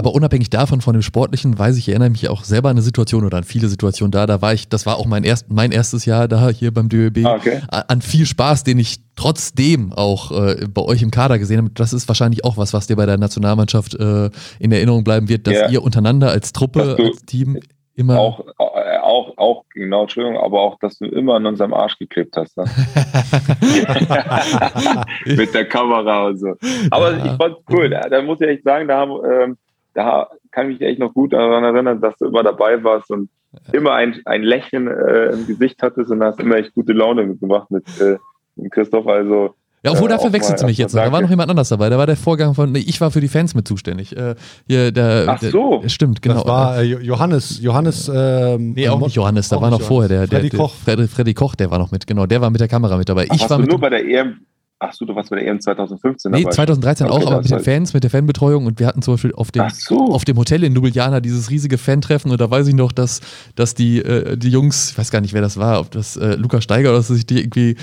Aber 0.00 0.14
unabhängig 0.14 0.48
davon, 0.48 0.80
von 0.80 0.94
dem 0.94 1.02
Sportlichen, 1.02 1.58
weiß 1.58 1.76
ich, 1.76 1.80
ich 1.80 1.88
erinnere 1.90 2.08
mich 2.08 2.26
auch 2.30 2.44
selber 2.44 2.70
an 2.70 2.76
eine 2.76 2.82
Situation 2.82 3.26
oder 3.26 3.36
an 3.36 3.44
viele 3.44 3.68
Situationen 3.68 4.10
da. 4.10 4.26
Da 4.26 4.40
war 4.40 4.54
ich, 4.54 4.66
das 4.66 4.86
war 4.86 4.96
auch 4.96 5.04
mein, 5.04 5.24
erst, 5.24 5.50
mein 5.50 5.72
erstes 5.72 6.06
Jahr 6.06 6.26
da 6.26 6.48
hier 6.48 6.72
beim 6.72 6.88
DÖB. 6.88 7.26
Ah, 7.26 7.34
okay. 7.34 7.60
An 7.68 8.00
viel 8.00 8.24
Spaß, 8.24 8.64
den 8.64 8.78
ich 8.78 9.00
trotzdem 9.14 9.92
auch 9.92 10.32
äh, 10.32 10.66
bei 10.72 10.80
euch 10.80 11.02
im 11.02 11.10
Kader 11.10 11.38
gesehen 11.38 11.58
habe. 11.58 11.68
Das 11.74 11.92
ist 11.92 12.08
wahrscheinlich 12.08 12.46
auch 12.46 12.56
was, 12.56 12.72
was 12.72 12.86
dir 12.86 12.96
bei 12.96 13.04
der 13.04 13.18
Nationalmannschaft 13.18 13.94
äh, 13.94 14.30
in 14.58 14.72
Erinnerung 14.72 15.04
bleiben 15.04 15.28
wird, 15.28 15.46
dass 15.46 15.52
ja. 15.52 15.68
ihr 15.68 15.82
untereinander 15.82 16.30
als 16.30 16.54
Truppe, 16.54 16.96
als 16.98 17.26
Team 17.26 17.60
immer. 17.94 18.18
Auch, 18.18 18.40
äh, 18.58 18.96
auch, 19.02 19.36
auch, 19.36 19.64
genau, 19.74 20.02
Entschuldigung, 20.02 20.42
aber 20.42 20.62
auch, 20.62 20.78
dass 20.78 20.96
du 20.96 21.04
immer 21.04 21.34
an 21.34 21.44
unserem 21.44 21.74
Arsch 21.74 21.98
geklebt 21.98 22.38
hast. 22.38 22.56
Ne? 22.56 22.64
Mit 25.26 25.52
der 25.52 25.66
Kamera 25.66 26.28
und 26.28 26.38
so. 26.38 26.54
Aber 26.90 27.18
ja. 27.18 27.26
ich 27.26 27.32
fand 27.32 27.58
es 27.58 27.64
cool. 27.70 27.90
Da, 27.90 28.00
da, 28.08 28.22
muss 28.22 28.40
ich 28.40 28.48
echt 28.48 28.64
sagen, 28.64 28.88
da 28.88 28.96
haben. 28.96 29.12
Ähm, 29.30 29.58
da 29.94 30.28
kann 30.50 30.70
ich 30.70 30.78
mich 30.78 30.88
echt 30.88 30.98
noch 30.98 31.14
gut 31.14 31.32
daran 31.32 31.64
erinnern, 31.64 32.00
dass 32.00 32.16
du 32.18 32.26
immer 32.26 32.42
dabei 32.42 32.82
warst 32.82 33.10
und 33.10 33.28
immer 33.72 33.94
ein, 33.94 34.20
ein 34.24 34.42
Lächeln 34.42 34.86
äh, 34.86 35.30
im 35.30 35.46
Gesicht 35.46 35.82
hattest 35.82 36.10
und 36.10 36.22
hast 36.22 36.40
immer 36.40 36.56
echt 36.56 36.74
gute 36.74 36.92
Laune 36.92 37.24
mitgemacht 37.24 37.70
mit, 37.70 37.84
äh, 38.00 38.18
mit 38.56 38.72
Christoph. 38.72 39.06
Also 39.06 39.54
ja, 39.82 39.92
obwohl, 39.92 40.08
äh, 40.08 40.12
da 40.12 40.18
verwechselt 40.18 40.60
du 40.60 40.66
mich 40.66 40.76
jetzt. 40.76 40.94
Da 40.94 41.10
war 41.10 41.22
noch 41.22 41.30
jemand 41.30 41.50
anders 41.50 41.70
dabei. 41.70 41.88
Da 41.88 41.96
war 41.96 42.06
der 42.06 42.16
Vorgang 42.16 42.54
von, 42.54 42.70
nee, 42.70 42.80
ich 42.80 43.00
war 43.00 43.10
für 43.10 43.20
die 43.20 43.28
Fans 43.28 43.54
mit 43.54 43.66
zuständig. 43.66 44.14
Äh, 44.14 44.34
hier, 44.66 44.92
der, 44.92 45.24
Ach 45.26 45.40
so. 45.40 45.78
Der, 45.78 45.88
stimmt, 45.88 46.20
genau. 46.20 46.36
Das 46.36 46.46
war 46.46 46.78
äh, 46.80 46.84
Johannes, 46.84 47.60
Johannes, 47.62 48.10
ähm, 48.14 48.74
Nee, 48.74 48.88
auch 48.88 49.00
nicht 49.00 49.16
Johannes, 49.16 49.48
da 49.48 49.60
war 49.60 49.70
noch 49.70 49.80
vorher 49.80 50.08
der, 50.08 50.26
der, 50.26 50.40
Freddy 50.40 50.56
Koch. 50.56 50.74
Freddy, 50.74 51.08
Freddy 51.08 51.34
Koch, 51.34 51.54
der 51.54 51.70
war 51.70 51.78
noch 51.78 51.90
mit, 51.90 52.06
genau, 52.06 52.26
der 52.26 52.42
war 52.42 52.50
mit 52.50 52.60
der 52.60 52.68
Kamera 52.68 52.96
mit 52.98 53.08
dabei. 53.08 53.26
ich 53.32 53.48
war 53.48 53.58
nur 53.58 53.80
bei 53.80 53.88
der 53.88 54.04
EM, 54.04 54.40
Ach 54.82 54.94
so, 54.94 55.04
du 55.04 55.14
warst 55.14 55.28
bei 55.28 55.36
der 55.36 55.46
EM 55.46 55.60
2015 55.60 56.32
Nee, 56.32 56.46
2013 56.48 57.06
auch, 57.06 57.26
aber 57.26 57.42
mit 57.42 57.50
den 57.50 57.60
Fans, 57.60 57.92
mit 57.92 58.02
der 58.02 58.10
Fanbetreuung 58.10 58.64
und 58.64 58.80
wir 58.80 58.86
hatten 58.86 59.02
zum 59.02 59.14
Beispiel 59.14 59.34
auf 59.34 59.50
dem, 59.50 59.68
so. 59.68 60.06
auf 60.06 60.24
dem 60.24 60.38
Hotel 60.38 60.64
in 60.64 60.74
Ljubljana 60.74 61.20
dieses 61.20 61.50
riesige 61.50 61.76
Fan-Treffen 61.76 62.30
und 62.30 62.40
da 62.40 62.50
weiß 62.50 62.66
ich 62.66 62.74
noch, 62.74 62.90
dass, 62.90 63.20
dass 63.56 63.74
die, 63.74 63.98
äh, 63.98 64.38
die 64.38 64.48
Jungs, 64.48 64.92
ich 64.92 64.98
weiß 64.98 65.10
gar 65.10 65.20
nicht, 65.20 65.34
wer 65.34 65.42
das 65.42 65.58
war, 65.58 65.80
ob 65.80 65.90
das 65.90 66.16
äh, 66.16 66.34
Lukas 66.36 66.64
Steiger 66.64 66.88
oder 66.88 66.98
dass 66.98 67.08
sich 67.08 67.26
die 67.26 67.40
irgendwie 67.40 67.76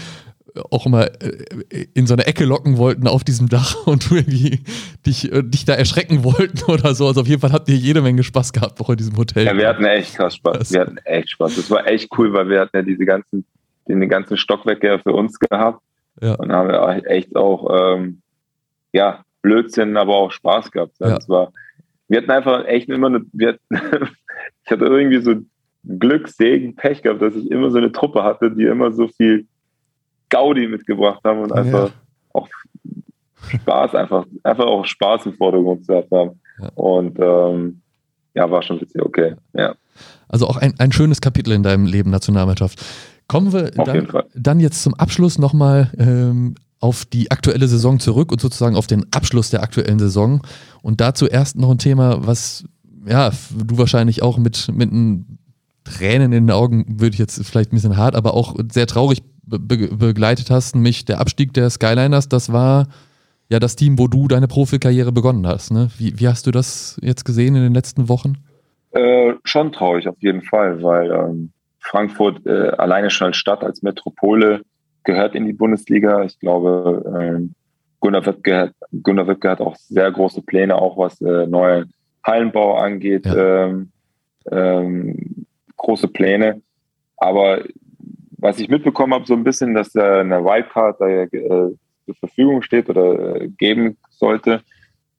auch 0.71 0.87
immer 0.87 1.05
äh, 1.21 1.85
in 1.93 2.07
so 2.07 2.15
eine 2.15 2.25
Ecke 2.25 2.45
locken 2.45 2.79
wollten 2.79 3.07
auf 3.07 3.23
diesem 3.23 3.47
Dach 3.47 3.75
und 3.85 4.11
irgendwie 4.11 4.61
dich, 5.05 5.31
äh, 5.31 5.43
dich 5.43 5.65
da 5.65 5.75
erschrecken 5.75 6.23
wollten 6.23 6.63
oder 6.71 6.95
so. 6.95 7.05
Also 7.05 7.21
auf 7.21 7.27
jeden 7.27 7.41
Fall 7.41 7.51
habt 7.51 7.69
ihr 7.69 7.75
jede 7.75 8.01
Menge 8.01 8.23
Spaß 8.23 8.53
gehabt 8.53 8.81
auch 8.81 8.89
in 8.89 8.97
diesem 8.97 9.15
Hotel. 9.17 9.45
Ja, 9.45 9.55
wir 9.55 9.67
hatten 9.67 9.85
echt 9.85 10.15
krass 10.15 10.35
Spaß. 10.37 10.57
Das 10.57 10.71
wir 10.71 10.81
hatten 10.81 10.97
echt 11.05 11.29
Spaß. 11.29 11.57
Das 11.57 11.69
war 11.69 11.85
echt 11.85 12.09
cool, 12.17 12.33
weil 12.33 12.49
wir 12.49 12.61
hatten 12.61 12.75
ja 12.75 12.81
diese 12.81 13.05
ganzen, 13.05 13.45
den 13.87 14.09
ganzen 14.09 14.35
Stockwerke 14.35 14.99
für 15.03 15.13
uns 15.13 15.37
gehabt 15.37 15.81
ja. 16.21 16.35
Und 16.35 16.51
haben 16.51 16.69
wir 16.69 17.05
echt 17.07 17.35
auch, 17.35 17.95
ähm, 17.95 18.21
ja, 18.93 19.23
Blödsinn, 19.41 19.97
aber 19.97 20.15
auch 20.15 20.31
Spaß 20.31 20.71
gehabt. 20.71 20.95
Ja. 20.99 21.17
War, 21.27 21.51
wir 22.07 22.19
hatten 22.19 22.31
einfach 22.31 22.65
echt 22.65 22.89
immer 22.89 23.07
eine, 23.07 23.19
hatten, 23.19 23.59
ich 24.65 24.71
hatte 24.71 24.85
irgendwie 24.85 25.21
so 25.21 25.35
Glück, 25.83 26.27
Segen, 26.27 26.75
Pech 26.75 27.01
gehabt, 27.01 27.21
dass 27.21 27.35
ich 27.35 27.49
immer 27.49 27.71
so 27.71 27.77
eine 27.77 27.91
Truppe 27.91 28.23
hatte, 28.23 28.51
die 28.51 28.63
immer 28.63 28.91
so 28.91 29.07
viel 29.07 29.45
Gaudi 30.29 30.67
mitgebracht 30.67 31.21
haben 31.23 31.39
und 31.39 31.53
einfach 31.53 31.89
ja. 31.89 31.93
auch 32.33 32.49
Spaß, 33.47 33.95
einfach, 33.95 34.25
einfach 34.43 34.65
auch 34.65 34.85
Spaß 34.85 35.27
im 35.27 35.33
Vordergrund 35.33 35.85
zu 35.85 35.95
haben. 35.95 36.41
Ja. 36.59 36.69
Und 36.75 37.17
ähm, 37.19 37.81
ja, 38.33 38.49
war 38.51 38.61
schon 38.61 38.81
witzig, 38.81 39.01
okay. 39.01 39.35
Ja. 39.53 39.75
Also 40.27 40.47
auch 40.47 40.57
ein, 40.57 40.73
ein 40.79 40.91
schönes 40.91 41.21
Kapitel 41.21 41.53
in 41.53 41.63
deinem 41.63 41.85
Leben 41.85 42.09
Nationalmannschaft. 42.09 42.83
Kommen 43.27 43.51
wir 43.51 43.71
dann, 43.71 44.07
dann, 44.35 44.59
jetzt 44.59 44.83
zum 44.83 44.93
Abschluss 44.93 45.37
nochmal 45.37 45.91
ähm, 45.97 46.55
auf 46.79 47.05
die 47.05 47.29
aktuelle 47.31 47.67
Saison 47.67 47.99
zurück 47.99 48.31
und 48.31 48.39
sozusagen 48.39 48.75
auf 48.75 48.87
den 48.87 49.05
Abschluss 49.11 49.49
der 49.49 49.63
aktuellen 49.63 49.99
Saison. 49.99 50.41
Und 50.81 51.01
dazu 51.01 51.27
erst 51.27 51.57
noch 51.57 51.71
ein 51.71 51.77
Thema, 51.77 52.25
was 52.25 52.65
ja, 53.05 53.31
du 53.55 53.77
wahrscheinlich 53.77 54.21
auch 54.21 54.37
mit, 54.37 54.69
mit 54.73 54.91
Tränen 55.83 56.31
in 56.33 56.47
den 56.47 56.51
Augen, 56.51 56.99
würde 56.99 57.13
ich 57.13 57.19
jetzt 57.19 57.43
vielleicht 57.45 57.71
ein 57.71 57.75
bisschen 57.75 57.97
hart, 57.97 58.15
aber 58.15 58.33
auch 58.33 58.55
sehr 58.71 58.87
traurig 58.87 59.23
be 59.43 59.59
begleitet 59.59 60.49
hast, 60.49 60.75
nämlich 60.75 61.05
der 61.05 61.21
Abstieg 61.21 61.53
der 61.53 61.69
Skyliners, 61.69 62.27
das 62.27 62.51
war 62.51 62.87
ja 63.49 63.59
das 63.59 63.77
Team, 63.77 63.97
wo 63.97 64.07
du 64.07 64.27
deine 64.27 64.47
Profikarriere 64.47 65.13
begonnen 65.13 65.47
hast. 65.47 65.71
Ne? 65.71 65.89
Wie, 65.97 66.19
wie 66.19 66.27
hast 66.27 66.47
du 66.47 66.51
das 66.51 66.99
jetzt 67.01 67.23
gesehen 67.23 67.55
in 67.55 67.63
den 67.63 67.73
letzten 67.73 68.09
Wochen? 68.09 68.35
Äh, 68.91 69.33
schon 69.45 69.71
traurig 69.71 70.07
auf 70.09 70.17
jeden 70.19 70.41
Fall, 70.41 70.83
weil 70.83 71.11
ähm, 71.11 71.51
Frankfurt 71.87 72.45
äh, 72.45 72.69
alleine 72.77 73.09
schon 73.09 73.27
als 73.27 73.37
Stadt, 73.37 73.63
als 73.63 73.81
Metropole 73.81 74.61
gehört 75.03 75.35
in 75.35 75.45
die 75.45 75.53
Bundesliga. 75.53 76.23
Ich 76.23 76.37
glaube, 76.39 77.03
ähm, 77.19 77.55
Gunnar, 77.99 78.25
Wittke, 78.25 78.71
Gunnar 79.01 79.27
Wittke 79.27 79.49
hat 79.49 79.61
auch 79.61 79.75
sehr 79.75 80.11
große 80.11 80.41
Pläne, 80.41 80.75
auch 80.75 80.97
was 80.97 81.19
äh, 81.21 81.47
neuen 81.47 81.93
Hallenbau 82.23 82.77
angeht. 82.77 83.25
Ja. 83.25 83.65
Ähm, 83.65 83.91
ähm, 84.51 85.45
große 85.77 86.09
Pläne. 86.09 86.61
Aber 87.17 87.63
was 88.37 88.59
ich 88.59 88.69
mitbekommen 88.69 89.13
habe, 89.13 89.25
so 89.25 89.33
ein 89.33 89.43
bisschen, 89.43 89.73
dass 89.73 89.93
da 89.93 90.19
eine 90.19 90.43
Wildcard 90.43 90.99
da 90.99 91.07
äh, 91.07 91.27
zur 92.05 92.15
Verfügung 92.19 92.61
steht 92.61 92.89
oder 92.89 93.41
äh, 93.41 93.47
geben 93.47 93.97
sollte. 94.09 94.61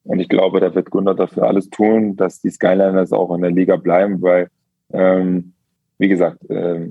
Und 0.05 0.21
ich 0.21 0.29
glaube, 0.29 0.61
da 0.61 0.75
wird 0.75 0.91
Gunnar 0.91 1.15
dafür 1.15 1.45
alles 1.45 1.69
tun, 1.71 2.17
dass 2.17 2.41
die 2.41 2.51
Skyliners 2.51 3.13
auch 3.13 3.35
in 3.35 3.43
der 3.43 3.51
Liga 3.51 3.77
bleiben, 3.77 4.23
weil 4.23 4.49
ähm, 4.93 5.53
wie 5.99 6.09
gesagt, 6.09 6.49
äh, 6.51 6.91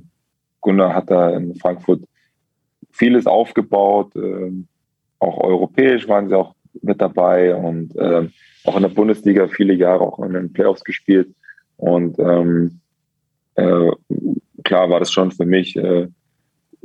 Gunnar 0.62 0.94
hat 0.94 1.10
da 1.10 1.30
in 1.32 1.56
Frankfurt 1.56 2.02
vieles 2.92 3.26
aufgebaut. 3.26 4.16
Äh, 4.16 4.52
auch 5.20 5.40
europäisch 5.40 6.08
waren 6.08 6.30
sie 6.30 6.38
auch 6.38 6.56
mit 6.82 7.02
dabei 7.02 7.56
und 7.56 7.96
äh, 7.96 8.28
auch 8.66 8.76
in 8.76 8.84
der 8.84 8.90
Bundesliga 8.90 9.48
viele 9.48 9.74
Jahre 9.74 10.02
auch 10.02 10.20
in 10.20 10.34
den 10.34 10.54
Playoffs 10.54 10.84
gespielt. 10.84 11.34
Und 11.78 12.20
ähm, 12.20 12.80
äh, 13.56 13.92
klar 14.64 14.90
war 14.90 15.00
das 15.00 15.12
schon 15.12 15.32
für 15.32 15.46
mich 15.46 15.76
äh, 15.76 16.08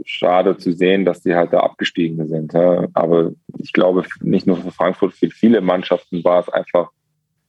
schade 0.04 0.56
zu 0.56 0.72
sehen, 0.72 1.04
dass 1.04 1.22
die 1.22 1.34
halt 1.34 1.52
da 1.52 1.60
abgestiegen 1.60 2.26
sind. 2.28 2.52
Ja. 2.52 2.86
Aber 2.94 3.32
ich 3.58 3.72
glaube, 3.72 4.04
nicht 4.20 4.46
nur 4.46 4.56
für 4.56 4.70
Frankfurt, 4.70 5.12
für 5.12 5.30
viele 5.30 5.60
Mannschaften 5.60 6.24
war 6.24 6.40
es 6.40 6.48
einfach 6.48 6.90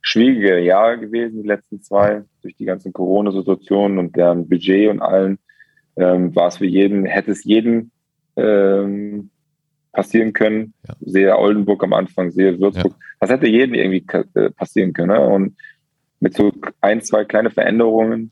schwierige 0.04 0.60
Jahre 0.60 1.00
gewesen, 1.00 1.42
die 1.42 1.48
letzten 1.48 1.82
zwei, 1.82 2.24
durch 2.44 2.56
die 2.56 2.66
ganzen 2.66 2.94
Corona-Situationen 2.94 3.98
und 3.98 4.16
deren 4.16 4.48
Budget 4.48 4.90
und 4.90 5.02
allen, 5.02 5.40
ähm, 5.96 6.36
war 6.36 6.50
es 6.50 6.58
für 6.58 6.66
jeden, 6.66 7.06
hätte 7.06 7.32
es 7.32 7.44
jeden 7.44 7.92
ähm, 8.36 9.30
passieren 9.92 10.34
können. 10.34 10.74
Ja. 10.88 10.96
Sehe 11.00 11.38
Oldenburg 11.38 11.84
am 11.84 11.94
Anfang, 11.94 12.32
sehe 12.32 12.60
Würzburg. 12.60 12.94
Ja. 12.94 13.06
Das 13.22 13.30
hätte 13.30 13.48
jedem 13.48 13.76
irgendwie 13.76 14.06
äh, 14.36 14.50
passieren 14.52 14.92
können. 14.92 15.14
Ne? 15.18 15.20
Und 15.22 15.56
mit 16.20 16.36
so 16.36 16.52
ein, 16.82 17.02
zwei 17.02 17.24
kleine 17.24 17.50
Veränderungen 17.50 18.32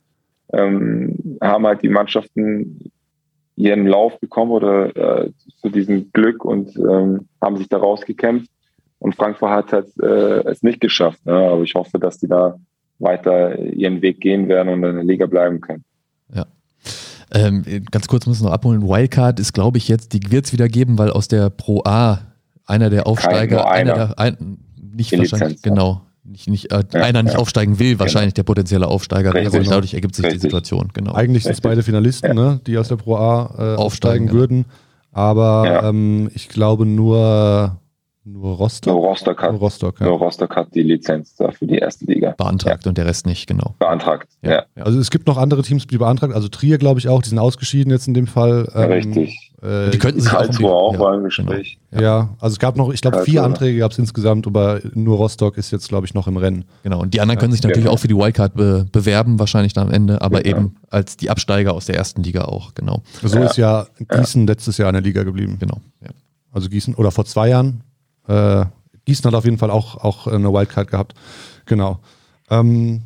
ähm, 0.52 1.38
haben 1.42 1.66
halt 1.66 1.84
die 1.84 1.90
Mannschaften 1.90 2.92
ihren 3.56 3.88
Lauf 3.88 4.20
bekommen 4.20 4.52
oder 4.52 4.96
äh, 5.26 5.32
zu 5.62 5.70
diesem 5.70 6.12
Glück 6.12 6.44
und 6.44 6.76
ähm, 6.78 7.28
haben 7.42 7.58
sich 7.58 7.70
da 7.70 7.78
rausgekämpft. 7.78 8.51
Und 9.02 9.16
Frankfurt 9.16 9.50
hat 9.50 9.74
halt, 9.74 9.88
äh, 10.00 10.48
es 10.48 10.62
nicht 10.62 10.80
geschafft. 10.80 11.26
Ne? 11.26 11.34
Aber 11.34 11.64
ich 11.64 11.74
hoffe, 11.74 11.98
dass 11.98 12.20
die 12.20 12.28
da 12.28 12.60
weiter 13.00 13.58
ihren 13.58 14.04
Weg 14.04 14.22
gehen 14.22 14.48
werden 14.48 14.70
und 14.70 14.84
in 14.84 14.94
der 14.94 15.04
Liga 15.04 15.26
bleiben 15.26 15.60
können. 15.60 15.84
Ja. 16.32 16.46
Ähm, 17.34 17.64
ganz 17.90 18.08
kurz 18.08 18.28
muss 18.28 18.38
ich 18.38 18.44
noch 18.44 18.52
abholen. 18.52 18.84
Wildcard 18.84 19.40
ist, 19.40 19.54
glaube 19.54 19.80
ich, 19.80 19.88
jetzt, 19.88 20.14
die 20.14 20.32
wird 20.32 20.46
es 20.46 20.54
wieder 20.54 20.68
geben, 20.68 21.00
weil 21.00 21.10
aus 21.10 21.28
der 21.28 21.50
Pro 21.50 21.82
A 21.84 22.20
einer 22.68 22.92
der 22.92 23.08
Aufsteiger, 23.08 23.68
einer. 23.72 23.96
einer 23.96 24.08
der, 24.08 24.20
ein, 24.20 24.60
nicht 24.96 25.12
wahrscheinlich, 25.18 25.32
Lizenz, 25.32 25.62
genau, 25.64 26.02
nicht, 26.24 26.48
nicht, 26.48 26.72
äh, 26.72 26.84
ja, 26.94 27.02
einer 27.02 27.24
nicht 27.24 27.34
ja. 27.34 27.40
aufsteigen 27.40 27.80
will, 27.80 27.94
genau. 27.94 28.02
wahrscheinlich 28.02 28.36
genau. 28.36 28.44
der 28.44 28.54
potenzielle 28.54 28.88
Aufsteiger. 28.88 29.34
Richtig. 29.34 29.56
Also 29.56 29.70
dadurch 29.72 29.96
ergibt 29.96 30.14
sich 30.14 30.26
Richtig. 30.26 30.42
die 30.42 30.48
Situation, 30.48 30.90
genau. 30.94 31.14
Eigentlich 31.14 31.42
sind 31.42 31.54
es 31.54 31.62
beide 31.62 31.82
Finalisten, 31.82 32.38
ja. 32.38 32.52
ne, 32.52 32.62
die 32.68 32.78
aus 32.78 32.90
der 32.90 32.98
Pro 32.98 33.16
A 33.16 33.20
äh, 33.20 33.76
aufsteigen, 33.76 33.80
aufsteigen 33.80 34.32
würden. 34.32 34.66
Aber 35.12 35.82
ähm, 35.86 36.30
ich 36.36 36.50
glaube 36.50 36.86
nur 36.86 37.82
nur 38.24 38.56
Rostock? 38.56 38.94
Nur 38.94 39.04
Rostock 39.04 39.42
hat, 39.42 39.52
nur 39.52 39.60
Rostock, 39.60 40.00
ja. 40.00 40.06
nur 40.06 40.20
Rostock 40.20 40.56
hat 40.56 40.76
die 40.76 40.84
Lizenz 40.84 41.36
da 41.36 41.52
für 41.52 41.66
die 41.66 41.78
erste 41.78 42.06
Liga. 42.06 42.36
Beantragt 42.38 42.86
ja. 42.86 42.90
und 42.90 42.98
der 42.98 43.06
Rest 43.08 43.26
nicht, 43.26 43.48
genau. 43.48 43.74
Beantragt, 43.80 44.28
ja. 44.44 44.64
ja. 44.76 44.84
Also 44.84 45.00
es 45.00 45.10
gibt 45.10 45.26
noch 45.26 45.38
andere 45.38 45.64
Teams, 45.64 45.88
die 45.88 45.98
beantragt, 45.98 46.34
also 46.34 46.48
Trier 46.48 46.78
glaube 46.78 47.00
ich 47.00 47.08
auch, 47.08 47.24
die 47.24 47.30
sind 47.30 47.40
ausgeschieden 47.40 47.92
jetzt 47.92 48.08
in 48.08 48.14
dem 48.14 48.28
Fall. 48.28 48.72
Ähm, 48.76 48.92
Richtig. 48.92 49.52
Äh, 49.64 49.90
die 49.90 49.98
könnten 49.98 50.22
sich 50.22 50.30
Karlsruhe 50.30 50.72
auch, 50.72 51.00
auch 51.00 51.14
im 51.14 51.24
Gespräch. 51.24 51.80
Genau. 51.90 52.04
Ja. 52.04 52.30
also 52.40 52.54
es 52.54 52.60
gab 52.60 52.78
noch, 52.78 52.94
ich 52.94 53.02
glaube 53.02 53.24
vier 53.24 53.44
Anträge 53.44 53.80
gab 53.80 53.92
es 53.92 53.98
insgesamt, 53.98 54.46
aber 54.46 54.82
nur 54.94 55.18
Rostock 55.18 55.58
ist 55.58 55.72
jetzt 55.72 55.90
glaube 55.90 56.06
ich 56.06 56.14
noch 56.14 56.28
im 56.28 56.38
Rennen. 56.38 56.66
Genau, 56.84 57.02
und 57.02 57.16
die 57.16 57.22
anderen 57.22 57.40
können 57.40 57.54
sich 57.54 57.64
natürlich 57.64 57.86
genau. 57.86 57.94
auch 57.94 58.00
für 58.00 58.08
die 58.08 58.16
Wildcard 58.16 58.54
be 58.54 58.86
bewerben, 58.92 59.40
wahrscheinlich 59.40 59.74
dann 59.74 59.88
am 59.88 59.94
Ende, 59.94 60.22
aber 60.22 60.42
genau. 60.42 60.58
eben 60.58 60.76
als 60.90 61.18
die 61.18 61.32
Absteiger 61.32 61.74
aus 61.74 61.86
der 61.86 61.96
ersten 61.96 62.22
Liga 62.22 62.46
auch, 62.46 62.76
genau. 62.76 63.02
So 63.24 63.40
ist 63.40 63.58
ja 63.58 63.88
Gießen 63.98 64.46
letztes 64.46 64.78
Jahr 64.78 64.90
in 64.90 64.94
der 64.94 65.02
Liga 65.02 65.24
geblieben. 65.24 65.58
Genau. 65.60 65.82
Also 66.52 66.70
Gießen, 66.70 66.96
oder 66.96 67.12
vor 67.12 67.26
zwei 67.26 67.50
Jahren, 67.50 67.82
äh, 68.32 68.66
Gießen 69.06 69.26
hat 69.26 69.34
auf 69.34 69.46
jeden 69.46 69.58
Fall 69.58 69.72
auch, 69.72 69.98
auch 69.98 70.28
eine 70.28 70.54
Wildcard 70.54 70.90
gehabt. 70.90 71.14
Genau. 71.66 72.00
Ähm, 72.50 73.02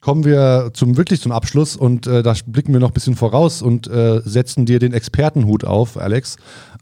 kommen 0.00 0.24
wir 0.24 0.70
zum 0.72 0.96
wirklich 0.96 1.20
zum 1.20 1.32
Abschluss 1.32 1.76
und 1.76 2.06
äh, 2.06 2.22
da 2.22 2.34
blicken 2.46 2.72
wir 2.72 2.80
noch 2.80 2.90
ein 2.90 2.94
bisschen 2.94 3.16
voraus 3.16 3.60
und 3.60 3.86
äh, 3.86 4.20
setzen 4.24 4.64
dir 4.64 4.78
den 4.78 4.94
Expertenhut 4.94 5.64
auf, 5.64 5.98
Alex. 5.98 6.36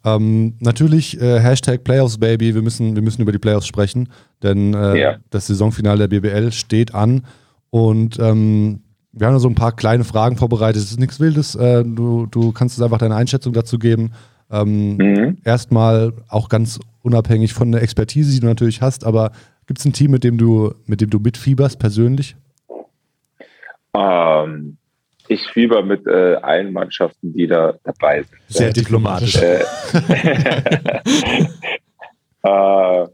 Ähm, 0.04 0.54
natürlich 0.60 1.20
äh, 1.20 1.40
Hashtag 1.40 1.82
Playoffs 1.82 2.18
Baby, 2.18 2.54
wir 2.54 2.62
müssen, 2.62 2.94
wir 2.94 3.02
müssen 3.02 3.22
über 3.22 3.32
die 3.32 3.38
Playoffs 3.38 3.66
sprechen, 3.66 4.08
denn 4.42 4.72
äh, 4.74 5.00
ja. 5.00 5.16
das 5.30 5.48
Saisonfinale 5.48 6.08
der 6.08 6.20
BBL 6.20 6.52
steht 6.52 6.94
an 6.94 7.26
und 7.70 8.18
ähm, 8.20 8.82
wir 9.12 9.26
haben 9.26 9.38
so 9.40 9.48
ein 9.48 9.56
paar 9.56 9.74
kleine 9.74 10.04
Fragen 10.04 10.36
vorbereitet. 10.36 10.80
Es 10.80 10.92
ist 10.92 11.00
nichts 11.00 11.18
Wildes, 11.18 11.56
äh, 11.56 11.84
du, 11.84 12.26
du 12.26 12.52
kannst 12.52 12.78
uns 12.78 12.84
einfach 12.84 12.98
deine 12.98 13.16
Einschätzung 13.16 13.52
dazu 13.52 13.78
geben. 13.78 14.12
Ähm, 14.50 14.96
mhm. 14.96 15.38
Erstmal 15.44 16.12
auch 16.28 16.48
ganz 16.48 16.80
unabhängig 17.02 17.52
von 17.54 17.72
der 17.72 17.82
Expertise, 17.82 18.32
die 18.32 18.40
du 18.40 18.46
natürlich 18.46 18.80
hast, 18.80 19.04
aber 19.04 19.32
gibt 19.66 19.78
es 19.78 19.84
ein 19.84 19.92
Team, 19.92 20.10
mit 20.10 20.24
dem 20.24 20.38
du, 20.38 20.74
mit 20.86 21.00
dem 21.00 21.10
du 21.10 21.18
mitfieberst 21.18 21.78
persönlich? 21.78 22.36
Ähm, 23.94 24.78
ich 25.28 25.46
fieber 25.48 25.82
mit 25.82 26.06
äh, 26.06 26.36
allen 26.36 26.72
Mannschaften, 26.72 27.34
die 27.34 27.46
da 27.46 27.74
dabei 27.84 28.22
sind. 28.22 28.40
Sehr 28.48 28.72
diplomatisch. 28.72 29.36
Äh, 29.36 29.60
äh, 32.42 33.06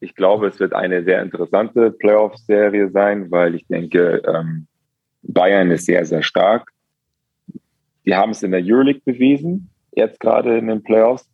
ich 0.00 0.14
glaube, 0.14 0.46
es 0.46 0.58
wird 0.60 0.72
eine 0.72 1.04
sehr 1.04 1.22
interessante 1.22 1.90
Playoff-Serie 1.90 2.90
sein, 2.90 3.30
weil 3.30 3.54
ich 3.54 3.66
denke, 3.66 4.22
ähm, 4.26 4.66
Bayern 5.22 5.70
ist 5.70 5.86
sehr, 5.86 6.06
sehr 6.06 6.22
stark. 6.22 6.70
Die 8.06 8.14
haben 8.14 8.30
es 8.30 8.42
in 8.42 8.52
der 8.52 8.62
Euroleague 8.64 9.02
bewiesen 9.04 9.68
jetzt 9.98 10.20
gerade 10.20 10.58
in 10.58 10.68
den 10.68 10.82
Playoffs. 10.82 11.28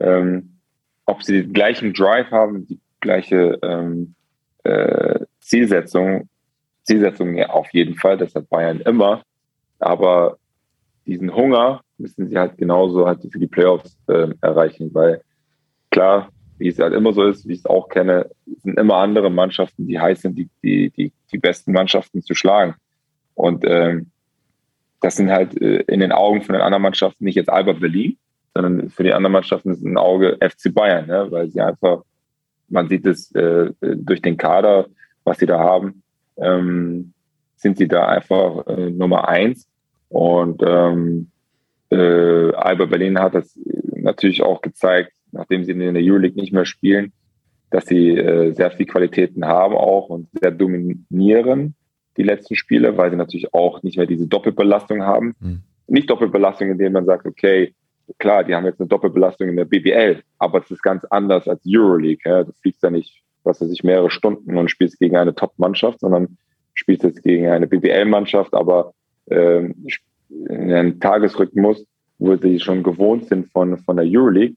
Ähm, 0.00 0.58
ob 1.06 1.22
sie 1.22 1.42
den 1.42 1.52
gleichen 1.52 1.92
Drive 1.92 2.30
haben, 2.30 2.66
die 2.66 2.80
gleiche 3.00 3.58
ähm, 3.62 4.14
äh, 4.64 5.20
Zielsetzung, 5.40 6.28
Zielsetzung 6.82 7.36
ja 7.36 7.50
auf 7.50 7.72
jeden 7.72 7.94
Fall, 7.94 8.18
das 8.18 8.34
hat 8.34 8.48
Bayern 8.48 8.80
immer. 8.80 9.22
Aber 9.78 10.38
diesen 11.06 11.34
Hunger 11.34 11.82
müssen 11.98 12.28
sie 12.28 12.36
halt 12.36 12.58
genauso 12.58 13.06
halt 13.06 13.20
für 13.30 13.38
die 13.38 13.46
Playoffs 13.46 13.96
äh, 14.08 14.28
erreichen, 14.40 14.92
weil 14.92 15.22
klar, 15.90 16.28
wie 16.58 16.68
es 16.68 16.78
halt 16.78 16.94
immer 16.94 17.12
so 17.12 17.24
ist, 17.24 17.46
wie 17.46 17.52
ich 17.52 17.60
es 17.60 17.66
auch 17.66 17.88
kenne, 17.88 18.30
sind 18.62 18.78
immer 18.78 18.96
andere 18.96 19.30
Mannschaften, 19.30 19.86
die 19.86 20.00
heiß 20.00 20.22
sind, 20.22 20.36
die, 20.36 20.48
die, 20.62 20.90
die, 20.90 21.12
die 21.30 21.38
besten 21.38 21.72
Mannschaften 21.72 22.22
zu 22.22 22.34
schlagen. 22.34 22.74
Und 23.34 23.64
ähm, 23.66 24.10
das 25.00 25.16
sind 25.16 25.30
halt 25.30 25.60
äh, 25.60 25.82
in 25.88 26.00
den 26.00 26.12
Augen 26.12 26.42
von 26.42 26.54
den 26.54 26.62
anderen 26.62 26.82
Mannschaften 26.82 27.24
nicht 27.24 27.36
jetzt 27.36 27.50
Alba 27.50 27.72
Berlin, 27.72 28.16
sondern 28.54 28.90
für 28.90 29.02
die 29.02 29.12
anderen 29.12 29.32
Mannschaften 29.32 29.70
ist 29.70 29.84
ein 29.84 29.98
Auge 29.98 30.38
FC 30.40 30.72
Bayern, 30.72 31.06
ne? 31.06 31.26
weil 31.30 31.48
sie 31.50 31.60
einfach, 31.60 32.02
man 32.68 32.88
sieht 32.88 33.06
es 33.06 33.32
äh, 33.34 33.70
durch 33.80 34.22
den 34.22 34.36
Kader, 34.36 34.86
was 35.24 35.38
sie 35.38 35.46
da 35.46 35.58
haben, 35.58 36.02
ähm, 36.36 37.12
sind 37.56 37.78
sie 37.78 37.88
da 37.88 38.06
einfach 38.06 38.66
äh, 38.66 38.90
Nummer 38.90 39.28
eins. 39.28 39.68
Und 40.08 40.62
ähm, 40.64 41.30
äh, 41.90 42.52
Alba 42.52 42.86
Berlin 42.86 43.18
hat 43.18 43.34
das 43.34 43.58
natürlich 43.94 44.42
auch 44.42 44.60
gezeigt, 44.60 45.12
nachdem 45.32 45.64
sie 45.64 45.72
in 45.72 45.80
der 45.80 46.02
Euroleague 46.02 46.40
nicht 46.40 46.52
mehr 46.52 46.66
spielen, 46.66 47.12
dass 47.70 47.86
sie 47.86 48.16
äh, 48.16 48.52
sehr 48.52 48.70
viel 48.70 48.86
Qualitäten 48.86 49.44
haben 49.44 49.74
auch 49.74 50.08
und 50.08 50.28
sehr 50.40 50.50
dominieren 50.50 51.74
die 52.16 52.22
letzten 52.22 52.56
Spiele, 52.56 52.96
weil 52.96 53.10
sie 53.10 53.16
natürlich 53.16 53.52
auch 53.54 53.82
nicht 53.82 53.96
mehr 53.96 54.06
diese 54.06 54.26
Doppelbelastung 54.26 55.02
haben. 55.02 55.34
Mhm. 55.40 55.62
Nicht 55.88 56.10
Doppelbelastung, 56.10 56.70
indem 56.70 56.92
man 56.92 57.06
sagt, 57.06 57.26
okay, 57.26 57.74
klar, 58.18 58.44
die 58.44 58.54
haben 58.54 58.64
jetzt 58.64 58.80
eine 58.80 58.88
Doppelbelastung 58.88 59.48
in 59.48 59.56
der 59.56 59.64
BBL, 59.64 60.22
aber 60.38 60.58
es 60.58 60.70
ist 60.70 60.82
ganz 60.82 61.04
anders 61.04 61.48
als 61.48 61.62
Euroleague. 61.66 62.20
Ja? 62.24 62.44
Du 62.44 62.52
fliegst 62.52 62.82
ja 62.82 62.90
nicht, 62.90 63.22
was 63.44 63.60
weiß 63.60 63.70
ich, 63.70 63.84
mehrere 63.84 64.10
Stunden 64.10 64.56
und 64.56 64.70
spielst 64.70 64.98
gegen 64.98 65.16
eine 65.16 65.34
Top-Mannschaft, 65.34 66.00
sondern 66.00 66.38
spielst 66.74 67.04
jetzt 67.04 67.22
gegen 67.22 67.48
eine 67.48 67.66
BBL-Mannschaft, 67.66 68.54
aber 68.54 68.92
ähm, 69.30 69.86
in 70.28 70.72
einem 70.72 71.00
Tagesrhythmus, 71.00 71.86
wo 72.18 72.36
sie 72.36 72.60
schon 72.60 72.82
gewohnt 72.82 73.26
sind 73.26 73.50
von, 73.50 73.78
von 73.78 73.96
der 73.96 74.06
Euroleague. 74.06 74.56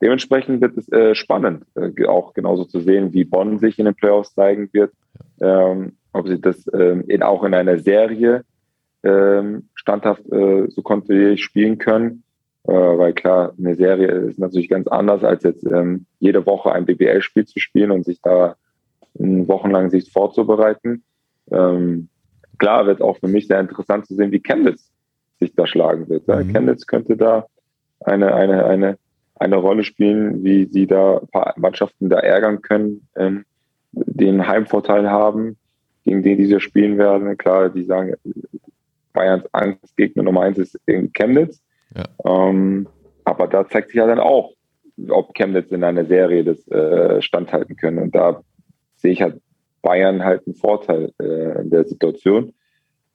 Dementsprechend 0.00 0.60
wird 0.60 0.76
es 0.76 0.90
äh, 0.90 1.14
spannend, 1.14 1.64
äh, 1.76 2.06
auch 2.06 2.34
genauso 2.34 2.64
zu 2.64 2.80
sehen, 2.80 3.12
wie 3.12 3.24
Bonn 3.24 3.58
sich 3.58 3.78
in 3.78 3.84
den 3.84 3.94
Playoffs 3.94 4.34
zeigen 4.34 4.68
wird. 4.72 4.92
Ähm, 5.40 5.92
ob 6.12 6.28
sie 6.28 6.40
das 6.40 6.64
ähm, 6.72 7.04
in, 7.08 7.22
auch 7.22 7.44
in 7.44 7.54
einer 7.54 7.78
Serie 7.78 8.44
ähm, 9.02 9.68
standhaft 9.74 10.24
äh, 10.30 10.68
so 10.68 10.82
kontinuierlich 10.82 11.42
spielen 11.42 11.78
können. 11.78 12.22
Äh, 12.64 12.72
weil 12.72 13.12
klar, 13.12 13.54
eine 13.58 13.74
Serie 13.74 14.08
ist 14.08 14.38
natürlich 14.38 14.68
ganz 14.68 14.86
anders, 14.86 15.24
als 15.24 15.42
jetzt 15.42 15.64
ähm, 15.66 16.06
jede 16.20 16.46
Woche 16.46 16.72
ein 16.72 16.86
BBL-Spiel 16.86 17.44
zu 17.46 17.58
spielen 17.58 17.90
und 17.90 18.04
sich 18.04 18.20
da 18.22 18.56
wochenlang 19.14 19.90
sich 19.90 20.10
vorzubereiten. 20.10 21.02
Ähm, 21.50 22.08
klar 22.58 22.86
wird 22.86 23.02
auch 23.02 23.18
für 23.18 23.28
mich 23.28 23.46
sehr 23.46 23.60
interessant 23.60 24.06
zu 24.06 24.14
sehen, 24.14 24.32
wie 24.32 24.40
Chemnitz 24.40 24.90
sich 25.40 25.54
da 25.54 25.66
schlagen 25.66 26.08
wird. 26.08 26.28
Mhm. 26.28 26.52
Chemnitz 26.52 26.86
könnte 26.86 27.16
da 27.16 27.46
eine, 28.00 28.34
eine, 28.34 28.64
eine, 28.64 28.98
eine 29.34 29.56
Rolle 29.56 29.84
spielen, 29.84 30.44
wie 30.44 30.66
sie 30.66 30.86
da 30.86 31.18
ein 31.18 31.28
paar 31.28 31.54
Mannschaften 31.56 32.08
da 32.08 32.18
ärgern 32.20 32.62
können, 32.62 33.08
ähm, 33.16 33.44
den 33.92 34.46
Heimvorteil 34.46 35.10
haben, 35.10 35.56
gegen 36.04 36.22
den 36.22 36.38
diese 36.38 36.60
spielen 36.60 36.98
werden. 36.98 37.36
Klar, 37.38 37.70
die 37.70 37.84
sagen, 37.84 38.14
Bayerns 39.12 39.44
Angstgegner 39.52 40.22
Nummer 40.22 40.42
eins 40.42 40.58
ist 40.58 40.78
in 40.86 41.12
Chemnitz. 41.12 41.62
Ja. 41.94 42.04
Ähm, 42.24 42.88
aber 43.24 43.46
da 43.46 43.68
zeigt 43.68 43.88
sich 43.88 43.96
ja 43.96 44.06
dann 44.06 44.18
auch, 44.18 44.52
ob 45.08 45.34
Chemnitz 45.34 45.70
in 45.70 45.84
einer 45.84 46.04
Serie 46.04 46.44
das 46.44 46.66
äh, 46.68 47.20
standhalten 47.22 47.76
können. 47.76 47.98
Und 47.98 48.14
da 48.14 48.42
sehe 48.96 49.12
ich 49.12 49.22
halt 49.22 49.40
Bayern 49.82 50.24
halt 50.24 50.46
einen 50.46 50.54
Vorteil 50.54 51.12
äh, 51.20 51.60
in 51.60 51.70
der 51.70 51.84
Situation. 51.84 52.54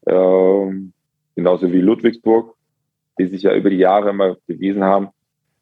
Ähm, 0.05 0.93
genauso 1.35 1.71
wie 1.71 1.79
Ludwigsburg, 1.79 2.55
die 3.19 3.27
sich 3.27 3.43
ja 3.43 3.55
über 3.55 3.69
die 3.69 3.77
Jahre 3.77 4.09
immer 4.09 4.37
bewiesen 4.45 4.83
haben, 4.83 5.09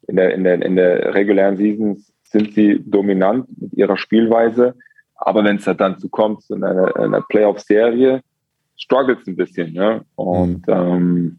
in 0.08 0.16
der, 0.16 0.34
in 0.34 0.44
der, 0.44 0.62
in 0.62 0.76
der 0.76 1.14
regulären 1.14 1.56
Season 1.56 2.02
sind 2.24 2.52
sie 2.54 2.80
dominant 2.84 3.46
mit 3.60 3.72
ihrer 3.74 3.96
Spielweise. 3.96 4.74
Aber 5.16 5.44
wenn 5.44 5.56
es 5.56 5.64
dann 5.64 5.98
zu 5.98 6.08
kommt, 6.08 6.48
in 6.50 6.62
einer, 6.62 6.94
einer 6.96 7.22
Playoff-Serie, 7.22 8.22
struggles 8.76 9.26
ein 9.26 9.36
bisschen. 9.36 9.72
Ne? 9.72 10.04
Und 10.14 10.66
mhm. 10.66 10.72
ähm, 10.72 11.38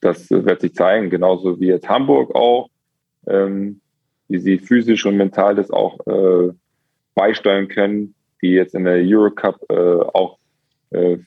das 0.00 0.30
wird 0.30 0.60
sich 0.60 0.74
zeigen, 0.74 1.10
genauso 1.10 1.58
wie 1.58 1.68
jetzt 1.68 1.88
Hamburg 1.88 2.34
auch, 2.34 2.68
ähm, 3.26 3.80
wie 4.28 4.38
sie 4.38 4.58
physisch 4.58 5.06
und 5.06 5.16
mental 5.16 5.54
das 5.54 5.70
auch 5.70 5.98
äh, 6.06 6.52
beisteuern 7.14 7.68
können, 7.68 8.14
die 8.42 8.50
jetzt 8.50 8.74
in 8.74 8.84
der 8.84 8.96
Eurocup 8.96 9.58
äh, 9.70 9.74
auch, 9.74 10.38
äh, 10.90 11.18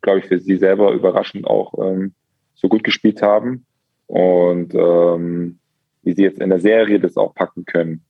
glaube 0.00 0.20
ich, 0.20 0.26
für 0.26 0.38
sie 0.38 0.56
selber 0.56 0.92
überraschend 0.92 1.46
auch 1.46 1.74
ähm, 1.84 2.14
so 2.54 2.68
gut 2.68 2.84
gespielt 2.84 3.22
haben 3.22 3.66
und 4.06 4.74
ähm, 4.74 5.58
wie 6.02 6.12
sie 6.12 6.22
jetzt 6.22 6.40
in 6.40 6.50
der 6.50 6.60
Serie 6.60 7.00
das 7.00 7.16
auch 7.16 7.34
packen 7.34 7.64
können. 7.64 8.02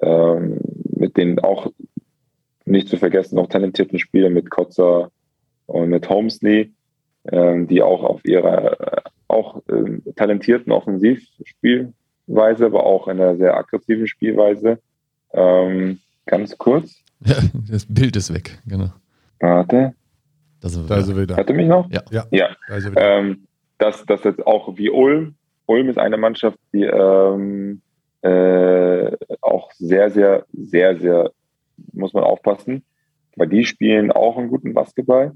Ähm, 0.00 0.58
mit 0.96 1.16
den 1.16 1.38
auch 1.40 1.70
nicht 2.70 2.88
zu 2.88 2.96
vergessen 2.96 3.36
noch 3.36 3.48
talentierten 3.48 3.98
Spielern 3.98 4.32
mit 4.32 4.50
Kotzer 4.50 5.10
und 5.66 5.88
mit 5.88 6.08
Holmesley, 6.08 6.72
ähm, 7.30 7.66
die 7.66 7.82
auch 7.82 8.02
auf 8.02 8.24
ihrer 8.24 8.80
äh, 8.80 9.00
auch 9.28 9.62
äh, 9.68 10.12
talentierten 10.16 10.72
Offensivspielweise, 10.72 12.66
aber 12.66 12.84
auch 12.84 13.08
in 13.08 13.20
einer 13.20 13.36
sehr 13.36 13.56
aggressiven 13.56 14.06
Spielweise. 14.06 14.78
Ähm, 15.32 16.00
ganz 16.26 16.56
kurz. 16.56 17.02
Ja, 17.24 17.36
das 17.68 17.84
Bild 17.86 18.16
ist 18.16 18.32
weg, 18.32 18.58
genau. 18.66 18.90
Warte. 19.40 19.94
Da 20.60 20.68
sind 20.68 20.88
wir, 20.88 20.96
da 20.96 21.16
wieder. 21.16 21.36
Hört 21.36 21.50
ihr 21.50 21.56
mich 21.56 21.68
noch? 21.68 21.90
Ja. 21.90 22.02
ja. 22.10 22.26
ja. 22.30 22.48
Da 22.68 22.78
ähm, 22.96 23.46
dass 23.78 24.04
das 24.06 24.24
jetzt 24.24 24.44
auch 24.46 24.76
wie 24.76 24.90
Ulm, 24.90 25.34
Ulm 25.66 25.88
ist 25.88 25.98
eine 25.98 26.16
Mannschaft, 26.16 26.58
die 26.72 26.84
ähm, 26.84 27.80
äh, 28.22 29.12
auch 29.40 29.70
sehr, 29.72 30.10
sehr, 30.10 30.46
sehr, 30.52 30.98
sehr, 30.98 31.30
muss 31.92 32.12
man 32.12 32.24
aufpassen, 32.24 32.84
weil 33.36 33.48
die 33.48 33.64
spielen 33.64 34.10
auch 34.12 34.36
einen 34.36 34.48
guten 34.48 34.74
Basketball 34.74 35.32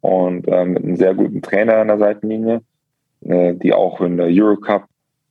und 0.00 0.48
äh, 0.48 0.64
mit 0.64 0.84
einem 0.84 0.96
sehr 0.96 1.14
guten 1.14 1.42
Trainer 1.42 1.76
an 1.76 1.88
der 1.88 1.98
Seitenlinie, 1.98 2.62
äh, 3.22 3.54
die 3.54 3.72
auch 3.72 4.00
in 4.00 4.16
der 4.16 4.26
Eurocup 4.28 4.86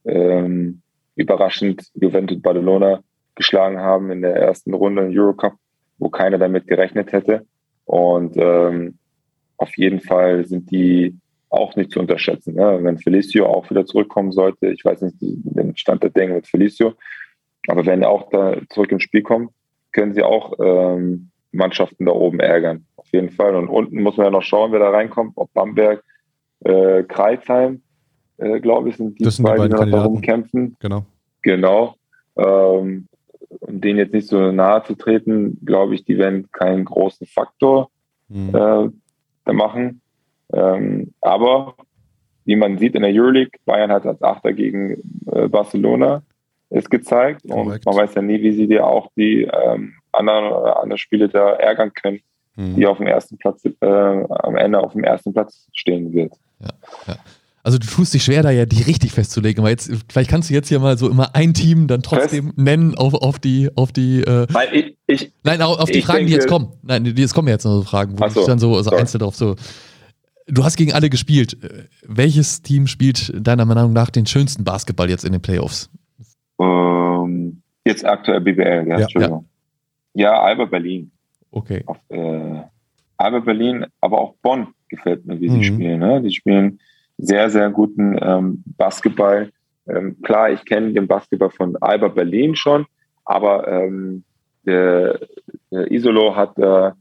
ähm, 0.06 0.82
überraschend 1.15 1.88
Juventus 1.94 2.41
Barcelona 2.41 3.02
geschlagen 3.36 3.80
haben 3.80 4.11
in 4.11 4.22
der 4.22 4.36
ersten 4.36 4.73
Runde 4.73 5.06
in 5.06 5.18
Eurocup, 5.18 5.53
wo 5.98 6.10
keiner 6.10 6.38
damit 6.38 6.68
gerechnet 6.68 7.11
hätte. 7.11 7.45
Und 7.86 8.36
ähm, 8.38 8.98
auf 9.57 9.77
jeden 9.77 10.02
Fall 10.02 10.45
sind 10.45 10.72
die 10.72 11.15
auch 11.49 11.76
nicht 11.76 11.91
zu 11.91 11.99
unterschätzen. 11.99 12.56
Ne? 12.56 12.80
Wenn 12.82 12.98
Felicio 12.98 13.45
auch 13.45 13.69
wieder 13.69 13.86
zurückkommen 13.86 14.32
sollte, 14.32 14.68
ich 14.68 14.84
weiß 14.84 15.02
nicht 15.02 15.15
den 15.19 15.77
Stand 15.77 16.03
der 16.03 16.10
Dinge 16.10 16.36
mit 16.36 16.48
Felicio, 16.48 16.94
aber 17.68 17.86
wenn 17.86 18.02
er 18.02 18.10
auch 18.10 18.30
da 18.30 18.57
zurück 18.69 18.91
ins 18.91 19.03
Spiel 19.03 19.22
kommt, 19.22 19.52
können 19.95 20.13
sie 20.13 20.23
auch 20.23 20.53
ähm, 20.59 21.30
Mannschaften 21.53 22.05
da 22.05 22.11
oben 22.11 22.41
ärgern. 22.41 22.85
Auf 22.97 23.07
jeden 23.13 23.30
Fall. 23.30 23.55
Und 23.55 23.69
unten 23.69 24.03
muss 24.03 24.17
man 24.17 24.26
ja 24.26 24.31
noch 24.31 24.43
schauen, 24.43 24.73
wer 24.73 24.80
da 24.80 24.89
reinkommt, 24.89 25.34
ob 25.38 25.53
Bamberg, 25.53 26.03
äh, 26.65 27.03
Kreisheim, 27.03 27.81
äh, 28.38 28.59
glaube 28.59 28.89
ich, 28.89 28.97
sind 28.97 29.17
die 29.17 29.23
das 29.23 29.38
sind 29.38 29.47
zwei, 29.47 29.55
die, 29.55 29.73
die 29.73 29.85
noch 29.85 29.89
darum 29.89 30.22
kämpfen. 30.22 30.76
Genau. 30.81 31.05
Genau. 31.43 31.95
Ähm, 32.38 33.07
um 33.61 33.80
denen 33.80 33.99
jetzt 33.99 34.13
nicht 34.13 34.27
so 34.27 34.51
nahe 34.51 34.84
zu 34.84 34.95
treten, 34.95 35.61
glaube 35.63 35.95
ich, 35.95 36.03
die 36.03 36.17
werden 36.17 36.49
keinen 36.51 36.84
großen 36.84 37.26
Faktor 37.26 37.89
mhm. 38.27 38.49
äh, 38.49 38.89
da 39.45 39.53
machen. 39.53 40.01
Ähm, 40.51 41.13
aber 41.22 41.76
wie 42.43 42.57
man 42.57 42.77
sieht 42.77 42.95
in 42.95 43.03
der 43.03 43.13
Euroleague, 43.13 43.57
Bayern 43.63 43.91
hat 43.91 44.05
als 44.05 44.22
Achter 44.22 44.51
gegen 44.51 45.23
äh, 45.31 45.47
Barcelona 45.47 46.22
es 46.70 46.90
gezeigt 46.90 47.42
Correct. 47.48 47.86
und 47.86 47.96
man 47.96 48.04
weiß 48.04 48.16
ja 48.16 48.22
nie, 48.22 48.42
wie 48.42 48.54
sie 48.54 48.68
dir 48.68 48.86
auch 48.86 49.10
die 49.16 49.44
ähm, 49.44 49.94
anderen 50.12 50.46
oder 50.52 50.82
anderen 50.82 50.98
Spiele 50.98 51.30
da 51.30 51.54
ärgern 51.54 51.94
können, 51.94 52.20
mhm. 52.56 52.76
die 52.76 52.88
auf 52.88 52.98
dem 52.98 53.08
ersten 53.08 53.38
Platz 53.38 53.64
äh, 53.66 53.86
am 53.86 54.56
Ende 54.56 54.80
auf 54.80 54.94
dem 54.94 55.04
ersten 55.04 55.34
Platz 55.34 55.68
stehen 55.74 56.14
wird. 56.14 56.34
Ja, 56.60 56.70
ja. 57.08 57.16
Also 57.64 57.80
du 57.80 57.88
tust 57.88 58.14
dich 58.14 58.24
schwer, 58.24 58.44
da 58.44 58.52
ja 58.52 58.68
die 58.68 58.84
richtig 58.84 59.12
festzulegen, 59.12 59.60
aber 59.60 59.72
jetzt, 59.72 59.92
vielleicht 60.08 60.30
kannst 60.30 60.52
du 60.52 60.54
jetzt 60.54 60.70
hier 60.70 60.78
mal 60.78 61.00
so 61.00 61.10
immer 61.10 61.34
ein 61.34 61.56
Team 61.56 61.88
dann 61.88 62.04
trotzdem 62.04 62.46
Fest? 62.46 62.58
nennen 62.60 62.96
auf, 62.96 63.16
auf 63.16 63.40
die, 63.40 63.72
auf 63.76 63.92
die 63.92 64.22
äh, 64.22 64.46
ich, 64.72 64.96
ich, 65.08 65.32
Nein, 65.44 65.64
auf 65.64 65.90
die 65.90 66.04
Fragen, 66.04 66.20
denke, 66.20 66.30
die 66.30 66.36
jetzt 66.36 66.48
kommen. 66.48 66.74
Nein, 66.84 67.04
die, 67.04 67.20
jetzt 67.20 67.34
kommen 67.34 67.48
jetzt 67.48 67.66
noch 67.66 67.78
so 67.78 67.82
Fragen, 67.82 68.20
wo 68.20 68.30
so, 68.30 68.42
ich 68.42 68.46
dann 68.46 68.60
so, 68.60 68.80
so 68.84 68.92
einzeln 68.92 69.20
drauf 69.20 69.36
so 69.36 69.56
Du 70.48 70.64
hast 70.64 70.76
gegen 70.78 70.94
alle 70.94 71.10
gespielt. 71.10 71.58
Welches 72.04 72.62
Team 72.62 72.86
spielt 72.86 73.34
deiner 73.36 73.66
Meinung 73.66 73.94
nach 73.94 74.12
den 74.12 74.28
schönsten 74.28 74.64
Basketball 74.64 75.10
jetzt 75.10 75.26
in 75.26 75.32
den 75.32 75.42
Playoffs? 75.42 75.90
Jetzt 77.86 78.03
aktuell 78.03 78.41
BBL, 78.41 78.64
ja, 78.64 78.84
ja. 78.84 78.98
Entschuldigung. 79.02 79.45
Ja, 80.14 80.32
ja 80.32 80.41
Alba 80.41 80.66
Berlin. 80.66 81.12
Okay. 81.52 81.84
Auf, 81.86 81.98
äh, 82.10 82.62
Alba 83.18 83.40
Berlin, 83.40 83.86
aber 84.02 84.20
auch 84.20 84.36
Bonn 84.41 84.68
gefällt 84.90 85.26
mir, 85.26 85.40
wie 85.40 85.49
sie 85.49 85.57
mhm. 85.57 85.64
spielen. 85.64 85.99
Ne? 85.99 86.22
Die 86.22 86.32
spielen 86.32 86.80
sehr, 87.18 87.49
sehr 87.49 87.70
guten 87.70 88.18
ähm, 88.22 88.64
Basketball. 88.78 89.52
Ähm, 89.88 90.22
klar, 90.22 90.52
ich 90.52 90.66
kenne 90.66 90.94
den 90.94 91.07
Basketball 91.07 91.52
von 91.52 91.78
Alba 91.78 92.10
Berlin 92.10 92.56
schon, 92.56 92.86
aber 93.24 93.68
ähm, 93.68 94.24
der, 94.66 95.20
der 95.72 95.91
Isolo 95.91 96.36
hat 96.36 96.57
äh, 96.57 96.91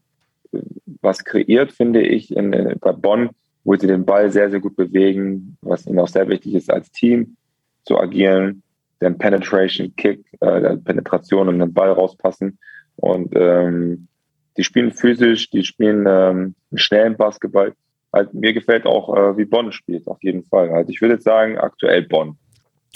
was 1.01 1.25
kreiert, 1.25 1.73
finde 1.73 2.03
ich, 2.03 2.35
in, 2.35 2.53
in, 2.53 2.79
bei 2.79 2.93
Bonn, 2.93 3.31
wo 3.65 3.75
sie 3.75 3.87
den 3.87 4.05
Ball 4.05 4.31
sehr, 4.31 4.51
sehr 4.51 4.61
gut 4.61 4.77
bewegen, 4.77 5.57
was 5.63 5.87
ihnen 5.87 5.99
auch 5.99 6.09
sehr 6.09 6.29
wichtig 6.29 6.55
ist, 6.55 6.71
als 6.71 6.91
Team 6.93 7.37
zu 7.85 7.99
agieren, 7.99 8.63
den 9.01 9.19
Penetration 9.19 9.95
Kick, 9.97 10.25
äh, 10.41 10.77
Penetration 10.77 11.49
und 11.49 11.59
den 11.59 11.73
Ball 11.73 11.91
rauspassen. 11.91 12.59
Und 12.97 13.33
ähm, 13.35 14.09
die 14.57 14.65
spielen 14.65 14.93
physisch, 14.93 15.51
die 15.51 15.65
spielen 15.65 16.07
ähm, 16.09 16.55
einen 16.71 16.79
schnellen 16.79 17.17
Basketball. 17.17 17.75
Halt, 18.13 18.33
mir 18.33 18.53
gefällt 18.53 18.87
auch, 18.87 19.15
äh, 19.17 19.37
wie 19.37 19.45
Bonn 19.45 19.73
spielt, 19.73 20.07
auf 20.07 20.23
jeden 20.23 20.45
Fall. 20.45 20.71
Also 20.71 20.91
ich 20.91 21.01
würde 21.01 21.15
jetzt 21.15 21.25
sagen, 21.25 21.59
aktuell 21.59 22.03
Bonn. 22.03 22.37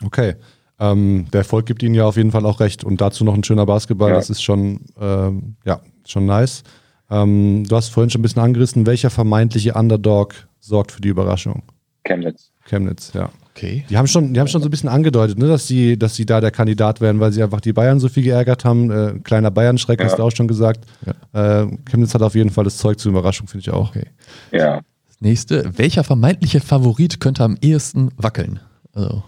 Okay. 0.04 0.34
Ähm, 0.80 1.26
der 1.32 1.40
Erfolg 1.40 1.66
gibt 1.66 1.82
ihnen 1.82 1.94
ja 1.94 2.04
auf 2.04 2.16
jeden 2.16 2.30
Fall 2.30 2.46
auch 2.46 2.60
recht. 2.60 2.84
Und 2.84 3.00
dazu 3.00 3.24
noch 3.24 3.34
ein 3.34 3.42
schöner 3.42 3.66
Basketball, 3.66 4.10
ja. 4.10 4.16
das 4.16 4.30
ist 4.30 4.42
schon, 4.42 4.80
ähm, 5.00 5.56
ja, 5.64 5.80
schon 6.06 6.26
nice. 6.26 6.62
Ähm, 7.10 7.64
du 7.68 7.74
hast 7.74 7.88
vorhin 7.88 8.10
schon 8.10 8.20
ein 8.20 8.22
bisschen 8.22 8.42
angerissen, 8.42 8.86
welcher 8.86 9.10
vermeintliche 9.10 9.74
Underdog 9.74 10.34
sorgt 10.60 10.92
für 10.92 11.00
die 11.00 11.08
Überraschung? 11.08 11.62
Chemnitz. 12.04 12.52
Chemnitz, 12.64 13.12
ja. 13.12 13.30
Okay. 13.58 13.84
Die 13.90 13.98
haben 13.98 14.06
schon, 14.06 14.32
die 14.32 14.38
haben 14.38 14.46
schon 14.46 14.62
so 14.62 14.68
ein 14.68 14.70
bisschen 14.70 14.88
angedeutet, 14.88 15.36
ne, 15.36 15.48
dass 15.48 15.66
sie, 15.66 15.98
dass 15.98 16.14
sie 16.14 16.24
da 16.24 16.40
der 16.40 16.52
Kandidat 16.52 17.00
werden, 17.00 17.18
weil 17.18 17.32
sie 17.32 17.42
einfach 17.42 17.60
die 17.60 17.72
Bayern 17.72 17.98
so 17.98 18.08
viel 18.08 18.22
geärgert 18.22 18.64
haben. 18.64 18.90
Äh, 18.90 19.18
kleiner 19.24 19.50
Bayern-Schreck, 19.50 19.98
ja. 19.98 20.06
hast 20.06 20.18
du 20.18 20.22
auch 20.22 20.30
schon 20.30 20.46
gesagt. 20.46 20.86
Ja. 21.32 21.62
Äh, 21.62 21.76
Chemnitz 21.90 22.14
hat 22.14 22.22
auf 22.22 22.36
jeden 22.36 22.50
Fall 22.50 22.62
das 22.62 22.78
Zeug 22.78 23.00
zur 23.00 23.10
Überraschung, 23.10 23.48
finde 23.48 23.62
ich 23.62 23.70
auch. 23.70 23.90
Okay. 23.90 24.06
Ja. 24.52 24.80
Das 25.08 25.20
nächste, 25.20 25.76
welcher 25.76 26.04
vermeintliche 26.04 26.60
Favorit 26.60 27.18
könnte 27.18 27.42
am 27.42 27.58
ehesten 27.60 28.10
wackeln? 28.16 28.60
Also. 28.94 29.24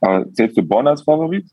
Aber 0.00 0.32
zählst 0.32 0.56
du 0.56 0.62
Bonn 0.62 0.86
als 0.86 1.02
Favorit? 1.02 1.44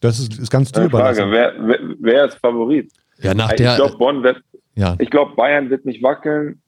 Das 0.00 0.20
ist, 0.20 0.38
ist 0.38 0.50
ganz 0.50 0.70
dürr. 0.70 0.90
Frage, 0.90 1.28
wer, 1.28 1.54
wer, 1.58 1.78
wer 1.98 2.24
ist 2.26 2.36
Favorit? 2.36 2.92
Ja, 3.20 3.34
nach 3.34 3.52
der. 3.52 3.72
Ich 3.72 3.76
glaube, 3.76 3.96
Bonn 3.96 4.22
wird. 4.22 4.42
Ja. 4.76 4.94
Ich 5.00 5.10
glaube, 5.10 5.34
Bayern 5.34 5.70
wird 5.70 5.84
nicht 5.84 6.04
wackeln. 6.04 6.60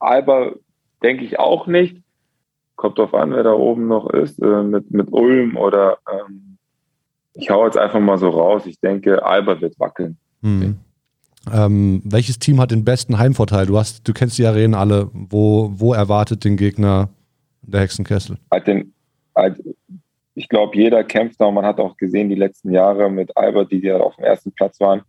Alba 0.00 0.52
denke 1.00 1.24
ich 1.24 1.38
auch 1.38 1.68
nicht. 1.68 1.96
Kommt 2.80 2.96
drauf 2.96 3.12
an, 3.12 3.32
wer 3.32 3.42
da 3.42 3.52
oben 3.52 3.88
noch 3.88 4.08
ist, 4.08 4.42
äh, 4.42 4.62
mit, 4.62 4.90
mit 4.90 5.12
Ulm 5.12 5.58
oder 5.58 5.98
ähm, 6.10 6.56
ich 7.34 7.50
hau 7.50 7.66
jetzt 7.66 7.76
einfach 7.76 8.00
mal 8.00 8.16
so 8.16 8.30
raus. 8.30 8.64
Ich 8.64 8.80
denke, 8.80 9.22
Alba 9.22 9.60
wird 9.60 9.78
wackeln. 9.78 10.16
Mhm. 10.40 10.78
Ähm, 11.52 12.00
welches 12.06 12.38
Team 12.38 12.58
hat 12.58 12.70
den 12.70 12.82
besten 12.82 13.18
Heimvorteil? 13.18 13.66
Du 13.66 13.76
hast, 13.76 14.08
du 14.08 14.14
kennst 14.14 14.38
die 14.38 14.46
Arenen 14.46 14.74
alle. 14.74 15.10
Wo, 15.12 15.70
wo 15.74 15.92
erwartet 15.92 16.42
den 16.42 16.56
Gegner 16.56 17.10
der 17.60 17.82
Hexenkessel? 17.82 18.38
Den, 18.66 18.94
ich 20.34 20.48
glaube, 20.48 20.74
jeder 20.74 21.04
kämpft 21.04 21.38
da 21.38 21.44
und 21.44 21.56
man 21.56 21.66
hat 21.66 21.80
auch 21.80 21.98
gesehen, 21.98 22.30
die 22.30 22.34
letzten 22.34 22.72
Jahre 22.72 23.10
mit 23.10 23.36
Alba, 23.36 23.64
die 23.64 23.80
ja 23.80 23.98
auf 23.98 24.16
dem 24.16 24.24
ersten 24.24 24.52
Platz 24.52 24.80
waren, 24.80 25.02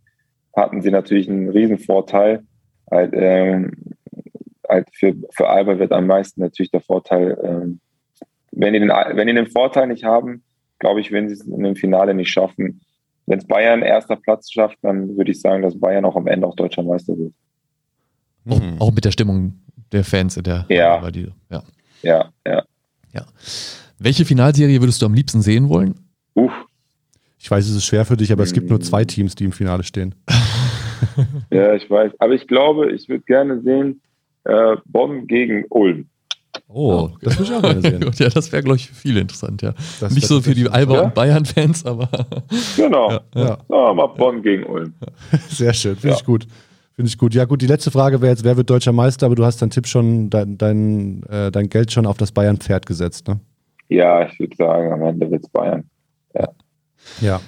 hatten 0.54 0.82
sie 0.82 0.90
natürlich 0.90 1.26
einen 1.26 1.48
Riesenvorteil. 1.48 2.42
Halt, 2.90 3.12
ähm, 3.14 3.72
für, 4.92 5.14
für 5.30 5.48
Alba 5.48 5.78
wird 5.78 5.92
am 5.92 6.06
meisten 6.06 6.40
natürlich 6.40 6.70
der 6.70 6.80
Vorteil, 6.80 7.38
ähm, 7.42 7.80
wenn, 8.52 8.72
die 8.72 8.80
den, 8.80 8.88
wenn 8.88 9.26
die 9.26 9.34
den 9.34 9.46
Vorteil 9.46 9.86
nicht 9.86 10.04
haben, 10.04 10.42
glaube 10.78 11.00
ich, 11.00 11.12
wenn 11.12 11.28
sie 11.28 11.34
es 11.34 11.42
in 11.42 11.62
dem 11.62 11.76
Finale 11.76 12.14
nicht 12.14 12.30
schaffen. 12.30 12.80
Wenn 13.26 13.38
es 13.38 13.46
Bayern 13.46 13.82
erster 13.82 14.16
Platz 14.16 14.50
schafft, 14.50 14.78
dann 14.82 15.16
würde 15.16 15.30
ich 15.30 15.40
sagen, 15.40 15.62
dass 15.62 15.78
Bayern 15.78 16.04
auch 16.04 16.16
am 16.16 16.26
Ende 16.26 16.46
auch 16.46 16.56
deutscher 16.56 16.82
Meister 16.82 17.16
wird. 17.16 17.32
Auch, 18.48 18.60
mhm. 18.60 18.80
auch 18.80 18.92
mit 18.92 19.04
der 19.04 19.12
Stimmung 19.12 19.60
der 19.92 20.04
Fans 20.04 20.36
in 20.36 20.42
der 20.42 20.66
ja. 20.68 21.10
Die, 21.10 21.30
ja. 21.50 21.62
ja, 22.02 22.30
ja. 22.46 22.62
Ja. 23.12 23.26
Welche 23.98 24.24
Finalserie 24.24 24.80
würdest 24.80 25.00
du 25.00 25.06
am 25.06 25.14
liebsten 25.14 25.42
sehen 25.42 25.68
wollen? 25.68 25.94
Uff, 26.34 26.52
ich 27.42 27.50
weiß, 27.50 27.68
es 27.68 27.74
ist 27.74 27.86
schwer 27.86 28.04
für 28.04 28.16
dich, 28.16 28.30
aber 28.30 28.44
es 28.44 28.52
gibt 28.52 28.70
nur 28.70 28.80
zwei 28.80 29.04
Teams, 29.04 29.34
die 29.34 29.44
im 29.44 29.50
Finale 29.50 29.82
stehen. 29.82 30.14
ja, 31.50 31.74
ich 31.74 31.90
weiß. 31.90 32.12
Aber 32.20 32.34
ich 32.34 32.46
glaube, 32.46 32.92
ich 32.92 33.08
würde 33.08 33.24
gerne 33.24 33.60
sehen, 33.62 34.00
äh, 34.44 34.76
Bonn 34.86 35.26
gegen 35.26 35.64
Ulm. 35.70 36.06
Oh, 36.68 37.08
das 37.22 37.38
würde 37.38 37.50
ich 37.50 37.56
auch 37.56 37.62
gerne 37.62 37.80
sehen. 37.80 38.10
ja, 38.18 38.28
das 38.28 38.52
wäre, 38.52 38.62
glaube 38.62 38.76
ich, 38.76 38.88
für 38.88 38.94
viele 38.94 39.20
interessant, 39.20 39.62
ja. 39.62 39.72
Das 40.00 40.14
Nicht 40.14 40.26
so 40.26 40.40
für 40.40 40.54
die 40.54 40.68
Alba- 40.68 40.94
Ja. 40.94 41.00
und 41.02 41.14
Bayern-Fans, 41.14 41.84
aber 41.86 42.08
Genau. 42.76 43.10
Ja. 43.10 43.20
Ja, 43.34 43.58
So, 43.68 43.94
mal 43.94 44.06
Bonn 44.08 44.42
gegen 44.42 44.64
Ulm. 44.64 44.92
sehr 45.48 45.72
schön. 45.72 45.96
Finde 45.96 46.14
Ja. 46.14 46.14
ich 46.20 46.24
gut. 46.24 46.46
Finde 46.94 47.08
ich 47.08 47.16
gut. 47.16 47.32
Ja, 47.34 47.46
gut, 47.46 47.62
die 47.62 47.66
letzte 47.66 47.90
Frage 47.90 48.20
wäre 48.20 48.32
jetzt, 48.32 48.44
wer 48.44 48.56
wird 48.56 48.68
deutscher 48.68 48.92
Meister? 48.92 49.26
Aber 49.26 49.34
du 49.34 49.44
hast 49.46 49.62
deinen 49.62 49.70
Tipp 49.70 49.86
schon, 49.86 50.28
dein, 50.28 50.58
dein, 50.58 51.22
äh, 51.24 51.50
dein 51.50 51.68
Geld 51.70 51.90
schon 51.90 52.04
auf 52.06 52.18
das 52.18 52.32
Bayern-Pferd 52.32 52.84
gesetzt, 52.84 53.28
ne? 53.28 53.40
Ja, 53.88 54.26
ich 54.26 54.38
würde 54.38 54.56
sagen, 54.56 54.92
am 54.92 55.02
Ende 55.02 55.30
wird's 55.30 55.48
Bayern. 55.48 55.84
Ja. 56.34 56.48
ja. 57.20 57.40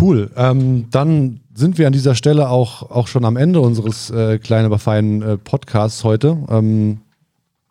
Cool. 0.00 0.30
Ähm, 0.36 0.86
dann 0.90 1.40
sind 1.54 1.78
wir 1.78 1.86
an 1.86 1.92
dieser 1.92 2.14
Stelle 2.14 2.48
auch, 2.48 2.90
auch 2.90 3.06
schon 3.06 3.24
am 3.24 3.36
Ende 3.36 3.60
unseres 3.60 4.10
äh, 4.10 4.38
kleinen, 4.38 4.66
aber 4.66 4.78
feinen 4.78 5.22
äh, 5.22 5.36
Podcasts 5.36 6.02
heute. 6.04 6.36
Ähm, 6.48 6.98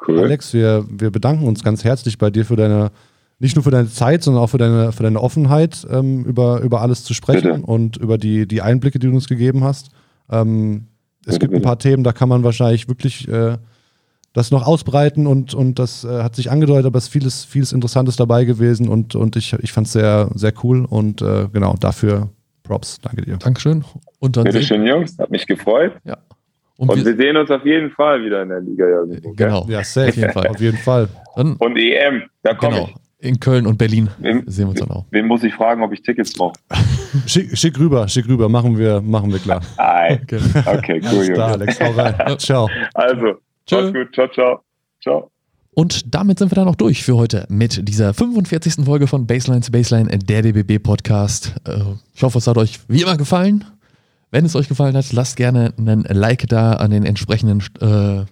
Cool. 0.07 0.19
Alex, 0.19 0.53
wir, 0.53 0.85
wir 0.89 1.11
bedanken 1.11 1.47
uns 1.47 1.63
ganz 1.63 1.83
herzlich 1.83 2.17
bei 2.17 2.29
dir 2.29 2.45
für 2.45 2.55
deine, 2.55 2.91
nicht 3.39 3.55
nur 3.55 3.63
für 3.63 3.71
deine 3.71 3.89
Zeit, 3.89 4.23
sondern 4.23 4.43
auch 4.43 4.49
für 4.49 4.57
deine, 4.57 4.91
für 4.91 5.03
deine 5.03 5.21
Offenheit, 5.21 5.87
ähm, 5.89 6.25
über, 6.25 6.61
über 6.61 6.81
alles 6.81 7.03
zu 7.03 7.13
sprechen 7.13 7.53
Bitte. 7.53 7.65
und 7.65 7.97
über 7.97 8.17
die, 8.17 8.47
die 8.47 8.61
Einblicke, 8.61 8.99
die 8.99 9.07
du 9.07 9.13
uns 9.13 9.27
gegeben 9.27 9.63
hast. 9.63 9.91
Ähm, 10.29 10.87
es 11.21 11.35
Bitte, 11.35 11.39
gibt 11.39 11.51
ein 11.51 11.55
bitte. 11.55 11.63
paar 11.63 11.79
Themen, 11.79 12.03
da 12.03 12.11
kann 12.11 12.27
man 12.27 12.43
wahrscheinlich 12.43 12.87
wirklich 12.89 13.27
äh, 13.29 13.57
das 14.33 14.51
noch 14.51 14.65
ausbreiten 14.65 15.27
und, 15.27 15.53
und 15.53 15.79
das 15.79 16.03
äh, 16.03 16.23
hat 16.23 16.35
sich 16.35 16.49
angedeutet, 16.51 16.87
aber 16.87 16.97
es 16.97 17.05
ist 17.05 17.11
vieles, 17.11 17.45
vieles 17.45 17.71
Interessantes 17.71 18.15
dabei 18.15 18.45
gewesen 18.45 18.89
und, 18.89 19.15
und 19.15 19.35
ich, 19.35 19.53
ich 19.53 19.71
fand 19.71 19.87
es 19.87 19.93
sehr, 19.93 20.29
sehr 20.33 20.53
cool 20.63 20.85
und 20.85 21.21
äh, 21.21 21.47
genau, 21.53 21.75
dafür 21.79 22.29
Props. 22.63 22.99
Danke 23.01 23.21
dir. 23.23 23.37
Dankeschön. 23.37 23.83
Und 24.19 24.37
dann 24.37 24.45
Bitte 24.45 24.59
sehen, 24.59 24.67
schön, 24.67 24.87
Jungs. 24.87 25.17
Hat 25.19 25.29
mich 25.29 25.45
gefreut. 25.45 25.93
ja. 26.03 26.17
Und, 26.77 26.89
Und 26.89 26.97
wir, 26.97 27.05
wir 27.05 27.15
sehen 27.15 27.37
uns 27.37 27.51
auf 27.51 27.63
jeden 27.65 27.91
Fall 27.91 28.23
wieder 28.25 28.41
in 28.41 28.49
der 28.49 28.59
Liga. 28.59 28.85
Ja, 28.85 28.95
irgendwo, 29.01 29.33
gell? 29.33 29.47
genau. 29.47 29.65
Ja, 29.69 29.83
safe. 29.83 30.09
Auf 30.09 30.15
jeden 30.17 30.31
Fall. 30.31 30.47
Auf 30.47 30.59
jeden 30.59 30.77
Fall. 30.77 31.07
Dann, 31.35 31.55
Und 31.57 31.77
EM, 31.77 32.23
da 32.41 32.55
komme 32.55 32.75
genau. 32.75 32.87
ich. 32.89 32.95
In 33.29 33.39
Köln 33.39 33.67
und 33.67 33.77
Berlin 33.77 34.09
Wem, 34.17 34.43
sehen 34.47 34.65
wir 34.65 34.71
uns 34.71 34.79
dann 34.81 34.91
auch. 34.91 35.05
wem 35.11 35.27
muss 35.27 35.43
ich 35.43 35.53
fragen, 35.53 35.81
ob 35.81 35.93
ich 35.93 36.01
Tickets 36.01 36.33
brauche? 36.33 36.55
Schick, 37.25 37.57
schick 37.57 37.79
rüber, 37.79 38.05
schick 38.09 38.27
rüber, 38.27 38.49
machen 38.49 38.77
wir, 38.77 38.99
machen 38.99 39.31
wir 39.31 39.39
klar. 39.39 39.61
Okay. 39.77 40.39
Okay, 40.65 40.99
cool, 41.03 41.07
Alles 41.19 41.29
klar. 41.29 41.51
Alex, 41.51 41.79
hau 41.79 41.91
rein. 41.91 42.37
Ciao. 42.39 42.69
Also, 42.95 43.35
Tschö. 43.67 43.81
mach's 43.81 43.93
gut. 43.93 44.13
Ciao, 44.13 44.27
ciao. 44.29 44.59
Ciao. 45.01 45.29
Und 45.75 46.13
damit 46.13 46.37
sind 46.37 46.51
wir 46.51 46.55
dann 46.55 46.67
auch 46.67 46.75
durch 46.75 47.03
für 47.03 47.15
heute 47.17 47.45
mit 47.49 47.87
dieser 47.89 48.13
45. 48.13 48.85
Folge 48.85 49.07
von 49.07 49.25
Baseline 49.25 49.61
zu 49.61 49.71
Baseline, 49.71 50.09
der 50.19 50.41
DBB 50.43 50.77
Podcast. 50.83 51.55
Äh, 51.67 51.79
Ich 52.13 52.21
hoffe, 52.21 52.37
es 52.37 52.45
hat 52.47 52.57
euch 52.57 52.79
wie 52.87 53.01
immer 53.01 53.17
gefallen. 53.17 53.65
Wenn 54.29 54.45
es 54.45 54.55
euch 54.55 54.67
gefallen 54.67 54.95
hat, 54.95 55.11
lasst 55.13 55.35
gerne 55.35 55.73
einen 55.77 56.03
Like 56.03 56.47
da 56.47 56.73
an 56.73 56.91
den 56.91 57.05
entsprechenden 57.05 57.61
äh, 57.81 58.25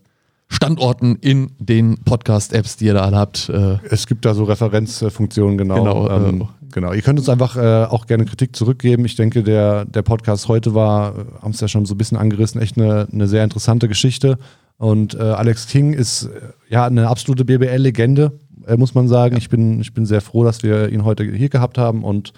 Standorten 0.49 1.15
in 1.21 1.51
den 1.59 1.97
Podcast-Apps, 2.03 2.77
die 2.77 2.85
ihr 2.85 2.93
da 2.93 3.01
alle 3.05 3.17
habt. 3.17 3.49
Äh, 3.49 3.77
Es 3.89 4.05
gibt 4.05 4.25
da 4.25 4.33
so 4.35 4.43
Referenzfunktionen, 4.43 5.57
genau. 5.57 5.75
Genau, 5.75 6.09
ähm, 6.09 6.41
äh, 6.41 6.45
genau. 6.73 6.93
Ihr 6.93 7.01
könnt 7.01 7.17
uns 7.17 7.29
einfach 7.29 7.55
auch 7.89 8.05
gerne 8.05 8.25
Kritik 8.25 8.55
zurückgeben. 8.55 9.05
Ich 9.05 9.15
denke, 9.15 9.41
der, 9.43 9.85
der 9.85 10.01
Podcast 10.03 10.47
heute 10.47 10.75
war, 10.75 11.13
haben 11.41 11.51
es 11.51 11.61
ja 11.61 11.67
schon 11.67 11.85
so 11.85 11.95
ein 11.95 11.97
bisschen 11.97 12.17
angerissen, 12.17 12.61
echt 12.61 12.77
eine, 12.77 13.07
eine 13.11 13.27
sehr 13.27 13.43
interessante 13.43 13.87
Geschichte. 13.87 14.37
Und 14.81 15.13
äh, 15.13 15.19
Alex 15.19 15.67
King 15.67 15.93
ist 15.93 16.23
äh, 16.23 16.29
ja 16.67 16.87
eine 16.87 17.07
absolute 17.07 17.45
BBL-Legende, 17.45 18.31
äh, 18.65 18.77
muss 18.77 18.95
man 18.95 19.07
sagen. 19.07 19.37
Ich, 19.37 19.47
bin, 19.47 19.79
ich 19.79 19.93
bin 19.93 20.07
sehr 20.07 20.21
froh, 20.21 20.43
dass 20.43 20.63
wir 20.63 20.89
ihn 20.89 21.05
heute 21.05 21.23
hier 21.23 21.49
gehabt 21.49 21.77
haben 21.77 22.03
und 22.03 22.33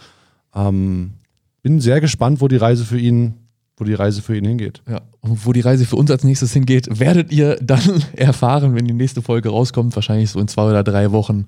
ähm, 0.54 1.14
bin 1.62 1.80
sehr 1.80 2.02
gespannt, 2.02 2.42
wo 2.42 2.50
die 2.50 2.58
Reise 2.58 2.84
für 2.84 3.00
ihn, 3.00 3.36
wo 3.78 3.86
die 3.86 3.94
Reise 3.94 4.22
für 4.22 4.36
ihn 4.36 4.44
hingeht. 4.44 4.82
Ja, 4.90 5.00
und 5.22 5.46
wo 5.46 5.54
die 5.54 5.62
Reise 5.62 5.86
für 5.86 5.96
uns 5.96 6.12
als 6.12 6.26
nächstes 6.26 6.52
hingeht, 6.52 7.00
werdet 7.00 7.32
ihr 7.32 7.56
dann 7.62 8.04
erfahren, 8.18 8.76
wenn 8.76 8.88
die 8.88 8.94
nächste 8.94 9.22
Folge 9.22 9.48
rauskommt. 9.48 9.96
Wahrscheinlich 9.96 10.30
so 10.30 10.42
in 10.42 10.50
zwei 10.50 10.70
oder 10.70 10.84
drei 10.84 11.14
Wochen. 11.14 11.46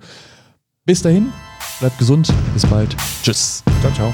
Bis 0.86 1.02
dahin, 1.02 1.28
bleibt 1.82 1.98
gesund, 1.98 2.34
bis 2.54 2.66
bald. 2.66 2.96
Tschüss. 3.22 3.66
Ciao, 3.82 3.92
ciao. 3.92 4.14